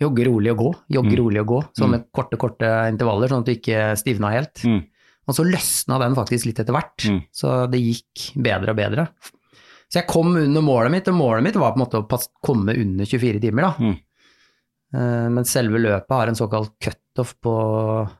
jogge 0.00 0.26
rolig 0.26 0.50
og 0.52 0.58
gå. 0.58 0.74
Jogge 0.98 1.12
Mm. 1.14 1.18
rolig 1.22 1.40
og 1.40 1.46
gå. 1.46 1.60
sånn 1.78 1.90
med 1.90 2.04
korte, 2.12 2.36
korte 2.36 2.68
intervaller, 2.92 3.28
sånn 3.28 3.40
at 3.40 3.46
du 3.46 3.54
ikke 3.54 3.96
stivna 3.96 4.30
helt. 4.32 4.54
Mm. 4.64 4.84
Og 5.28 5.34
så 5.34 5.44
løsna 5.46 5.98
den 6.00 6.14
faktisk 6.14 6.46
litt 6.46 6.58
etter 6.60 6.74
hvert, 6.74 6.98
Mm. 7.08 7.22
så 7.32 7.70
det 7.70 7.80
gikk 7.80 8.42
bedre 8.42 8.70
og 8.70 8.76
bedre. 8.76 9.08
Så 9.88 10.00
jeg 10.00 10.06
kom 10.06 10.34
under 10.36 10.60
målet 10.60 10.90
mitt, 10.90 11.08
og 11.08 11.14
målet 11.14 11.42
mitt 11.44 11.54
var 11.54 11.72
på 11.72 11.80
en 11.80 11.86
måte 11.86 12.02
å 12.02 12.26
komme 12.44 12.74
under 12.76 13.04
24 13.06 13.40
timer, 13.40 13.62
da. 13.62 13.72
Mm. 13.78 13.98
Eh, 14.94 15.28
Men 15.30 15.44
selve 15.44 15.78
løpet 15.80 16.10
har 16.10 16.26
en 16.28 16.34
såkalt 16.34 16.72
cutoff 16.80 17.34
på 17.40 18.10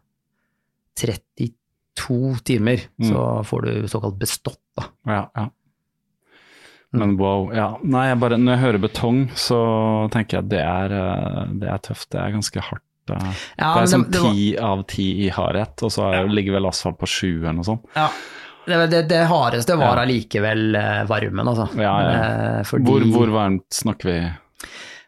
32 0.99 2.37
timer, 2.45 2.81
Mm. 3.01 3.09
så 3.13 3.45
får 3.45 3.63
du 3.63 3.89
såkalt 3.89 4.19
bestått, 4.19 4.59
da. 4.77 4.85
Ja, 5.07 5.31
ja. 5.35 5.49
Men 6.95 7.17
wow, 7.17 7.49
ja. 7.57 7.79
Nei, 7.83 8.09
jeg 8.11 8.19
bare, 8.21 8.37
når 8.37 8.53
jeg 8.53 8.61
hører 8.67 8.79
betong, 8.83 9.21
så 9.35 9.59
tenker 10.13 10.37
jeg 10.39 10.45
at 10.45 10.49
det 10.53 10.61
er, 10.61 10.93
eh, 10.93 11.47
det 11.63 11.69
er 11.73 11.79
tøft. 11.79 12.11
Det 12.13 12.21
er 12.21 12.35
ganske 12.35 12.61
hardt. 12.61 12.83
Det, 13.09 13.17
Ja, 13.59 13.75
det 13.75 13.83
er 13.83 13.87
som 13.87 14.05
sånn 14.05 14.13
var- 14.23 14.33
ti 14.35 14.57
av 14.59 14.83
ti 14.87 15.07
i 15.27 15.31
hardhet, 15.31 15.83
og 15.83 15.91
så 15.91 16.13
er, 16.13 16.29
ligger 16.29 16.53
vel 16.53 16.67
asfalt 16.69 16.99
på 16.99 17.09
sju 17.09 17.41
eller 17.43 17.53
noe 17.55 17.65
sånt. 17.65 17.85
Ja. 17.97 18.09
Det, 18.67 18.91
det, 18.91 19.09
det 19.09 19.27
hardeste 19.27 19.75
var 19.77 19.97
Ja. 19.97 20.03
allikevel 20.05 20.77
eh, 20.77 21.05
varmen, 21.07 21.49
altså. 21.49 21.67
Ja, 21.75 21.95
ja. 22.01 22.11
Eh, 22.61 22.63
Fordi 22.63 22.85
Hvor, 22.85 23.01
hvor 23.11 23.27
varmt 23.33 23.65
snakker 23.73 24.05
vi? 24.05 24.33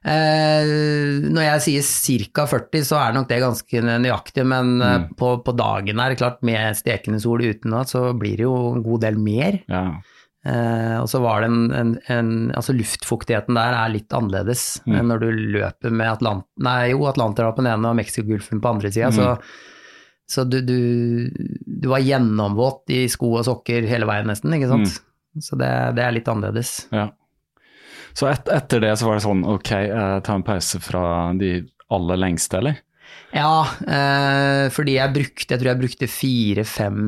Eh, 0.04 1.20
når 1.32 1.44
jeg 1.46 1.84
sier 1.88 2.24
ca. 2.36 2.44
40, 2.50 2.82
så 2.84 2.98
er 3.00 3.14
nok 3.16 3.28
det 3.30 3.38
ganske 3.42 3.80
nøyaktig, 3.88 4.44
men 4.46 4.74
eh, 4.82 4.98
Mm. 5.04 5.06
på, 5.16 5.30
på 5.46 5.54
dagen 5.56 5.98
her, 6.02 6.14
klart 6.20 6.42
med 6.44 6.76
stekende 6.76 7.20
sol 7.22 7.40
utenat, 7.40 7.88
så 7.88 8.12
blir 8.18 8.36
det 8.36 8.44
jo 8.44 8.54
en 8.74 8.82
god 8.84 9.00
del 9.06 9.16
mer. 9.18 9.62
Ja. 9.68 9.84
Eh, 10.44 10.98
og 11.00 11.08
så 11.08 11.22
var 11.24 11.40
det 11.40 11.48
en, 11.48 11.70
en, 11.72 11.92
en 12.12 12.32
Altså 12.52 12.74
luftfuktigheten 12.76 13.56
der 13.56 13.72
er 13.78 13.88
litt 13.94 14.12
annerledes 14.12 14.82
Mm. 14.84 14.98
enn 14.98 15.08
når 15.08 15.22
du 15.22 15.30
løper 15.56 15.90
med 15.90 16.10
Atlant... 16.18 16.44
Nei, 16.60 16.90
jo, 16.92 17.06
Atlanterhavet 17.08 17.56
på 17.56 17.64
den 17.64 17.72
ene 17.72 17.88
og 17.88 17.96
Mexicogolfen 17.96 18.60
på 18.60 18.74
andre 18.74 18.92
sida, 18.92 19.08
Mm. 19.08 19.16
så, 19.16 19.38
så 20.28 20.44
du, 20.48 20.60
du, 20.60 21.30
du 21.64 21.88
var 21.88 22.04
gjennomvåt 22.04 22.92
i 22.92 23.06
sko 23.08 23.38
og 23.38 23.44
sokker 23.48 23.88
hele 23.88 24.04
veien 24.08 24.28
nesten, 24.28 24.52
ikke 24.56 24.68
sant. 24.68 25.00
Mm. 25.34 25.40
Så 25.48 25.56
det, 25.58 25.72
det 25.96 26.04
er 26.04 26.12
litt 26.20 26.28
annerledes. 26.28 26.76
ja. 26.92 27.08
Så 28.14 28.28
et, 28.30 28.48
etter 28.54 28.80
det 28.84 28.92
så 28.98 29.08
var 29.08 29.18
det 29.18 29.24
sånn, 29.26 29.44
ok, 29.56 29.70
eh, 29.82 30.18
ta 30.22 30.34
en 30.38 30.44
pause 30.46 30.78
fra 30.82 31.32
de 31.38 31.64
aller 31.90 32.16
lengste, 32.22 32.58
eller? 32.60 32.76
Ja, 33.34 33.64
eh, 33.90 34.68
fordi 34.70 34.94
jeg 34.94 35.12
brukte, 35.16 35.48
jeg 35.50 35.58
tror 35.60 35.70
jeg 35.72 35.80
brukte 35.82 36.06
fire-fem 36.10 37.00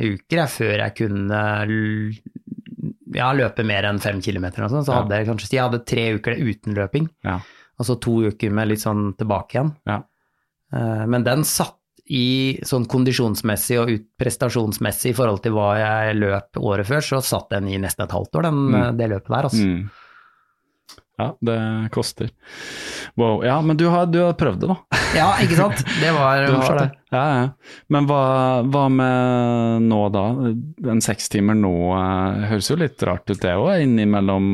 uker 0.00 0.38
jeg, 0.40 0.48
før 0.54 0.72
jeg 0.86 0.94
kunne 1.02 1.42
ja, 3.12 3.28
løpe 3.36 3.64
mer 3.68 3.84
enn 3.90 4.00
fem 4.00 4.20
kilometer. 4.24 4.64
og 4.64 4.70
sånt. 4.72 4.86
Så 4.88 4.92
Ja. 4.94 5.02
hadde 5.02 5.18
jeg 5.18 5.26
kanskje 5.28 5.50
jeg 5.52 5.62
hadde 5.66 5.84
tre 5.84 6.04
uker 6.16 6.32
uten 6.40 6.74
løping, 6.74 7.08
Ja. 7.24 7.40
og 7.78 7.86
så 7.86 8.00
to 8.00 8.22
uker 8.30 8.50
med 8.50 8.68
litt 8.68 8.80
sånn 8.80 9.14
tilbake 9.16 9.50
igjen. 9.60 9.76
Ja. 9.86 10.02
Eh, 10.72 11.06
men 11.06 11.22
den 11.24 11.44
satt 11.44 11.76
i 12.12 12.58
sånn 12.68 12.84
kondisjonsmessig 12.92 13.78
og 13.80 13.90
ut, 13.94 14.06
prestasjonsmessig 14.20 15.14
i 15.14 15.16
forhold 15.16 15.40
til 15.44 15.54
hva 15.56 15.70
jeg 15.80 16.18
løp 16.20 16.60
året 16.60 16.88
før, 16.90 17.00
så 17.06 17.22
satt 17.24 17.48
den 17.54 17.70
i 17.72 17.78
nesten 17.80 18.04
et 18.04 18.12
halvt 18.14 18.36
år, 18.40 18.48
den, 18.50 18.62
Mm. 18.68 18.74
eh, 18.82 18.92
det 19.00 19.10
løpet 19.14 19.32
der. 19.32 19.48
Altså. 19.48 19.64
Mm. 19.64 19.90
Ja, 21.20 21.26
det 21.44 21.56
koster. 21.92 22.30
Wow. 23.20 23.42
Ja, 23.44 23.60
men 23.62 23.76
du 23.76 23.84
har, 23.92 24.06
du 24.10 24.18
har 24.24 24.32
prøvd 24.34 24.60
det, 24.64 24.68
da. 24.72 24.76
Ja, 25.14 25.26
ikke 25.44 25.56
sant? 25.58 25.82
Det 26.00 26.10
var 26.16 26.40
morsomt. 26.48 26.78
det. 26.80 26.90
Ja, 27.12 27.24
ja. 27.36 27.48
Men 27.92 28.06
hva, 28.08 28.20
hva 28.64 28.86
med 28.90 29.82
nå 29.90 29.98
da? 30.14 30.22
En 30.90 31.02
sekstimer 31.04 31.54
nå 31.58 31.72
eh, 31.98 32.46
høres 32.48 32.70
jo 32.72 32.78
litt 32.80 33.02
rart 33.06 33.28
ut 33.28 33.40
det 33.44 33.52
òg, 33.60 33.74
innimellom 33.84 34.46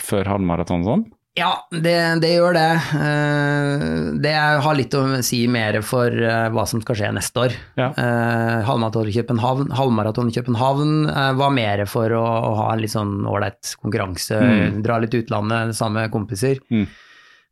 før 0.00 0.32
halvmaraton 0.32 0.86
og 0.86 0.88
sånn? 0.88 1.04
Ja, 1.38 1.52
det, 1.70 1.94
det 2.24 2.30
gjør 2.34 2.56
det. 2.56 2.70
Eh, 2.98 3.84
Det 4.24 4.32
har 4.64 4.74
litt 4.76 4.94
å 4.98 5.02
si 5.24 5.44
mer 5.50 5.78
for 5.86 6.10
eh, 6.10 6.48
hva 6.52 6.64
som 6.68 6.82
skal 6.82 6.98
skje 6.98 7.10
neste 7.16 7.44
år. 7.46 7.54
Ja. 7.78 7.90
Eh, 7.94 8.56
Halvmaraton 8.66 9.08
i 9.08 9.14
København, 9.14 9.70
halvmaraton 9.78 10.32
i 10.32 10.34
København 10.34 10.96
var 11.38 11.54
mer 11.54 11.84
for 11.90 12.10
å, 12.18 12.24
å 12.24 12.50
ha 12.58 12.66
en 12.74 12.82
litt 12.82 12.94
sånn 12.96 13.20
ålreit 13.30 13.76
konkurranse, 13.80 14.40
Mm. 14.40 14.82
dra 14.82 14.98
litt 14.98 15.14
utlandet 15.14 15.76
sammen 15.78 16.02
med 16.02 16.12
kompiser. 16.12 16.58
Mm. 16.70 16.86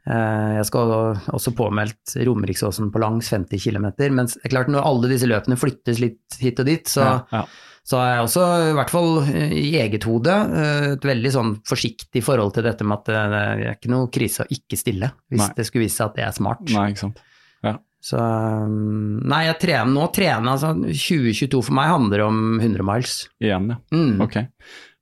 Jeg 0.09 0.65
skal 0.65 0.91
også 1.37 1.53
påmeldt 1.53 2.15
Romeriksåsen 2.25 2.89
på 2.95 3.01
langs 3.03 3.29
50 3.29 3.61
km, 3.61 3.91
men 4.17 4.25
det 4.31 4.39
er 4.47 4.53
klart 4.55 4.71
når 4.73 4.87
alle 4.89 5.11
disse 5.11 5.29
løpene 5.29 5.59
flyttes 5.61 5.99
litt 6.01 6.39
hit 6.41 6.63
og 6.63 6.67
dit, 6.71 6.89
så, 6.89 7.05
Ja, 7.05 7.17
ja. 7.33 7.43
Så 7.89 7.97
er 8.03 8.11
jeg 8.13 8.25
også, 8.27 8.47
i 8.69 8.73
hvert 8.77 8.91
fall 8.93 9.15
eh, 9.23 9.53
i 9.57 9.69
eget 9.81 10.05
hode, 10.05 10.35
eh, 10.61 10.87
et 10.99 11.07
veldig 11.09 11.31
sånn 11.33 11.55
forsiktig 11.69 12.21
forhold 12.25 12.53
til 12.59 12.67
dette 12.69 12.85
med 12.85 13.01
at 13.01 13.09
eh, 13.15 13.29
det 13.33 13.41
er 13.47 13.79
ikke 13.79 13.93
noe 13.95 14.11
krise 14.13 14.45
å 14.45 14.53
ikke 14.53 14.77
stille, 14.77 15.09
hvis 15.33 15.41
Nei. 15.41 15.55
det 15.57 15.65
skulle 15.65 15.87
vise 15.87 15.97
seg 15.97 16.11
at 16.11 16.19
det 16.19 16.27
er 16.27 16.35
smart. 16.37 16.61
Nei, 16.75 16.85
ikke 16.93 17.05
sant. 17.07 17.23
Ja. 17.65 17.73
Så 18.05 18.21
um, 18.21 19.17
Nei, 19.25 19.41
jeg 19.49 19.57
trener 19.65 19.91
nå 19.91 20.05
trener 20.15 20.53
altså 20.53 20.75
2022 20.85 21.63
for 21.65 21.79
meg 21.81 21.89
handler 21.95 22.27
om 22.29 22.43
100 22.61 22.87
miles. 22.87 23.17
Igjen, 23.41 23.73
ja. 23.73 23.81
Mm. 23.97 24.21
Ok. 24.27 24.37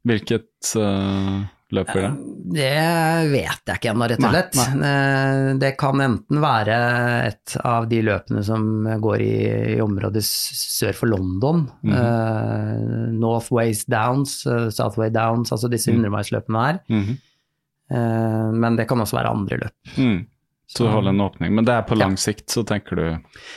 Hvilket 0.06 0.70
uh, 0.78 1.42
løp 1.74 1.88
blir 1.92 2.02
det? 2.06 2.10
Det 2.56 3.30
vet 3.32 3.62
jeg 3.66 3.78
ikke 3.80 3.90
ennå, 3.90 4.06
rett 4.08 4.20
og 4.20 4.26
Nei, 4.26 4.30
slett. 4.36 4.58
Eh, 4.86 5.54
Det 5.58 5.72
kan 5.80 6.00
enten 6.04 6.40
være 6.40 6.76
et 7.26 7.56
av 7.64 7.88
de 7.90 8.02
løpene 8.06 8.44
som 8.46 8.62
går 9.02 9.20
i, 9.24 9.32
i 9.74 9.80
området 9.82 10.22
sør 10.22 10.94
for 10.94 11.06
London. 11.10 11.66
Mm 11.82 11.92
-hmm. 11.92 11.98
uh, 11.98 13.12
Northways 13.18 13.84
Downs, 13.86 14.46
eh, 14.46 14.68
Southway 14.70 15.10
Downs, 15.10 15.50
altså 15.52 15.68
disse 15.68 15.90
Mm. 15.90 16.04
100-milsløpene 16.04 16.66
her. 16.66 16.78
Mhm. 16.88 17.18
Eh, 17.90 18.52
Men 18.52 18.76
det 18.76 18.88
kan 18.88 18.98
også 19.00 19.16
være 19.16 19.30
andre 19.30 19.56
løp. 19.58 19.98
Mm. 19.98 20.26
Så 20.68 20.82
du 20.84 20.90
holder 20.90 21.12
en 21.14 21.20
åpning. 21.22 21.52
Men 21.54 21.64
det 21.64 21.72
er 21.76 21.82
på 21.86 21.94
Ja. 21.94 22.00
lang 22.04 22.16
sikt, 22.18 22.48
så 22.50 22.64
tenker 22.66 22.96
du 22.98 23.04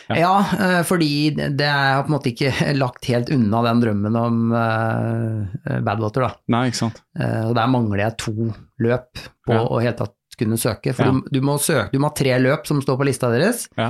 Ja. 0.09 0.15
Ja, 0.15 0.33
eh, 0.59 0.83
fordi 0.85 1.31
det 1.35 1.65
er 1.65 2.03
på 2.03 2.11
en 2.11 2.15
måte 2.19 2.29
ikke 2.31 2.51
lagt 2.83 3.05
helt 3.09 3.29
unna 3.33 3.63
den 3.65 3.81
drømmen 3.81 4.15
om 4.19 4.51
uh, 4.53 5.79
Badwater, 5.81 6.21
da. 6.27 6.31
Nei, 6.53 6.67
ikke 6.69 6.81
sant. 6.83 7.01
Uh, 7.19 7.49
Og 7.49 7.55
der 7.57 7.67
mangler 7.67 8.03
jeg 8.05 8.17
to 8.21 8.53
løp 8.79 9.09
på 9.47 9.53
Ja. 9.57 9.65
å 9.65 9.81
helt 9.81 9.97
tatt 9.97 10.13
kunne 10.39 10.55
søke. 10.61 10.93
For 10.95 11.03
Ja. 11.09 11.11
du, 11.11 11.21
du, 11.33 11.41
må 11.41 11.57
søke, 11.59 11.89
du 11.91 11.99
må 11.99 12.07
ha 12.11 12.15
tre 12.15 12.37
løp 12.39 12.65
som 12.69 12.79
står 12.81 12.97
på 13.01 13.05
lista 13.09 13.27
deres, 13.33 13.67
Ja. 13.75 13.89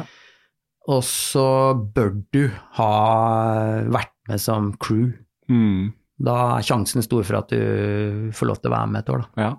og 0.88 1.04
så 1.04 1.76
bør 1.94 2.24
du 2.34 2.48
ha 2.80 3.84
vært 3.92 4.16
med 4.30 4.40
som 4.42 4.72
crew. 4.80 5.12
Mm. 5.50 5.94
Da 6.20 6.58
er 6.58 6.64
sjansen 6.66 7.04
stor 7.06 7.24
for 7.24 7.38
at 7.44 7.50
du 7.54 8.32
får 8.36 8.48
lov 8.50 8.58
til 8.62 8.72
å 8.72 8.76
være 8.76 8.90
med 8.92 9.04
et 9.04 9.14
år, 9.14 9.22
da. 9.36 9.44
Ja. 9.44 9.52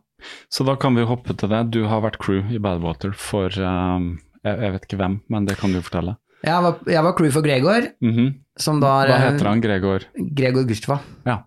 Så 0.51 0.65
da 0.67 0.77
kan 0.77 0.95
vi 0.95 1.05
hoppe 1.05 1.37
til 1.37 1.49
det. 1.53 1.71
Du 1.71 1.85
har 1.91 2.01
vært 2.05 2.19
crew 2.19 2.43
i 2.51 2.59
Badwater 2.59 3.13
for 3.15 3.49
um, 3.61 4.19
jeg, 4.45 4.57
jeg 4.61 4.73
vet 4.73 4.87
ikke 4.89 4.99
hvem, 5.01 5.21
men 5.29 5.45
det 5.47 5.59
kan 5.61 5.73
du 5.73 5.81
fortelle. 5.83 6.17
Jeg 6.45 6.63
var, 6.65 6.79
jeg 6.89 7.05
var 7.05 7.13
crew 7.19 7.31
for 7.31 7.43
Gregor, 7.45 7.91
Mhm. 8.01 8.31
som 8.57 8.81
da 8.81 9.05
Hva 9.07 9.19
heter 9.21 9.47
han? 9.51 9.61
Gregor? 9.61 10.05
Gregor 10.35 10.65
Gustva. 10.65 11.01
Ja. 11.27 11.43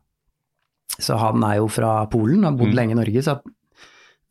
Så 0.99 1.17
han 1.17 1.41
er 1.43 1.55
jo 1.57 1.67
fra 1.67 2.05
Polen, 2.05 2.43
har 2.43 2.51
bodd 2.53 2.69
Mm. 2.69 2.75
lenge 2.75 2.91
i 2.91 2.99
Norge, 3.01 3.23
så 3.25 3.39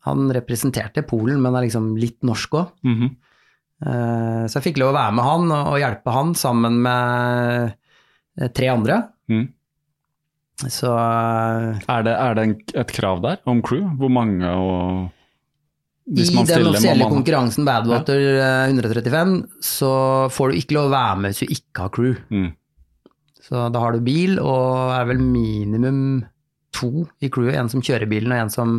han 0.05 0.29
representerte 0.31 1.03
Polen, 1.07 1.41
men 1.41 1.55
er 1.55 1.65
liksom 1.67 1.97
litt 1.99 2.21
norsk 2.23 2.51
òg. 2.51 2.71
Mm 2.83 2.95
-hmm. 2.99 3.15
uh, 3.85 4.47
Så 4.47 4.59
jeg 4.61 4.73
fikk 4.73 4.77
lov 4.79 4.93
å 4.93 4.97
være 4.97 5.13
med 5.13 5.23
han 5.25 5.51
og 5.51 5.67
og 5.73 5.79
hjelpe 5.79 6.11
han 6.11 6.33
sammen 6.35 6.81
med 6.81 7.73
eh, 8.39 8.47
tre 8.49 8.67
andre. 8.67 9.09
Mm. 9.29 9.47
Så 10.61 10.89
eh, 10.93 11.83
Er 11.89 12.05
det, 12.05 12.13
er 12.13 12.37
det 12.37 12.47
en, 12.47 12.55
et 12.83 12.95
krav 12.95 13.21
der 13.23 13.41
om 13.49 13.61
crew? 13.65 13.87
Hvor 13.99 14.11
mange 14.13 14.47
og 14.53 15.11
i 16.03 16.25
man 16.35 16.43
den 16.43 16.67
offisielle 16.67 17.05
konkurransen 17.07 17.63
Badwater 17.63 18.19
ja. 18.19 18.47
135, 18.67 19.37
så 19.63 19.93
får 20.35 20.51
du 20.51 20.59
ikke 20.59 20.75
lov 20.75 20.89
å 20.89 20.93
være 20.93 21.21
med 21.21 21.31
hvis 21.31 21.45
du 21.45 21.55
ikke 21.55 21.85
har 21.85 21.93
crew. 21.95 22.17
mm. 22.27 22.51
Så 23.43 23.59
da 23.75 23.79
har 23.83 23.91
du 23.91 24.03
bil, 24.03 24.37
og 24.39 24.93
er 24.95 25.07
vel 25.09 25.19
minimum 25.19 26.21
to 26.75 27.05
i 27.19 27.29
crewet. 27.31 27.57
En 27.59 27.71
som 27.71 27.83
kjører 27.83 28.07
bilen, 28.07 28.31
og 28.31 28.45
en 28.45 28.53
som 28.53 28.77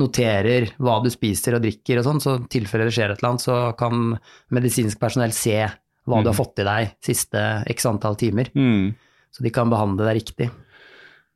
noterer 0.00 0.68
hva 0.82 1.00
du 1.02 1.10
spiser 1.12 1.56
og 1.56 1.64
drikker 1.64 2.00
og 2.00 2.06
sånn. 2.06 2.22
Så 2.22 2.36
i 2.38 2.44
tilfelle 2.56 2.86
det 2.88 2.94
skjer 2.94 3.10
et 3.14 3.18
eller 3.18 3.32
annet, 3.32 3.44
så 3.46 3.56
kan 3.78 4.14
medisinsk 4.54 5.02
personell 5.02 5.34
se 5.34 5.58
hva 6.04 6.20
du 6.22 6.30
har 6.30 6.36
fått 6.36 6.62
i 6.62 6.68
deg 6.68 6.94
siste 7.04 7.42
x 7.74 7.86
antall 7.90 8.18
timer. 8.20 8.50
Mm. 8.54 8.94
Så 9.34 9.42
de 9.42 9.50
kan 9.54 9.70
behandle 9.72 10.06
deg 10.06 10.20
riktig. 10.20 10.50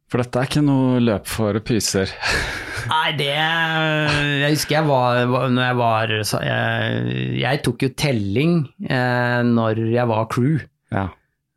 For 0.09 0.23
dette 0.23 0.41
er 0.41 0.47
ikke 0.49 0.63
noe 0.65 1.01
løp 1.05 1.27
for 1.29 1.59
pyser. 1.61 2.09
Nei, 2.89 3.11
det 3.19 3.27
Jeg 3.29 4.55
husker 4.55 4.79
jeg 4.79 4.87
var, 4.89 5.19
når 5.53 5.67
jeg 5.67 5.77
var 5.77 6.13
jeg, 6.17 7.17
jeg 7.43 7.63
tok 7.67 7.85
jo 7.85 7.91
telling 8.01 8.55
eh, 8.89 9.41
når 9.45 9.83
jeg 9.93 10.09
var 10.09 10.25
crew. 10.33 10.57
Ja. 10.95 11.09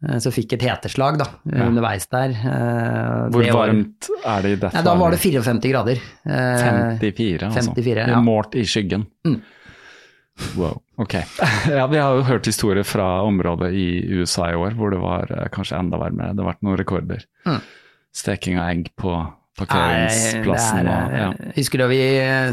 Eh, 0.03 0.17
Så 0.19 0.33
fikk 0.35 0.57
et 0.57 0.65
heteslag 0.67 1.21
da, 1.21 1.29
Ja. 1.47 1.69
underveis 1.69 2.09
der. 2.11 2.35
Eh, 2.35 3.29
Hvor 3.31 3.39
det 3.45 3.53
var- 3.55 3.71
varmt 3.71 4.09
er 4.25 4.41
det 4.43 4.51
i 4.51 4.59
dette? 4.65 4.73
Nei, 4.75 4.83
da 4.89 4.95
var 4.99 5.11
det 5.15 5.19
54 5.23 5.71
grader. 5.71 6.03
Eh, 6.25 6.99
54, 6.99 7.47
altså. 7.47 7.71
54, 7.71 8.07
ja. 8.11 8.19
Målt 8.19 8.55
i 8.59 8.65
skyggen. 8.67 9.07
Mm. 9.25 9.39
Wow, 10.57 10.81
ok. 10.97 11.13
Ja, 11.69 11.85
vi 11.87 11.97
har 12.01 12.15
jo 12.17 12.23
hørt 12.27 12.45
historier 12.49 12.83
fra 12.83 13.21
området 13.23 13.71
i 13.77 13.87
USA 14.19 14.49
i 14.51 14.55
år 14.59 14.75
hvor 14.75 14.91
det 14.91 14.99
var 14.99 15.31
eh, 15.31 15.47
kanskje 15.53 15.77
enda 15.79 15.99
varmere. 16.01 16.33
Det 16.35 16.43
har 16.43 16.51
vært 16.51 16.65
noen 16.67 16.79
rekorder. 16.81 17.23
Mm. 17.47 17.61
Steking 18.13 18.57
av 18.59 18.69
egg 18.73 18.89
på 18.99 19.11
Nei, 19.13 19.29
parkeringsplassen. 19.61 20.87
er, 20.87 20.89
og, 20.89 21.15
ja. 21.19 21.51
Husker 21.55 21.83
da 21.83 21.87
vi 21.91 21.99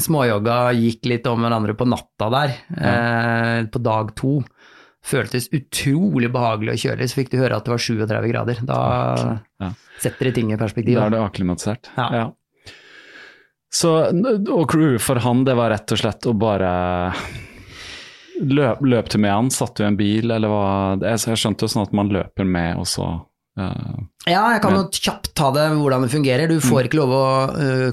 småjogga 0.04 0.58
gikk 0.76 1.06
litt 1.10 1.26
om 1.30 1.40
hverandre 1.46 1.74
på 1.78 1.86
natta 1.88 2.28
der, 2.34 2.54
eh, 2.76 3.64
på 3.72 3.82
dag 3.82 4.14
to. 4.18 4.42
Føltes 5.08 5.46
utrolig 5.54 6.28
behagelig 6.34 6.74
å 6.74 6.80
kjøre, 6.82 7.06
så 7.08 7.14
fikk 7.20 7.30
du 7.32 7.38
høre 7.38 7.56
at 7.56 7.64
det 7.64 7.72
var 7.72 7.78
37 7.78 8.28
grader. 8.32 8.58
Da 8.66 9.40
Ja. 9.60 9.70
setter 9.98 10.24
det 10.28 10.34
ting 10.34 10.52
i 10.52 10.56
perspektiv. 10.56 10.94
Da 10.98 11.06
er 11.06 11.10
det 11.10 11.22
akklimatisert. 11.22 11.88
Ja. 11.96 12.30
Så, 13.70 13.90
og 14.48 14.68
crew 14.68 14.98
for 14.98 15.16
han, 15.20 15.44
det 15.44 15.54
var 15.56 15.70
rett 15.70 15.90
og 15.92 15.98
slett 15.98 16.26
å 16.26 16.32
bare 16.38 17.12
løp, 18.40 18.80
løp 18.80 19.08
til 19.12 19.20
med 19.20 19.32
han, 19.34 19.50
satt 19.50 19.74
du 19.76 19.84
i 19.84 19.86
en 19.88 19.96
bil, 19.98 20.30
eller 20.30 20.48
hva? 20.48 21.00
Jeg, 21.02 21.36
skjønte 21.36 21.66
jo 21.66 21.72
sånn 21.72 21.86
at 21.86 21.92
man 21.96 22.08
løper 22.14 22.46
med, 22.48 22.78
og 22.80 22.86
så 22.86 23.08
eh, 23.08 23.20
Ja, 24.28 24.42
jeg 24.54 24.62
kan 24.64 24.76
jo 24.78 24.84
kjapt 24.92 25.32
ta 25.38 25.50
det 25.56 25.68
hvordan 25.76 26.04
det 26.06 26.12
fungerer. 26.12 26.48
Du 26.50 26.58
Mm. 26.58 26.66
får 26.68 26.86
ikke 26.88 27.00
lov 27.00 27.14
å 27.16 27.24
øh, 27.56 27.90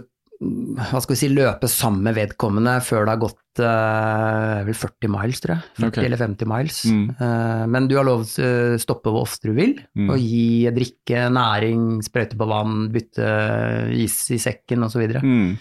hva 0.91 0.99
skal 1.01 1.13
vi 1.15 1.19
si, 1.21 1.29
løpe 1.31 1.67
sammen 1.71 2.03
med 2.03 2.15
vedkommende 2.17 2.73
før 2.83 3.05
det 3.07 3.13
har 3.13 3.21
gått 3.21 3.61
uh, 3.63 4.65
vel 4.67 4.75
40 4.75 5.07
miles, 5.13 5.39
tror 5.41 5.53
jeg. 5.55 5.63
40 5.79 5.87
okay. 5.87 6.05
eller 6.09 6.19
50 6.19 6.49
miles. 6.51 6.79
Mm. 6.91 7.05
Uh, 7.21 7.63
men 7.71 7.87
du 7.87 7.95
har 7.95 8.03
lov 8.05 8.25
til 8.27 8.43
å 8.75 8.81
stoppe 8.83 9.13
hvor 9.15 9.23
ofte 9.23 9.47
du 9.47 9.53
vil, 9.55 9.77
Mm. 9.95 10.09
og 10.11 10.19
gi 10.19 10.67
drikke, 10.75 11.23
næring, 11.31 11.85
sprøyte 12.03 12.35
på 12.37 12.49
vann, 12.51 12.91
bytte 12.91 13.31
is 13.95 14.17
i 14.35 14.37
sekken 14.43 14.83
osv. 14.83 15.05
Så, 15.15 15.23
mm, 15.23 15.57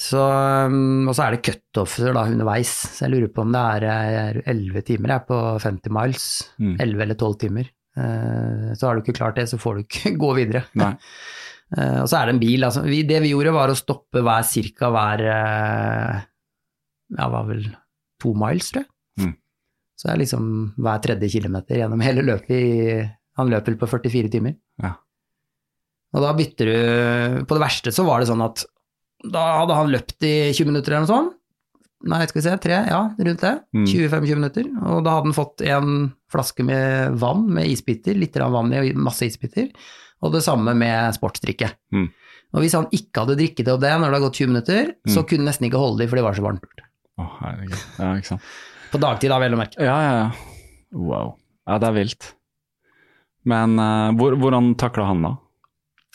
så 0.00 0.20
um, 0.66 1.08
Og 1.08 1.14
så 1.14 1.26
er 1.28 1.36
det 1.36 1.42
cutoffer 1.46 2.12
da 2.16 2.24
underveis, 2.26 2.72
så 2.96 3.06
jeg 3.06 3.14
lurer 3.14 3.32
på 3.34 3.42
om 3.46 3.52
det 3.54 3.62
er 3.76 3.86
eh, 3.86 4.42
11 4.50 4.82
timer 4.88 5.14
jeg, 5.14 5.26
på 5.30 5.40
50 5.62 5.94
miles. 5.94 6.26
Mm. 6.58 6.74
11 6.80 7.02
eller 7.06 7.14
12 7.22 7.38
timer. 7.46 7.70
Eh, 7.98 8.70
Så 8.78 8.86
har 8.86 8.94
du 8.96 9.02
ikke 9.02 9.16
klart 9.18 9.36
det, 9.40 9.48
så 9.50 9.58
får 9.58 9.74
du 9.76 9.82
ikke 9.86 10.12
gå 10.24 10.34
videre. 10.38 10.64
Nei. 10.80 10.94
Eh, 11.70 12.00
Og 12.02 12.08
så 12.10 12.16
er 12.18 12.26
det 12.26 12.32
en 12.34 12.40
bil. 12.42 12.64
Altså, 12.66 12.80
vi, 12.82 13.04
det 13.06 13.20
vi 13.22 13.28
gjorde, 13.30 13.52
var 13.54 13.70
å 13.70 13.76
stoppe 13.78 14.18
hver 14.26 14.42
cirka 14.42 14.88
hver 14.90 15.20
eh, 15.22 16.16
Ja, 17.14 17.28
var 17.30 17.44
vel 17.46 17.60
to 18.18 18.32
miles, 18.34 18.72
tror 18.74 18.82
jeg. 18.82 18.90
Mm. 19.22 19.36
Så 19.94 20.08
det 20.08 20.12
er 20.16 20.18
liksom 20.24 20.48
hver 20.82 20.98
tredje 21.04 21.28
kilometer 21.30 21.78
gjennom 21.78 22.02
hele 22.02 22.24
løpet 22.26 22.50
i 22.56 22.98
Han 23.38 23.52
løper 23.54 23.78
på 23.78 23.86
44 23.86 24.32
timer. 24.34 24.56
Ja. 24.82 24.96
Og 26.10 26.26
da 26.26 26.32
bytter 26.34 26.72
du 26.74 27.44
På 27.46 27.54
det 27.54 27.62
verste 27.62 27.94
så 27.94 28.02
var 28.08 28.18
det 28.18 28.32
sånn 28.32 28.42
at 28.48 28.66
da 29.30 29.46
hadde 29.60 29.78
han 29.78 29.94
løpt 29.94 30.26
i 30.26 30.34
20 30.50 30.72
minutter 30.72 30.96
eller 30.96 31.06
noe 31.06 31.12
sånt. 31.14 31.38
Nei, 32.08 32.22
skal 32.30 32.38
vi 32.40 32.44
se, 32.46 32.52
tre, 32.64 32.76
ja, 32.88 33.00
rundt 33.12 33.42
det. 33.44 33.52
Mm. 33.76 33.84
25 33.86 34.38
minutter. 34.38 34.68
Og 34.88 35.02
da 35.04 35.18
hadde 35.18 35.26
han 35.28 35.36
fått 35.36 35.60
en 35.68 35.90
flaske 36.32 36.64
med 36.64 37.18
vann 37.20 37.42
med 37.52 37.68
isbiter, 37.68 38.16
litt 38.16 38.38
vann 38.40 38.72
i 38.72 38.78
og 38.80 38.96
masse 39.04 39.26
isbiter. 39.28 39.68
Og 40.24 40.32
det 40.32 40.40
samme 40.44 40.72
med 40.76 41.12
sportsdrikke. 41.16 41.68
Mm. 41.92 42.06
Og 42.56 42.64
hvis 42.64 42.74
han 42.74 42.88
ikke 42.96 43.22
hadde 43.26 43.36
drikket 43.38 43.68
opp 43.72 43.82
det 43.84 43.92
når 44.00 44.08
det 44.10 44.16
har 44.18 44.24
gått 44.24 44.40
20 44.40 44.48
minutter, 44.54 44.94
så 45.06 45.20
Mm. 45.20 45.26
kunne 45.28 45.38
han 45.44 45.50
nesten 45.52 45.68
ikke 45.68 45.82
holde 45.82 45.98
det 46.02 46.08
for 46.08 46.16
det 46.16 46.24
var 46.24 46.34
så 46.34 46.42
varmt. 46.42 46.82
Oh, 47.20 47.30
herregud. 47.44 47.84
Ja, 47.98 48.14
ikke 48.16 48.26
sant. 48.32 48.42
På 48.90 48.98
dagtid, 48.98 49.30
da, 49.30 49.38
vel 49.38 49.54
å 49.54 49.60
merke. 49.60 49.76
Ja, 49.84 49.98
ja, 50.00 50.12
ja. 50.24 50.30
Wow. 50.96 51.36
Ja, 51.68 51.76
det 51.78 51.88
er 51.88 51.92
vilt. 52.00 52.32
Men 53.44 53.76
uh, 53.78 54.10
hvor, 54.16 54.34
hvordan 54.40 54.72
takla 54.80 55.04
han 55.12 55.22
da? 55.22 55.34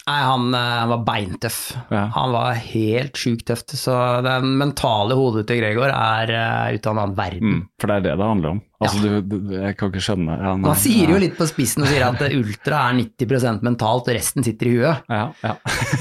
Nei, 0.05 0.19
han, 0.21 0.53
eh, 0.53 0.59
han 0.59 0.91
var 0.91 0.99
beintøff. 1.01 1.59
Ja. 1.89 2.03
Han 2.13 2.33
var 2.35 2.59
helt 2.61 3.17
sjukt 3.17 3.47
tøff. 3.49 3.63
Så 3.73 3.93
den 4.21 4.51
mentale 4.59 5.17
hodet 5.17 5.47
til 5.49 5.63
Gregor 5.63 5.89
er 5.89 6.29
uh, 6.29 6.75
ute 6.75 6.91
av 6.91 6.93
en 6.93 7.01
annen 7.01 7.15
verden. 7.17 7.55
Mm, 7.55 7.63
for 7.81 7.89
det 7.89 7.95
er 7.95 8.03
det 8.05 8.11
det 8.19 8.27
handler 8.29 8.53
om. 8.53 8.59
Altså, 8.85 9.01
du, 9.01 9.15
du, 9.25 9.55
jeg 9.55 9.77
kan 9.79 9.89
ikke 9.89 10.03
skjønne 10.03 10.35
ja, 10.37 10.51
Man 10.61 10.77
sier 10.77 11.09
jo 11.09 11.17
litt 11.23 11.37
på 11.39 11.47
spissen 11.49 11.87
og 11.87 11.89
sier 11.89 12.05
at 12.05 12.21
eh, 12.21 12.35
ultra 12.37 12.83
er 12.91 12.99
90% 12.99 13.65
mentalt, 13.65 14.11
og 14.11 14.19
resten 14.19 14.45
sitter 14.45 14.69
i 14.69 14.75
huet. 14.75 15.09
Ja, 15.09 15.23
ja. 15.41 15.55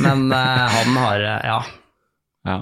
Men 0.04 0.26
uh, 0.34 0.66
han 0.76 1.00
har 1.00 1.24
uh, 1.24 1.40
Ja. 1.48 1.58
ja. 2.50 2.60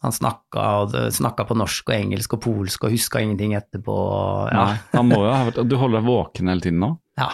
Han 0.00 0.16
snakka, 0.16 0.64
snakka 1.12 1.44
på 1.44 1.58
norsk 1.60 1.90
og 1.92 1.98
engelsk 1.98 2.38
og 2.38 2.40
polsk 2.46 2.88
og 2.88 2.94
huska 2.96 3.20
ingenting 3.20 3.52
etterpå. 3.58 4.00
Ja. 4.48 4.62
Nei, 4.70 4.80
han 4.96 5.10
må 5.12 5.20
jo 5.26 5.34
ha 5.34 5.44
vært 5.50 5.60
Du 5.68 5.76
holder 5.76 6.00
deg 6.00 6.08
våken 6.08 6.48
hele 6.54 6.64
tiden 6.64 6.80
nå? 6.86 6.94
ja. 7.20 7.28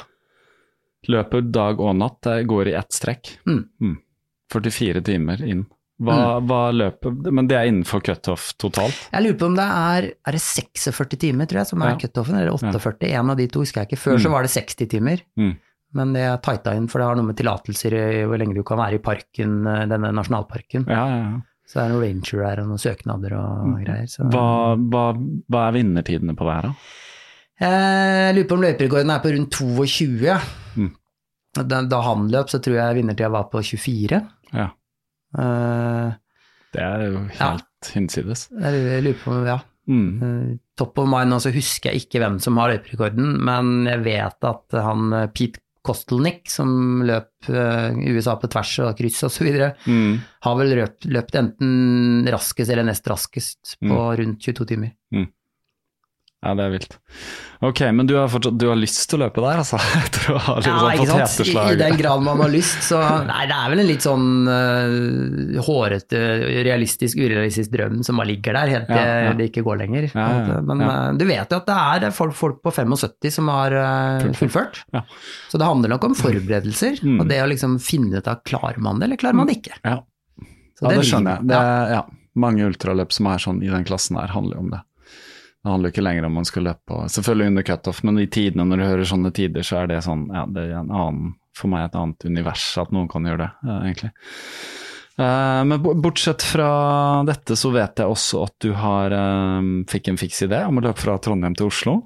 Løper 1.09 1.41
dag 1.53 1.81
og 1.81 1.95
natt, 1.97 2.21
det 2.27 2.47
går 2.51 2.69
i 2.73 2.77
ett 2.79 2.93
strekk. 2.93 3.37
Mm. 3.47 3.97
44 4.53 5.03
timer 5.07 5.43
inn. 5.47 5.65
Hva, 5.97 6.37
hva 6.45 6.59
løper 6.77 7.15
Men 7.33 7.47
det 7.49 7.57
er 7.57 7.71
innenfor 7.71 8.03
cutoff 8.05 8.51
totalt? 8.61 8.99
Jeg 9.15 9.23
lurer 9.25 9.39
på 9.41 9.47
om 9.49 9.55
det 9.57 9.65
er 9.65 10.09
er 10.29 10.37
det 10.37 10.43
46 10.45 11.17
timer, 11.23 11.49
tror 11.49 11.63
jeg, 11.63 11.67
som 11.71 11.81
er 11.83 11.95
Ja. 11.95 11.97
cutoffen, 12.03 12.37
eller 12.37 12.53
48. 12.53 13.09
En 13.17 13.31
av 13.33 13.37
de 13.39 13.47
to 13.49 13.61
husker 13.61 13.81
jeg 13.81 13.89
ikke. 13.89 14.03
Før 14.03 14.19
så 14.21 14.29
Mm. 14.29 14.33
var 14.33 14.43
det 14.43 14.51
60 14.51 14.87
timer. 14.93 15.23
Mm. 15.39 15.57
Men 15.95 16.13
det 16.13 16.21
er 16.23 16.37
tighta 16.37 16.75
inn, 16.77 16.89
for 16.89 16.99
det 16.99 17.07
har 17.09 17.17
noe 17.17 17.25
med 17.25 17.37
tillatelser 17.37 17.93
i 17.95 18.25
hvor 18.27 18.37
lenge 18.39 18.55
du 18.55 18.63
kan 18.63 18.77
være 18.77 18.95
i 18.95 18.99
parken, 18.99 19.67
eh, 19.67 19.87
denne 19.87 20.13
nasjonalparken. 20.13 20.87
Ja, 20.87 21.07
ja, 21.09 21.17
ja. 21.33 21.41
Så 21.67 21.75
det 21.81 21.83
er 21.83 21.89
noen 21.95 22.03
ranger 22.03 22.43
der 22.45 22.61
og 22.63 22.69
noen 22.69 22.79
søknader 22.79 23.33
og 23.33 23.85
greier. 23.85 24.07
Så. 24.07 24.23
Mm. 24.23 24.31
Hva, 24.31 24.77
hva, 24.77 25.05
hva 25.51 25.69
er 25.69 25.73
vinnertidene 25.83 26.37
på 26.37 26.45
det 26.45 26.55
her, 26.55 26.63
da? 26.63 26.75
Jeg 27.61 28.35
lurer 28.37 28.49
på 28.51 28.57
om 28.59 28.65
løyperekorden 28.67 29.11
er 29.15 29.23
på 29.25 29.33
rundt 29.33 29.55
22. 29.57 30.35
Mm. 30.77 30.91
Da, 31.57 31.81
da 31.89 32.01
han 32.05 32.27
løp, 32.33 32.51
så 32.53 32.61
tror 32.61 32.77
jeg 32.77 32.99
vinnertida 32.99 33.31
var 33.33 33.47
på 33.53 33.63
24. 33.65 34.21
Ja. 34.53 34.67
Uh, 35.37 36.13
Det 36.75 36.83
er 36.85 37.07
jo 37.09 37.23
helt 37.39 37.91
hinsides. 37.95 38.49
jeg 38.53 39.03
lurer 39.07 39.21
på, 39.23 39.39
ja. 39.49 39.59
Mm. 39.89 40.09
Uh, 40.23 40.57
Top 40.77 40.99
of 41.01 41.07
mind, 41.09 41.33
så 41.41 41.49
husker 41.55 41.93
jeg 41.95 42.05
ikke 42.05 42.21
hvem 42.21 42.37
som 42.45 42.59
har 42.61 42.75
løyperekorden, 42.75 43.39
men 43.41 43.87
jeg 43.89 44.03
vet 44.05 44.45
at 44.45 44.75
han 44.85 45.07
eh, 45.17 45.31
Pete 45.33 45.63
Kostelnik, 45.87 46.51
som 46.53 47.01
løp 47.07 47.49
uh, 47.49 47.95
USA 48.13 48.35
på 48.37 48.51
tvers 48.53 48.75
og 48.85 48.99
kryss 48.99 49.23
videre, 49.41 49.71
Mm. 49.87 50.19
har 50.45 50.57
vel 50.59 50.75
løpt, 50.77 51.07
løpt 51.09 51.39
enten 51.41 52.27
raskest 52.29 52.69
eller 52.75 52.85
nest 52.91 53.09
raskest 53.09 53.79
på 53.81 53.89
Mm. 53.89 54.17
rundt 54.21 54.41
22 54.45 54.67
timer. 54.75 54.93
Ja, 56.47 56.55
det 56.55 56.63
er 56.69 56.73
vilt. 56.77 56.93
Ok, 57.65 57.81
men 57.97 58.07
du 58.07 58.13
har 58.15 58.29
fortsatt 58.31 58.55
du 58.61 58.67
har 58.69 58.77
lyst 58.79 59.01
til 59.09 59.17
å 59.17 59.25
løpe 59.25 59.41
der, 59.43 59.59
altså? 59.63 59.79
Etter 59.99 60.35
å 60.35 60.41
ha 60.45 60.55
litt 60.61 60.67
sånn 60.69 60.91
ikke 60.93 61.07
sant? 61.27 61.41
I, 61.49 61.55
I 61.73 61.79
den 61.81 61.97
grad 61.99 62.21
man 62.23 62.43
har 62.45 62.51
lyst, 62.53 62.83
så 62.87 63.01
Nei, 63.27 63.47
det 63.49 63.57
er 63.57 63.73
vel 63.73 63.81
en 63.83 63.89
litt 63.89 64.05
sånn 64.05 64.27
uh, 64.47 65.61
hårete, 65.67 66.21
realistisk, 66.69 67.19
urealistisk 67.19 67.73
drøm 67.73 68.03
som 68.07 68.21
bare 68.21 68.31
ligger 68.35 68.59
der 68.61 68.73
helt 68.75 68.91
til 68.93 69.01
Ja, 69.01 69.17
ja. 69.27 69.33
det 69.41 69.49
ikke 69.51 69.65
går 69.67 69.81
lenger. 69.83 70.09
Ja, 70.13 70.27
ja. 70.53 70.59
Men 70.69 70.85
ja. 70.85 70.91
eh, 70.93 71.09
du 71.19 71.25
vet 71.29 71.55
jo 71.57 71.61
at 71.63 71.71
det 71.73 71.79
er 72.07 72.15
folk, 72.17 72.37
folk 72.39 72.61
på 72.65 72.75
75 72.77 73.33
som 73.39 73.49
har 73.53 73.75
uh, 73.75 74.27
fullført. 74.37 74.83
Ja. 74.95 75.03
Så 75.51 75.59
det 75.61 75.67
handler 75.71 75.97
nok 75.97 76.07
om 76.11 76.17
forberedelser, 76.19 77.01
Mm. 77.07 77.19
og 77.23 77.29
det 77.31 77.37
å 77.43 77.47
liksom 77.51 77.77
finne 77.83 78.21
ut 78.21 78.29
av 78.31 78.41
klarer 78.47 78.79
man 78.83 78.99
det, 79.01 79.07
eller 79.09 79.19
klarer 79.21 79.37
man 79.39 79.49
det 79.51 79.59
ikke. 79.59 79.77
Ja. 79.85 79.99
Så 80.79 80.87
ja, 80.87 80.93
det 80.93 81.05
skjønner 81.09 81.39
jeg. 81.39 81.49
Det, 81.51 81.57
ja. 81.57 81.99
ja. 81.99 82.03
Mange 82.37 82.67
ultraløp 82.69 83.15
som 83.17 83.29
er 83.33 83.41
sånn 83.43 83.63
i 83.65 83.71
den 83.73 83.85
klassen 83.89 84.19
her, 84.21 84.29
handler 84.35 84.59
jo 84.59 84.65
om 84.67 84.71
det. 84.75 84.81
Det 85.67 85.73
handler 85.73 85.91
ikke 85.91 86.03
lenger 86.07 86.25
om 86.29 86.37
man 86.39 86.47
skal 86.47 86.63
løpe 86.63 86.87
på 86.87 86.97
Selvfølgelig 87.11 87.51
under 87.51 87.65
cutoff, 87.67 88.05
men 88.07 88.21
i 88.23 88.29
tidene 88.31 88.69
når 88.71 88.79
du 88.79 88.85
hører 88.87 89.09
sånne 89.11 89.33
tider, 89.35 89.67
så 89.67 89.81
er 89.81 89.89
det 89.91 90.05
sånn 90.07 90.29
Ja, 90.31 90.45
det 90.47 90.69
er 90.69 90.77
en 90.79 90.93
annen 90.95 91.33
For 91.59 91.73
meg 91.73 91.89
et 91.89 91.97
annet 91.99 92.27
univers 92.29 92.67
at 92.79 92.93
noen 92.95 93.09
kan 93.11 93.27
gjøre 93.27 93.41
det, 93.41 93.49
eh, 93.67 93.81
egentlig. 93.89 94.11
Eh, 95.17 95.65
men 95.65 95.83
bortsett 96.05 96.45
fra 96.45 96.69
dette, 97.27 97.57
så 97.59 97.73
vet 97.75 97.99
jeg 97.99 98.13
også 98.13 98.45
at 98.45 98.55
du 98.63 98.69
har 98.77 99.15
um, 99.17 99.71
fikk 99.89 100.13
en 100.13 100.21
fiks 100.21 100.43
idé 100.45 100.61
om 100.69 100.79
å 100.79 100.85
løpe 100.85 101.01
fra 101.01 101.17
Trondheim 101.19 101.57
til 101.57 101.71
Oslo. 101.71 101.97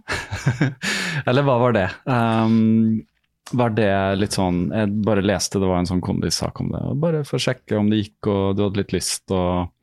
Eller 1.29 1.45
hva 1.45 1.57
var 1.67 1.75
det? 1.77 1.89
Um, 2.07 3.03
var 3.51 3.75
det 3.75 3.91
litt 4.21 4.37
sånn 4.37 4.69
Jeg 4.71 4.93
bare 5.03 5.25
leste 5.27 5.59
det 5.59 5.67
var 5.67 5.83
en 5.83 5.91
sånn 5.91 6.05
kondissak 6.05 6.63
om 6.63 6.71
det. 6.71 6.85
og 6.87 7.03
Bare 7.03 7.25
for 7.27 7.41
å 7.41 7.45
sjekke 7.45 7.77
om 7.81 7.91
det 7.91 8.05
gikk 8.05 8.31
og 8.31 8.55
du 8.55 8.65
hadde 8.69 8.85
litt 8.85 8.95
lyst 8.95 9.35
og, 9.35 9.75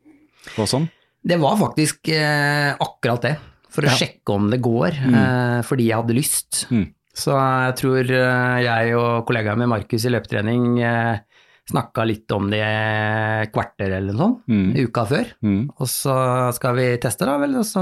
og 0.56 0.72
sånn. 0.72 0.88
Det 1.28 1.36
var 1.42 1.60
faktisk 1.60 2.08
eh, 2.16 2.72
akkurat 2.72 3.28
det, 3.28 3.36
for 3.78 3.86
å 3.86 3.92
Ja. 3.92 3.98
sjekke 4.02 4.34
om 4.34 4.50
det 4.50 4.58
går, 4.66 4.98
eh, 5.06 5.62
fordi 5.68 5.88
jeg 5.92 6.00
hadde 6.02 6.18
lyst. 6.18 6.64
Mm. 6.74 6.88
Så 7.18 7.34
jeg 7.38 7.76
tror 7.80 8.10
eh, 8.10 8.58
jeg 8.66 8.96
og 8.98 9.26
kollegaen 9.30 9.58
min 9.62 9.70
Markus 9.70 10.04
i 10.06 10.12
løpetrening 10.14 10.80
eh, 10.82 11.20
snakka 11.68 12.06
litt 12.08 12.32
om 12.32 12.46
det 12.50 12.64
kvarter 13.52 13.92
eller 13.98 14.14
noe 14.16 14.22
sånt, 14.22 14.44
Mm. 14.48 14.70
uka 14.88 15.04
før. 15.10 15.32
Mm. 15.44 15.70
Og 15.78 15.88
så 15.92 16.16
skal 16.56 16.76
vi 16.78 16.86
teste, 17.04 17.26
da 17.28 17.38
vel, 17.42 17.58
og 17.60 17.66
så 17.68 17.82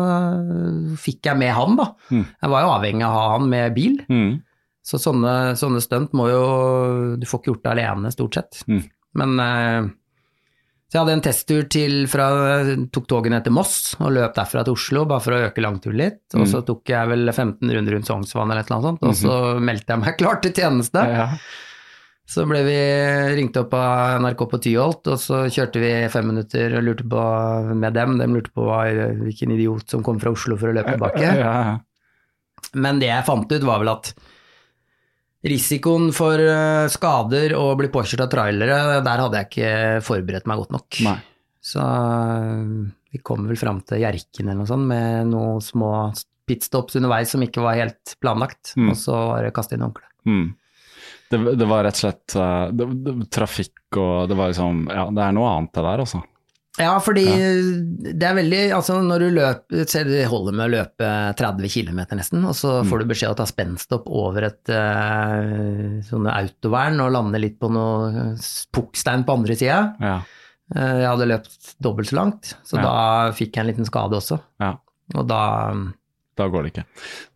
fikk 0.98 1.30
jeg 1.30 1.38
med 1.38 1.54
han, 1.54 1.76
da. 1.78 1.86
Mm. 2.12 2.26
Jeg 2.42 2.50
var 2.56 2.64
jo 2.66 2.74
avhengig 2.80 3.06
av 3.06 3.14
å 3.14 3.20
ha 3.20 3.38
han 3.38 3.50
med 3.52 3.76
bil, 3.76 4.00
Mm. 4.10 4.42
så 4.84 4.98
sånne, 5.02 5.36
sånne 5.58 5.82
stunt 5.82 6.12
må 6.14 6.28
jo 6.30 7.16
Du 7.20 7.26
får 7.26 7.40
ikke 7.42 7.52
gjort 7.54 7.64
det 7.64 7.72
alene, 7.78 8.12
stort 8.12 8.34
sett. 8.34 8.64
Mm. 8.68 8.84
Men 9.16 9.40
Så 10.86 11.00
jeg 11.00 11.02
hadde 11.02 11.14
en 11.18 11.24
testtur 11.26 11.64
til 11.74 11.94
fra 12.08 12.26
Tok 12.94 13.08
toget 13.10 13.32
ned 13.34 13.44
til 13.48 13.54
Moss 13.58 13.96
og 14.00 14.12
løp 14.14 14.36
derfra 14.38 14.62
til 14.68 14.76
Oslo, 14.78 15.06
bare 15.10 15.24
for 15.26 15.34
å 15.34 15.40
øke 15.50 15.64
langturen 15.66 15.98
litt. 15.98 16.20
Og 16.38 16.44
Mm. 16.46 16.50
så 16.52 16.62
tok 16.66 16.84
jeg 16.94 17.10
vel 17.10 17.26
15 17.34 17.72
runder 17.74 17.96
rundt 17.98 18.06
Sognsvann 18.08 18.52
eller 18.52 18.62
et 18.62 18.70
eller 18.70 18.78
annet 18.78 18.90
sånt, 18.92 19.04
og 19.10 19.16
så 19.18 19.60
meldte 19.60 19.88
jeg 19.96 20.00
meg 20.04 20.18
klar 20.22 20.42
til 20.42 20.54
tjeneste. 20.54 21.06
Ja, 21.06 21.26
Ja. 21.26 21.30
Så 22.28 22.42
ble 22.50 22.64
vi 22.66 22.76
ringt 23.38 23.54
opp 23.62 23.74
av 23.78 24.16
NRK 24.20 24.40
på 24.50 24.58
Tyholt, 24.60 25.06
og 25.14 25.20
så 25.22 25.44
kjørte 25.46 25.78
vi 25.78 25.92
fem 26.10 26.26
minutter 26.26 26.74
og 26.78 26.82
lurte 26.88 27.04
på 27.06 27.76
med 27.78 27.94
dem. 27.94 28.16
De 28.18 28.26
lurte 28.26 28.50
på 28.50 28.66
hvilken 28.66 29.52
idiot 29.54 29.88
som 29.94 30.02
kom 30.02 30.18
fra 30.20 30.32
Oslo 30.34 30.58
for 30.58 30.70
å 30.72 30.74
løpe 30.74 30.96
tilbake. 30.98 31.22
Ja, 31.22 31.36
ja. 31.38 31.76
Men 32.74 32.98
det 32.98 33.12
jeg 33.12 33.26
fant 33.28 33.46
ut 33.54 33.62
var 33.70 33.78
vel 33.84 33.90
at 33.94 34.10
risikoen 35.46 36.10
for 36.16 36.42
eh, 36.42 36.88
skader 36.92 37.54
og 37.60 37.76
bli 37.82 37.90
påkjørt 37.94 38.26
av 38.26 38.32
trailere, 38.34 38.78
der 39.06 39.24
hadde 39.26 39.42
jeg 39.42 39.50
ikke 39.52 39.72
forberedt 40.08 40.48
meg 40.50 40.62
godt 40.64 40.74
nok. 40.76 41.00
Nei. 41.06 41.18
Så 41.66 41.82
eh, 41.82 42.92
vi 43.16 43.22
kom 43.26 43.46
vel 43.50 43.58
fram 43.60 43.80
til 43.88 44.02
Hjerken 44.04 44.50
eller 44.50 44.62
noe 44.64 44.70
sånt 44.70 44.90
med 44.90 45.30
noen 45.32 45.62
små 45.64 45.92
pitstops 46.46 46.98
underveis 47.00 47.32
som 47.34 47.42
ikke 47.46 47.64
var 47.64 47.78
helt 47.80 48.18
planlagt, 48.22 48.76
Mm. 48.78 48.92
og 48.92 48.98
så 49.00 49.16
var 49.32 49.44
det 49.48 49.54
kaste 49.56 49.74
inn 49.78 49.86
håndkleet. 49.86 50.12
Mm. 50.30 50.46
Det, 51.32 51.40
det 51.58 51.66
var 51.70 51.84
rett 51.88 51.98
og 51.98 52.04
slett 52.04 52.36
eh, 52.38 52.68
det, 52.78 52.86
det, 53.06 53.14
trafikk 53.34 53.98
og 53.98 54.28
det 54.30 54.36
var 54.38 54.52
liksom 54.52 54.84
Ja, 54.94 55.08
det 55.10 55.24
er 55.26 55.34
noe 55.34 55.50
annet 55.56 55.74
det 55.74 55.86
der, 55.88 56.04
altså. 56.04 56.22
Ja, 56.78 56.98
fordi 57.00 57.24
det 58.20 58.24
er 58.28 58.36
veldig 58.36 58.62
Altså, 58.76 58.98
når 59.00 59.20
du 59.24 59.30
løper 59.38 59.86
Det 60.10 60.26
holder 60.28 60.52
med 60.58 60.66
å 60.66 60.74
løpe 60.74 61.10
30 61.40 61.70
km 61.72 62.02
nesten, 62.20 62.44
og 62.44 62.52
så 62.58 62.82
Mm. 62.84 62.90
får 62.90 63.00
du 63.00 63.06
beskjed 63.14 63.30
om 63.30 63.36
å 63.36 63.40
ta 63.40 63.46
spenstopp 63.48 64.08
over 64.12 64.44
et 64.50 64.70
uh, 64.70 66.02
sånne 66.04 66.34
autovern 66.36 67.00
og 67.06 67.14
lande 67.16 67.40
litt 67.40 67.56
på 67.62 67.70
noe 67.72 68.36
pukkstein 68.76 69.24
på 69.26 69.38
andre 69.38 69.56
sida. 69.56 69.96
Ja. 70.02 70.18
Eh, 70.76 70.98
jeg 71.04 71.08
hadde 71.12 71.28
løpt 71.30 71.76
dobbelt 71.80 72.10
så 72.10 72.16
langt, 72.18 72.56
så 72.66 72.78
Ja. 72.78 72.82
da 72.82 73.32
fikk 73.38 73.54
jeg 73.56 73.62
en 73.64 73.68
liten 73.72 73.86
skade 73.86 74.18
også. 74.18 74.40
ja. 74.60 74.74
Og 75.16 75.28
da 75.28 75.72
Da 76.36 76.48
går 76.50 76.64
det 76.64 76.74
ikke. 76.74 76.86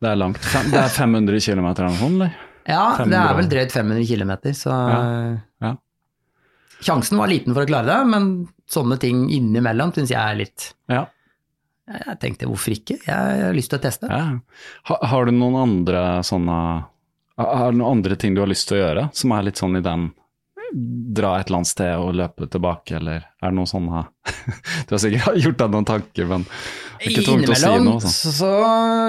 Det 0.01 0.09
er 0.09 0.15
langt. 0.17 0.41
Det 0.41 0.73
er 0.73 0.89
500 0.89 1.39
km 1.39 1.65
eller 1.67 1.87
noe 1.87 1.99
sånt, 2.01 2.15
eller? 2.19 2.33
Ja, 2.67 2.97
det 2.97 3.13
er 3.15 3.35
vel 3.37 3.47
drøyt 3.47 3.71
500 3.71 4.05
km, 4.05 4.33
så 4.53 4.69
Ja, 4.73 4.99
ja. 5.31 5.37
Sjansen 6.81 7.17
var 7.19 7.27
liten 7.31 7.53
for 7.55 7.65
å 7.65 7.69
klare 7.69 7.89
det, 7.89 7.97
men 8.07 8.27
sånne 8.71 8.97
ting 9.01 9.25
innimellom 9.33 9.91
syns 9.95 10.13
jeg 10.13 10.19
er 10.21 10.37
litt 10.39 10.69
Ja. 10.91 11.05
Jeg 11.89 12.19
tenkte 12.21 12.45
hvorfor 12.45 12.75
ikke, 12.75 12.99
jeg 13.01 13.15
har 13.43 13.55
lyst 13.57 13.71
til 13.73 13.79
å 13.79 13.81
teste. 13.81 14.07
ja. 14.11 14.37
Har, 14.91 14.99
har 15.09 15.25
du 15.25 15.31
noen 15.33 15.55
andre 15.57 16.03
sånne 16.23 16.57
Har 17.39 17.71
du 17.71 17.79
noen 17.79 17.97
andre 17.97 18.15
ting 18.19 18.35
du 18.35 18.41
har 18.43 18.51
lyst 18.51 18.67
til 18.69 18.77
å 18.77 18.81
gjøre, 18.83 19.09
som 19.15 19.31
er 19.31 19.47
litt 19.47 19.57
sånn 19.57 19.79
i 19.79 19.81
den 19.81 20.09
Dra 20.71 21.31
et 21.39 21.47
eller 21.49 21.57
annet 21.63 21.69
sted 21.71 21.95
og 21.97 22.11
løpe 22.13 22.45
tilbake, 22.53 22.97
eller 22.99 23.23
er 23.25 23.49
det 23.49 23.55
noe 23.57 23.65
sånne 23.69 24.03
Du 24.87 24.93
har 24.93 25.01
sikkert 25.01 25.39
gjort 25.43 25.57
deg 25.63 25.71
noen 25.73 25.87
tanker, 25.89 26.27
men 26.29 26.43
det 26.99 27.07
er 27.07 27.13
ikke 27.13 27.23
tvunget 27.29 27.49
å 27.53 27.57
si 27.57 27.71
noe. 27.85 27.99
Sånn. 28.03 28.11
så, 28.13 28.31
så 28.35 28.49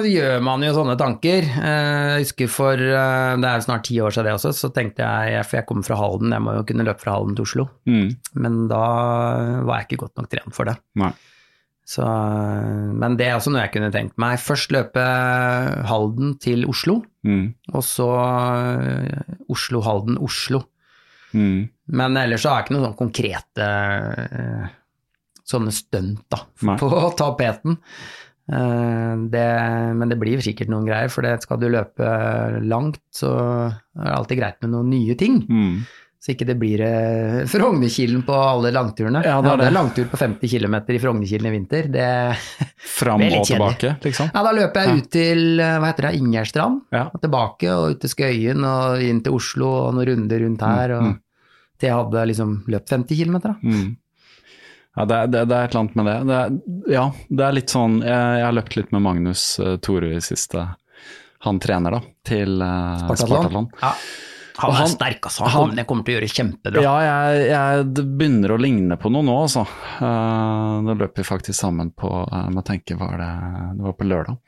gjør 0.07 0.45
man 0.47 0.63
jo 0.63 0.71
sånne 0.77 0.95
tanker. 1.01 1.43
Eh, 1.43 2.11
Jeg 2.21 2.25
husker 2.29 2.53
for 2.55 2.79
eh, 2.87 3.33
det 3.43 3.49
er 3.51 3.65
snart 3.67 3.85
ti 3.89 3.99
år 4.01 4.15
siden 4.15 4.29
det 4.31 4.37
også, 4.39 4.53
så 4.55 4.71
tenkte 4.77 5.03
jeg, 5.03 5.43
for 5.49 5.59
jeg 5.59 5.67
kommer 5.69 5.89
fra 5.89 5.99
Halden, 5.99 6.31
jeg 6.37 6.45
må 6.47 6.55
jo 6.55 6.63
kunne 6.71 6.87
løpe 6.87 7.03
fra 7.03 7.17
Halden 7.19 7.35
til 7.37 7.49
Oslo. 7.49 7.67
Mm. 7.91 8.13
Men 8.47 8.61
da 8.71 8.85
var 9.67 9.83
jeg 9.83 9.89
ikke 9.91 10.05
godt 10.07 10.23
nok 10.23 10.31
trent 10.31 10.55
for 10.57 10.71
det. 10.71 10.77
Nei. 11.03 11.11
Så, 11.91 12.07
men 13.03 13.17
det 13.19 13.27
er 13.27 13.35
også 13.41 13.51
noe 13.51 13.65
jeg 13.65 13.73
kunne 13.75 13.91
tenkt 13.91 14.15
meg. 14.23 14.39
Først 14.39 14.71
løpe 14.71 15.03
Halden 15.91 16.37
til 16.41 16.65
Oslo, 16.71 17.01
Mm. 17.27 17.51
og 17.77 17.83
så 17.85 18.07
Oslo-Halden-Oslo. 19.53 20.63
Mm. 21.33 21.69
Men 22.01 22.19
ellers 22.21 22.45
så 22.45 22.53
er 22.53 22.61
det 22.61 22.67
ikke 22.67 22.77
noen 22.77 22.87
sånn 22.89 22.99
konkrete 22.99 23.69
eh, 24.25 24.67
sånne 25.51 25.75
stunt 25.75 26.27
da, 26.31 26.45
Nei. 26.69 26.77
på 26.81 26.91
tapeten. 27.21 27.79
Eh, 28.51 29.15
det, 29.33 29.47
men 29.99 30.13
det 30.13 30.19
blir 30.21 30.43
sikkert 30.45 30.71
noen 30.73 30.89
greier, 30.89 31.11
for 31.13 31.27
det 31.27 31.39
skal 31.45 31.61
du 31.63 31.69
løpe 31.71 32.13
langt, 32.67 33.03
så 33.15 33.33
er 33.71 34.07
det 34.07 34.15
alltid 34.17 34.43
greit 34.43 34.63
med 34.65 34.75
noen 34.75 34.93
nye 34.95 35.19
ting. 35.19 35.43
Mm. 35.47 35.83
Så 36.21 36.35
ikke 36.35 36.45
det 36.51 36.59
blir 36.61 36.83
eh, 36.85 37.39
Frognerkilen 37.53 38.21
på 38.27 38.35
alle 38.37 38.69
langturene. 38.77 39.23
Ja, 39.25 39.39
det 39.41 39.49
er 39.49 39.55
jeg 39.55 39.57
hadde 39.57 39.69
en 39.71 39.77
langtur 39.79 40.09
på 40.11 40.19
50 40.21 40.51
km 40.53 40.75
i 40.93 40.99
Frognerkilen 41.01 41.49
i 41.49 41.53
vinter. 41.55 41.89
Det, 41.95 42.09
Fram 42.99 43.21
Det 43.25 43.39
og 43.39 43.47
tilbake, 43.49 43.95
liksom? 44.05 44.29
ja, 44.35 44.43
da 44.45 44.53
løper 44.59 44.85
jeg 44.85 45.01
ut 45.01 45.09
til 45.17 45.65
eh, 45.65 45.79
hva 45.81 45.89
heter 45.95 46.11
det, 46.11 46.13
Ingerstrand. 46.21 46.83
Ja. 46.93 47.07
og 47.09 47.23
tilbake, 47.25 47.73
og 47.73 47.95
ut 47.95 48.03
til 48.05 48.13
Skøyen 48.13 48.69
og 48.69 49.01
inn 49.07 49.23
til 49.25 49.39
Oslo 49.39 49.71
og 49.87 49.97
noen 49.97 50.11
runder 50.13 50.45
rundt 50.45 50.67
her. 50.69 50.93
Mm, 50.93 51.01
Og 51.01 51.09
mm. 51.09 51.17
til 51.81 51.89
jeg 51.93 51.97
hadde 52.03 52.27
liksom 52.35 52.55
løpt 52.77 52.95
50 52.99 53.23
km. 53.25 53.41
Da. 53.47 53.55
Mm. 53.65 53.89
Ja, 54.99 55.05
det, 55.07 55.17
er- 55.23 55.33
det, 55.33 55.45
det 55.49 55.57
er 55.57 55.65
et 55.65 55.73
eller 55.73 55.81
annet 55.87 55.97
med 56.03 56.11
det. 56.11 56.19
det 56.29 56.39
er, 56.43 56.95
ja, 56.99 57.05
det 57.31 57.45
er 57.47 57.55
litt 57.55 57.71
sånn 57.73 58.01
Jeg, 58.03 58.39
jeg 58.41 58.45
har 58.45 58.57
løpt 58.57 58.75
litt 58.77 58.91
med 58.93 59.05
Magnus 59.07 59.45
uh, 59.63 59.77
Torud 59.81 60.13
i 60.13 60.21
siste. 60.21 60.67
Han 61.47 61.61
trener, 61.63 61.95
da, 61.97 62.01
til 62.29 62.59
uh, 62.61 63.07
Spartatlon. 63.17 63.71
Ja. 63.81 63.95
Han 64.63 64.75
han 64.77 64.87
er 64.87 64.93
sterk, 64.93 65.21
altså. 65.29 65.45
Han, 65.45 65.73
han- 65.77 65.87
kommer- 65.89 66.05
til 66.07 66.15
å 66.15 66.19
gjøre 66.19 66.31
kjempebra. 66.33 66.83
Ja, 66.85 66.97
jeg, 67.05 67.47
jeg, 67.51 67.87
det 67.97 68.05
begynner 68.19 68.55
å 68.55 68.61
ligne 68.61 68.99
på 69.01 69.13
noe 69.13 69.27
nå, 69.27 69.37
altså. 69.45 69.65
Uh, 70.01 70.81
nå 70.87 70.97
løper 70.97 71.23
vi 71.23 71.29
faktisk 71.29 71.59
sammen 71.59 71.93
på 71.97 72.11
uh, 72.11 72.37
Jeg 72.47 72.55
må 72.57 72.65
tenke, 72.67 72.99
var 73.01 73.17
det 73.21 73.31
Det 73.79 73.89
var 73.89 73.97
på 73.99 74.09
lørdag. 74.11 74.39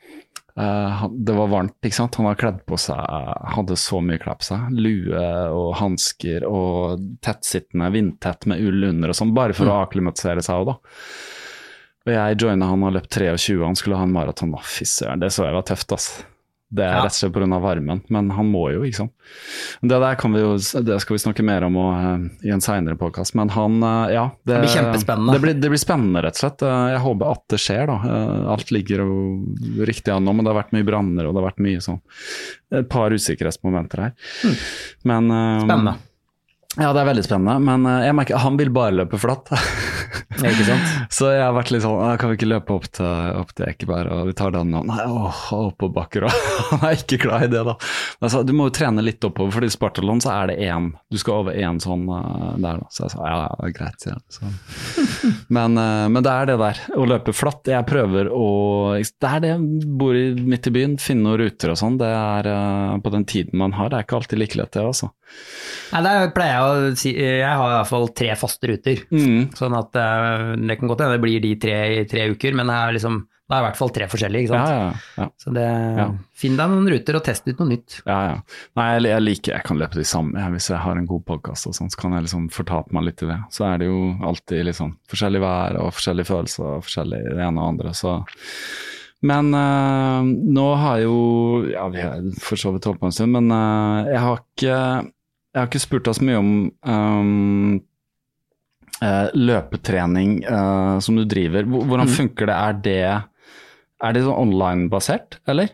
Uh, 0.53 1.05
det 1.25 1.33
var 1.33 1.49
varmt, 1.49 1.77
ikke 1.81 1.97
sant. 1.97 2.17
Han 2.21 2.29
har 2.29 2.37
kledd 2.39 2.59
på 2.69 2.77
seg, 2.77 2.99
hadde 3.55 3.77
så 3.79 4.01
mye 4.05 4.21
klær 4.21 4.37
på 4.41 4.49
seg. 4.51 4.73
Lue 4.77 5.23
og 5.53 5.71
hansker 5.81 6.45
og 6.49 7.01
tettsittende, 7.25 7.89
vindtett 7.93 8.45
med 8.49 8.61
ull 8.61 8.91
under 8.91 9.13
og 9.13 9.17
sånn, 9.17 9.33
bare 9.33 9.57
for 9.57 9.71
å 9.71 9.79
akklimatisere 9.85 10.45
seg 10.45 10.61
òg, 10.61 10.73
da. 10.73 10.77
Og 12.03 12.11
jeg 12.11 12.39
joina 12.43 12.67
han 12.67 12.83
og 12.83 12.97
løp 12.97 13.07
23, 13.07 13.61
han 13.63 13.77
skulle 13.79 13.97
ha 13.97 14.03
en 14.03 14.13
maraton. 14.13 14.53
Fy 14.67 14.85
søren, 14.89 15.21
det 15.23 15.31
så 15.33 15.47
jeg 15.47 15.55
var 15.55 15.65
tøft, 15.69 15.95
ass. 15.95 16.09
Det 16.73 16.81
er 16.83 16.89
Ja. 16.95 17.01
rett 17.05 17.13
og 17.13 17.19
slett 17.19 17.33
pga. 17.35 17.59
varmen, 17.61 18.01
men 18.09 18.29
han 18.31 18.47
må 18.51 18.63
jo, 18.73 18.81
ikke 18.81 18.95
sant. 19.03 19.11
Det 19.81 19.99
der 20.01 20.15
kan 20.15 20.33
vi 20.33 20.39
jo, 20.41 20.53
det 20.57 20.95
skal 21.01 21.13
vi 21.15 21.21
snakke 21.21 21.43
mer 21.45 21.63
om 21.67 21.75
og, 21.77 21.93
eh, 21.93 22.47
i 22.49 22.51
en 22.51 22.61
seinere 22.65 22.97
podkast, 22.97 23.35
men 23.35 23.49
han, 23.53 23.77
eh, 23.83 24.13
ja 24.15 24.23
Det, 24.43 24.53
Det 24.55 24.61
blir 24.63 24.73
kjempespennende. 24.73 25.33
Det 25.33 25.41
blir, 25.41 25.53
det 25.61 25.69
blir 25.69 25.77
spennende, 25.81 26.23
rett 26.23 26.33
og 26.33 26.41
slett. 26.43 26.63
Eh, 26.63 26.89
Jeg 26.93 27.01
håper 27.05 27.31
at 27.31 27.43
det 27.49 27.59
skjer, 27.59 27.85
da. 27.87 27.97
Alt 28.53 28.71
ligger 28.71 28.97
jo 29.05 29.45
riktig 29.85 30.11
an 30.15 30.25
nå, 30.25 30.33
men 30.33 30.43
det 30.45 30.53
har 30.53 30.63
vært 30.63 30.73
mye 30.73 30.85
branner 30.87 31.27
og 31.27 31.35
det 31.35 31.43
har 31.43 31.51
vært 31.51 31.61
mye 31.63 31.77
sånn 31.81 32.01
Et 32.73 32.89
par 32.89 33.11
usikkerhetsmomenter 33.11 33.99
her. 34.01 34.13
Men 35.05 35.29
eh, 35.29 35.61
Spennende. 35.67 35.95
Ja, 36.79 36.89
det 36.89 37.03
er 37.03 37.09
veldig 37.11 37.23
spennende, 37.25 37.59
men 37.61 37.85
eh, 37.85 38.07
jeg 38.07 38.15
merker 38.17 38.41
han 38.41 38.55
vil 38.57 38.71
bare 38.73 38.95
løpe 38.97 39.19
flatt. 39.21 39.51
Ikke 40.43 40.65
sant? 40.65 40.93
Så 41.13 41.27
jeg 41.29 41.43
har 41.43 41.53
vært 41.55 41.69
litt 41.71 41.83
sånn 41.83 41.99
«Ah, 42.01 42.15
Kan 42.19 42.31
vi 42.31 42.37
ikke 42.39 42.47
løpe 42.49 42.73
opp 42.73 42.87
til, 42.97 43.05
opp 43.37 43.51
til 43.53 43.67
Ekeberg, 43.69 44.09
og 44.11 44.31
vi 44.31 44.33
tar 44.37 44.53
den 44.55 44.73
og 44.75 44.87
Nei, 44.89 45.03
åh, 45.05 45.41
oppoverbakker, 45.69 46.25
og 46.25 46.33
han 46.71 46.85
er 46.89 46.97
ikke 46.97 47.19
glad 47.27 47.45
i 47.47 47.51
det, 47.53 47.61
da. 47.67 47.75
Men 48.17 48.27
jeg 48.27 48.33
sa, 48.33 48.41
du 48.47 48.53
må 48.57 48.67
jo 48.67 48.73
trene 48.75 49.05
litt 49.05 49.23
oppover, 49.27 49.53
fordi 49.53 49.69
i 49.69 49.75
Spartalon 49.75 50.23
så 50.23 50.33
er 50.33 50.49
det 50.51 50.57
én 50.65 50.89
Du 51.13 51.19
skal 51.21 51.43
over 51.43 51.55
én 51.55 51.77
sånn 51.83 52.07
eh, 52.09 52.49
der, 52.65 52.81
da. 52.81 52.89
Så 52.89 53.05
jeg 53.05 53.13
sa 53.13 53.29
ja, 53.29 53.37
ja, 53.45 53.53
det 53.61 53.71
greit, 53.77 54.07
jeg. 54.09 54.19
Så. 54.33 54.51
Men, 55.55 55.77
eh, 55.77 56.07
men 56.09 56.25
det 56.25 56.33
er 56.33 56.49
det 56.49 56.57
der, 56.59 56.81
å 56.97 57.05
løpe 57.07 57.35
flatt. 57.35 57.69
Jeg 57.69 57.85
prøver 57.87 58.31
å 58.33 58.47
Det 58.97 59.29
er 59.29 59.43
det, 59.45 59.53
bor 60.01 60.17
i, 60.17 60.25
midt 60.33 60.67
i 60.69 60.73
byen, 60.73 60.97
finne 61.01 61.27
noen 61.27 61.43
ruter 61.45 61.75
og 61.75 61.79
sånn. 61.79 61.99
Det 62.01 62.09
er 62.09 62.49
på 63.03 63.13
den 63.13 63.27
tiden 63.29 63.61
man 63.61 63.75
har. 63.77 63.91
Det 63.93 63.99
er 63.99 64.07
ikke 64.07 64.17
alltid 64.19 64.41
like 64.41 64.57
lett, 64.59 64.73
det, 64.73 64.83
altså. 64.83 65.11
Nei, 65.93 66.01
der 66.05 66.31
pleier 66.33 66.55
jeg 66.57 66.62
Jeg 67.03 67.43
har 67.59 67.67
i 67.69 67.75
hvert 67.79 67.89
fall 67.91 68.07
tre 68.15 68.31
faste 68.39 68.69
ruter. 68.71 69.03
Mm. 69.13 69.51
Sånn 69.57 69.75
at 69.77 69.95
eh, 69.99 70.47
det 70.63 70.79
kan 70.79 70.91
godt 70.91 71.03
hende 71.05 71.17
det 71.17 71.23
blir 71.25 71.43
de 71.43 71.53
tre 71.61 71.77
i 72.01 72.03
tre 72.09 72.29
uker, 72.33 72.55
men 72.59 72.71
det 72.71 72.79
er 72.81 72.97
liksom 72.99 73.23
det 73.43 73.57
er 73.57 73.59
i 73.59 73.65
hvert 73.67 73.77
fall 73.77 73.89
tre 73.93 74.05
forskjellige, 74.07 74.45
ikke 74.47 74.55
sant. 74.55 74.69
ja, 74.71 75.17
ja. 75.19 75.25
Så 75.37 75.51
det, 75.53 75.63
Ja. 75.99 76.05
finn 76.41 76.55
deg 76.57 76.69
noen 76.71 76.87
ruter 76.89 77.17
og 77.19 77.25
test 77.27 77.43
ut 77.45 77.59
noe 77.59 77.67
nytt. 77.73 77.97
Ja, 78.07 78.15
ja. 78.29 78.37
Nei, 78.79 78.85
jeg, 78.95 79.03
jeg 79.11 79.21
liker 79.27 79.53
Jeg 79.57 79.65
kan 79.67 79.77
løpe 79.81 79.99
de 79.99 80.05
samme. 80.07 80.45
Hvis 80.55 80.69
jeg 80.71 80.79
har 80.79 80.97
en 80.97 81.05
god 81.09 81.25
podkast 81.27 81.67
sånn, 81.67 81.91
så 81.91 81.99
kan 81.99 82.15
jeg 82.15 82.23
liksom 82.25 82.47
fortape 82.55 82.95
meg 82.95 83.03
litt 83.09 83.21
i 83.21 83.27
det. 83.29 83.37
Så 83.53 83.67
er 83.67 83.83
det 83.83 83.89
jo 83.91 83.99
alltid 84.25 84.63
liksom 84.71 84.95
forskjellig 85.11 85.43
vær 85.43 85.77
og 85.83 85.91
forskjellige 85.99 86.29
følelser 86.31 86.69
og 86.71 86.87
forskjellig 86.87 87.19
det 87.35 87.43
ene 87.45 87.59
og 87.61 87.67
andre, 87.75 87.93
så 87.93 88.15
Men 89.23 89.53
øh, 89.55 90.31
nå 90.55 90.65
har 90.79 90.97
jo 91.03 91.13
Ja, 91.71 91.85
vi 91.93 92.01
har 92.01 92.23
for 92.43 92.59
så 92.59 92.73
vidt 92.73 92.87
holdt 92.89 92.99
på 93.03 93.11
en 93.11 93.15
stund, 93.15 93.35
men 93.37 93.51
øh, 93.51 94.07
jeg 94.15 94.19
har 94.23 94.41
ikke 94.41 94.79
Jeg 95.53 95.61
har 95.61 95.67
ikke 95.69 95.83
spurt 95.83 96.07
deg 96.07 96.15
så 96.17 96.25
mye 96.25 96.39
om 96.41 96.51
ehm, 96.89 97.75
eh, 99.03 99.27
løpetrening 99.37 100.39
uh, 100.49 100.97
som 101.03 101.15
du 101.19 101.25
driver. 101.29 101.63
Hvordan 101.69 102.07
Mm. 102.09 102.15
funker 102.17 102.49
det? 102.49 102.55
Er 102.57 102.73
det 102.81 103.23
er 104.03 104.11
det 104.13 104.23
sånn 104.25 104.35
online-basert, 104.35 105.37
eller? 105.47 105.69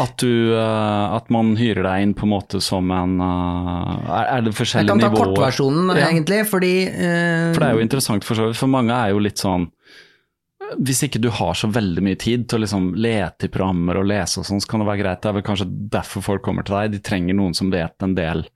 At, 0.00 0.14
du, 0.22 0.52
uh, 0.56 1.16
at 1.16 1.26
man 1.28 1.54
hyrer 1.58 1.82
deg 1.84 2.02
inn 2.04 2.12
på 2.16 2.24
en 2.24 2.30
måte 2.32 2.60
som 2.64 2.88
en 2.94 3.18
uh, 3.20 4.30
Er, 4.32 4.40
det 4.46 4.54
Jeg 4.56 4.86
kan 4.88 4.98
ta 5.00 5.10
nivåer? 5.10 5.34
kortversjonen, 5.34 5.90
Ja. 5.98 6.06
egentlig, 6.08 6.46
fordi 6.48 6.86
uh, 6.88 7.52
For 7.52 7.60
det 7.60 7.68
er 7.68 7.74
jo 7.76 7.82
interessant 7.84 8.24
for 8.24 8.34
så 8.38 8.46
vidt, 8.48 8.56
for 8.56 8.68
mange 8.72 8.94
er 8.96 9.10
jo 9.12 9.18
litt 9.20 9.36
sånn 9.36 9.66
Hvis 10.80 11.02
ikke 11.04 11.20
du 11.20 11.28
har 11.28 11.52
så 11.52 11.68
veldig 11.68 12.02
mye 12.02 12.16
tid 12.16 12.48
til 12.48 12.58
å 12.58 12.62
liksom 12.64 12.94
lete 12.96 13.50
i 13.50 13.52
programmer 13.52 14.00
og 14.00 14.06
lese 14.08 14.40
og 14.40 14.46
sånn, 14.48 14.62
så 14.64 14.66
kan 14.70 14.80
det 14.80 14.88
være 14.88 15.02
greit. 15.02 15.20
Det 15.22 15.28
er 15.28 15.36
vel 15.36 15.44
kanskje 15.46 15.68
derfor 15.92 16.22
folk 16.24 16.42
kommer 16.42 16.64
til 16.66 16.74
deg. 16.74 16.90
De 16.96 16.98
trenger 17.06 17.34
noen 17.38 17.54
som 17.54 17.68
vet 17.70 18.02
en 18.02 18.14
del. 18.16 18.46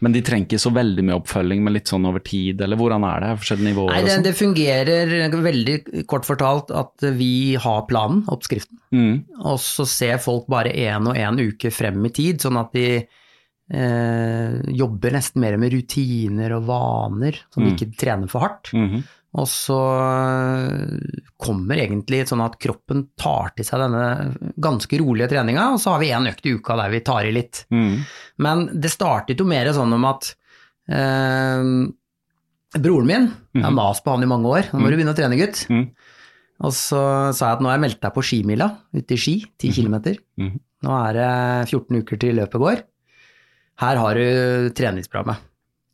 Men 0.00 0.12
de 0.12 0.22
trenger 0.24 0.46
ikke 0.48 0.58
så 0.62 0.70
veldig 0.72 1.02
mye 1.04 1.16
oppfølging, 1.20 1.62
men 1.62 1.74
litt 1.76 1.90
sånn 1.90 2.06
over 2.08 2.22
tid, 2.24 2.60
eller 2.64 2.76
hvordan 2.80 3.04
er 3.04 3.20
det? 3.20 3.30
Forskjellige 3.42 3.68
nivåer 3.68 3.92
Nei, 3.92 4.02
det, 4.06 4.14
sånn? 4.14 4.22
det 4.24 4.34
fungerer 4.38 5.42
veldig 5.44 6.06
kort 6.08 6.24
fortalt 6.24 6.70
at 6.72 7.04
vi 7.18 7.54
har 7.60 7.82
planen, 7.90 8.24
oppskriften, 8.32 8.78
Mm, 8.90 9.24
og 9.44 9.58
så 9.62 9.84
ser 9.86 10.16
folk 10.18 10.48
bare 10.50 10.72
én 10.74 11.06
og 11.06 11.14
én 11.14 11.36
uke 11.38 11.70
frem 11.70 12.00
i 12.06 12.10
tid, 12.10 12.40
sånn 12.42 12.56
at 12.58 12.72
de 12.72 13.06
eh, 13.70 14.56
jobber 14.74 15.12
nesten 15.14 15.40
mer 15.44 15.56
med 15.60 15.72
rutiner 15.76 16.56
og 16.56 16.64
vaner, 16.66 17.36
som 17.54 17.62
de 17.62 17.70
Mm. 17.70 17.76
ikke 17.76 17.96
trener 17.96 18.28
for 18.28 18.40
hardt. 18.40 18.72
mhm, 18.74 19.04
Og 19.38 19.46
så 19.46 19.76
eh, 19.78 21.20
kommer 21.38 21.78
egentlig 21.78 22.24
sånn 22.26 22.42
at 22.42 22.56
kroppen 22.58 23.04
tar 23.20 23.52
til 23.54 23.64
seg 23.68 23.78
denne 23.84 24.34
ganske 24.58 24.98
rolige 24.98 25.28
treninga, 25.30 25.68
og 25.74 25.78
så 25.78 25.92
har 25.94 26.00
vi 26.02 26.08
én 26.10 26.26
økt 26.32 26.48
i 26.50 26.54
uka 26.58 26.74
der 26.80 26.90
vi 26.90 27.00
tar 27.06 27.28
i 27.28 27.32
litt. 27.36 27.64
mm, 27.70 27.94
Men 28.42 28.66
det 28.80 28.90
startet 28.90 29.38
jo 29.38 29.46
mer 29.46 29.70
sånn 29.76 29.94
om 29.94 30.04
at 30.10 30.32
eh, 30.90 31.62
broren 32.80 33.06
min, 33.06 33.28
jeg 33.54 33.62
har 33.62 33.70
Mhm. 33.70 33.78
mast 33.78 34.04
på 34.04 34.10
han 34.14 34.22
i 34.22 34.26
mange 34.30 34.46
år, 34.50 34.70
nå 34.72 34.80
må 34.80 34.90
du 34.90 34.96
begynne 34.96 35.14
å 35.14 35.18
trene, 35.18 35.38
gutt. 35.38 35.66
Mm. 35.70 35.90
Og 36.62 36.72
så 36.76 37.32
sa 37.34 37.46
jeg 37.50 37.56
at 37.56 37.60
nå 37.62 37.70
har 37.70 37.78
jeg 37.78 37.84
meldt 37.86 38.00
deg 38.02 38.12
på 38.14 38.22
skimila 38.22 38.66
ute 38.94 39.14
i 39.14 39.16
Ski, 39.16 39.44
10 39.58 39.72
km. 39.72 40.18
Mm. 40.38 40.60
Nå 40.82 41.08
er 41.08 41.12
det 41.14 41.68
14 41.70 42.02
uker 42.02 42.18
til 42.20 42.34
løpet 42.36 42.60
går. 42.60 42.82
Her 43.80 43.96
har 43.96 44.14
du 44.14 44.70
treningsprogrammet. 44.76 45.38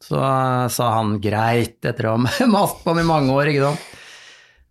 Så 0.03 0.21
sa 0.73 0.89
han 0.99 1.17
greit, 1.23 1.79
etter 1.87 2.11
å 2.11 2.17
ha 2.17 2.49
mast 2.57 2.83
på 2.83 2.93
ham 2.93 3.03
i 3.03 3.07
mange 3.09 3.35
år, 3.35 3.53
ikke 3.53 3.71
sant. 3.71 3.93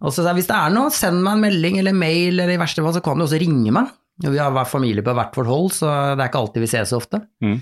Og 0.05 0.11
så 0.11 0.21
sa 0.21 0.31
jeg 0.31 0.41
hvis 0.41 0.49
det 0.51 0.57
er 0.57 0.73
noe, 0.75 0.91
send 0.93 1.23
meg 1.23 1.37
en 1.37 1.45
melding 1.47 1.79
eller 1.81 1.95
mail, 1.97 2.35
eller 2.35 2.53
i 2.53 2.59
verste 2.61 2.83
fall 2.85 2.93
så 2.97 3.03
kan 3.03 3.17
du 3.17 3.25
også 3.25 3.39
ringe 3.41 3.73
meg. 3.73 3.93
Vi 4.23 4.37
har 4.39 4.53
hver 4.55 4.67
familie 4.69 5.03
på 5.03 5.15
hvert 5.15 5.35
vårt 5.35 5.49
hold, 5.49 5.71
så 5.75 5.89
det 6.15 6.23
er 6.23 6.29
ikke 6.29 6.43
alltid 6.43 6.63
vi 6.63 6.69
ses 6.71 6.91
så 6.91 6.99
ofte. 7.01 7.19
Mm. 7.43 7.57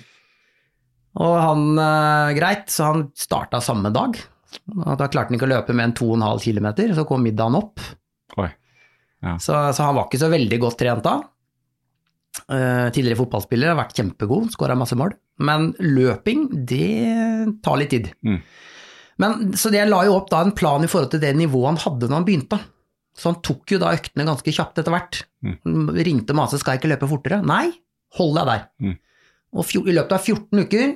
Og 1.23 1.33
han, 1.37 1.65
eh, 1.81 2.35
greit, 2.37 2.67
så 2.73 2.89
han 2.91 3.07
starta 3.17 3.61
samme 3.61 3.93
dag. 3.93 4.17
Og 4.73 4.97
da 4.99 5.07
klarte 5.09 5.31
han 5.31 5.37
ikke 5.37 5.47
å 5.47 5.53
løpe 5.53 5.75
mer 5.77 5.89
enn 5.89 5.97
2,5 5.97 6.43
km, 6.45 6.69
så 6.97 7.05
kom 7.09 7.23
middagen 7.25 7.57
opp. 7.57 7.81
Ja. 9.23 9.37
Så, 9.39 9.55
så 9.73 9.85
han 9.87 9.95
var 9.95 10.09
ikke 10.09 10.21
så 10.21 10.29
veldig 10.33 10.59
godt 10.61 10.81
trent 10.81 11.05
da. 11.05 11.15
Eh, 12.33 12.87
tidligere 12.93 13.19
fotballspiller, 13.19 13.69
har 13.71 13.77
vært 13.77 13.97
kjempegod, 13.99 14.49
skåra 14.55 14.75
masse 14.77 14.97
mål. 14.97 15.13
Men 15.45 15.71
løping, 15.79 16.47
det 16.65 17.59
tar 17.65 17.77
litt 17.77 17.93
tid. 17.93 18.09
Mm. 18.25 18.39
Men, 19.21 19.51
så 19.59 19.69
det 19.69 19.77
jeg 19.83 19.91
la 19.91 19.99
jo 20.07 20.15
opp 20.17 20.31
da 20.31 20.39
en 20.41 20.55
plan 20.57 20.83
i 20.83 20.89
forhold 20.89 21.11
til 21.13 21.21
det 21.21 21.35
nivået 21.37 21.69
han 21.69 21.81
hadde 21.83 22.09
når 22.09 22.17
han 22.19 22.25
begynte. 22.27 22.59
Så 23.13 23.29
han 23.29 23.37
tok 23.45 23.75
jo 23.75 23.77
da 23.83 23.91
øktene 23.93 24.25
ganske 24.25 24.53
kjapt 24.57 24.81
etter 24.81 24.95
hvert. 24.95 25.19
Mm. 25.45 25.91
Ringte 25.99 26.33
og 26.33 26.39
maste, 26.41 26.57
skal 26.61 26.73
jeg 26.75 26.81
ikke 26.81 26.93
løpe 26.95 27.11
fortere? 27.11 27.43
Nei, 27.45 27.67
hold 28.17 28.33
deg 28.39 28.49
der. 28.49 28.65
Mm. 28.81 28.97
Og 29.53 29.67
fjor, 29.69 29.85
i 29.85 29.93
løpet 29.93 30.17
av 30.17 30.25
14 30.33 30.65
uker 30.65 30.95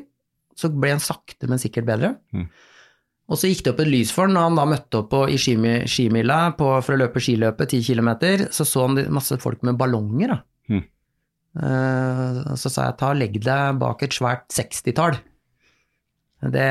så 0.57 0.71
ble 0.73 0.95
han 0.95 1.03
sakte, 1.03 1.45
men 1.45 1.61
sikkert 1.61 1.85
bedre. 1.85 2.15
Mm. 2.33 2.47
Og 3.29 3.37
så 3.37 3.51
gikk 3.51 3.61
det 3.65 3.73
opp 3.75 3.81
et 3.83 3.91
lys 3.91 4.09
for 4.15 4.25
han 4.25 4.33
når 4.33 4.45
han 4.47 4.57
da 4.57 4.65
møtte 4.73 5.01
opp 5.03 5.09
på, 5.13 5.21
i 5.29 5.37
skimi- 5.37 5.83
skimila 5.85 6.39
på, 6.57 6.71
for 6.81 6.95
å 6.95 7.01
løpe 7.03 7.21
skiløpet 7.21 7.75
10 7.77 7.85
km, 7.91 8.09
så 8.49 8.65
så 8.65 8.87
han 8.87 8.97
masse 9.13 9.37
folk 9.43 9.61
med 9.67 9.77
ballonger. 9.77 10.33
Da. 10.33 10.81
Eh, 11.57 12.55
så 12.55 12.69
sa 12.69 12.85
jeg 12.89 12.97
ta 12.99 13.09
og 13.13 13.17
legg 13.17 13.39
deg 13.41 13.79
bak 13.81 14.03
et 14.05 14.13
svært 14.13 14.45
60-tall. 14.53 15.17
Det 16.53 16.67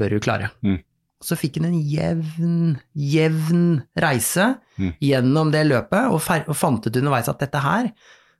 bør 0.00 0.14
du 0.16 0.20
klare. 0.24 0.48
Mm. 0.64 0.78
Så 1.22 1.36
fikk 1.38 1.58
han 1.60 1.68
en 1.68 1.78
jevn, 1.86 2.54
jevn 2.98 3.66
reise 4.02 4.54
Mm. 4.80 4.94
gjennom 5.04 5.50
det 5.52 5.66
løpet, 5.68 6.08
og, 6.08 6.16
og 6.48 6.56
fant 6.56 6.86
ut 6.88 6.96
underveis 6.96 7.28
at 7.28 7.38
dette 7.44 7.60
her, 7.60 7.90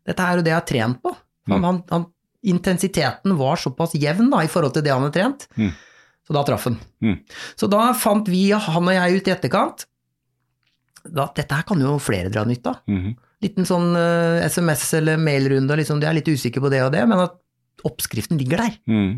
dette 0.09 0.25
er 0.25 0.39
jo 0.39 0.43
det 0.43 0.51
jeg 0.51 0.57
har 0.57 0.67
trent 0.67 1.03
på. 1.05 1.13
Han, 1.51 1.61
Mm. 1.61 1.65
han, 1.67 1.83
han, 1.91 2.07
intensiteten 2.43 3.37
var 3.39 3.57
såpass 3.61 3.93
jevn 3.95 4.31
da, 4.33 4.41
i 4.43 4.49
forhold 4.51 4.73
til 4.75 4.83
det 4.83 4.91
han 4.95 5.03
hadde 5.05 5.13
trent, 5.21 5.45
Mm. 5.59 5.71
så 6.27 6.33
da 6.35 6.43
traff 6.49 6.65
han. 6.65 6.79
Mm. 7.03 7.19
Så 7.55 7.69
da 7.71 7.93
fant 7.93 8.27
vi, 8.33 8.49
han 8.51 8.89
og 8.89 8.95
jeg, 8.97 9.21
ut 9.21 9.29
i 9.29 9.35
etterkant 9.37 9.85
da, 11.05 11.27
dette 11.37 11.53
her 11.55 11.63
kan 11.69 11.81
jo 11.83 11.99
flere 11.99 12.31
dra 12.33 12.45
nytte 12.47 12.71
av. 12.73 12.81
mhm, 12.89 13.15
Liten 13.43 13.67
sånn 13.67 13.91
uh, 13.99 14.39
SMS- 14.47 14.93
eller 15.01 15.19
mailrunde, 15.19 15.73
og 15.75 15.81
liksom, 15.81 16.01
de 16.03 16.07
er 16.07 16.15
litt 16.21 16.29
usikre 16.31 16.63
på 16.63 16.71
det 16.73 16.83
og 16.85 16.93
det, 16.95 17.03
men 17.11 17.25
at 17.25 17.39
oppskriften 17.89 18.39
ligger 18.39 18.63
der. 18.63 18.77
mm. 18.89 19.13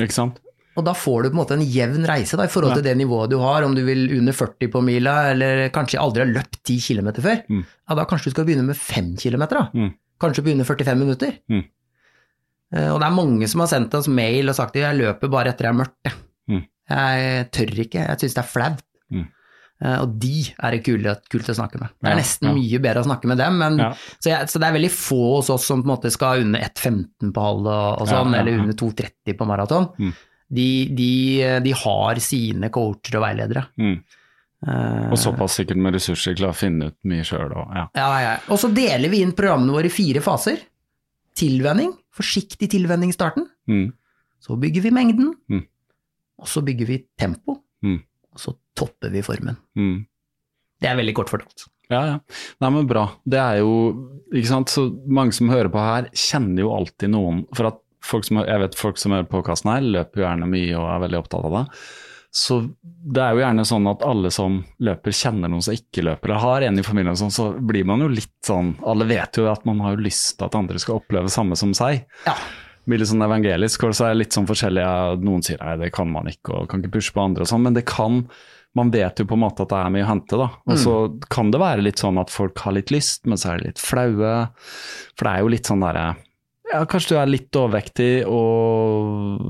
Ikke 0.00 0.12
sant? 0.16 0.40
Og 0.76 0.84
da 0.84 0.92
får 0.92 1.22
du 1.24 1.28
på 1.30 1.32
en 1.32 1.38
måte 1.40 1.54
en 1.56 1.62
jevn 1.64 2.04
reise 2.04 2.36
da, 2.36 2.44
i 2.44 2.52
forhold 2.52 2.74
til 2.76 2.84
det 2.84 2.92
nivået 3.00 3.30
du 3.32 3.38
har, 3.40 3.64
om 3.64 3.72
du 3.72 3.80
vil 3.86 4.02
under 4.18 4.34
40 4.36 4.68
på 4.74 4.82
mila, 4.84 5.14
eller 5.32 5.70
kanskje 5.72 6.00
aldri 6.02 6.20
har 6.20 6.28
løpt 6.34 6.58
10 6.68 6.74
km 6.84 7.08
før. 7.24 7.38
Mm. 7.48 7.62
Ja, 7.64 7.96
da 7.96 8.04
kanskje 8.10 8.28
du 8.28 8.34
skal 8.34 8.44
begynne 8.48 8.66
med 8.66 8.76
5 8.76 9.14
km, 9.22 9.46
da. 9.54 9.62
Mm. 9.72 9.94
Kanskje 10.20 10.44
begynne 10.44 10.66
45 10.68 11.00
minutter. 11.00 11.32
Mm. 11.48 11.62
Uh, 12.76 12.90
Og 12.92 13.00
det 13.00 13.08
er 13.08 13.16
mange 13.16 13.48
som 13.48 13.64
har 13.64 13.70
sendt 13.72 13.96
oss 13.96 14.08
mail 14.12 14.52
og 14.52 14.58
sagt 14.58 14.76
at 14.76 14.82
jeg 14.82 15.00
løper 15.00 15.32
bare 15.32 15.54
etter 15.54 15.64
det 15.68 15.72
er 15.72 15.78
mørkt. 15.80 15.96
jeg. 16.04 16.18
Mm. 16.52 16.62
Jeg 16.92 17.48
tør 17.56 17.72
ikke, 17.86 18.04
jeg 18.10 18.20
syns 18.20 18.36
det 18.36 18.42
er 18.44 18.50
flaut. 18.52 18.85
Eh, 19.82 19.98
og 20.00 20.14
de 20.22 20.38
er 20.56 20.70
det 20.72 20.84
kult, 20.86 21.26
kult 21.28 21.48
å 21.52 21.56
snakke 21.58 21.78
med. 21.82 21.90
Det 22.00 22.08
er 22.12 22.16
nesten 22.16 22.48
ja. 22.48 22.54
mye 22.56 22.78
bedre 22.80 23.02
å 23.02 23.08
snakke 23.10 23.28
med 23.28 23.36
dem, 23.42 23.58
men, 23.60 23.76
Ja. 23.82 23.90
så, 24.16 24.30
jeg, 24.30 24.48
så 24.48 24.58
det 24.62 24.68
er 24.70 24.76
veldig 24.78 24.92
få 24.94 25.18
hos 25.36 25.50
oss 25.52 25.66
som 25.68 25.82
på 25.82 25.88
en 25.90 25.92
måte 25.94 26.10
skal 26.14 26.44
under 26.46 26.60
1,15 26.64 27.32
på 27.36 27.44
halv 27.44 27.66
og, 27.66 28.00
og 28.00 28.06
Ja, 28.06 28.12
sånn, 28.14 28.32
ja, 28.32 28.40
eller 28.40 28.62
under 28.62 28.72
2,30 28.80 29.36
på 29.36 29.48
maraton. 29.50 29.90
Mm. 30.00 30.14
De, 30.56 30.68
de, 30.94 31.10
de 31.64 31.72
har 31.82 32.20
sine 32.22 32.70
coacher 32.72 33.18
og 33.18 33.26
veiledere. 33.26 33.66
Mm. 33.82 33.96
Eh, 34.66 35.10
Og 35.12 35.18
såpass 35.20 35.58
sikkert 35.60 35.76
med 35.84 35.92
ressurser 35.98 36.36
til 36.38 36.46
å 36.48 36.54
finne 36.56 36.88
ut 36.88 36.96
mye 37.04 37.24
sjøl 37.26 37.52
ja. 37.52 37.84
Ja, 37.98 38.08
ja. 38.22 38.32
Og 38.48 38.56
så 38.62 38.70
deler 38.72 39.10
vi 39.12 39.20
inn 39.26 39.34
programmene 39.36 39.74
våre 39.76 39.90
i 39.90 39.92
fire 39.92 40.22
faser. 40.24 40.62
Tilvenning, 41.36 41.90
forsiktig 42.16 42.70
tilvenning 42.72 43.10
i 43.12 43.16
starten. 43.16 43.44
Mm. 43.68 43.90
Så 44.40 44.56
bygger 44.60 44.86
vi 44.86 44.90
mengden, 44.94 45.34
Mm. 45.50 45.64
og 46.40 46.46
så 46.48 46.62
bygger 46.64 46.86
vi 46.86 47.04
tempo, 47.18 47.58
Mm. 47.84 48.00
Og 48.36 48.42
så 48.42 48.54
topper 48.76 49.12
vi 49.14 49.24
formen. 49.24 49.56
Mm. 49.78 50.04
Det 50.82 50.90
er 50.90 50.98
veldig 50.98 51.16
kort 51.16 51.32
fortalt. 51.32 51.66
Ja, 51.88 52.00
ja. 52.10 52.16
Nei, 52.62 52.70
men 52.74 52.88
bra. 52.90 53.06
Det 53.22 53.38
er 53.38 53.60
jo 53.62 53.74
Ikke 54.34 54.48
sant, 54.50 54.72
så 54.74 54.88
mange 55.06 55.36
som 55.36 55.52
hører 55.52 55.70
på 55.70 55.78
her, 55.78 56.08
kjenner 56.18 56.64
jo 56.64 56.72
alltid 56.74 57.12
noen 57.12 57.44
For 57.54 57.68
at 57.70 57.78
folk 58.02 58.26
som, 58.26 58.40
jeg 58.42 58.62
vet 58.62 58.78
folk 58.78 58.98
som 58.98 59.14
hører 59.14 59.28
på 59.28 59.38
podkasten 59.38 59.70
her, 59.70 59.86
løper 59.96 60.24
gjerne 60.24 60.48
mye 60.50 60.74
og 60.78 60.88
er 60.90 61.00
veldig 61.06 61.20
opptatt 61.20 61.46
av 61.46 61.54
det. 61.56 61.62
Så 62.36 62.58
det 62.84 63.22
er 63.22 63.32
jo 63.34 63.40
gjerne 63.40 63.64
sånn 63.66 63.88
at 63.90 64.04
alle 64.06 64.30
som 64.34 64.60
løper, 64.84 65.14
kjenner 65.16 65.50
noen 65.50 65.64
som 65.64 65.74
ikke 65.74 66.04
løper, 66.04 66.30
eller 66.30 66.42
har 66.42 66.66
en 66.66 66.78
i 66.78 66.84
familien 66.86 67.18
sånn, 67.18 67.32
så 67.34 67.48
blir 67.56 67.86
man 67.88 68.04
jo 68.04 68.10
litt 68.12 68.34
sånn 68.46 68.74
Alle 68.86 69.08
vet 69.08 69.40
jo 69.40 69.48
at 69.50 69.64
man 69.66 69.80
har 69.82 69.98
lyst 69.98 70.36
til 70.36 70.46
at 70.46 70.58
andre 70.58 70.78
skal 70.82 71.00
oppleve 71.00 71.32
samme 71.32 71.58
som 71.58 71.72
seg. 71.74 72.04
Ja. 72.28 72.36
Blir 72.86 73.00
litt 73.02 73.10
sånn 73.10 73.24
evangelisk, 73.26 73.82
og 73.88 73.96
så 73.98 74.06
er 74.06 74.14
det 74.14 74.20
litt 74.24 74.36
sånn 74.36 74.46
forskjellig. 74.46 74.84
Noen 75.26 75.42
sier 75.42 75.58
nei, 75.62 75.72
det 75.80 75.90
kan 75.94 76.10
man 76.10 76.28
ikke, 76.30 76.54
og 76.54 76.68
kan 76.70 76.82
ikke 76.82 76.98
pushe 76.98 77.14
på 77.16 77.24
andre 77.24 77.42
og 77.42 77.50
sånn, 77.50 77.64
men 77.66 77.74
det 77.76 77.86
kan 77.88 78.22
man 78.76 78.90
vet 78.92 79.18
jo 79.18 79.24
på 79.24 79.38
en 79.38 79.40
måte 79.40 79.64
at 79.64 79.70
det 79.72 79.78
er 79.80 79.92
mye 79.94 80.04
å 80.04 80.08
hente, 80.10 80.36
da. 80.36 80.50
Og 80.68 80.76
så 80.76 80.94
kan 81.32 81.48
det 81.48 81.62
være 81.62 81.84
litt 81.86 82.02
sånn 82.02 82.20
at 82.20 82.28
folk 82.28 82.60
har 82.60 82.74
litt 82.76 82.92
lyst, 82.92 83.22
men 83.24 83.40
så 83.40 83.54
er 83.54 83.62
de 83.62 83.70
litt 83.70 83.80
flaue. 83.80 84.32
For 85.16 85.24
det 85.24 85.32
er 85.32 85.44
jo 85.44 85.52
litt 85.54 85.70
sånn 85.70 85.84
derre 85.86 86.10
Ja, 86.76 86.84
kanskje 86.84 87.14
du 87.14 87.20
er 87.20 87.30
litt 87.30 87.56
overvektig 87.56 88.10
og 88.28 89.40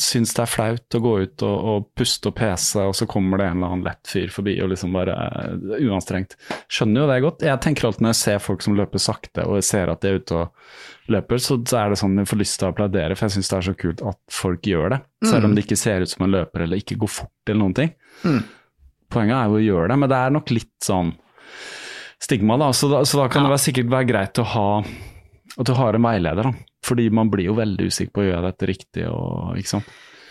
syns 0.00 0.32
det 0.32 0.44
er 0.44 0.50
flaut 0.50 0.96
å 0.96 1.00
gå 1.02 1.12
ut 1.26 1.44
og, 1.44 1.66
og 1.72 1.88
puste 1.98 2.30
og 2.30 2.36
pese, 2.38 2.84
og 2.88 2.94
så 2.96 3.06
kommer 3.10 3.40
det 3.40 3.48
en 3.50 3.58
eller 3.58 3.74
annen 3.74 3.84
lett 3.86 4.08
fyr 4.08 4.32
forbi 4.32 4.54
og 4.64 4.70
liksom 4.72 4.94
bare 4.96 5.16
eh, 5.16 5.82
uanstrengt. 5.84 6.38
Skjønner 6.72 7.04
jo 7.04 7.10
det 7.10 7.18
godt. 7.26 7.44
Jeg 7.46 7.62
tenker 7.64 7.88
alltid 7.88 8.06
når 8.06 8.14
jeg 8.14 8.20
ser 8.22 8.42
folk 8.44 8.64
som 8.64 8.78
løper 8.78 9.02
sakte, 9.02 9.44
og 9.44 9.58
jeg 9.60 9.68
ser 9.68 9.92
at 9.92 10.02
de 10.02 10.12
er 10.12 10.22
ute 10.22 10.38
og 10.40 11.12
løper, 11.12 11.42
så, 11.42 11.58
så 11.68 11.82
er 11.82 11.92
det 11.92 12.00
sånn 12.00 12.16
jeg 12.22 12.30
får 12.30 12.42
lyst 12.42 12.58
til 12.60 12.68
å 12.68 12.72
applaudere, 12.72 13.18
for 13.18 13.28
jeg 13.28 13.36
syns 13.36 13.52
det 13.52 13.58
er 13.58 13.68
så 13.68 13.76
kult 13.84 14.04
at 14.12 14.20
folk 14.32 14.72
gjør 14.72 14.96
det. 14.96 15.00
Selv 15.28 15.48
om 15.50 15.54
de 15.56 15.66
ikke 15.66 15.78
ser 15.78 16.04
ut 16.04 16.12
som 16.14 16.26
en 16.26 16.34
løper 16.34 16.64
eller 16.64 16.82
ikke 16.82 16.98
går 17.02 17.12
fort 17.20 17.52
eller 17.52 17.60
noen 17.60 17.76
ting. 17.78 17.94
Mm. 18.24 18.42
Poenget 19.12 19.36
er 19.38 19.52
jo 19.52 19.60
å 19.60 19.64
gjøre 19.66 19.92
det, 19.92 20.00
men 20.00 20.12
det 20.12 20.18
er 20.18 20.34
nok 20.38 20.54
litt 20.54 20.74
sånn 20.82 21.12
stigma, 22.22 22.56
da. 22.60 22.70
Så 22.72 22.88
da, 22.90 23.02
så 23.04 23.18
da 23.20 23.28
kan 23.30 23.44
det 23.44 23.52
være 23.52 23.64
sikkert 23.66 23.90
være 23.92 24.08
greit 24.08 24.40
å 24.40 24.46
ha 24.54 24.68
at 25.58 25.68
du 25.68 25.74
har 25.76 25.96
en 25.96 26.06
veileder, 26.06 26.48
da. 26.48 26.52
Fordi 26.82 27.08
man 27.14 27.30
blir 27.30 27.50
jo 27.50 27.58
veldig 27.58 27.88
usikker 27.90 28.12
på 28.14 28.22
å 28.24 28.28
gjøre 28.30 28.46
dette 28.48 28.68
riktig 28.70 29.04
og 29.10 29.58
ikke 29.60 29.72
sant. 29.76 29.90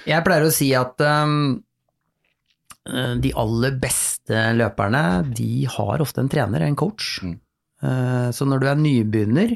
Jeg 0.09 0.25
pleier 0.25 0.47
å 0.47 0.53
si 0.53 0.71
at 0.75 1.01
um, 1.05 1.35
eh, 2.89 3.13
de 3.21 3.31
aller 3.37 3.75
beste 3.81 4.45
løperne, 4.57 5.03
de 5.37 5.65
har 5.69 6.01
ofte 6.03 6.23
en 6.23 6.31
trener, 6.31 6.65
en 6.65 6.77
coach. 6.79 7.19
Mm. 7.23 7.35
Uh, 7.81 8.29
så 8.33 8.45
når 8.45 8.61
du 8.61 8.69
er 8.69 8.81
nybegynner, 8.81 9.53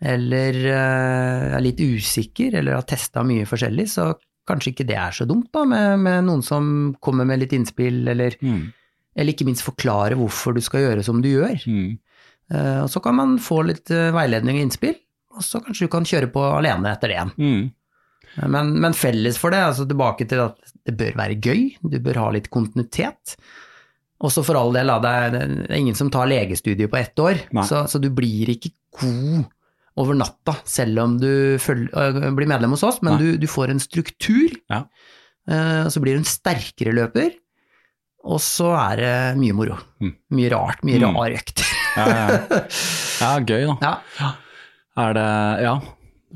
eller 0.00 0.58
uh, 0.64 1.46
er 1.56 1.64
litt 1.64 1.80
usikker, 1.80 2.56
eller 2.60 2.78
har 2.78 2.86
testa 2.88 3.24
mye 3.26 3.48
forskjellig, 3.48 3.88
så 3.88 4.10
kanskje 4.48 4.74
ikke 4.74 4.86
det 4.88 4.96
er 5.00 5.16
så 5.16 5.26
dumt 5.28 5.50
da, 5.54 5.64
med, 5.68 5.98
med 6.04 6.28
noen 6.28 6.44
som 6.44 6.70
kommer 7.02 7.28
med 7.28 7.42
litt 7.42 7.56
innspill, 7.56 8.02
eller, 8.08 8.36
Mm. 8.40 8.70
eller 9.16 9.34
ikke 9.34 9.48
minst 9.48 9.64
forklare 9.66 10.16
hvorfor 10.18 10.56
du 10.56 10.62
skal 10.64 10.86
gjøre 10.86 11.04
som 11.06 11.20
du 11.24 11.28
gjør. 11.32 11.60
Mm. 11.66 11.98
Eh, 12.50 12.80
og 12.82 12.88
så 12.90 13.00
kan 13.04 13.14
man 13.18 13.36
få 13.42 13.60
litt 13.68 13.90
eh, 13.94 14.10
veiledning 14.14 14.58
og 14.58 14.64
innspill, 14.66 14.96
og 15.36 15.44
så 15.46 15.60
kanskje 15.62 15.86
du 15.86 15.92
kan 15.92 16.06
kjøre 16.08 16.30
på 16.34 16.42
alene 16.56 16.90
etter 16.94 17.08
det 17.12 17.16
igjen. 17.18 17.32
Mm. 17.38 17.68
Men, 18.54 18.72
men 18.82 18.94
felles 18.94 19.38
for 19.42 19.50
det, 19.54 19.58
altså 19.66 19.86
tilbake 19.90 20.26
til 20.30 20.38
at 20.44 20.58
det 20.86 20.94
bør 20.98 21.16
være 21.18 21.38
gøy, 21.42 21.64
du 21.82 21.96
bør 22.02 22.18
ha 22.24 22.28
litt 22.34 22.46
kontinuitet. 22.54 23.36
Også 24.22 24.42
for 24.46 24.58
all 24.60 24.74
del, 24.76 24.90
det 25.02 25.10
er, 25.24 25.30
det 25.34 25.40
er 25.70 25.78
ingen 25.80 25.96
som 25.98 26.10
tar 26.12 26.28
legestudiet 26.30 26.90
på 26.92 26.98
ett 27.00 27.18
år, 27.22 27.40
så, 27.66 27.86
så 27.90 27.98
du 28.02 28.10
blir 28.14 28.50
ikke 28.52 28.70
god 29.00 29.46
over 30.00 30.14
natta 30.16 30.54
selv 30.68 31.00
om 31.02 31.16
du 31.20 31.56
føl- 31.60 31.88
øh, 31.90 32.20
blir 32.36 32.46
medlem 32.50 32.70
hos 32.76 32.84
oss, 32.86 33.00
men 33.02 33.18
du, 33.20 33.32
du 33.40 33.46
får 33.50 33.72
en 33.74 33.80
struktur, 33.82 34.54
Ja. 34.70 34.84
eh, 35.50 35.82
og 35.86 35.90
så 35.94 36.02
blir 36.04 36.14
du 36.14 36.22
en 36.22 36.28
sterkere 36.28 36.94
løper, 36.94 37.32
og 38.28 38.38
så 38.44 38.70
er 38.76 39.00
det 39.00 39.14
mye 39.40 39.56
moro. 39.56 39.78
Mm. 40.04 40.14
Mye 40.36 40.50
rart, 40.52 40.84
mye 40.86 41.00
Mm. 41.00 41.16
rar 41.18 41.34
økt. 41.40 41.64
Ja, 41.96 42.06
ja. 42.06 42.62
ja, 43.20 43.34
gøy 43.42 43.66
da. 43.72 43.94
ja. 44.20 44.30
Er 45.00 45.14
det 45.16 45.28
Ja, 45.64 45.76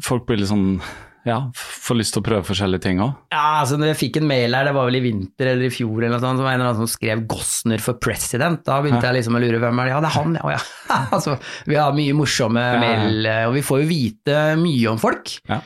folk 0.04 0.26
blir 0.28 0.40
litt 0.40 0.50
sånn 0.50 0.78
Ja, 1.24 1.38
får 1.56 1.98
lyst 1.98 2.14
til 2.16 2.20
å 2.20 2.26
prøve 2.26 2.44
forskjellige 2.44 2.84
ting 2.84 2.98
òg. 3.00 3.14
Ja, 3.32 3.62
altså 3.62 3.78
når 3.80 3.94
jeg 3.94 4.00
fikk 4.02 4.18
en 4.20 4.26
mail 4.28 4.52
her, 4.52 4.66
det 4.68 4.74
var 4.76 4.90
vel 4.90 4.98
i 4.98 5.04
vinter 5.06 5.54
eller 5.54 5.70
i 5.70 5.72
fjor 5.72 6.02
eller 6.02 6.12
noe 6.12 6.20
sånt, 6.20 6.42
det 6.42 6.44
en 6.44 6.58
eller 6.58 6.68
annen 6.68 6.82
som 6.82 6.90
skrev 6.90 7.22
'Gossner 7.30 7.80
for 7.80 7.96
president'. 7.96 8.60
Da 8.66 8.82
begynte 8.84 9.08
jeg 9.08 9.22
liksom 9.22 9.38
å 9.38 9.40
lure 9.40 9.62
hvem 9.62 9.80
er 9.80 9.88
det? 9.88 9.94
Ja, 9.94 10.02
det 10.04 10.10
er 10.10 10.18
han, 10.18 10.36
ja. 10.36 10.44
Å, 10.44 10.52
ja. 10.52 10.60
altså, 11.16 11.38
vi 11.70 11.80
har 11.80 11.96
mye 11.96 12.18
morsomme 12.18 12.66
ja. 12.66 12.82
mail, 12.82 13.30
eh, 13.30 13.46
og 13.48 13.56
vi 13.56 13.64
får 13.64 13.80
jo 13.80 13.88
vite 13.88 14.44
mye 14.60 14.92
om 14.92 15.00
folk. 15.00 15.32
Ja. 15.48 15.62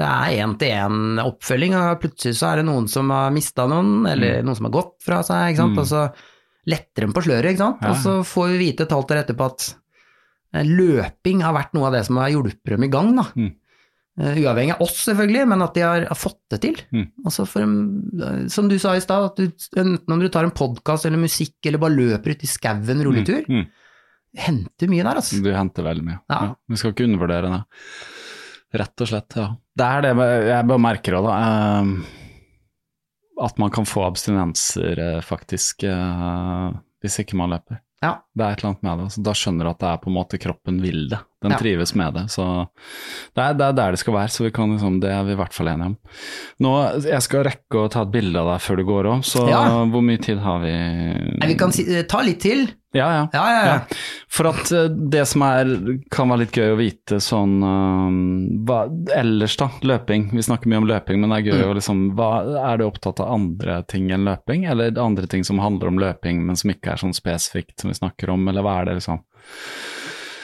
Det 0.00 0.08
er 0.08 0.38
én-til-én-oppfølging, 0.46 1.74
og 1.76 1.98
plutselig 2.06 2.38
så 2.38 2.52
er 2.52 2.60
det 2.60 2.68
noen 2.70 2.86
som 2.88 3.10
har 3.12 3.34
mista 3.34 3.66
noen, 3.68 4.06
eller 4.08 4.44
noen 4.46 4.56
som 4.56 4.70
har 4.70 4.78
gått 4.78 4.94
fra 5.04 5.24
seg, 5.26 5.50
ikke 5.50 5.64
sant. 5.64 5.74
Mm. 5.74 5.82
Og 5.82 5.90
så 5.90 6.06
letter 6.66 7.06
dem 7.06 7.12
på 7.16 7.22
sløret, 7.24 7.52
ikke 7.54 7.62
sant. 7.64 7.80
Ja. 7.82 7.90
Og 7.94 7.96
så 8.02 8.18
får 8.26 8.50
vi 8.52 8.58
vite 8.66 8.84
et 8.84 8.92
halvt 8.92 9.14
år 9.14 9.22
etterpå 9.22 9.46
at 9.46 9.70
eh, 10.54 10.66
løping 10.66 11.40
har 11.46 11.54
vært 11.56 11.72
noe 11.74 11.88
av 11.88 11.96
det 11.96 12.04
som 12.06 12.16
har 12.20 12.28
hjulpet 12.34 12.74
dem 12.76 12.84
i 12.84 12.90
gang, 12.92 13.14
da. 13.16 13.24
Mm. 13.38 13.50
Eh, 14.20 14.40
Uavhengig 14.42 14.74
av 14.74 14.82
oss, 14.84 14.98
selvfølgelig, 15.06 15.46
men 15.48 15.62
at 15.64 15.74
de 15.78 15.84
har, 15.86 16.04
har 16.10 16.18
fått 16.18 16.40
det 16.52 16.58
til. 16.66 16.80
Mm. 16.92 17.06
Altså 17.24 17.46
for, 17.48 17.64
eh, 17.64 18.46
som 18.52 18.68
du 18.68 18.76
sa 18.82 18.92
i 18.98 19.00
stad, 19.04 19.40
enten 19.80 20.12
om 20.16 20.20
du 20.20 20.28
tar 20.28 20.44
en 20.44 20.52
podkast 20.52 21.06
eller 21.08 21.22
musikk, 21.22 21.56
eller 21.64 21.80
bare 21.80 21.96
løper 21.96 22.34
ut 22.36 22.44
i 22.44 22.50
skauen 22.50 23.04
rulletur, 23.06 23.46
Mm. 23.48 23.64
henter 24.36 24.86
mye 24.92 25.02
der, 25.02 25.16
altså. 25.22 25.40
Du 25.42 25.48
henter 25.54 25.82
veldig 25.82 26.04
mye. 26.06 26.18
Ja. 26.30 26.40
Ja. 26.50 26.54
Vi 26.68 26.76
skal 26.78 26.92
ikke 26.92 27.06
undervurdere 27.08 27.50
det. 27.50 27.62
Rett 28.78 29.02
og 29.02 29.08
slett, 29.10 29.34
ja. 29.34 29.48
Det 29.74 29.86
er 29.86 30.02
det 30.04 30.10
jeg 30.46 30.66
bare 30.68 30.78
merker 30.84 31.16
òg, 31.18 31.24
da. 31.26 31.38
At 33.40 33.58
man 33.58 33.72
kan 33.72 33.88
få 33.88 34.04
abstinenser, 34.04 34.98
eh, 35.00 35.20
faktisk, 35.24 35.84
eh, 35.88 36.66
hvis 37.00 37.20
ikke 37.22 37.38
man 37.40 37.54
løper. 37.54 37.80
Ja. 38.04 38.18
Det 38.34 38.44
er 38.44 38.52
et 38.52 38.62
eller 38.62 38.74
annet 38.74 38.86
med 38.86 39.02
det. 39.04 39.08
Så 39.14 39.24
da 39.24 39.34
skjønner 39.36 39.66
du 39.66 39.72
at 39.72 39.80
det 39.82 39.90
er 39.90 40.00
på 40.02 40.10
en 40.10 40.16
måte 40.16 40.40
kroppen 40.40 40.80
vil 40.84 41.06
det. 41.12 41.20
Den 41.42 41.52
Ja. 41.52 41.56
trives 41.58 41.94
med 41.96 42.12
det. 42.14 42.26
Så 42.28 42.44
det 43.34 43.40
er, 43.40 43.54
det 43.56 43.64
er 43.64 43.72
der 43.72 43.90
det 43.92 43.98
skal 44.02 44.12
være, 44.14 44.28
så 44.28 44.44
vi 44.44 44.50
kan 44.52 44.74
liksom, 44.76 45.00
det 45.00 45.08
er 45.10 45.22
vi 45.24 45.32
i 45.32 45.36
hvert 45.40 45.54
fall 45.56 45.68
enige 45.72 45.86
om. 45.86 45.96
Nå, 46.60 46.72
Jeg 47.06 47.22
skal 47.22 47.44
rekke 47.44 47.80
å 47.80 47.90
ta 47.90 48.02
et 48.02 48.10
bilde 48.12 48.36
av 48.36 48.50
deg 48.52 48.60
før 48.60 48.76
du 48.76 48.84
går 48.84 49.04
òg, 49.08 49.24
så 49.24 49.48
Ja. 49.48 49.62
hvor 49.88 50.02
mye 50.04 50.20
tid 50.20 50.38
har 50.38 50.60
vi? 50.60 50.70
Nei, 51.40 51.48
vi 51.48 51.54
kan 51.56 51.72
si, 51.72 51.86
eh, 51.88 52.02
ta 52.02 52.20
litt 52.20 52.40
til. 52.40 52.68
Ja, 52.92 53.06
ja. 53.14 53.28
Ja, 53.32 53.64
ja, 53.64 53.80
For 54.28 54.48
at 54.48 54.72
eh, 54.74 54.88
det 54.88 55.24
som 55.28 55.42
er, 55.46 55.64
kan 56.10 56.28
være 56.28 56.40
litt 56.40 56.52
gøy 56.52 56.72
å 56.74 56.76
vite 56.76 57.20
sånn 57.22 57.62
eh, 57.62 58.64
hva, 58.66 58.80
Ellers, 59.16 59.56
da. 59.56 59.68
Løping. 59.80 60.30
Vi 60.32 60.42
snakker 60.42 60.66
mye 60.66 60.82
om 60.82 60.88
løping, 60.90 61.20
men 61.20 61.30
det 61.30 61.38
er 61.38 61.52
gøy 61.52 61.62
Mm. 61.62 61.70
å 61.70 61.74
liksom 61.78 62.14
hva, 62.16 62.30
Er 62.72 62.76
du 62.78 62.84
opptatt 62.84 63.20
av 63.20 63.32
andre 63.32 63.82
ting 63.86 64.10
enn 64.10 64.24
løping, 64.26 64.68
eller 64.68 64.90
andre 64.98 65.26
ting 65.26 65.42
som 65.44 65.58
handler 65.58 65.86
om 65.88 65.96
løping, 65.98 66.44
men 66.44 66.56
som 66.56 66.68
ikke 66.70 66.92
er 66.92 66.96
sånn 66.96 67.14
spesifikt 67.14 67.80
som 67.80 67.88
vi 67.90 67.94
snakker 67.94 68.28
om, 68.28 68.46
eller 68.48 68.60
hva 68.62 68.80
er 68.82 68.84
det 68.86 68.96
liksom? 69.00 69.20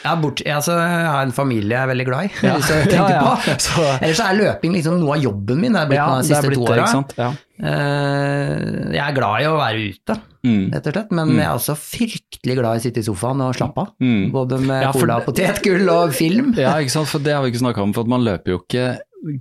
Ja, 0.06 0.14
bort, 0.22 0.40
altså, 0.46 0.76
jeg 0.78 1.08
har 1.10 1.26
en 1.26 1.34
familie 1.34 1.74
jeg 1.76 1.82
er 1.82 1.90
veldig 1.92 2.06
glad 2.08 2.28
i, 2.28 2.30
Ja. 2.46 2.54
Så 2.62 2.78
jeg 2.78 2.92
Ja, 2.96 3.08
ja. 3.10 3.24
på. 3.26 3.58
Så- 3.66 3.88
Ellers 3.98 4.20
så 4.22 4.28
er 4.30 4.38
løping 4.40 4.72
liksom 4.78 5.00
noe 5.02 5.16
av 5.18 5.26
jobben 5.26 5.60
min, 5.66 5.74
det 5.76 5.82
er 5.82 5.90
blitt 5.90 6.00
Ja, 6.00 6.06
de 6.22 6.30
siste 6.30 6.52
blitt 6.52 6.62
to 6.62 6.70
åra. 6.72 7.34
Eh, 7.56 8.94
Jeg 8.94 9.02
er 9.02 9.14
glad 9.16 9.42
i 9.42 9.46
å 9.50 9.56
være 9.58 9.84
ute, 9.90 10.16
Mm. 10.46 10.68
rett 10.70 10.86
og 10.86 10.92
slett, 10.94 11.10
men 11.10 11.30
jeg 11.34 11.42
er 11.48 11.56
også 11.58 11.74
fryktelig 11.74 12.54
glad 12.60 12.76
i 12.76 12.78
å 12.78 12.82
sitte 12.84 13.00
i 13.02 13.06
sofaen 13.08 13.40
og 13.42 13.56
slappe 13.58 13.82
av. 13.82 13.88
Mm. 14.00 14.28
Både 14.30 14.60
med 14.62 14.84
Ja, 14.84 14.92
for 14.94 15.00
cola, 15.02 15.16
potetgull 15.24 15.88
og 15.90 16.12
film. 16.14 16.52
Ja, 16.54 16.76
ikke 16.78 16.92
sant, 16.94 17.08
for 17.10 17.18
det 17.18 17.34
har 17.34 17.42
vi 17.42 17.50
ikke 17.50 17.64
snakka 17.64 17.82
om, 17.82 17.92
for 17.96 18.06
at 18.06 18.12
man 18.12 18.22
løper 18.22 18.54
jo 18.54 18.60
ikke 18.62 18.86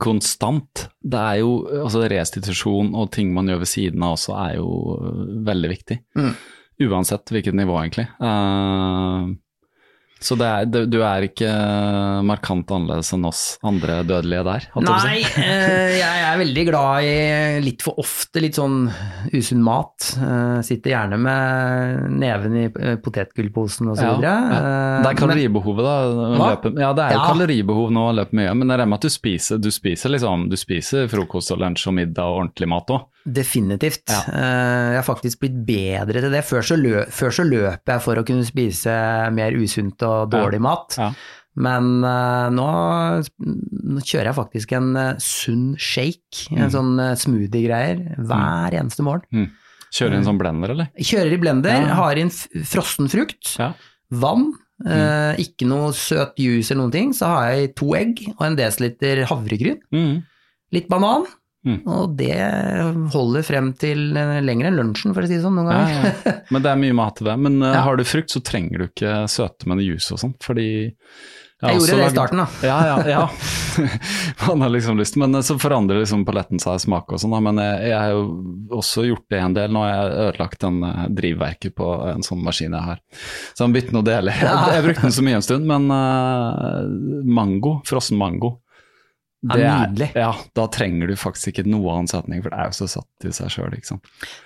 konstant. 0.01 0.87
Det 1.05 1.19
er 1.21 1.35
jo, 1.43 1.51
altså 1.83 2.07
Restitusjon 2.09 2.95
og 2.97 3.11
ting 3.13 3.31
man 3.35 3.45
gjør 3.51 3.59
ved 3.61 3.69
siden 3.69 4.01
av 4.01 4.15
også 4.17 4.33
er 4.49 4.55
jo 4.57 4.69
øh, 4.97 5.45
veldig 5.45 5.69
viktig. 5.75 5.99
Mm. 6.17 6.33
Uansett 6.89 7.29
hvilket 7.31 7.53
nivå, 7.53 7.77
egentlig. 7.83 8.07
Eh, 8.19 9.35
Så 10.23 10.37
er, 10.41 10.65
du, 10.65 11.01
er 11.03 11.25
ikke 11.27 11.49
markant 12.25 12.69
annerledes 12.71 13.11
enn 13.13 13.25
oss 13.27 13.41
andre 13.67 13.97
dødelige 14.07 14.43
der? 14.47 14.67
Nei, 14.81 15.17
eh, 15.37 15.97
jeg 15.99 16.21
er 16.29 16.39
veldig 16.39 16.63
glad 16.69 17.03
i 17.05 17.15
litt 17.65 17.83
for 17.85 17.99
ofte 18.01 18.41
litt 18.41 18.57
sånn 18.57 18.87
usunn 19.35 19.61
mat. 19.65 20.07
Eh, 20.15 20.61
sitter 20.65 20.93
gjerne 20.95 21.19
med 21.21 22.15
neven 22.23 22.55
i 22.57 22.65
eh, 22.69 22.95
potetgullposen 23.03 23.91
og 23.91 23.99
så 23.99 24.07
Ja, 24.07 24.13
videre. 24.15 24.35
ja. 24.55 25.01
Det 25.03 25.11
er 25.11 25.19
kaloribehovet, 25.19 25.83
da. 25.85 25.95
Løper, 26.41 26.79
Ja, 26.79 26.93
det 26.95 27.03
er 27.09 27.11
jo 27.11 27.19
Ja. 27.19 27.27
kaloribehov 27.33 27.91
nå 27.91 28.07
å 28.09 28.15
løpe 28.21 28.33
mye, 28.39 28.55
men 28.55 28.67
det 28.71 28.79
er 28.79 28.85
med 28.85 28.97
at 29.01 29.01
du 29.09 29.09
spiser, 29.13 29.59
du 29.61 29.69
spiser 29.71 30.09
liksom, 30.15 30.47
du 30.49 30.55
spiser 30.57 31.07
frokost 31.11 31.51
og 31.51 31.59
lunsj 31.59 31.87
og 31.91 31.97
middag 31.99 32.23
og 32.31 32.39
ordentlig 32.45 32.71
mat 32.71 32.87
òg. 32.95 33.05
Definitivt. 33.25 34.03
Ja. 34.09 34.19
Jeg 34.93 34.99
har 34.99 35.05
faktisk 35.07 35.39
blitt 35.41 35.55
bedre 35.65 36.21
til 36.21 36.29
det. 36.31 36.43
Før 36.45 36.61
så, 36.61 36.75
lø 36.77 37.05
før 37.09 37.31
så 37.33 37.45
løp 37.47 37.81
jeg 37.89 38.01
for 38.05 38.21
å 38.21 38.25
kunne 38.27 38.45
spise 38.45 38.93
mer 39.33 39.55
usunt 39.57 40.01
og 40.05 40.29
dårlig 40.33 40.61
mat. 40.61 40.95
Ja. 41.01 41.11
Men 41.55 42.03
uh, 42.03 42.49
nå, 42.51 42.65
nå 43.39 44.01
kjører 44.03 44.27
jeg 44.31 44.35
faktisk 44.39 44.73
en 44.75 44.89
uh, 44.99 45.13
sunn 45.23 45.75
shake, 45.79 46.49
en 46.51 46.65
Mm. 46.67 46.73
sånn 46.73 46.93
uh, 46.99 47.13
smoothie-greier, 47.15 48.01
hver 48.27 48.75
eneste 48.75 49.05
morgen. 49.07 49.49
Kjører 49.95 50.17
en 50.17 50.25
sånn 50.27 50.39
blender, 50.41 50.73
eller? 50.73 50.89
Kjører 50.99 51.31
i 51.37 51.39
blender, 51.39 51.77
Ja. 51.87 51.93
har 52.01 52.19
inn 52.19 52.29
frossen 52.67 53.07
frukt, 53.07 53.53
Ja. 53.59 53.69
vann, 54.11 54.49
eh, 54.85 55.37
ikke 55.39 55.65
noe 55.69 55.93
søt 55.95 56.35
juice 56.35 56.71
eller 56.71 56.81
noen 56.83 56.91
ting. 56.91 57.13
Så 57.15 57.25
har 57.31 57.53
jeg 57.53 57.75
to 57.79 57.93
egg 57.95 58.19
og 58.37 58.41
en 58.45 58.57
desiliter 58.57 59.23
havregryn, 59.25 59.79
Mm. 59.93 60.23
litt 60.73 60.89
banan. 60.89 61.23
Mm. 61.65 61.79
Og 61.89 62.11
det 62.19 62.35
holder 63.15 63.41
frem 63.47 63.71
til 63.81 64.11
eh, 64.17 64.35
lenger 64.45 64.69
enn 64.69 64.77
lunsjen, 64.83 65.15
for 65.17 65.25
å 65.25 65.29
si 65.29 65.33
det 65.39 65.43
sånn, 65.45 65.55
noen 65.57 65.71
ganger. 65.71 66.11
ja. 66.25 66.35
Men 66.53 66.61
det 66.65 66.69
er 66.75 66.83
mye 66.83 66.97
mat 67.01 67.15
til 67.17 67.25
det. 67.31 67.37
Men 67.41 67.57
uh, 67.63 67.71
Ja. 67.73 67.81
har 67.87 67.97
du 67.97 68.03
frukt, 68.05 68.29
så 68.29 68.41
trenger 68.45 68.83
du 68.83 68.85
ikke 68.91 69.23
søte 69.31 69.65
med 69.71 69.81
juice 69.81 70.13
og 70.13 70.21
sånn, 70.21 70.35
fordi 70.45 70.67
jeg, 70.69 71.71
Jeg 71.71 71.79
gjorde 71.79 71.95
det 71.97 72.05
i 72.05 72.13
starten, 72.13 72.39
da. 72.43 72.45
Ja, 72.69 72.77
ja, 72.85 72.95
ja. 73.09 73.21
Man 74.47 74.61
har 74.61 74.69
liksom 74.75 74.99
lyst, 74.99 75.15
men 75.17 75.33
uh, 75.33 75.41
så 75.41 75.55
forandrer 75.57 76.03
liksom 76.03 76.25
paletten 76.27 76.59
seg 76.61 76.77
smak 76.83 77.09
og 77.15 77.21
sånn. 77.23 77.33
Men 77.47 77.57
jeg, 77.63 77.87
jeg 77.89 77.95
har 77.97 78.11
jo 78.13 78.25
også 78.77 79.05
gjort 79.07 79.25
det 79.33 79.39
en 79.41 79.55
del. 79.57 79.73
Nå 79.73 79.81
har 79.85 79.93
jeg 79.95 80.19
ødelagt 80.27 80.61
den 80.67 80.77
drivverket 81.17 81.73
på 81.79 81.87
en 82.11 82.21
sånn 82.27 82.43
maskin 82.45 82.75
jeg 82.75 82.89
har. 82.91 83.01
Så 83.55 83.65
han 83.65 83.73
bytter 83.73 83.95
noen 83.95 84.05
deler. 84.11 84.37
Jeg, 84.37 84.75
jeg 84.77 84.85
brukte 84.85 85.07
den 85.07 85.15
så 85.17 85.25
mye 85.25 85.39
en 85.39 85.47
stund, 85.47 85.65
men 85.71 85.89
uh, 85.89 86.85
mango, 87.25 87.79
frossen 87.89 88.19
mango 88.21 88.59
Ja, 88.59 88.64
det 89.53 89.63
er- 89.63 89.87
nydelig. 89.87 90.09
Ja, 90.15 90.31
da 90.55 90.65
trenger 90.67 91.07
du 91.07 91.15
faktisk 91.15 91.51
ikke 91.53 91.65
noe 91.69 91.91
annen 91.93 92.07
setning, 92.09 92.41
for 92.43 92.49
det 92.49 92.59
er 92.59 92.65
jo 92.71 92.77
så 92.79 92.87
satt 92.89 93.25
i 93.29 93.31
seg 93.31 93.47
sjøl, 93.53 93.73
ikke 93.77 93.85
sant. 93.91 94.03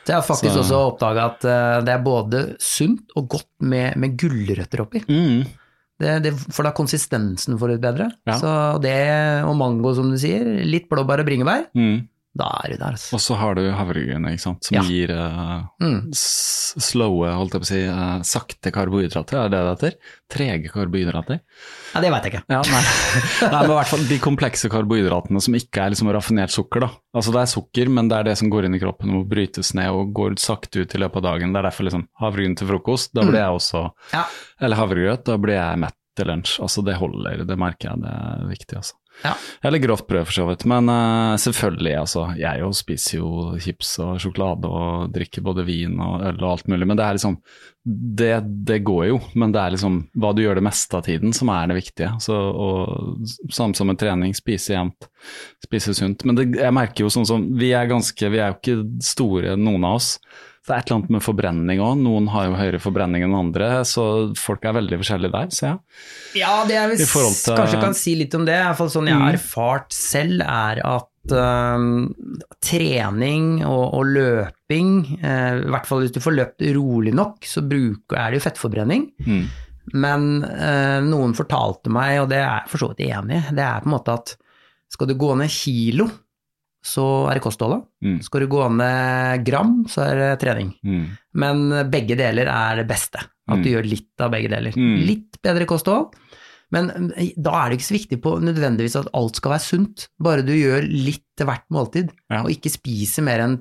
Jeg 0.08 0.16
har 0.16 0.22
faktisk 0.28 0.52
Så- 0.54 0.64
også 0.66 0.82
oppdaga 0.94 1.26
at 1.32 1.46
eh, 1.46 1.82
det 1.88 1.94
er 1.96 2.04
både 2.04 2.44
sunt 2.60 3.16
og 3.16 3.30
godt 3.30 3.48
med, 3.62 3.96
med 3.98 4.18
gulrøtter 4.18 4.82
oppi. 4.82 5.00
Mm. 5.08 5.46
Det, 6.00 6.24
det, 6.24 6.34
for 6.56 6.64
da 6.64 6.72
konsistensen 6.72 7.58
får 7.60 7.74
litt 7.74 7.82
bedre. 7.84 8.10
Ja. 8.26 8.38
Så 8.40 8.82
det, 8.82 9.44
og 9.44 9.56
mango 9.60 9.94
som 9.94 10.10
du 10.10 10.18
sier, 10.18 10.46
litt 10.66 10.88
blåbær 10.90 11.20
og 11.20 11.26
bringebær, 11.28 11.66
Mm. 11.76 12.08
Da 12.38 12.46
er 12.64 12.72
du 12.72 12.78
der, 12.78 12.94
altså. 12.94 13.16
Og 13.18 13.22
så 13.24 13.36
har 13.40 13.56
du 13.58 13.64
havregryn, 13.74 14.28
ikke 14.30 14.44
sant, 14.44 14.64
som 14.64 14.76
Ja. 14.78 14.84
gir 14.86 15.10
uh, 15.12 15.64
Mm. 15.82 16.12
slowe, 16.14 17.32
holdt 17.34 17.56
jeg 17.56 17.62
på 17.64 17.66
å 17.66 17.70
si, 17.70 17.80
uh, 17.90 18.20
sakte 18.28 18.72
karbohydrater, 18.72 19.40
er 19.46 19.50
det 19.50 19.60
det 19.60 19.72
heter? 19.74 19.96
Trege 20.30 20.70
karbohydrater? 20.72 21.40
Ja, 21.96 22.02
det 22.04 22.12
veit 22.14 22.28
jeg 22.28 22.34
ikke. 22.36 22.44
Ja, 22.54 22.62
nei. 22.70 22.84
nei, 23.54 23.62
men 23.64 23.72
i 23.74 23.78
hvert 23.80 23.92
fall 23.92 24.06
de 24.12 24.20
komplekse 24.24 24.70
karbohydratene 24.72 25.42
som 25.42 25.58
ikke 25.58 25.84
er 25.88 25.96
liksom 25.96 26.12
raffinert 26.14 26.54
sukker, 26.54 26.86
da. 26.86 26.92
Altså 27.18 27.34
det 27.34 27.42
er 27.42 27.52
sukker, 27.56 27.90
men 27.90 28.12
det 28.12 28.20
er 28.20 28.30
det 28.30 28.38
som 28.38 28.52
går 28.54 28.70
inn 28.70 28.78
i 28.78 28.82
kroppen 28.84 29.16
og 29.18 29.28
brytes 29.32 29.74
ned 29.78 29.90
og 29.90 30.14
går 30.14 30.38
sakte 30.40 30.84
ut 30.86 30.94
i 30.96 31.02
løpet 31.02 31.24
av 31.24 31.28
dagen. 31.34 31.52
Det 31.56 31.64
er 31.64 31.70
derfor 31.72 31.90
liksom 31.90 32.06
havregryn 32.22 32.56
til 32.62 32.70
frokost, 32.70 33.14
da 33.18 33.26
blir 33.26 33.42
jeg 33.42 33.58
også 33.58 33.88
Ja. 34.14 34.26
Eller 34.62 34.78
havregrøt, 34.80 35.26
da 35.26 35.38
blir 35.42 35.58
jeg 35.58 35.82
mett 35.82 35.96
til 36.20 36.28
lunsj. 36.30 36.60
Altså 36.62 36.84
det 36.86 36.98
holder, 37.00 37.46
det 37.48 37.58
merker 37.58 37.90
jeg, 37.94 38.02
det 38.06 38.14
er 38.14 38.48
viktig, 38.54 38.78
altså. 38.84 38.96
Ja. 39.26 39.34
Eller 39.66 39.82
grovt 39.84 40.08
brød, 40.08 40.28
for 40.30 40.36
så 40.36 40.46
vidt. 40.48 40.66
Men 40.70 40.90
uh, 40.92 41.36
selvfølgelig, 41.42 41.96
altså. 42.02 42.28
Jeg 42.40 42.64
jo 42.64 42.70
spiser 42.76 43.18
jo 43.18 43.32
chips 43.62 43.96
og 44.04 44.20
sjokolade 44.24 44.70
og 44.70 45.12
drikker 45.16 45.44
både 45.46 45.66
vin 45.68 46.00
og 46.00 46.24
øl 46.30 46.40
og 46.40 46.54
alt 46.54 46.72
mulig. 46.72 46.88
Men 46.88 47.00
det 47.00 47.06
er 47.06 47.20
liksom 47.20 47.40
det, 47.90 48.34
det 48.68 48.82
går 48.86 49.06
jo, 49.08 49.20
men 49.40 49.54
det 49.56 49.62
er 49.62 49.74
liksom 49.74 49.96
hva 50.20 50.34
du 50.36 50.42
gjør 50.44 50.60
det 50.60 50.66
meste 50.68 50.98
av 50.98 51.06
tiden 51.08 51.32
som 51.36 51.50
er 51.54 51.72
det 51.72 51.80
viktige. 51.80 52.12
Så, 52.22 52.36
og 52.36 53.24
Samme 53.56 53.78
som 53.78 53.90
med 53.90 54.00
trening, 54.02 54.36
spise 54.38 54.76
jevnt, 54.76 55.10
spise 55.64 55.96
sunt. 55.98 56.26
Men 56.28 56.38
det, 56.38 56.50
jeg 56.60 56.76
merker 56.76 57.06
jo 57.06 57.14
sånn 57.14 57.28
som 57.28 57.48
Vi 57.60 57.72
er 57.76 57.90
ganske, 57.90 58.32
vi 58.32 58.42
er 58.42 58.54
jo 58.54 58.60
ikke 58.60 58.78
store, 59.06 59.56
noen 59.60 59.88
av 59.88 60.00
oss. 60.00 60.14
Så 60.60 60.68
det 60.70 60.76
er 60.76 60.82
et 60.84 60.90
eller 60.90 60.98
annet 61.00 61.14
med 61.16 61.24
forbrenning 61.26 61.80
òg. 61.82 61.94
Noen 62.04 62.28
har 62.34 62.46
jo 62.50 62.58
høyere 62.60 62.80
forbrenning 62.84 63.24
enn 63.26 63.34
andre, 63.38 63.70
så 63.88 64.04
folk 64.38 64.66
er 64.70 64.76
veldig 64.78 65.00
forskjellige 65.02 65.32
der, 65.34 65.48
ser 65.56 65.68
jeg. 65.72 65.80
Ja, 66.42 66.52
det 66.68 66.76
jeg 66.76 66.90
vil 66.92 67.00
til- 67.06 67.56
kanskje 67.58 67.80
kan 67.82 67.96
si 67.98 68.16
litt 68.20 68.36
om 68.36 68.46
det, 68.46 68.58
i 68.60 68.66
hvert 68.68 68.78
fall 68.78 68.92
sånn 68.94 69.08
jeg 69.08 69.16
har 69.18 69.32
Mm. 69.32 69.40
erfart 69.40 69.92
selv, 69.96 70.42
er 70.44 70.82
at 70.86 71.08
uh, 71.32 71.80
trening 72.64 73.64
og, 73.68 73.86
og 73.98 74.06
løping, 74.14 74.92
uh, 75.24 75.56
i 75.64 75.72
hvert 75.72 75.88
fall 75.90 76.04
hvis 76.04 76.14
du 76.16 76.22
får 76.24 76.36
løpt 76.38 76.66
rolig 76.76 77.14
nok, 77.18 77.46
så 77.48 77.64
bruker, 77.66 78.18
er 78.20 78.32
det 78.36 78.40
jo 78.42 78.46
fettforbrenning. 78.50 79.08
Mm. 79.26 79.44
Men 80.00 80.28
uh, 80.46 81.00
noen 81.06 81.34
fortalte 81.38 81.90
meg, 81.94 82.20
og 82.24 82.30
det 82.30 82.42
er 82.44 82.48
jeg 82.62 82.70
for 82.74 82.84
så 82.84 82.92
vidt 82.92 83.06
enig 83.10 83.40
i, 83.42 83.56
det 83.58 83.66
er 83.66 83.82
på 83.84 83.90
en 83.90 83.96
måte 83.96 84.16
at 84.20 84.36
skal 84.90 85.10
du 85.10 85.16
gå 85.22 85.32
ned 85.38 85.50
kilo, 85.54 86.10
så 86.86 87.28
er 87.30 87.36
det 87.36 87.44
kostholdet. 87.44 87.84
Mm. 88.04 88.22
Skal 88.24 88.42
du 88.46 88.48
gå 88.48 88.62
ned 88.72 89.44
gram, 89.46 89.86
så 89.92 90.06
er 90.08 90.16
det 90.16 90.40
trening. 90.40 90.74
Mm. 90.86 91.06
Men 91.34 91.66
begge 91.92 92.16
deler 92.16 92.48
er 92.48 92.76
det 92.82 92.88
beste. 92.88 93.20
At 93.50 93.64
du 93.64 93.70
Mm. 93.70 93.74
gjør 93.74 93.90
litt 93.90 94.22
av 94.22 94.32
begge 94.32 94.50
deler. 94.50 94.72
Mm. 94.78 95.06
Litt 95.08 95.40
bedre 95.42 95.66
kosthold, 95.66 96.14
men 96.72 97.12
eh, 97.18 97.32
da 97.36 97.52
er 97.66 97.70
det 97.72 97.80
ikke 97.80 97.88
så 97.90 97.98
viktig 97.98 98.22
på 98.22 98.36
nødvendigvis 98.40 98.96
at 99.00 99.08
alt 99.18 99.36
skal 99.36 99.52
være 99.56 99.66
sunt. 99.66 100.08
Bare 100.22 100.44
du 100.46 100.54
gjør 100.54 100.86
litt 100.88 101.26
til 101.36 101.48
hvert 101.50 101.66
måltid, 101.74 102.12
Ja. 102.30 102.44
og 102.44 102.50
ikke 102.54 102.70
spiser 102.70 103.24
mer 103.24 103.40
enn 103.42 103.58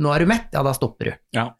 Nå 0.00 0.14
er 0.14 0.18
du 0.20 0.26
mett, 0.26 0.48
ja 0.52 0.62
da 0.62 0.72
stopper 0.72 1.04
du. 1.04 1.12
Ja. 1.36 1.50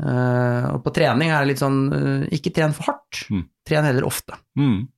Uh, 0.00 0.72
og 0.76 0.84
på 0.86 0.92
trening 0.96 1.28
er 1.28 1.42
det 1.44 1.50
litt 1.52 1.60
sånn 1.60 1.80
uh, 1.92 2.26
ikke 2.32 2.52
tren 2.56 2.72
for 2.72 2.88
hardt, 2.88 3.26
Mm. 3.28 3.42
tren 3.68 3.84
heller 3.84 4.06
ofte. 4.08 4.32
Mm. 4.56 4.88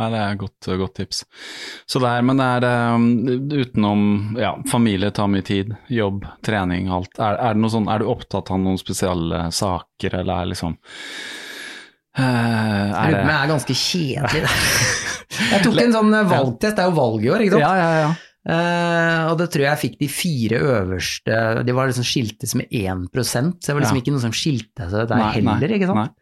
Nei, 0.00 0.08
det 0.08 0.20
er 0.22 0.30
et 0.32 0.40
godt, 0.40 0.68
godt 0.80 0.94
tips. 0.96 1.18
Så 1.90 2.00
det 2.00 2.08
er, 2.08 2.24
men 2.24 2.40
det 2.40 2.46
er 2.48 2.94
um, 2.96 3.06
utenom 3.52 4.04
ja, 4.40 4.54
familie 4.70 5.12
tar 5.12 5.28
mye 5.28 5.44
tid, 5.44 5.74
jobb, 5.92 6.24
trening, 6.46 6.88
alt. 6.92 7.12
Er, 7.20 7.36
er, 7.50 7.60
sånn, 7.68 7.90
er 7.92 8.00
du 8.00 8.08
opptatt 8.08 8.54
av 8.54 8.60
noen 8.62 8.80
spesielle 8.80 9.50
saker, 9.52 10.16
eller 10.22 10.32
er 10.46 10.52
liksom 10.54 10.78
Jeg 12.16 12.96
Er 13.02 13.14
det 13.18 13.36
er 13.36 13.52
ganske 13.52 13.76
kjedelig. 13.76 14.48
Jeg 15.52 15.62
tok 15.64 15.78
en 15.80 15.94
sånn 15.94 16.12
eh, 16.16 16.28
valgtest, 16.28 16.76
det 16.76 16.82
er 16.84 16.90
jo 16.90 16.96
valg 16.96 17.24
i 17.24 17.30
år, 17.32 17.44
ikke 17.44 17.56
sant? 17.56 17.64
Ja, 17.64 17.72
ja, 17.76 18.04
ja. 18.06 18.12
Uh, 18.42 19.30
og 19.30 19.36
det 19.38 19.52
tror 19.54 19.62
jeg 19.62 19.70
jeg 19.70 19.78
fikk 19.78 19.92
de 20.00 20.06
fire 20.10 20.58
øverste 20.66 21.34
De 21.62 21.74
var 21.76 21.86
liksom 21.86 22.02
skiltes 22.02 22.56
med 22.58 22.72
1 22.74 23.04
så 23.14 23.36
det 23.38 23.76
var 23.76 23.84
liksom 23.84 24.00
Ja. 24.00 24.02
ikke 24.02 24.14
noe 24.16 24.22
som 24.24 24.34
skilte 24.34 24.88
seg 24.90 25.04
der 25.12 25.20
Nei, 25.20 25.28
nei, 25.46 25.54
heller, 25.60 25.74
ikke 25.76 25.86
sant? 25.92 26.00
nei. 26.00 26.21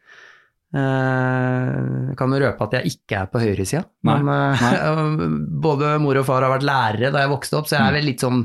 Eh, 0.70 1.70
jeg 2.10 2.16
kan 2.18 2.30
jo 2.34 2.40
røpe 2.44 2.66
at 2.68 2.76
jeg 2.78 2.92
ikke 2.94 3.22
er 3.24 3.30
på 3.32 3.40
høyresida, 3.42 3.84
Nei, 4.06 4.18
men 4.22 4.52
eh, 4.54 5.24
både 5.66 5.96
mor 6.02 6.20
og 6.20 6.28
far 6.28 6.46
har 6.46 6.52
vært 6.58 6.66
lærere 6.68 7.10
da 7.14 7.24
jeg 7.24 7.32
vokste 7.32 7.58
opp, 7.58 7.66
så 7.70 7.78
jeg 7.80 7.88
er 7.88 7.96
vel 7.98 8.06
litt 8.06 8.22
sånn 8.22 8.44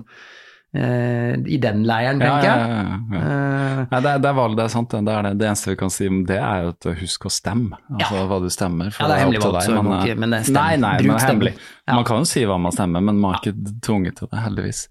eh, 0.75 1.35
i 1.45 1.59
den 1.61 1.83
leiren, 1.87 2.17
Mm. 2.19 2.25
Ja, 2.25 2.33
tenker 2.33 2.49
ja, 2.49 2.55
jeg. 2.57 2.73
ja, 2.73 2.97
ja. 3.13 3.21
Eh, 3.21 3.83
Nei, 3.91 3.99
det, 4.01 4.09
er, 4.15 4.19
det 4.23 4.29
er 4.31 4.35
valg, 4.39 4.57
det 4.57 4.63
er 4.65 4.71
sant. 4.73 4.89
Det, 4.95 5.13
er 5.13 5.27
det. 5.27 5.33
det 5.37 5.47
eneste 5.51 5.69
vi 5.73 5.77
kan 5.83 5.91
si 5.93 6.07
om 6.09 6.21
det, 6.25 6.39
er 6.41 6.65
jo 6.65 6.73
at 6.73 6.87
husk 7.03 7.27
å 7.29 7.31
stemme. 7.37 7.77
Altså 7.99 8.25
hva 8.31 8.41
du 8.41 8.49
stemmer. 8.53 8.89
Ja, 8.95 9.07
det 9.11 9.15
er 9.19 9.23
hemmelig 9.25 9.43
valg, 9.45 9.61
så 9.67 9.75
men, 9.77 9.91
eh, 9.93 10.05
ikke- 10.09 10.19
men 10.23 10.33
det 10.35 10.39
er 10.41 10.49
stem. 10.49 10.57
Nei, 10.59 10.75
nei, 10.81 10.93
Bruk 11.03 11.11
men 11.13 11.25
hemmelig. 11.29 11.53
Ja. 11.85 11.93
Man 11.99 12.05
kan 12.09 12.23
jo 12.23 12.29
si 12.33 12.45
hva 12.49 12.57
man 12.59 12.73
stemmer, 12.75 13.03
men 13.05 13.19
man 13.21 13.35
er 13.35 13.43
ikke 13.43 13.79
tvunget 13.85 14.15
til 14.17 14.31
det, 14.33 14.41
heldigvis. 14.47 14.87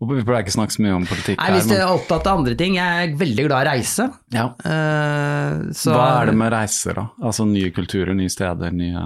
Vi 0.00 0.22
pleier 0.24 0.40
ikke 0.46 0.54
snakke 0.54 0.72
så 0.72 0.80
mye 0.80 0.94
om 0.96 1.04
politikk 1.04 1.36
nei, 1.36 1.50
hvis 1.52 1.66
du 1.68 1.74
er 1.76 1.84
opptatt 1.92 2.24
av 2.26 2.38
andre 2.38 2.54
ting, 2.56 2.76
jeg 2.78 3.10
er 3.10 3.16
veldig 3.20 3.44
glad 3.48 3.58
i 3.60 3.66
å 3.66 3.72
reise. 3.74 4.06
ja. 4.32 4.46
Uh, 4.64 5.68
så- 5.76 5.92
Hva 5.92 6.22
er 6.22 6.26
det 6.30 6.36
med 6.40 6.52
reiser, 6.54 6.94
da? 6.96 7.04
Altså 7.22 7.44
nye 7.46 7.70
kulturer, 7.70 8.14
nye 8.16 8.30
steder, 8.32 8.72
nye 8.72 9.02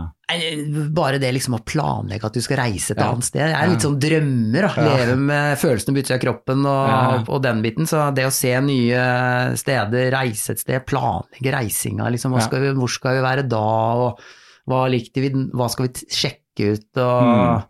Bare 0.94 1.18
det 1.20 1.32
liksom 1.34 1.54
å 1.58 1.64
planlegge 1.66 2.24
at 2.24 2.32
du 2.32 2.40
skal 2.40 2.56
reise 2.62 2.92
et 2.94 2.98
Ja. 2.98 3.10
annet 3.12 3.24
sted. 3.24 3.42
Jeg 3.50 3.58
er 3.58 3.68
litt 3.68 3.82
sånn 3.84 3.98
drømmer, 4.00 4.62
da. 4.74 4.84
Leve 4.96 5.16
med 5.18 5.58
følelsene 5.58 5.94
på 5.94 6.00
utsida 6.02 6.14
av 6.14 6.22
kroppen 6.22 6.64
og, 6.64 6.88
Ja. 6.88 7.24
og 7.28 7.42
den 7.42 7.60
biten. 7.62 7.86
Så 7.86 8.14
det 8.14 8.24
å 8.24 8.32
se 8.32 8.54
nye 8.60 9.56
steder, 9.56 10.10
reise 10.12 10.50
et 10.50 10.58
sted, 10.60 10.86
planlegge 10.86 11.52
reisinga, 11.52 12.08
liksom. 12.10 12.40
Skal 12.40 12.60
vi, 12.60 12.72
hvor 12.72 12.88
skal 12.88 13.16
vi 13.20 13.22
være 13.28 13.48
da, 13.48 13.58
og 13.58 14.18
hva 14.66 14.88
likte 14.90 15.20
vi, 15.20 15.28
hva 15.30 15.68
skal 15.70 15.88
vi 15.88 15.92
sjekke 16.08 16.72
ut, 16.72 16.96
og 16.96 17.22
Mm. 17.22 17.64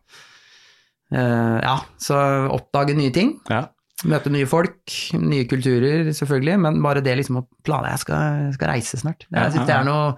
Eh, 1.14 1.58
Ja, 1.64 1.76
så 2.02 2.18
oppdage 2.54 2.96
nye 2.98 3.12
ting. 3.14 3.36
Ja. 3.50 3.64
Møte 4.10 4.28
nye 4.34 4.46
folk, 4.50 4.90
nye 5.16 5.46
kulturer, 5.48 6.10
selvfølgelig, 6.12 6.56
men 6.60 6.80
bare 6.84 7.00
det 7.04 7.14
liksom 7.20 7.38
å 7.40 7.44
planlegge 7.64 7.94
Jeg 7.94 8.02
skal, 8.02 8.48
skal 8.58 8.72
reise 8.74 8.98
snart. 9.00 9.24
Ja, 9.30 9.46
Jeg 9.46 9.54
synes 9.54 9.70
det 9.70 9.76
er 9.78 9.86
noe 9.88 10.16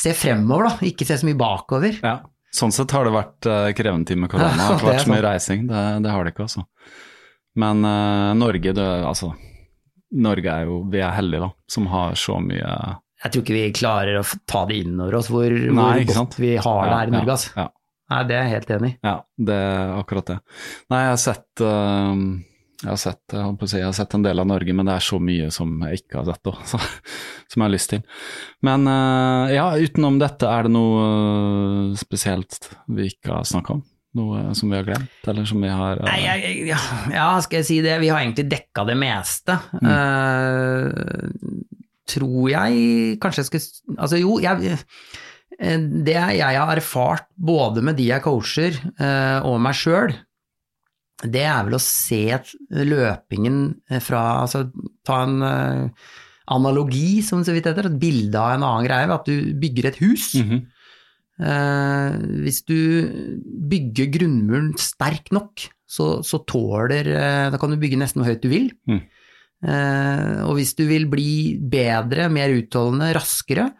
Se 0.00 0.12
fremover, 0.16 0.68
da, 0.68 0.86
ikke 0.86 1.04
se 1.08 1.16
så 1.20 1.26
mye 1.28 1.36
bakover. 1.40 1.96
ja. 2.04 2.20
Sånn 2.50 2.72
sett 2.74 2.90
har 2.90 3.04
det 3.06 3.12
vært 3.14 3.46
uh, 3.46 3.68
krevende 3.78 4.08
tid 4.10 4.18
med 4.18 4.30
korona. 4.32 4.50
Det 4.58 4.64
har 4.66 4.80
vært 4.82 5.04
så 5.04 5.10
mye 5.12 5.22
reising, 5.22 5.68
det, 5.70 5.82
det 6.02 6.10
har 6.10 6.24
det 6.26 6.32
ikke, 6.32 6.46
altså. 6.48 6.64
Men 7.62 7.84
uh, 7.86 8.32
Norge, 8.34 8.72
det, 8.74 8.86
altså 9.06 9.28
Norge 10.18 10.50
er 10.50 10.64
jo 10.66 10.80
Vi 10.90 10.98
er 10.98 11.14
heldige, 11.14 11.44
da, 11.44 11.50
som 11.70 11.86
har 11.92 12.16
så 12.18 12.40
mye 12.42 12.58
Jeg 12.64 13.30
tror 13.30 13.44
ikke 13.44 13.54
vi 13.54 13.62
klarer 13.78 14.18
å 14.18 14.24
ta 14.50 14.64
det 14.66 14.80
inn 14.82 14.96
over 14.98 15.20
oss 15.20 15.30
hvor, 15.30 15.46
Nei, 15.46 16.02
hvor 16.08 16.24
godt 16.24 16.38
vi 16.42 16.56
har 16.58 16.80
det 16.90 16.96
her 16.96 17.12
i 17.12 17.14
Norge. 17.14 17.36
ass. 17.36 17.46
Ja, 17.54 17.68
Nei, 18.10 18.20
det 18.26 18.36
er 18.36 18.46
jeg 18.46 18.54
helt 18.56 18.70
enig 18.76 18.92
i. 18.92 18.94
ja, 19.06 19.16
det 19.50 19.58
er 19.70 19.96
akkurat 19.96 20.30
det. 20.32 20.38
Nei, 20.90 21.02
jeg 21.04 21.12
har 21.14 21.20
sett 21.22 21.64
uh, 21.64 22.14
jeg 22.80 22.88
har 22.88 22.96
sett, 22.96 23.34
jeg 23.34 23.68
si, 23.68 23.76
jeg 23.76 23.84
har 23.84 23.96
sett 23.96 24.14
en 24.16 24.22
del 24.24 24.40
av 24.40 24.46
Norge, 24.48 24.72
men 24.72 24.88
det 24.88 24.94
er 24.96 25.04
så 25.04 25.18
mye 25.20 25.50
som 25.52 25.72
jeg 25.84 26.00
ikke 26.00 26.22
har 26.22 26.30
sett 26.30 26.48
òg, 26.48 26.60
som 26.70 27.58
jeg 27.58 27.64
har 27.66 27.74
lyst 27.74 27.92
til. 27.92 28.00
Men 28.64 28.88
uh, 28.88 29.52
ja, 29.52 29.66
utenom 29.76 30.16
dette, 30.22 30.48
er 30.48 30.64
det 30.64 30.72
noe 30.72 31.02
eh, 31.04 31.98
spesielt 32.00 32.70
vi 32.88 33.10
ikke 33.12 33.34
har 33.34 33.48
snakka 33.48 33.76
om? 33.76 33.84
Noe 34.16 34.54
som 34.58 34.72
vi 34.72 34.78
har 34.78 34.88
glemt, 34.88 35.18
eller 35.28 35.44
som 35.46 35.60
vi 35.62 35.68
har 35.70 36.00
uh... 36.00 36.08
Nei, 36.08 36.22
jeg, 36.24 36.54
ja, 36.72 36.80
ja, 37.12 37.26
skal 37.44 37.60
jeg 37.60 37.68
si 37.68 37.76
det. 37.84 38.00
Vi 38.02 38.08
har 38.10 38.24
egentlig 38.24 38.48
dekka 38.50 38.86
det 38.88 38.96
meste. 38.98 39.54
Mm. 39.76 41.60
Tror 42.10 42.48
jeg 42.50 43.20
kanskje 43.22 43.44
jeg 43.44 43.50
skulle 43.52 44.00
Altså, 44.00 44.18
jo, 44.18 44.40
jeg 44.42 44.80
Det 45.60 46.16
jeg 46.16 46.56
har 46.56 46.72
erfart 46.72 47.26
både 47.36 47.82
med 47.84 47.98
de 47.98 48.06
jeg 48.08 48.24
coacher 48.24 48.72
eh, 48.96 49.44
og 49.44 49.58
meg 49.60 49.76
sjøl, 49.76 50.14
det 51.20 51.42
er 51.44 51.66
vel 51.66 51.76
å 51.76 51.82
se 51.84 52.38
løpingen 52.72 53.58
fra 54.00 54.22
Altså 54.40 54.62
ta 55.04 55.18
en 55.26 55.44
eh, 55.44 56.12
analogi, 56.50 57.20
som 57.22 57.44
så 57.44 57.52
vidt 57.52 57.68
heter, 57.68 57.90
et 57.90 58.00
bilde 58.00 58.40
av 58.40 58.54
en 58.54 58.64
annen 58.64 58.88
greie, 58.88 59.04
ved 59.10 59.18
at 59.18 59.28
du 59.28 59.58
bygger 59.60 59.90
et 59.90 60.00
hus. 60.00 60.32
mhm, 60.40 60.62
Eh, 61.40 62.16
hvis 62.44 62.60
du 62.68 62.76
bygger 63.70 64.10
grunnmuren 64.12 64.74
sterk 64.80 65.30
nok, 65.32 65.62
så, 65.88 66.20
så 66.26 66.42
tåler 66.46 67.08
eh, 67.08 67.46
Da 67.50 67.58
kan 67.58 67.72
du 67.72 67.80
bygge 67.80 67.98
nesten 68.00 68.20
hvor 68.20 68.30
høyt 68.30 68.44
du 68.44 68.50
vil. 68.52 68.68
Mm. 68.90 69.00
Eh, 69.64 70.36
og 70.44 70.58
hvis 70.58 70.74
du 70.76 70.84
vil 70.88 71.08
bli 71.10 71.56
bedre, 71.72 72.28
mer 72.32 72.52
utholdende, 72.52 73.12
raskere, 73.16 73.70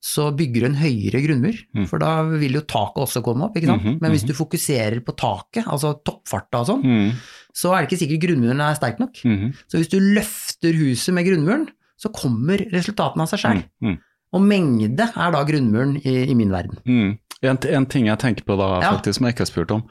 så 0.00 0.30
bygger 0.32 0.64
du 0.64 0.68
en 0.70 0.78
høyere 0.80 1.20
grunnmur. 1.26 1.56
Mm. 1.76 1.86
For 1.90 2.00
da 2.00 2.12
vil 2.30 2.56
jo 2.56 2.64
taket 2.64 3.02
også 3.04 3.22
komme 3.24 3.44
opp, 3.46 3.56
ikke 3.58 3.68
sant. 3.68 3.84
Mhm, 3.84 3.98
Men 4.00 4.14
hvis 4.14 4.24
mhm. 4.24 4.32
du 4.32 4.38
fokuserer 4.38 5.00
på 5.04 5.14
taket, 5.20 5.66
altså 5.68 5.92
toppfarta 6.00 6.62
og 6.62 6.70
sånn, 6.70 6.84
mm. 6.86 7.10
så 7.52 7.74
er 7.74 7.82
det 7.82 7.90
ikke 7.90 8.02
sikkert 8.04 8.24
grunnmuren 8.24 8.64
er 8.64 8.78
sterk 8.78 9.02
nok. 9.02 9.20
-hmm. 9.20 9.52
Så 9.68 9.76
hvis 9.76 9.92
du 9.92 9.98
løfter 10.00 10.72
huset 10.72 11.14
med 11.14 11.26
grunnmuren, 11.28 11.68
så 12.00 12.08
kommer 12.08 12.64
resultatene 12.72 13.22
av 13.22 13.28
seg 13.28 13.38
sjøl. 13.44 13.64
mhm. 13.82 13.98
Og 14.32 14.42
mengde 14.42 15.10
er 15.16 15.32
da 15.34 15.44
grunnmuren 15.44 15.96
i, 16.06 16.30
i 16.30 16.34
min 16.34 16.52
verden. 16.52 16.78
Mm. 16.86 17.18
En, 17.42 17.58
en 17.58 17.86
ting 17.86 18.06
jeg 18.06 18.18
tenker 18.18 18.44
på 18.44 18.56
da, 18.56 18.80
Ja. 18.80 18.92
faktisk, 18.94 19.18
som 19.18 19.26
jeg 19.26 19.34
ikke 19.34 19.44
har 19.46 19.50
spurt 19.50 19.70
om, 19.70 19.82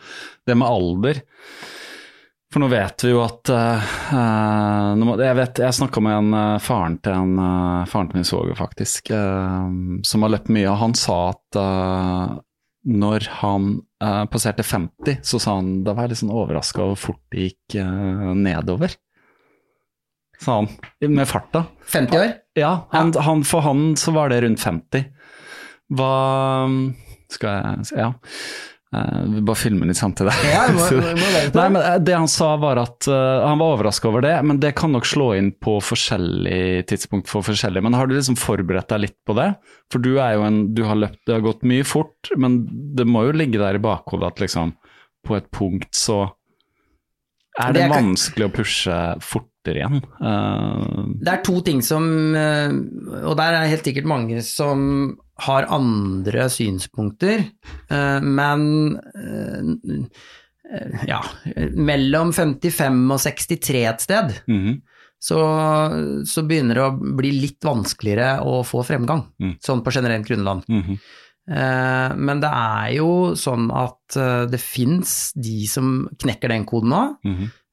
det 0.48 0.56
med 0.58 0.68
alder. 0.68 1.22
For 2.50 2.64
nå 2.64 2.70
vet 2.72 3.04
vi 3.06 3.12
jo 3.12 3.20
at 3.22 3.52
må, 4.98 5.14
Jeg 5.22 5.38
vet, 5.38 5.60
jeg 5.62 5.78
snakka 5.78 6.02
med 6.02 6.16
en 6.16 6.32
uh, 6.34 6.62
faren 6.64 6.96
til 7.04 7.14
en 7.14 7.36
uh, 7.38 7.88
faren 7.90 8.10
til 8.10 8.18
min 8.18 8.26
svoger, 8.26 8.56
faktisk, 8.58 9.12
som 9.12 10.26
har 10.26 10.34
løpt 10.34 10.50
mye, 10.54 10.66
og 10.72 10.80
han 10.82 10.96
sa 10.98 11.18
at 11.36 11.60
når 12.90 13.28
han 13.42 13.68
passerte 14.32 14.64
50, 14.64 15.20
så 15.28 15.40
sa 15.44 15.58
han 15.60 15.82
da 15.84 15.94
var 15.94 16.08
jeg 16.08 16.14
litt 16.14 16.22
sånn 16.24 16.34
overraska 16.34 16.82
over 16.82 16.96
hvor 16.96 17.02
fort 17.04 17.22
det 17.36 17.50
gikk 17.50 17.76
nedover. 18.40 18.96
Sa 20.40 20.62
han, 20.62 20.70
med 21.04 21.28
farta. 21.28 21.66
50 21.92 22.18
år? 22.18 22.34
Ja, 22.58 22.88
han, 22.96 23.14
Han, 23.14 23.44
for 23.44 23.62
han 23.62 23.96
så 24.00 24.14
var 24.16 24.32
det 24.32 24.42
rundt 24.46 24.64
50. 24.64 25.06
Hva 26.00 26.14
Skal 27.30 27.50
jeg 27.50 28.00
Ja. 28.00 28.12
Eh, 28.96 29.22
vi 29.36 29.42
bare 29.46 29.56
filmer 29.60 29.86
litt 29.86 30.00
samtidig. 30.00 30.32
Ja, 30.50 30.64
må- 30.74 30.86
må. 31.22 31.34
Nei, 31.54 31.66
men 31.76 31.82
eh, 31.84 31.98
Det 32.02 32.16
han 32.18 32.28
sa 32.32 32.56
var 32.58 32.80
at 32.82 33.06
uh, 33.12 33.46
han 33.46 33.60
var 33.62 33.76
overraska 33.76 34.10
over 34.10 34.26
det, 34.26 34.34
men 34.50 34.58
det 34.64 34.72
kan 34.80 34.90
nok 34.96 35.06
slå 35.06 35.28
inn 35.38 35.52
på 35.62 35.76
forskjellig 35.86 36.88
tidspunkt 36.90 37.30
for 37.30 37.46
forskjellig. 37.46 37.84
Men 37.86 37.94
har 37.94 38.10
du 38.10 38.16
liksom 38.18 38.40
forberedt 38.40 38.90
deg 38.90 39.04
litt 39.06 39.18
på 39.30 39.36
det? 39.38 39.52
For 39.94 40.02
du 40.02 40.16
er 40.18 40.40
jo 40.40 40.48
en 40.48 40.60
Du 40.74 40.82
har 40.90 40.98
løpt, 40.98 41.22
det 41.30 41.38
har 41.38 41.46
gått 41.46 41.62
mye 41.70 41.86
fort, 41.86 42.32
men 42.36 42.64
det 42.98 43.06
må 43.06 43.28
jo 43.30 43.38
ligge 43.38 43.62
der 43.62 43.78
i 43.78 43.84
bakhodet 43.84 44.32
at 44.34 44.42
liksom 44.48 44.74
på 45.28 45.36
et 45.38 45.50
punkt 45.54 45.94
så 46.00 46.24
er 47.60 47.74
det, 47.76 47.82
Det 47.82 47.88
kan- 47.92 47.96
vanskelig 48.08 48.46
å 48.48 48.52
pushe 48.56 48.98
fortere 49.22 49.82
igjen. 49.84 50.02
Uh... 50.18 51.10
Det 51.20 51.34
er 51.34 51.42
to 51.46 51.60
ting 51.66 51.82
som 51.86 52.06
Og 52.40 53.34
der 53.38 53.58
er 53.60 53.70
helt 53.70 53.84
sikkert 53.86 54.08
mange 54.10 54.42
som 54.48 55.18
har 55.46 55.68
andre 55.76 56.50
synspunkter, 56.54 57.46
eh, 57.92 58.20
men 58.22 59.00
eh, 59.16 60.04
ja, 61.10 61.22
mellom 61.74 62.34
55 62.36 63.00
og 63.16 63.24
63 63.24 63.86
et 63.90 64.06
sted, 64.06 64.36
mhm. 64.50 64.76
så, 65.20 65.40
så 66.30 66.44
begynner 66.48 66.78
det 66.78 66.86
å 66.86 67.16
bli 67.18 67.34
litt 67.40 67.66
vanskeligere 67.66 68.38
å 68.46 68.62
få 68.68 68.86
fremgang, 68.88 69.26
Mm. 69.40 69.58
sånn 69.64 69.82
på 69.84 69.96
generelt 69.96 70.28
grunnland. 70.30 70.70
Mm 70.70 71.00
Eh, 71.50 72.16
Men 72.16 72.42
det 72.44 72.50
er 72.54 72.92
jo 73.00 73.34
sånn 73.34 73.72
at 73.74 74.18
det 74.52 74.60
fins 74.62 75.32
de 75.34 75.64
som 75.66 76.04
knekker 76.22 76.52
den 76.54 76.66
koden 76.70 76.94
nå. 76.94 77.02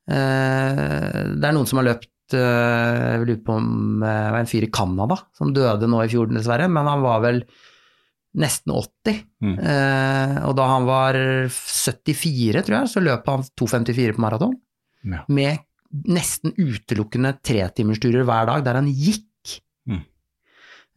Eh, 0.09 1.35
Det 1.37 1.45
er 1.45 1.53
noen 1.53 1.69
som 1.69 1.83
har 1.83 1.91
løpt 1.91 2.09
Jeg 2.35 3.23
lurer 3.23 3.43
på 3.47 3.55
om 3.61 4.03
eh, 4.03 4.25
det 4.27 4.33
var 4.35 4.41
en 4.43 4.51
fyr 4.51 4.67
i 4.67 4.71
Canada 4.75 5.17
som 5.37 5.53
døde 5.55 5.87
nå 5.91 6.03
i 6.05 6.11
fjor, 6.11 6.27
dessverre, 6.33 6.67
men 6.73 6.89
han 6.91 7.05
var 7.05 7.21
vel 7.23 7.43
nesten 8.37 8.73
80. 8.75 9.21
Mm. 9.45 9.55
Eh, 9.59 10.35
Og 10.49 10.57
da 10.59 10.67
han 10.75 10.85
var 10.89 11.17
74, 11.49 12.65
tror 12.67 12.77
jeg, 12.81 12.91
så 12.93 13.01
løp 13.05 13.31
han 13.31 13.47
2,54 13.57 14.17
på 14.19 14.25
maraton. 14.27 14.57
Ja. 15.07 15.23
Med 15.33 15.63
nesten 16.11 16.53
utelukkende 16.59 17.37
tretimersturer 17.47 18.27
hver 18.27 18.51
dag, 18.51 18.65
der 18.67 18.81
han 18.81 18.91
gikk. 18.91 19.25
Mm. 19.89 20.03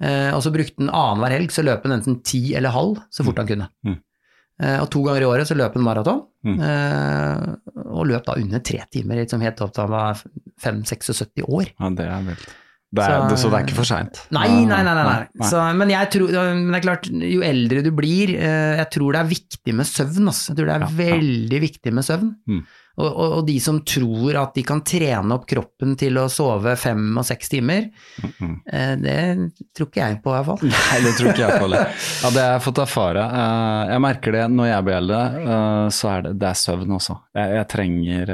Eh, 0.01 0.31
og 0.33 0.41
så 0.43 0.51
brukte 0.55 0.81
han 0.81 0.89
annenhver 0.91 1.35
helg, 1.37 1.51
så 1.53 1.63
løp 1.63 1.85
han 1.85 1.97
enten 1.99 2.19
ti 2.25 2.55
eller 2.57 2.73
halv 2.75 2.99
så 3.13 3.23
fort 3.27 3.39
han 3.39 3.47
kunne. 3.49 3.69
Mm. 3.85 3.99
Eh, 4.61 4.77
og 4.83 4.89
to 4.91 5.01
ganger 5.05 5.21
i 5.23 5.29
året 5.29 5.47
så 5.47 5.55
løp 5.55 5.73
han 5.77 5.83
maraton, 5.85 6.25
Mm. 6.45 6.57
eh, 6.63 7.83
og 7.95 8.05
løp 8.07 8.25
da 8.25 8.33
under 8.39 8.59
tre 8.59 8.79
timer, 8.91 9.15
liksom 9.23 9.41
helt 9.43 9.61
opp 9.61 9.73
til 9.73 9.83
han 9.83 9.91
var 9.91 10.21
5-76 10.63 11.43
år. 11.47 11.69
Ja, 11.79 11.89
det 11.95 12.07
er 12.07 12.25
vilt. 12.27 12.49
Det 12.91 13.03
er, 13.05 13.19
Så- 13.21 13.29
det, 13.29 13.37
så 13.37 13.49
det 13.51 13.57
er 13.59 13.65
ikke 13.67 13.75
for 13.77 13.85
seint? 13.85 14.19
Nei, 14.31 14.47
nei, 14.65 14.81
nei. 14.81 14.93
nei, 14.97 15.03
nei. 15.05 15.47
Så, 15.47 15.61
men 15.77 15.89
tror, 16.09 16.31
men 16.33 16.71
det 16.73 16.79
er 16.79 16.87
klart, 16.87 17.05
jo 17.21 17.41
eldre 17.45 17.83
du 17.85 17.91
blir, 17.91 18.31
eh, 18.35 18.77
jeg 18.81 18.89
tror 18.95 19.13
det 19.13 19.19
er 19.21 19.29
viktig 19.29 19.75
med 19.75 19.85
søvn. 19.85 20.25
Altså. 20.31 20.49
Jeg 20.49 20.57
tror 20.57 20.65
det 20.65 20.75
er 20.75 20.79
Ja, 20.79 20.87
ja. 20.89 21.19
veldig 21.19 21.59
viktig 21.61 21.93
med 21.93 22.03
søvn. 22.03 22.35
Mm. 22.49 22.63
Og, 22.99 23.07
og, 23.07 23.33
og 23.39 23.45
de 23.47 23.55
som 23.63 23.77
tror 23.87 24.35
at 24.41 24.53
de 24.57 24.63
kan 24.67 24.81
trene 24.83 25.31
opp 25.37 25.45
kroppen 25.47 25.93
til 25.99 26.17
å 26.19 26.25
sove 26.31 26.73
fem 26.79 27.05
og 27.17 27.23
seks 27.27 27.49
timer, 27.53 27.87
mm 28.41 28.55
eh, 28.69 28.95
det 28.99 29.15
tror 29.77 29.87
ikke 29.87 30.01
jeg 30.03 30.17
på 30.23 30.31
i 30.33 30.35
hvert 30.35 30.47
fall. 30.49 30.63
Nei, 30.73 30.97
det 31.05 31.13
tror 31.17 31.29
ikke 31.31 31.43
jeg 31.45 31.55
på 31.61 31.65
heller. 31.67 31.93
Ja, 32.23 32.29
det 32.35 32.41
har 32.43 32.51
jeg 32.57 32.63
fått 32.65 32.81
erfare. 32.83 33.23
Eh, 33.39 33.93
Jeg 33.93 34.03
merker 34.03 34.35
det 34.35 34.43
når 34.51 34.67
jeg 34.69 34.85
blir 34.87 34.97
eldre, 34.99 35.21
eh, 35.39 35.85
så 35.95 36.09
er 36.11 36.25
det, 36.27 36.33
det 36.41 36.49
er 36.51 36.59
søvn 36.59 36.95
også. 36.97 37.15
Jeg, 37.39 37.53
jeg 37.55 37.67
trenger 37.71 38.31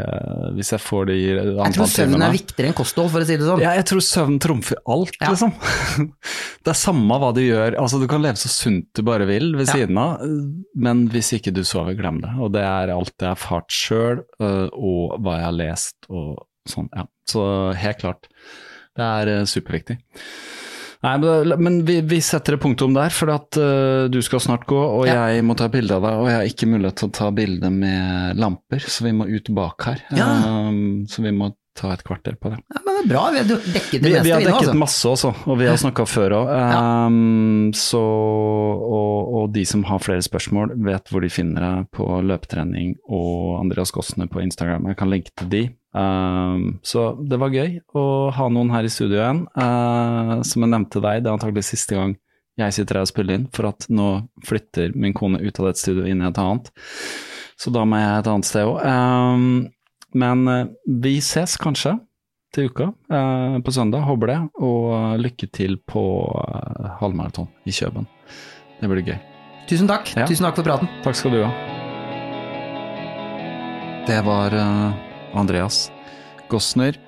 Hvis 0.58 0.72
jeg 0.74 0.82
får 0.82 1.06
de 1.12 1.18
Jeg 1.22 1.76
tror 1.76 1.90
søvn 1.92 2.26
er 2.26 2.34
viktigere 2.34 2.72
enn 2.72 2.78
kosthold, 2.78 3.12
for 3.14 3.22
å 3.22 3.28
si 3.30 3.38
det 3.38 3.46
sånn. 3.48 3.62
ja, 3.62 3.76
jeg 3.78 3.86
tror 3.92 4.04
søvn 4.08 4.40
trumfer 4.42 4.82
alt, 4.90 5.16
Ja. 5.22 5.32
liksom. 5.36 5.54
Det 6.66 6.72
er 6.74 6.78
samme 6.80 7.18
hva 7.22 7.28
du 7.36 7.44
gjør. 7.44 7.76
Altså, 7.78 8.00
du 8.02 8.08
kan 8.10 8.24
leve 8.24 8.40
så 8.42 8.50
sunt 8.50 8.88
du 8.98 9.04
bare 9.06 9.28
vil 9.30 9.52
ved 9.54 9.68
Ja. 9.70 9.76
siden 9.78 9.98
av, 10.02 10.24
men 10.76 11.04
hvis 11.14 11.30
ikke 11.38 11.54
du 11.54 11.62
sover, 11.68 11.94
glem 12.00 12.18
det. 12.24 12.32
Og 12.42 12.50
det 12.56 12.64
er 12.66 12.90
alt 12.96 13.14
jeg 13.22 13.28
har 13.30 13.36
erfart 13.38 13.70
sjøl, 13.70 14.24
og 14.74 15.18
hva 15.22 15.40
jeg 15.40 15.48
har 15.50 15.58
lest 15.60 16.10
og 16.10 16.46
sånn. 16.70 16.90
Ja. 16.96 17.06
Så 17.30 17.46
helt 17.78 18.02
klart, 18.02 18.30
det 18.98 19.06
er 19.06 19.32
eh, 19.40 19.48
superviktig. 19.50 20.00
Nei, 21.06 21.14
men, 21.22 21.52
men 21.62 21.76
vi, 21.86 22.00
vi 22.08 22.18
setter 22.24 22.56
et 22.56 22.62
punktum 22.64 22.96
der, 22.96 23.12
for 23.14 23.30
at 23.30 23.58
uh, 23.62 24.08
du 24.10 24.18
skal 24.26 24.42
snart 24.42 24.64
gå, 24.66 24.78
og 24.80 25.04
Ja. 25.06 25.28
jeg 25.30 25.44
må 25.46 25.54
ta 25.60 25.68
bilde 25.70 26.00
av 26.00 26.06
deg. 26.08 26.22
Og 26.22 26.30
jeg 26.32 26.38
har 26.40 26.50
ikke 26.50 26.70
mulighet 26.72 26.98
til 27.02 27.12
å 27.12 27.14
ta 27.20 27.28
bilde 27.36 27.70
med 27.70 28.40
lamper, 28.42 28.82
så 28.90 29.06
vi 29.06 29.14
må 29.14 29.28
ut 29.30 29.52
bak 29.54 29.86
her. 29.86 30.02
Ja. 30.18 30.30
Um, 30.50 31.06
så 31.12 31.22
vi 31.26 31.36
må 31.36 31.52
ta 31.76 31.92
et 31.94 32.04
kvarter 32.08 32.38
på 32.40 32.52
det. 32.54 32.60
Ja, 32.72 32.82
men 32.82 32.98
det 32.98 33.02
er 33.04 33.10
bra, 33.10 33.24
vi 33.34 33.42
har 33.42 33.48
dekket 33.50 33.92
det 33.94 34.02
Vi, 34.02 34.12
meste 34.14 34.26
vi 34.26 34.34
har 34.34 34.44
dekket 34.46 34.70
altså. 34.70 34.78
masse 34.80 35.12
også, 35.12 35.32
og 35.46 35.60
vi 35.60 35.70
har 35.70 35.80
snakka 35.82 36.06
før 36.10 36.36
òg. 36.40 36.52
Um, 36.56 37.72
så, 37.76 38.02
og, 38.02 39.34
og 39.40 39.48
de 39.56 39.66
som 39.68 39.86
har 39.90 40.04
flere 40.04 40.26
spørsmål, 40.26 40.76
vet 40.88 41.12
hvor 41.12 41.26
de 41.26 41.32
finner 41.34 41.66
deg 41.68 41.90
på 41.96 42.08
løpetrening 42.26 42.96
og 43.06 43.60
Andreas 43.60 43.94
Gossene 43.96 44.30
på 44.32 44.44
Instagram. 44.44 44.88
Jeg 44.92 45.00
kan 45.02 45.12
linke 45.12 45.36
til 45.36 45.52
de. 45.52 45.64
Um, 45.96 46.80
så 46.84 47.14
det 47.24 47.40
var 47.40 47.56
gøy 47.56 47.80
å 47.96 48.06
ha 48.36 48.50
noen 48.52 48.74
her 48.76 48.88
i 48.88 48.92
studio 48.92 49.20
igjen. 49.22 49.46
Uh, 49.56 50.42
som 50.48 50.66
jeg 50.66 50.74
nevnte 50.74 51.04
deg, 51.04 51.24
det 51.24 51.32
er 51.32 51.38
antagelig 51.38 51.68
siste 51.70 52.00
gang 52.00 52.16
jeg 52.56 52.72
sitter 52.72 53.02
her 53.02 53.04
og 53.04 53.12
spiller 53.12 53.36
inn, 53.36 53.48
for 53.52 53.68
at 53.68 53.88
nå 53.92 54.10
flytter 54.48 54.94
min 54.96 55.16
kone 55.16 55.42
ut 55.44 55.58
av 55.60 55.70
dette 55.70 55.82
studioet 55.82 56.14
inn 56.14 56.24
i 56.24 56.30
et 56.30 56.40
annet. 56.40 56.70
Så 57.60 57.72
da 57.76 57.84
må 57.88 58.00
jeg 58.00 58.22
et 58.22 58.30
annet 58.32 58.48
sted 58.48 58.68
òg. 58.68 58.78
Um, 58.84 59.48
men 60.16 60.48
eh, 60.48 60.68
vi 61.04 61.18
ses 61.24 61.58
kanskje 61.60 61.98
til 62.56 62.70
uka 62.72 62.90
eh, 63.12 63.58
på 63.60 63.74
søndag, 63.76 64.06
håper 64.08 64.32
det. 64.32 64.40
Og 64.64 64.92
eh, 64.96 65.16
lykke 65.28 65.50
til 65.54 65.78
på 65.84 66.04
halvmaraton 67.02 67.50
i 67.68 67.76
Kjøben. 67.76 68.08
Det 68.80 68.92
blir 68.92 69.06
gøy. 69.12 69.18
Tusen 69.70 69.90
takk. 69.90 70.12
Ja. 70.16 70.28
Tusen 70.30 70.48
takk 70.48 70.60
for 70.60 70.68
praten. 70.68 70.92
Takk 71.04 71.20
skal 71.20 71.36
du 71.36 71.42
ha. 71.44 71.52
Det 74.06 74.20
var 74.22 74.54
Andreas 75.34 75.88
Gossner. 76.52 77.00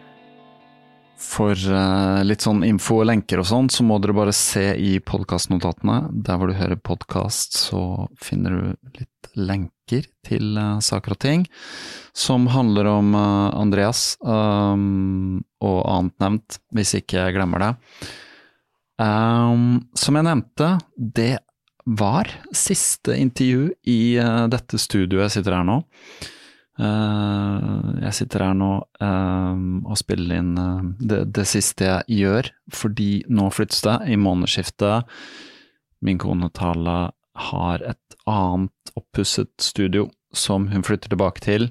For 1.18 1.58
uh, 1.58 2.22
litt 2.26 2.44
sånn 2.46 2.62
info 2.68 3.00
og 3.02 3.08
lenker 3.10 3.42
og 3.42 3.48
sånn, 3.50 3.72
så 3.74 3.82
må 3.86 3.98
dere 4.02 4.14
bare 4.14 4.34
se 4.36 4.70
i 4.78 4.98
podkastnotatene. 5.02 6.12
Der 6.14 6.38
hvor 6.38 6.52
du 6.52 6.58
hører 6.60 6.78
podkast, 6.78 7.58
så 7.58 8.06
finner 8.22 8.54
du 8.54 9.00
litt 9.00 9.32
lenker 9.34 10.06
til 10.28 10.54
uh, 10.62 10.78
saker 10.84 11.16
og 11.16 11.22
ting 11.24 11.48
som 12.18 12.46
handler 12.54 12.92
om 12.92 13.18
uh, 13.18 13.50
Andreas 13.58 14.12
um, 14.22 15.42
og 15.64 15.82
annet 15.90 16.18
nevnt, 16.22 16.62
hvis 16.78 16.94
ikke 17.02 17.20
jeg 17.24 17.38
glemmer 17.40 17.66
det. 17.66 17.74
Um, 19.02 19.88
som 19.98 20.18
jeg 20.18 20.30
nevnte, 20.30 20.72
det 20.98 21.34
var 21.98 22.30
siste 22.52 23.16
intervju 23.18 23.72
i 23.88 24.18
dette 24.52 24.78
studioet 24.82 25.30
jeg 25.30 25.38
sitter 25.38 25.56
her 25.56 25.70
nå. 25.70 25.78
Uh, 26.78 27.98
jeg 28.04 28.14
sitter 28.14 28.44
her 28.46 28.58
nå 28.58 28.72
uh, 29.02 29.62
og 29.82 29.98
spiller 29.98 30.38
inn 30.38 30.52
uh, 30.62 30.84
det, 31.02 31.24
det, 31.34 31.48
siste 31.50 31.88
jeg 31.88 32.20
gjør, 32.22 32.52
fordi 32.70 33.12
nå 33.34 33.48
flyttes 33.54 33.82
det 33.88 33.96
i 34.14 34.18
månedsskiftet. 34.22 35.10
Min 36.06 36.22
kone 36.22 36.52
Tala 36.54 37.00
har 37.50 37.82
et 37.82 38.18
annet 38.30 38.94
oppusset 38.98 39.54
studio 39.62 40.06
som 40.36 40.68
hun 40.70 40.86
flytter 40.86 41.14
tilbake 41.14 41.42
til. 41.42 41.70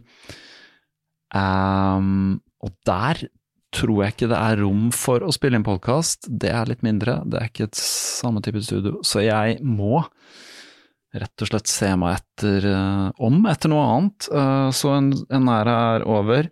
Um, 1.35 2.41
og 2.65 2.75
der 2.89 3.29
tror 3.77 4.03
jeg 4.03 4.15
ikke 4.15 4.31
det 4.31 4.39
er 4.41 4.61
rom 4.63 4.89
for 4.95 5.23
å 5.23 5.33
spille 5.35 5.59
inn 5.59 5.67
podkast. 5.67 6.27
Det 6.27 6.51
er 6.51 6.71
litt 6.71 6.85
mindre, 6.87 7.21
det 7.29 7.41
er 7.41 7.51
ikke 7.51 7.69
et 7.69 7.79
samme 7.79 8.43
type 8.45 8.63
studio. 8.65 8.99
Så 9.07 9.23
jeg 9.27 9.61
må 9.63 10.03
rett 11.23 11.45
og 11.45 11.51
slett 11.51 11.71
se 11.71 11.91
meg 11.99 12.21
etter 12.21 12.69
uh, 12.71 13.09
om 13.25 13.41
etter 13.51 13.73
noe 13.73 13.89
annet. 13.95 14.29
Uh, 14.33 14.69
så 14.75 14.95
en, 14.97 15.11
en 15.33 15.51
æra 15.53 15.77
er 15.97 16.07
over. 16.09 16.49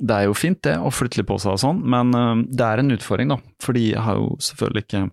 Det 0.00 0.16
er 0.16 0.28
jo 0.28 0.36
fint 0.38 0.60
det, 0.64 0.78
å 0.80 0.92
flytte 0.94 1.20
litt 1.20 1.28
på 1.28 1.38
seg 1.42 1.56
og 1.56 1.62
sånn, 1.62 1.80
men 1.92 2.14
uh, 2.16 2.36
det 2.48 2.66
er 2.66 2.82
en 2.82 2.94
utfordring, 2.96 3.34
da. 3.34 3.40
Fordi 3.62 3.90
jeg 3.92 4.04
har 4.06 4.20
jo 4.20 4.36
selvfølgelig 4.42 4.86
ikke 4.86 5.08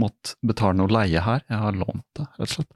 måttet 0.00 0.36
betale 0.46 0.78
noe 0.78 0.92
leie 0.92 1.20
her, 1.20 1.42
jeg 1.50 1.60
har 1.60 1.76
lånt 1.76 2.06
det, 2.16 2.24
rett 2.38 2.46
og 2.46 2.54
slett. 2.54 2.70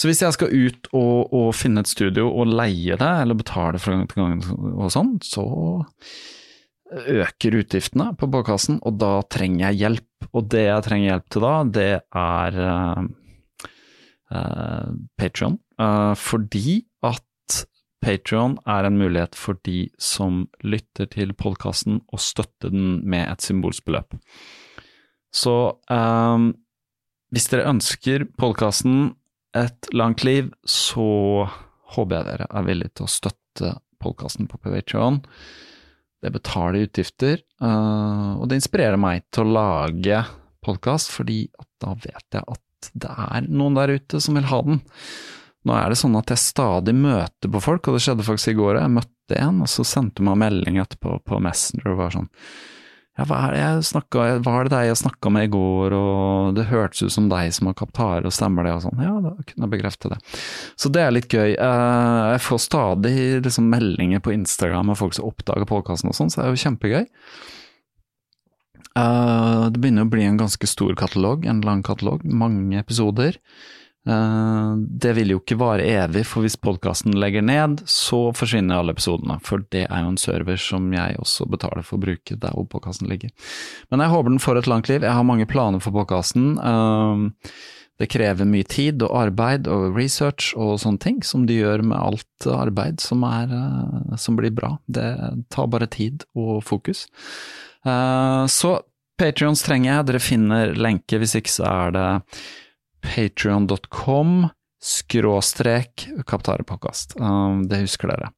Så 0.00 0.08
hvis 0.08 0.22
jeg 0.24 0.34
skal 0.34 0.54
ut 0.54 0.88
og, 0.96 1.34
og 1.36 1.52
finne 1.54 1.84
et 1.84 1.90
studio 1.90 2.30
og 2.32 2.50
leie 2.50 2.96
det, 2.98 3.12
eller 3.22 3.38
betale 3.38 3.80
fra 3.82 3.94
gang 3.94 4.08
til 4.10 4.24
gang 4.24 4.72
og 4.72 4.90
sånn, 4.94 5.14
så 5.22 5.44
øker 6.88 7.58
utgiftene 7.60 8.10
på 8.18 8.30
bakkassen, 8.32 8.80
og 8.80 8.96
da 9.00 9.18
trenger 9.28 9.68
jeg 9.68 9.82
hjelp. 9.82 10.28
Og 10.32 10.48
det 10.50 10.64
jeg 10.66 10.84
trenger 10.86 11.10
hjelp 11.12 11.26
til 11.32 11.44
da, 11.44 11.54
det 11.78 11.90
er 12.00 12.60
uh, 14.34 14.92
Patrion, 15.18 15.58
uh, 15.80 16.14
fordi 16.18 16.82
at 17.06 17.24
Patrion 18.04 18.56
er 18.68 18.86
en 18.86 18.98
mulighet 18.98 19.34
for 19.34 19.58
de 19.66 19.88
som 19.98 20.44
lytter 20.62 21.08
til 21.10 21.34
podkasten, 21.34 22.00
å 22.14 22.20
støtte 22.22 22.70
den 22.70 23.00
med 23.08 23.26
et 23.26 23.44
symbolsbeløp. 23.44 24.16
Så 25.34 25.54
um, 25.90 26.52
hvis 27.34 27.50
dere 27.52 27.68
ønsker 27.68 28.24
podkasten 28.40 29.16
et 29.56 29.90
langt 29.96 30.22
liv, 30.24 30.52
så 30.64 31.48
håper 31.94 32.18
jeg 32.18 32.28
dere 32.28 32.48
er 32.48 32.68
villige 32.68 32.94
til 32.96 33.08
å 33.08 33.12
støtte 33.12 33.74
podkasten 33.98 34.48
på 34.48 34.60
Patreon. 34.62 35.20
Det 36.22 36.32
betaler 36.34 36.86
utgifter, 36.86 37.42
uh, 37.62 38.38
og 38.38 38.48
det 38.48 38.60
inspirerer 38.60 38.98
meg 39.00 39.26
til 39.34 39.46
å 39.46 39.56
lage 39.58 40.22
podkast, 40.64 41.12
fordi 41.14 41.46
da 41.82 41.94
vet 41.98 42.38
jeg 42.38 42.42
at 42.46 42.62
det 42.94 43.10
er 43.10 43.48
noen 43.48 43.76
der 43.78 43.96
ute 43.98 44.20
som 44.22 44.38
vil 44.38 44.48
ha 44.50 44.62
den. 44.66 44.80
Nå 45.68 45.74
er 45.76 45.90
det 45.90 45.98
sånn 46.00 46.16
at 46.16 46.30
jeg 46.32 46.40
stadig 46.40 46.94
møter 46.96 47.52
på 47.52 47.62
folk, 47.62 47.88
og 47.88 47.98
det 47.98 48.04
skjedde 48.04 48.26
faktisk 48.26 48.54
i 48.54 48.58
går. 48.58 48.80
Jeg 48.80 48.94
møtte 48.94 49.38
en, 49.38 49.62
og 49.64 49.70
så 49.70 49.84
sendte 49.86 50.22
hun 50.22 50.30
meg 50.30 50.42
melding 50.46 50.80
etterpå 50.80 51.18
på 51.26 51.40
Messenger 51.44 51.92
og 51.92 52.02
var 52.02 52.14
sånn 52.14 52.30
ja, 53.18 53.24
hva 53.26 53.38
er 53.48 53.54
det 53.54 53.62
jeg 53.64 53.86
snakka 53.88 54.24
hva 54.46 54.52
er 54.54 54.68
det 54.68 54.72
deg 54.76 54.88
jeg 54.92 54.98
snakka 55.00 55.30
med 55.34 55.48
i 55.48 55.50
går, 55.50 55.94
og 55.98 56.52
det 56.54 56.68
hørtes 56.70 57.02
ut 57.02 57.10
som 57.10 57.26
deg 57.30 57.50
som 57.56 57.66
har 57.66 57.74
kaptare, 57.80 58.22
og 58.22 58.34
stemmer 58.34 58.68
det, 58.68 58.76
og 58.76 58.84
sånn. 58.84 59.02
Ja, 59.02 59.16
da 59.24 59.32
kunne 59.42 59.66
jeg 59.66 59.72
bekrefte 59.72 60.12
det. 60.12 60.20
Så 60.78 60.92
det 60.94 61.02
er 61.02 61.14
litt 61.16 61.34
gøy. 61.34 61.56
Eh, 61.56 62.20
jeg 62.36 62.44
får 62.46 62.62
stadig 62.62 63.16
liksom 63.42 63.66
meldinger 63.72 64.22
på 64.22 64.36
Instagram 64.36 64.94
av 64.94 65.02
folk 65.02 65.18
som 65.18 65.26
oppdager 65.26 65.66
podkasten 65.66 66.12
og 66.12 66.14
sånn, 66.14 66.30
så 66.30 66.40
det 66.40 66.46
er 66.46 66.54
jo 66.54 66.62
kjempegøy. 66.62 67.08
Uh, 68.98 69.68
det 69.70 69.78
begynner 69.78 70.06
å 70.06 70.10
bli 70.10 70.24
en 70.26 70.38
ganske 70.40 70.66
stor 70.66 70.94
katalog, 70.98 71.46
en 71.46 71.62
lang 71.66 71.84
katalog, 71.86 72.24
mange 72.24 72.80
episoder. 72.80 73.38
Uh, 74.08 74.78
det 74.78 75.12
vil 75.18 75.34
jo 75.34 75.40
ikke 75.42 75.58
vare 75.60 75.86
evig, 75.86 76.24
for 76.26 76.44
hvis 76.44 76.58
podkasten 76.58 77.18
legger 77.20 77.44
ned, 77.44 77.82
så 77.86 78.28
forsvinner 78.36 78.80
alle 78.80 78.94
episodene. 78.96 79.38
For 79.44 79.62
det 79.74 79.84
er 79.86 80.04
jo 80.04 80.12
en 80.14 80.20
server 80.20 80.60
som 80.62 80.88
jeg 80.94 81.18
også 81.20 81.46
betaler 81.52 81.86
for 81.86 81.98
å 81.98 82.06
bruke 82.08 82.38
der 82.40 82.54
hvor 82.56 82.68
podkasten 82.72 83.10
ligger. 83.10 83.34
Men 83.92 84.02
jeg 84.02 84.14
håper 84.14 84.34
den 84.34 84.42
får 84.42 84.62
et 84.62 84.70
langt 84.72 84.90
liv. 84.90 85.04
Jeg 85.04 85.18
har 85.20 85.28
mange 85.28 85.48
planer 85.50 85.84
for 85.84 85.94
podkasten. 85.94 86.56
Uh, 86.58 87.28
det 87.98 88.10
krever 88.14 88.46
mye 88.46 88.66
tid 88.66 89.02
og 89.02 89.14
arbeid 89.18 89.66
og 89.70 89.96
research 89.98 90.52
og 90.54 90.76
sånne 90.78 91.02
ting, 91.02 91.22
som 91.26 91.48
de 91.48 91.56
gjør 91.58 91.82
med 91.82 91.98
alt 91.98 92.46
arbeid 92.46 93.02
som, 93.02 93.24
er, 93.26 93.50
som 94.22 94.36
blir 94.38 94.54
bra. 94.54 94.76
Det 94.86 95.08
tar 95.50 95.66
bare 95.72 95.88
tid 95.90 96.22
og 96.38 96.60
fokus. 96.62 97.08
Så 97.82 98.70
Patrions 99.18 99.64
trenger 99.66 99.90
jeg, 99.90 100.06
dere 100.08 100.22
finner 100.22 100.74
lenke, 100.78 101.18
hvis 101.18 101.34
ikke 101.38 101.50
så 101.50 101.66
er 101.66 101.94
det 101.96 102.08
patrion.com 103.02 104.48
skråstrek 104.78 106.06
Kaptarepodkast. 106.26 107.16
Um, 107.18 107.64
det 107.68 107.82
husker 107.82 108.12
dere. 108.12 108.30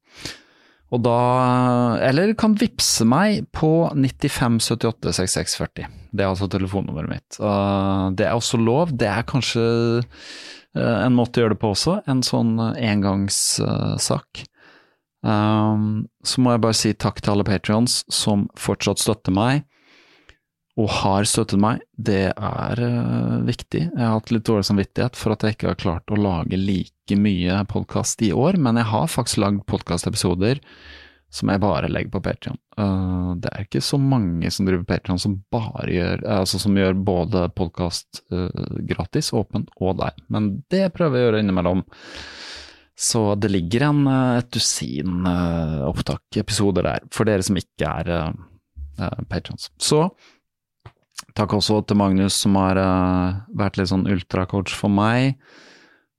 Og 0.91 1.03
da 1.05 1.19
Eller 2.03 2.33
kan 2.35 2.57
vippse 2.59 3.05
meg 3.07 3.45
på 3.55 3.91
95786640. 3.95 5.87
Det 6.11 6.25
er 6.25 6.31
altså 6.33 6.49
telefonnummeret 6.51 7.13
mitt. 7.13 7.39
Uh, 7.39 8.11
det 8.17 8.27
er 8.27 8.35
også 8.35 8.59
lov. 8.59 8.97
Det 8.97 9.07
er 9.07 9.29
kanskje 9.29 9.67
uh, 10.01 10.99
en 11.05 11.15
måte 11.15 11.39
å 11.39 11.45
gjøre 11.45 11.55
det 11.55 11.63
på 11.63 11.75
også. 11.77 12.01
En 12.11 12.25
sånn 12.27 12.57
engangssak. 12.73 14.47
Um, 15.21 16.09
så 16.25 16.41
må 16.41 16.57
jeg 16.57 16.65
bare 16.65 16.81
si 16.81 16.95
takk 16.97 17.21
til 17.21 17.37
alle 17.37 17.45
patrions 17.45 18.01
som 18.09 18.49
fortsatt 18.59 19.03
støtter 19.03 19.37
meg 19.37 19.67
og 20.79 20.89
har 21.01 21.27
støttet 21.27 21.59
meg, 21.61 21.83
det 21.99 22.31
er 22.31 22.81
uh, 22.81 23.43
viktig. 23.47 23.83
Jeg 23.91 24.01
har 24.01 24.15
hatt 24.15 24.31
litt 24.31 24.47
dårlig 24.47 24.69
samvittighet 24.69 25.19
for 25.19 25.35
at 25.35 25.45
jeg 25.45 25.57
ikke 25.57 25.73
har 25.73 25.81
klart 25.81 26.15
å 26.15 26.21
lage 26.21 26.59
like 26.61 27.19
mye 27.19 27.59
podkast 27.71 28.23
i 28.23 28.31
år, 28.37 28.59
men 28.63 28.79
jeg 28.79 28.91
har 28.93 29.11
faktisk 29.11 29.43
lagd 29.43 29.65
podkastepisoder 29.71 30.63
som 31.31 31.51
jeg 31.53 31.63
bare 31.63 31.91
legger 31.91 32.15
på 32.15 32.23
Patrion. 32.23 32.59
Uh, 32.79 33.35
det 33.43 33.51
er 33.51 33.67
ikke 33.67 33.83
så 33.85 33.99
mange 34.03 34.51
som 34.55 34.67
driver 34.67 34.87
Patrion 34.87 35.21
som 35.21 35.41
bare 35.53 35.91
gjør 35.91 36.25
altså 36.39 36.63
som 36.63 36.79
gjør 36.79 36.97
både 37.07 37.45
podkast 37.59 38.23
gratis, 38.87 39.35
åpen, 39.37 39.67
og 39.83 39.99
der, 40.01 40.15
men 40.31 40.53
det 40.71 40.89
prøver 40.95 41.19
jeg 41.19 41.27
å 41.27 41.31
gjøre 41.31 41.45
innimellom. 41.45 41.85
Så 43.01 43.31
det 43.41 43.49
ligger 43.49 43.87
en, 43.89 44.01
et 44.37 44.51
dusin 44.53 45.25
opptak, 45.89 46.27
episoder 46.37 46.85
der, 46.85 47.07
for 47.15 47.27
dere 47.27 47.43
som 47.47 47.57
ikke 47.59 47.95
er 48.03 48.11
uh, 49.01 49.23
patrons. 49.31 49.71
Så 49.81 50.05
Takk 51.37 51.55
også 51.57 51.81
til 51.87 51.99
Magnus 52.01 52.37
som 52.43 52.57
har 52.59 52.79
uh, 52.81 53.41
vært 53.57 53.79
litt 53.79 53.91
sånn 53.93 54.09
ultracoach 54.11 54.73
for 54.77 54.93
meg. 54.93 55.37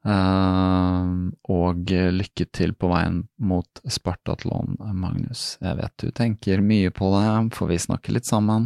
Uh, 0.02 1.30
og 1.54 1.92
lykke 1.94 2.48
til 2.50 2.72
på 2.74 2.88
veien 2.90 3.20
mot 3.38 3.82
Spartatlon, 3.86 4.74
Magnus. 4.98 5.60
Jeg 5.62 5.78
vet 5.78 5.94
du 6.02 6.08
tenker 6.18 6.64
mye 6.66 6.90
på 6.90 7.12
det, 7.14 7.26
for 7.54 7.70
vi 7.70 7.78
snakker 7.78 8.16
litt 8.16 8.26
sammen. 8.26 8.66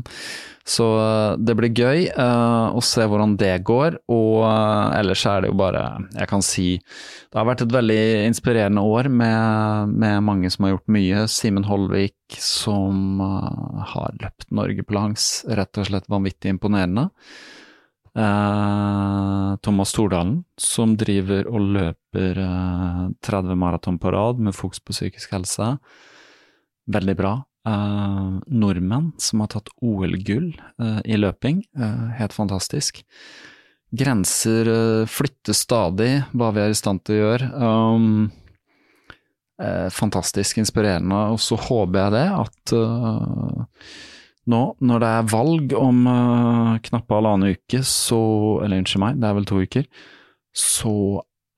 Så 0.63 0.87
uh, 0.95 1.35
det 1.35 1.57
blir 1.59 1.75
gøy 1.75 2.05
uh, 2.15 2.71
å 2.71 2.79
se 2.79 3.03
hvordan 3.03 3.35
det 3.41 3.51
går, 3.67 3.99
og 4.07 4.45
ellers 4.95 5.25
er 5.27 5.43
det 5.43 5.51
jo 5.51 5.57
bare 5.59 5.83
Jeg 6.15 6.29
kan 6.31 6.45
si 6.45 6.69
det 6.79 7.41
har 7.41 7.49
vært 7.49 7.65
et 7.65 7.75
veldig 7.75 8.03
inspirerende 8.29 8.85
år 8.87 9.09
med, 9.11 9.91
med 9.91 10.23
mange 10.23 10.51
som 10.53 10.63
har 10.63 10.77
gjort 10.77 10.95
mye. 10.95 11.25
Simen 11.27 11.67
Holvik 11.67 12.39
som 12.39 13.19
har 13.19 14.15
løpt 14.21 14.47
Norge 14.55 14.87
på 14.87 14.95
langs, 14.95 15.43
rett 15.51 15.83
og 15.83 15.89
slett 15.91 16.07
vanvittig 16.11 16.55
imponerende. 16.55 17.09
Uh, 18.15 19.57
Thomas 19.59 19.89
Stordalen, 19.91 20.45
som 20.55 20.93
driver 20.95 21.49
og 21.51 21.65
løper 21.75 22.37
uh, 22.39 23.09
eh, 23.09 23.09
30 23.27 23.57
maraton 23.59 23.97
på 23.99 24.13
rad 24.15 24.39
med 24.39 24.55
fokus 24.55 24.79
på 24.79 24.95
psykisk 24.95 25.33
helse. 25.35 25.73
Veldig 26.87 27.15
bra. 27.19 27.33
Uh, 27.67 28.39
nordmenn 28.47 29.11
som 29.19 29.43
har 29.43 29.51
tatt 29.51 29.73
OL-gull 29.83 30.53
i 31.03 31.17
løping. 31.19 31.63
helt 32.19 32.33
fantastisk. 32.33 33.03
Grenser 33.95 34.69
flyttes 35.07 35.63
stadig, 35.65 36.23
hva 36.31 36.51
vi 36.55 36.61
er 36.63 36.71
i 36.71 36.77
stand 36.77 37.03
til 37.03 37.15
å 37.15 37.21
gjøre. 37.23 37.47
Fantastisk 39.95 40.59
inspirerende, 40.61 41.19
og 41.33 41.39
så 41.39 41.57
håper 41.57 41.99
jeg 41.99 42.15
det 42.15 42.27
at 42.43 42.75
nå, 44.51 44.61
når 44.85 45.01
det 45.01 45.09
er 45.09 45.29
valg 45.31 45.75
om 45.77 46.05
uh, 46.05 46.77
knappe 46.85 47.17
halvannen 47.17 47.55
uke, 47.55 47.81
så 47.85 48.19
Eller 48.63 48.81
unnskyld 48.81 49.01
meg, 49.01 49.21
det 49.21 49.29
er 49.29 49.37
vel 49.39 49.47
to 49.49 49.61
uker. 49.61 49.85
Så 50.55 50.95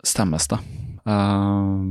stemmes 0.08 0.48
det. 0.52 0.60
Uh, 1.08 1.84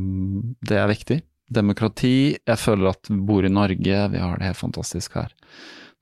det 0.65 0.79
er 0.81 0.93
viktig. 0.93 1.21
Demokrati. 1.53 2.17
Jeg 2.41 2.59
føler 2.59 2.95
at 2.95 3.11
vi 3.13 3.19
bor 3.29 3.47
i 3.47 3.53
Norge, 3.53 3.99
vi 4.13 4.23
har 4.23 4.41
det 4.41 4.49
helt 4.49 4.63
fantastisk 4.63 5.19
her. 5.21 5.35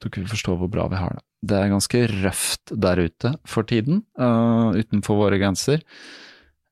dere 0.04 0.28
forstår 0.30 0.60
hvor 0.60 0.70
bra 0.70 0.86
vi 0.92 1.00
har 1.00 1.18
det. 1.18 1.24
Det 1.44 1.56
er 1.58 1.72
ganske 1.74 2.06
røft 2.08 2.72
der 2.72 3.02
ute 3.04 3.34
for 3.44 3.66
tiden, 3.68 4.04
uh, 4.16 4.72
utenfor 4.72 5.18
våre 5.20 5.40
grenser. 5.42 5.82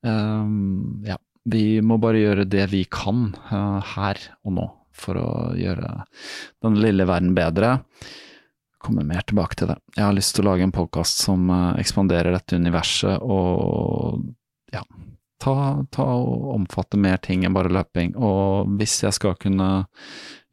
Ja, 0.03 1.15
vi 1.47 1.79
må 1.79 1.95
bare 1.95 2.19
gjøre 2.19 2.43
det 2.43 2.65
vi 2.73 2.81
kan 2.91 3.29
her 3.47 4.19
og 4.43 4.51
nå 4.51 4.65
for 4.93 5.19
å 5.19 5.31
gjøre 5.57 6.03
den 6.63 6.77
lille 6.81 7.07
verden 7.09 7.33
bedre. 7.37 7.77
Kommer 8.83 9.07
mer 9.07 9.25
tilbake 9.27 9.57
til 9.59 9.71
det. 9.71 9.79
Jeg 9.95 10.05
har 10.05 10.15
lyst 10.15 10.35
til 10.35 10.45
å 10.45 10.51
lage 10.51 10.67
en 10.67 10.75
podkast 10.75 11.23
som 11.23 11.49
uh, 11.51 11.73
ekspanderer 11.79 12.35
dette 12.35 12.59
universet 12.59 13.21
og 13.23 14.25
ja, 14.73 14.83
ta, 15.43 15.55
ta 15.93 16.07
og 16.19 16.49
omfatte 16.57 16.99
mer 16.99 17.21
ting 17.23 17.45
enn 17.45 17.55
bare 17.55 17.71
løping. 17.73 18.15
Og 18.19 18.73
hvis 18.79 18.99
jeg 19.05 19.15
skal 19.15 19.37
kunne 19.39 19.69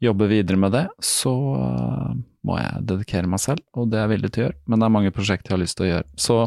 jobbe 0.01 0.29
videre 0.31 0.59
med 0.59 0.73
det, 0.77 0.85
så 1.03 1.33
uh, 1.59 2.11
må 2.47 2.57
jeg 2.57 2.85
dedikere 2.89 3.29
meg 3.29 3.43
selv, 3.43 3.61
og 3.77 3.91
det 3.91 3.99
er 3.99 4.07
jeg 4.07 4.15
villig 4.15 4.31
til 4.31 4.43
å 4.43 4.47
gjøre. 4.47 4.59
Men 4.65 4.81
det 4.81 4.87
er 4.87 4.95
mange 4.97 5.13
prosjekter 5.15 5.51
jeg 5.51 5.57
har 5.57 5.63
lyst 5.65 5.77
til 5.79 5.87
å 5.87 5.91
gjøre. 5.91 6.09
Så 6.17 6.39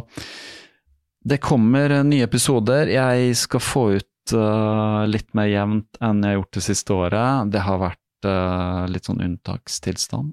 det 1.24 1.40
kommer 1.40 1.94
nye 2.04 2.26
episoder. 2.26 2.90
Jeg 2.92 3.36
skal 3.40 3.62
få 3.64 3.84
ut 3.98 4.08
uh, 4.32 5.04
litt 5.10 5.30
mer 5.36 5.50
jevnt 5.50 6.00
enn 6.00 6.22
jeg 6.24 6.32
har 6.32 6.40
gjort 6.40 6.56
det 6.56 6.64
siste 6.64 6.96
året. 6.96 7.52
Det 7.52 7.62
har 7.66 7.82
vært 7.82 8.28
uh, 8.28 8.84
litt 8.90 9.10
sånn 9.10 9.22
unntakstilstand. 9.24 10.32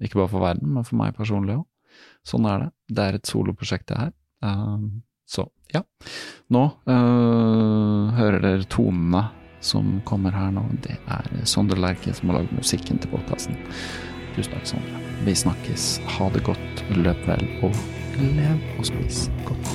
ikke 0.00 0.20
bare 0.20 0.32
for 0.34 0.44
verden, 0.44 0.74
men 0.76 0.86
for 0.86 1.00
meg 1.00 1.16
personlig 1.16 1.56
òg. 1.56 1.66
Sånn 2.26 2.46
er 2.46 2.66
det. 2.66 2.70
Det 2.92 3.06
er 3.06 3.18
et 3.18 3.30
soloprosjekt, 3.30 3.88
det 3.88 3.98
her. 3.98 4.12
så 5.26 5.46
ja. 5.72 5.80
Nå 6.52 6.62
hører 6.84 8.40
dere 8.42 8.68
tonene 8.68 9.24
som 9.60 10.00
kommer 10.08 10.32
her 10.32 10.50
nå, 10.54 10.64
det 10.84 10.96
er 11.12 11.28
Sondre 11.48 11.78
Lerche 11.80 12.14
som 12.16 12.32
har 12.32 12.40
lagd 12.40 12.56
musikken 12.56 13.00
til 13.00 13.12
podkasten. 13.12 13.58
Tusen 14.36 14.54
takk, 14.54 14.66
Sondre. 14.72 15.00
Vi 15.26 15.36
snakkes. 15.36 15.88
Ha 16.16 16.30
det 16.34 16.44
godt, 16.48 16.84
løp 16.96 17.24
vel, 17.28 17.46
og 17.66 17.76
lev 18.20 18.60
og 18.78 18.86
spis 18.88 19.26
godt. 19.48 19.74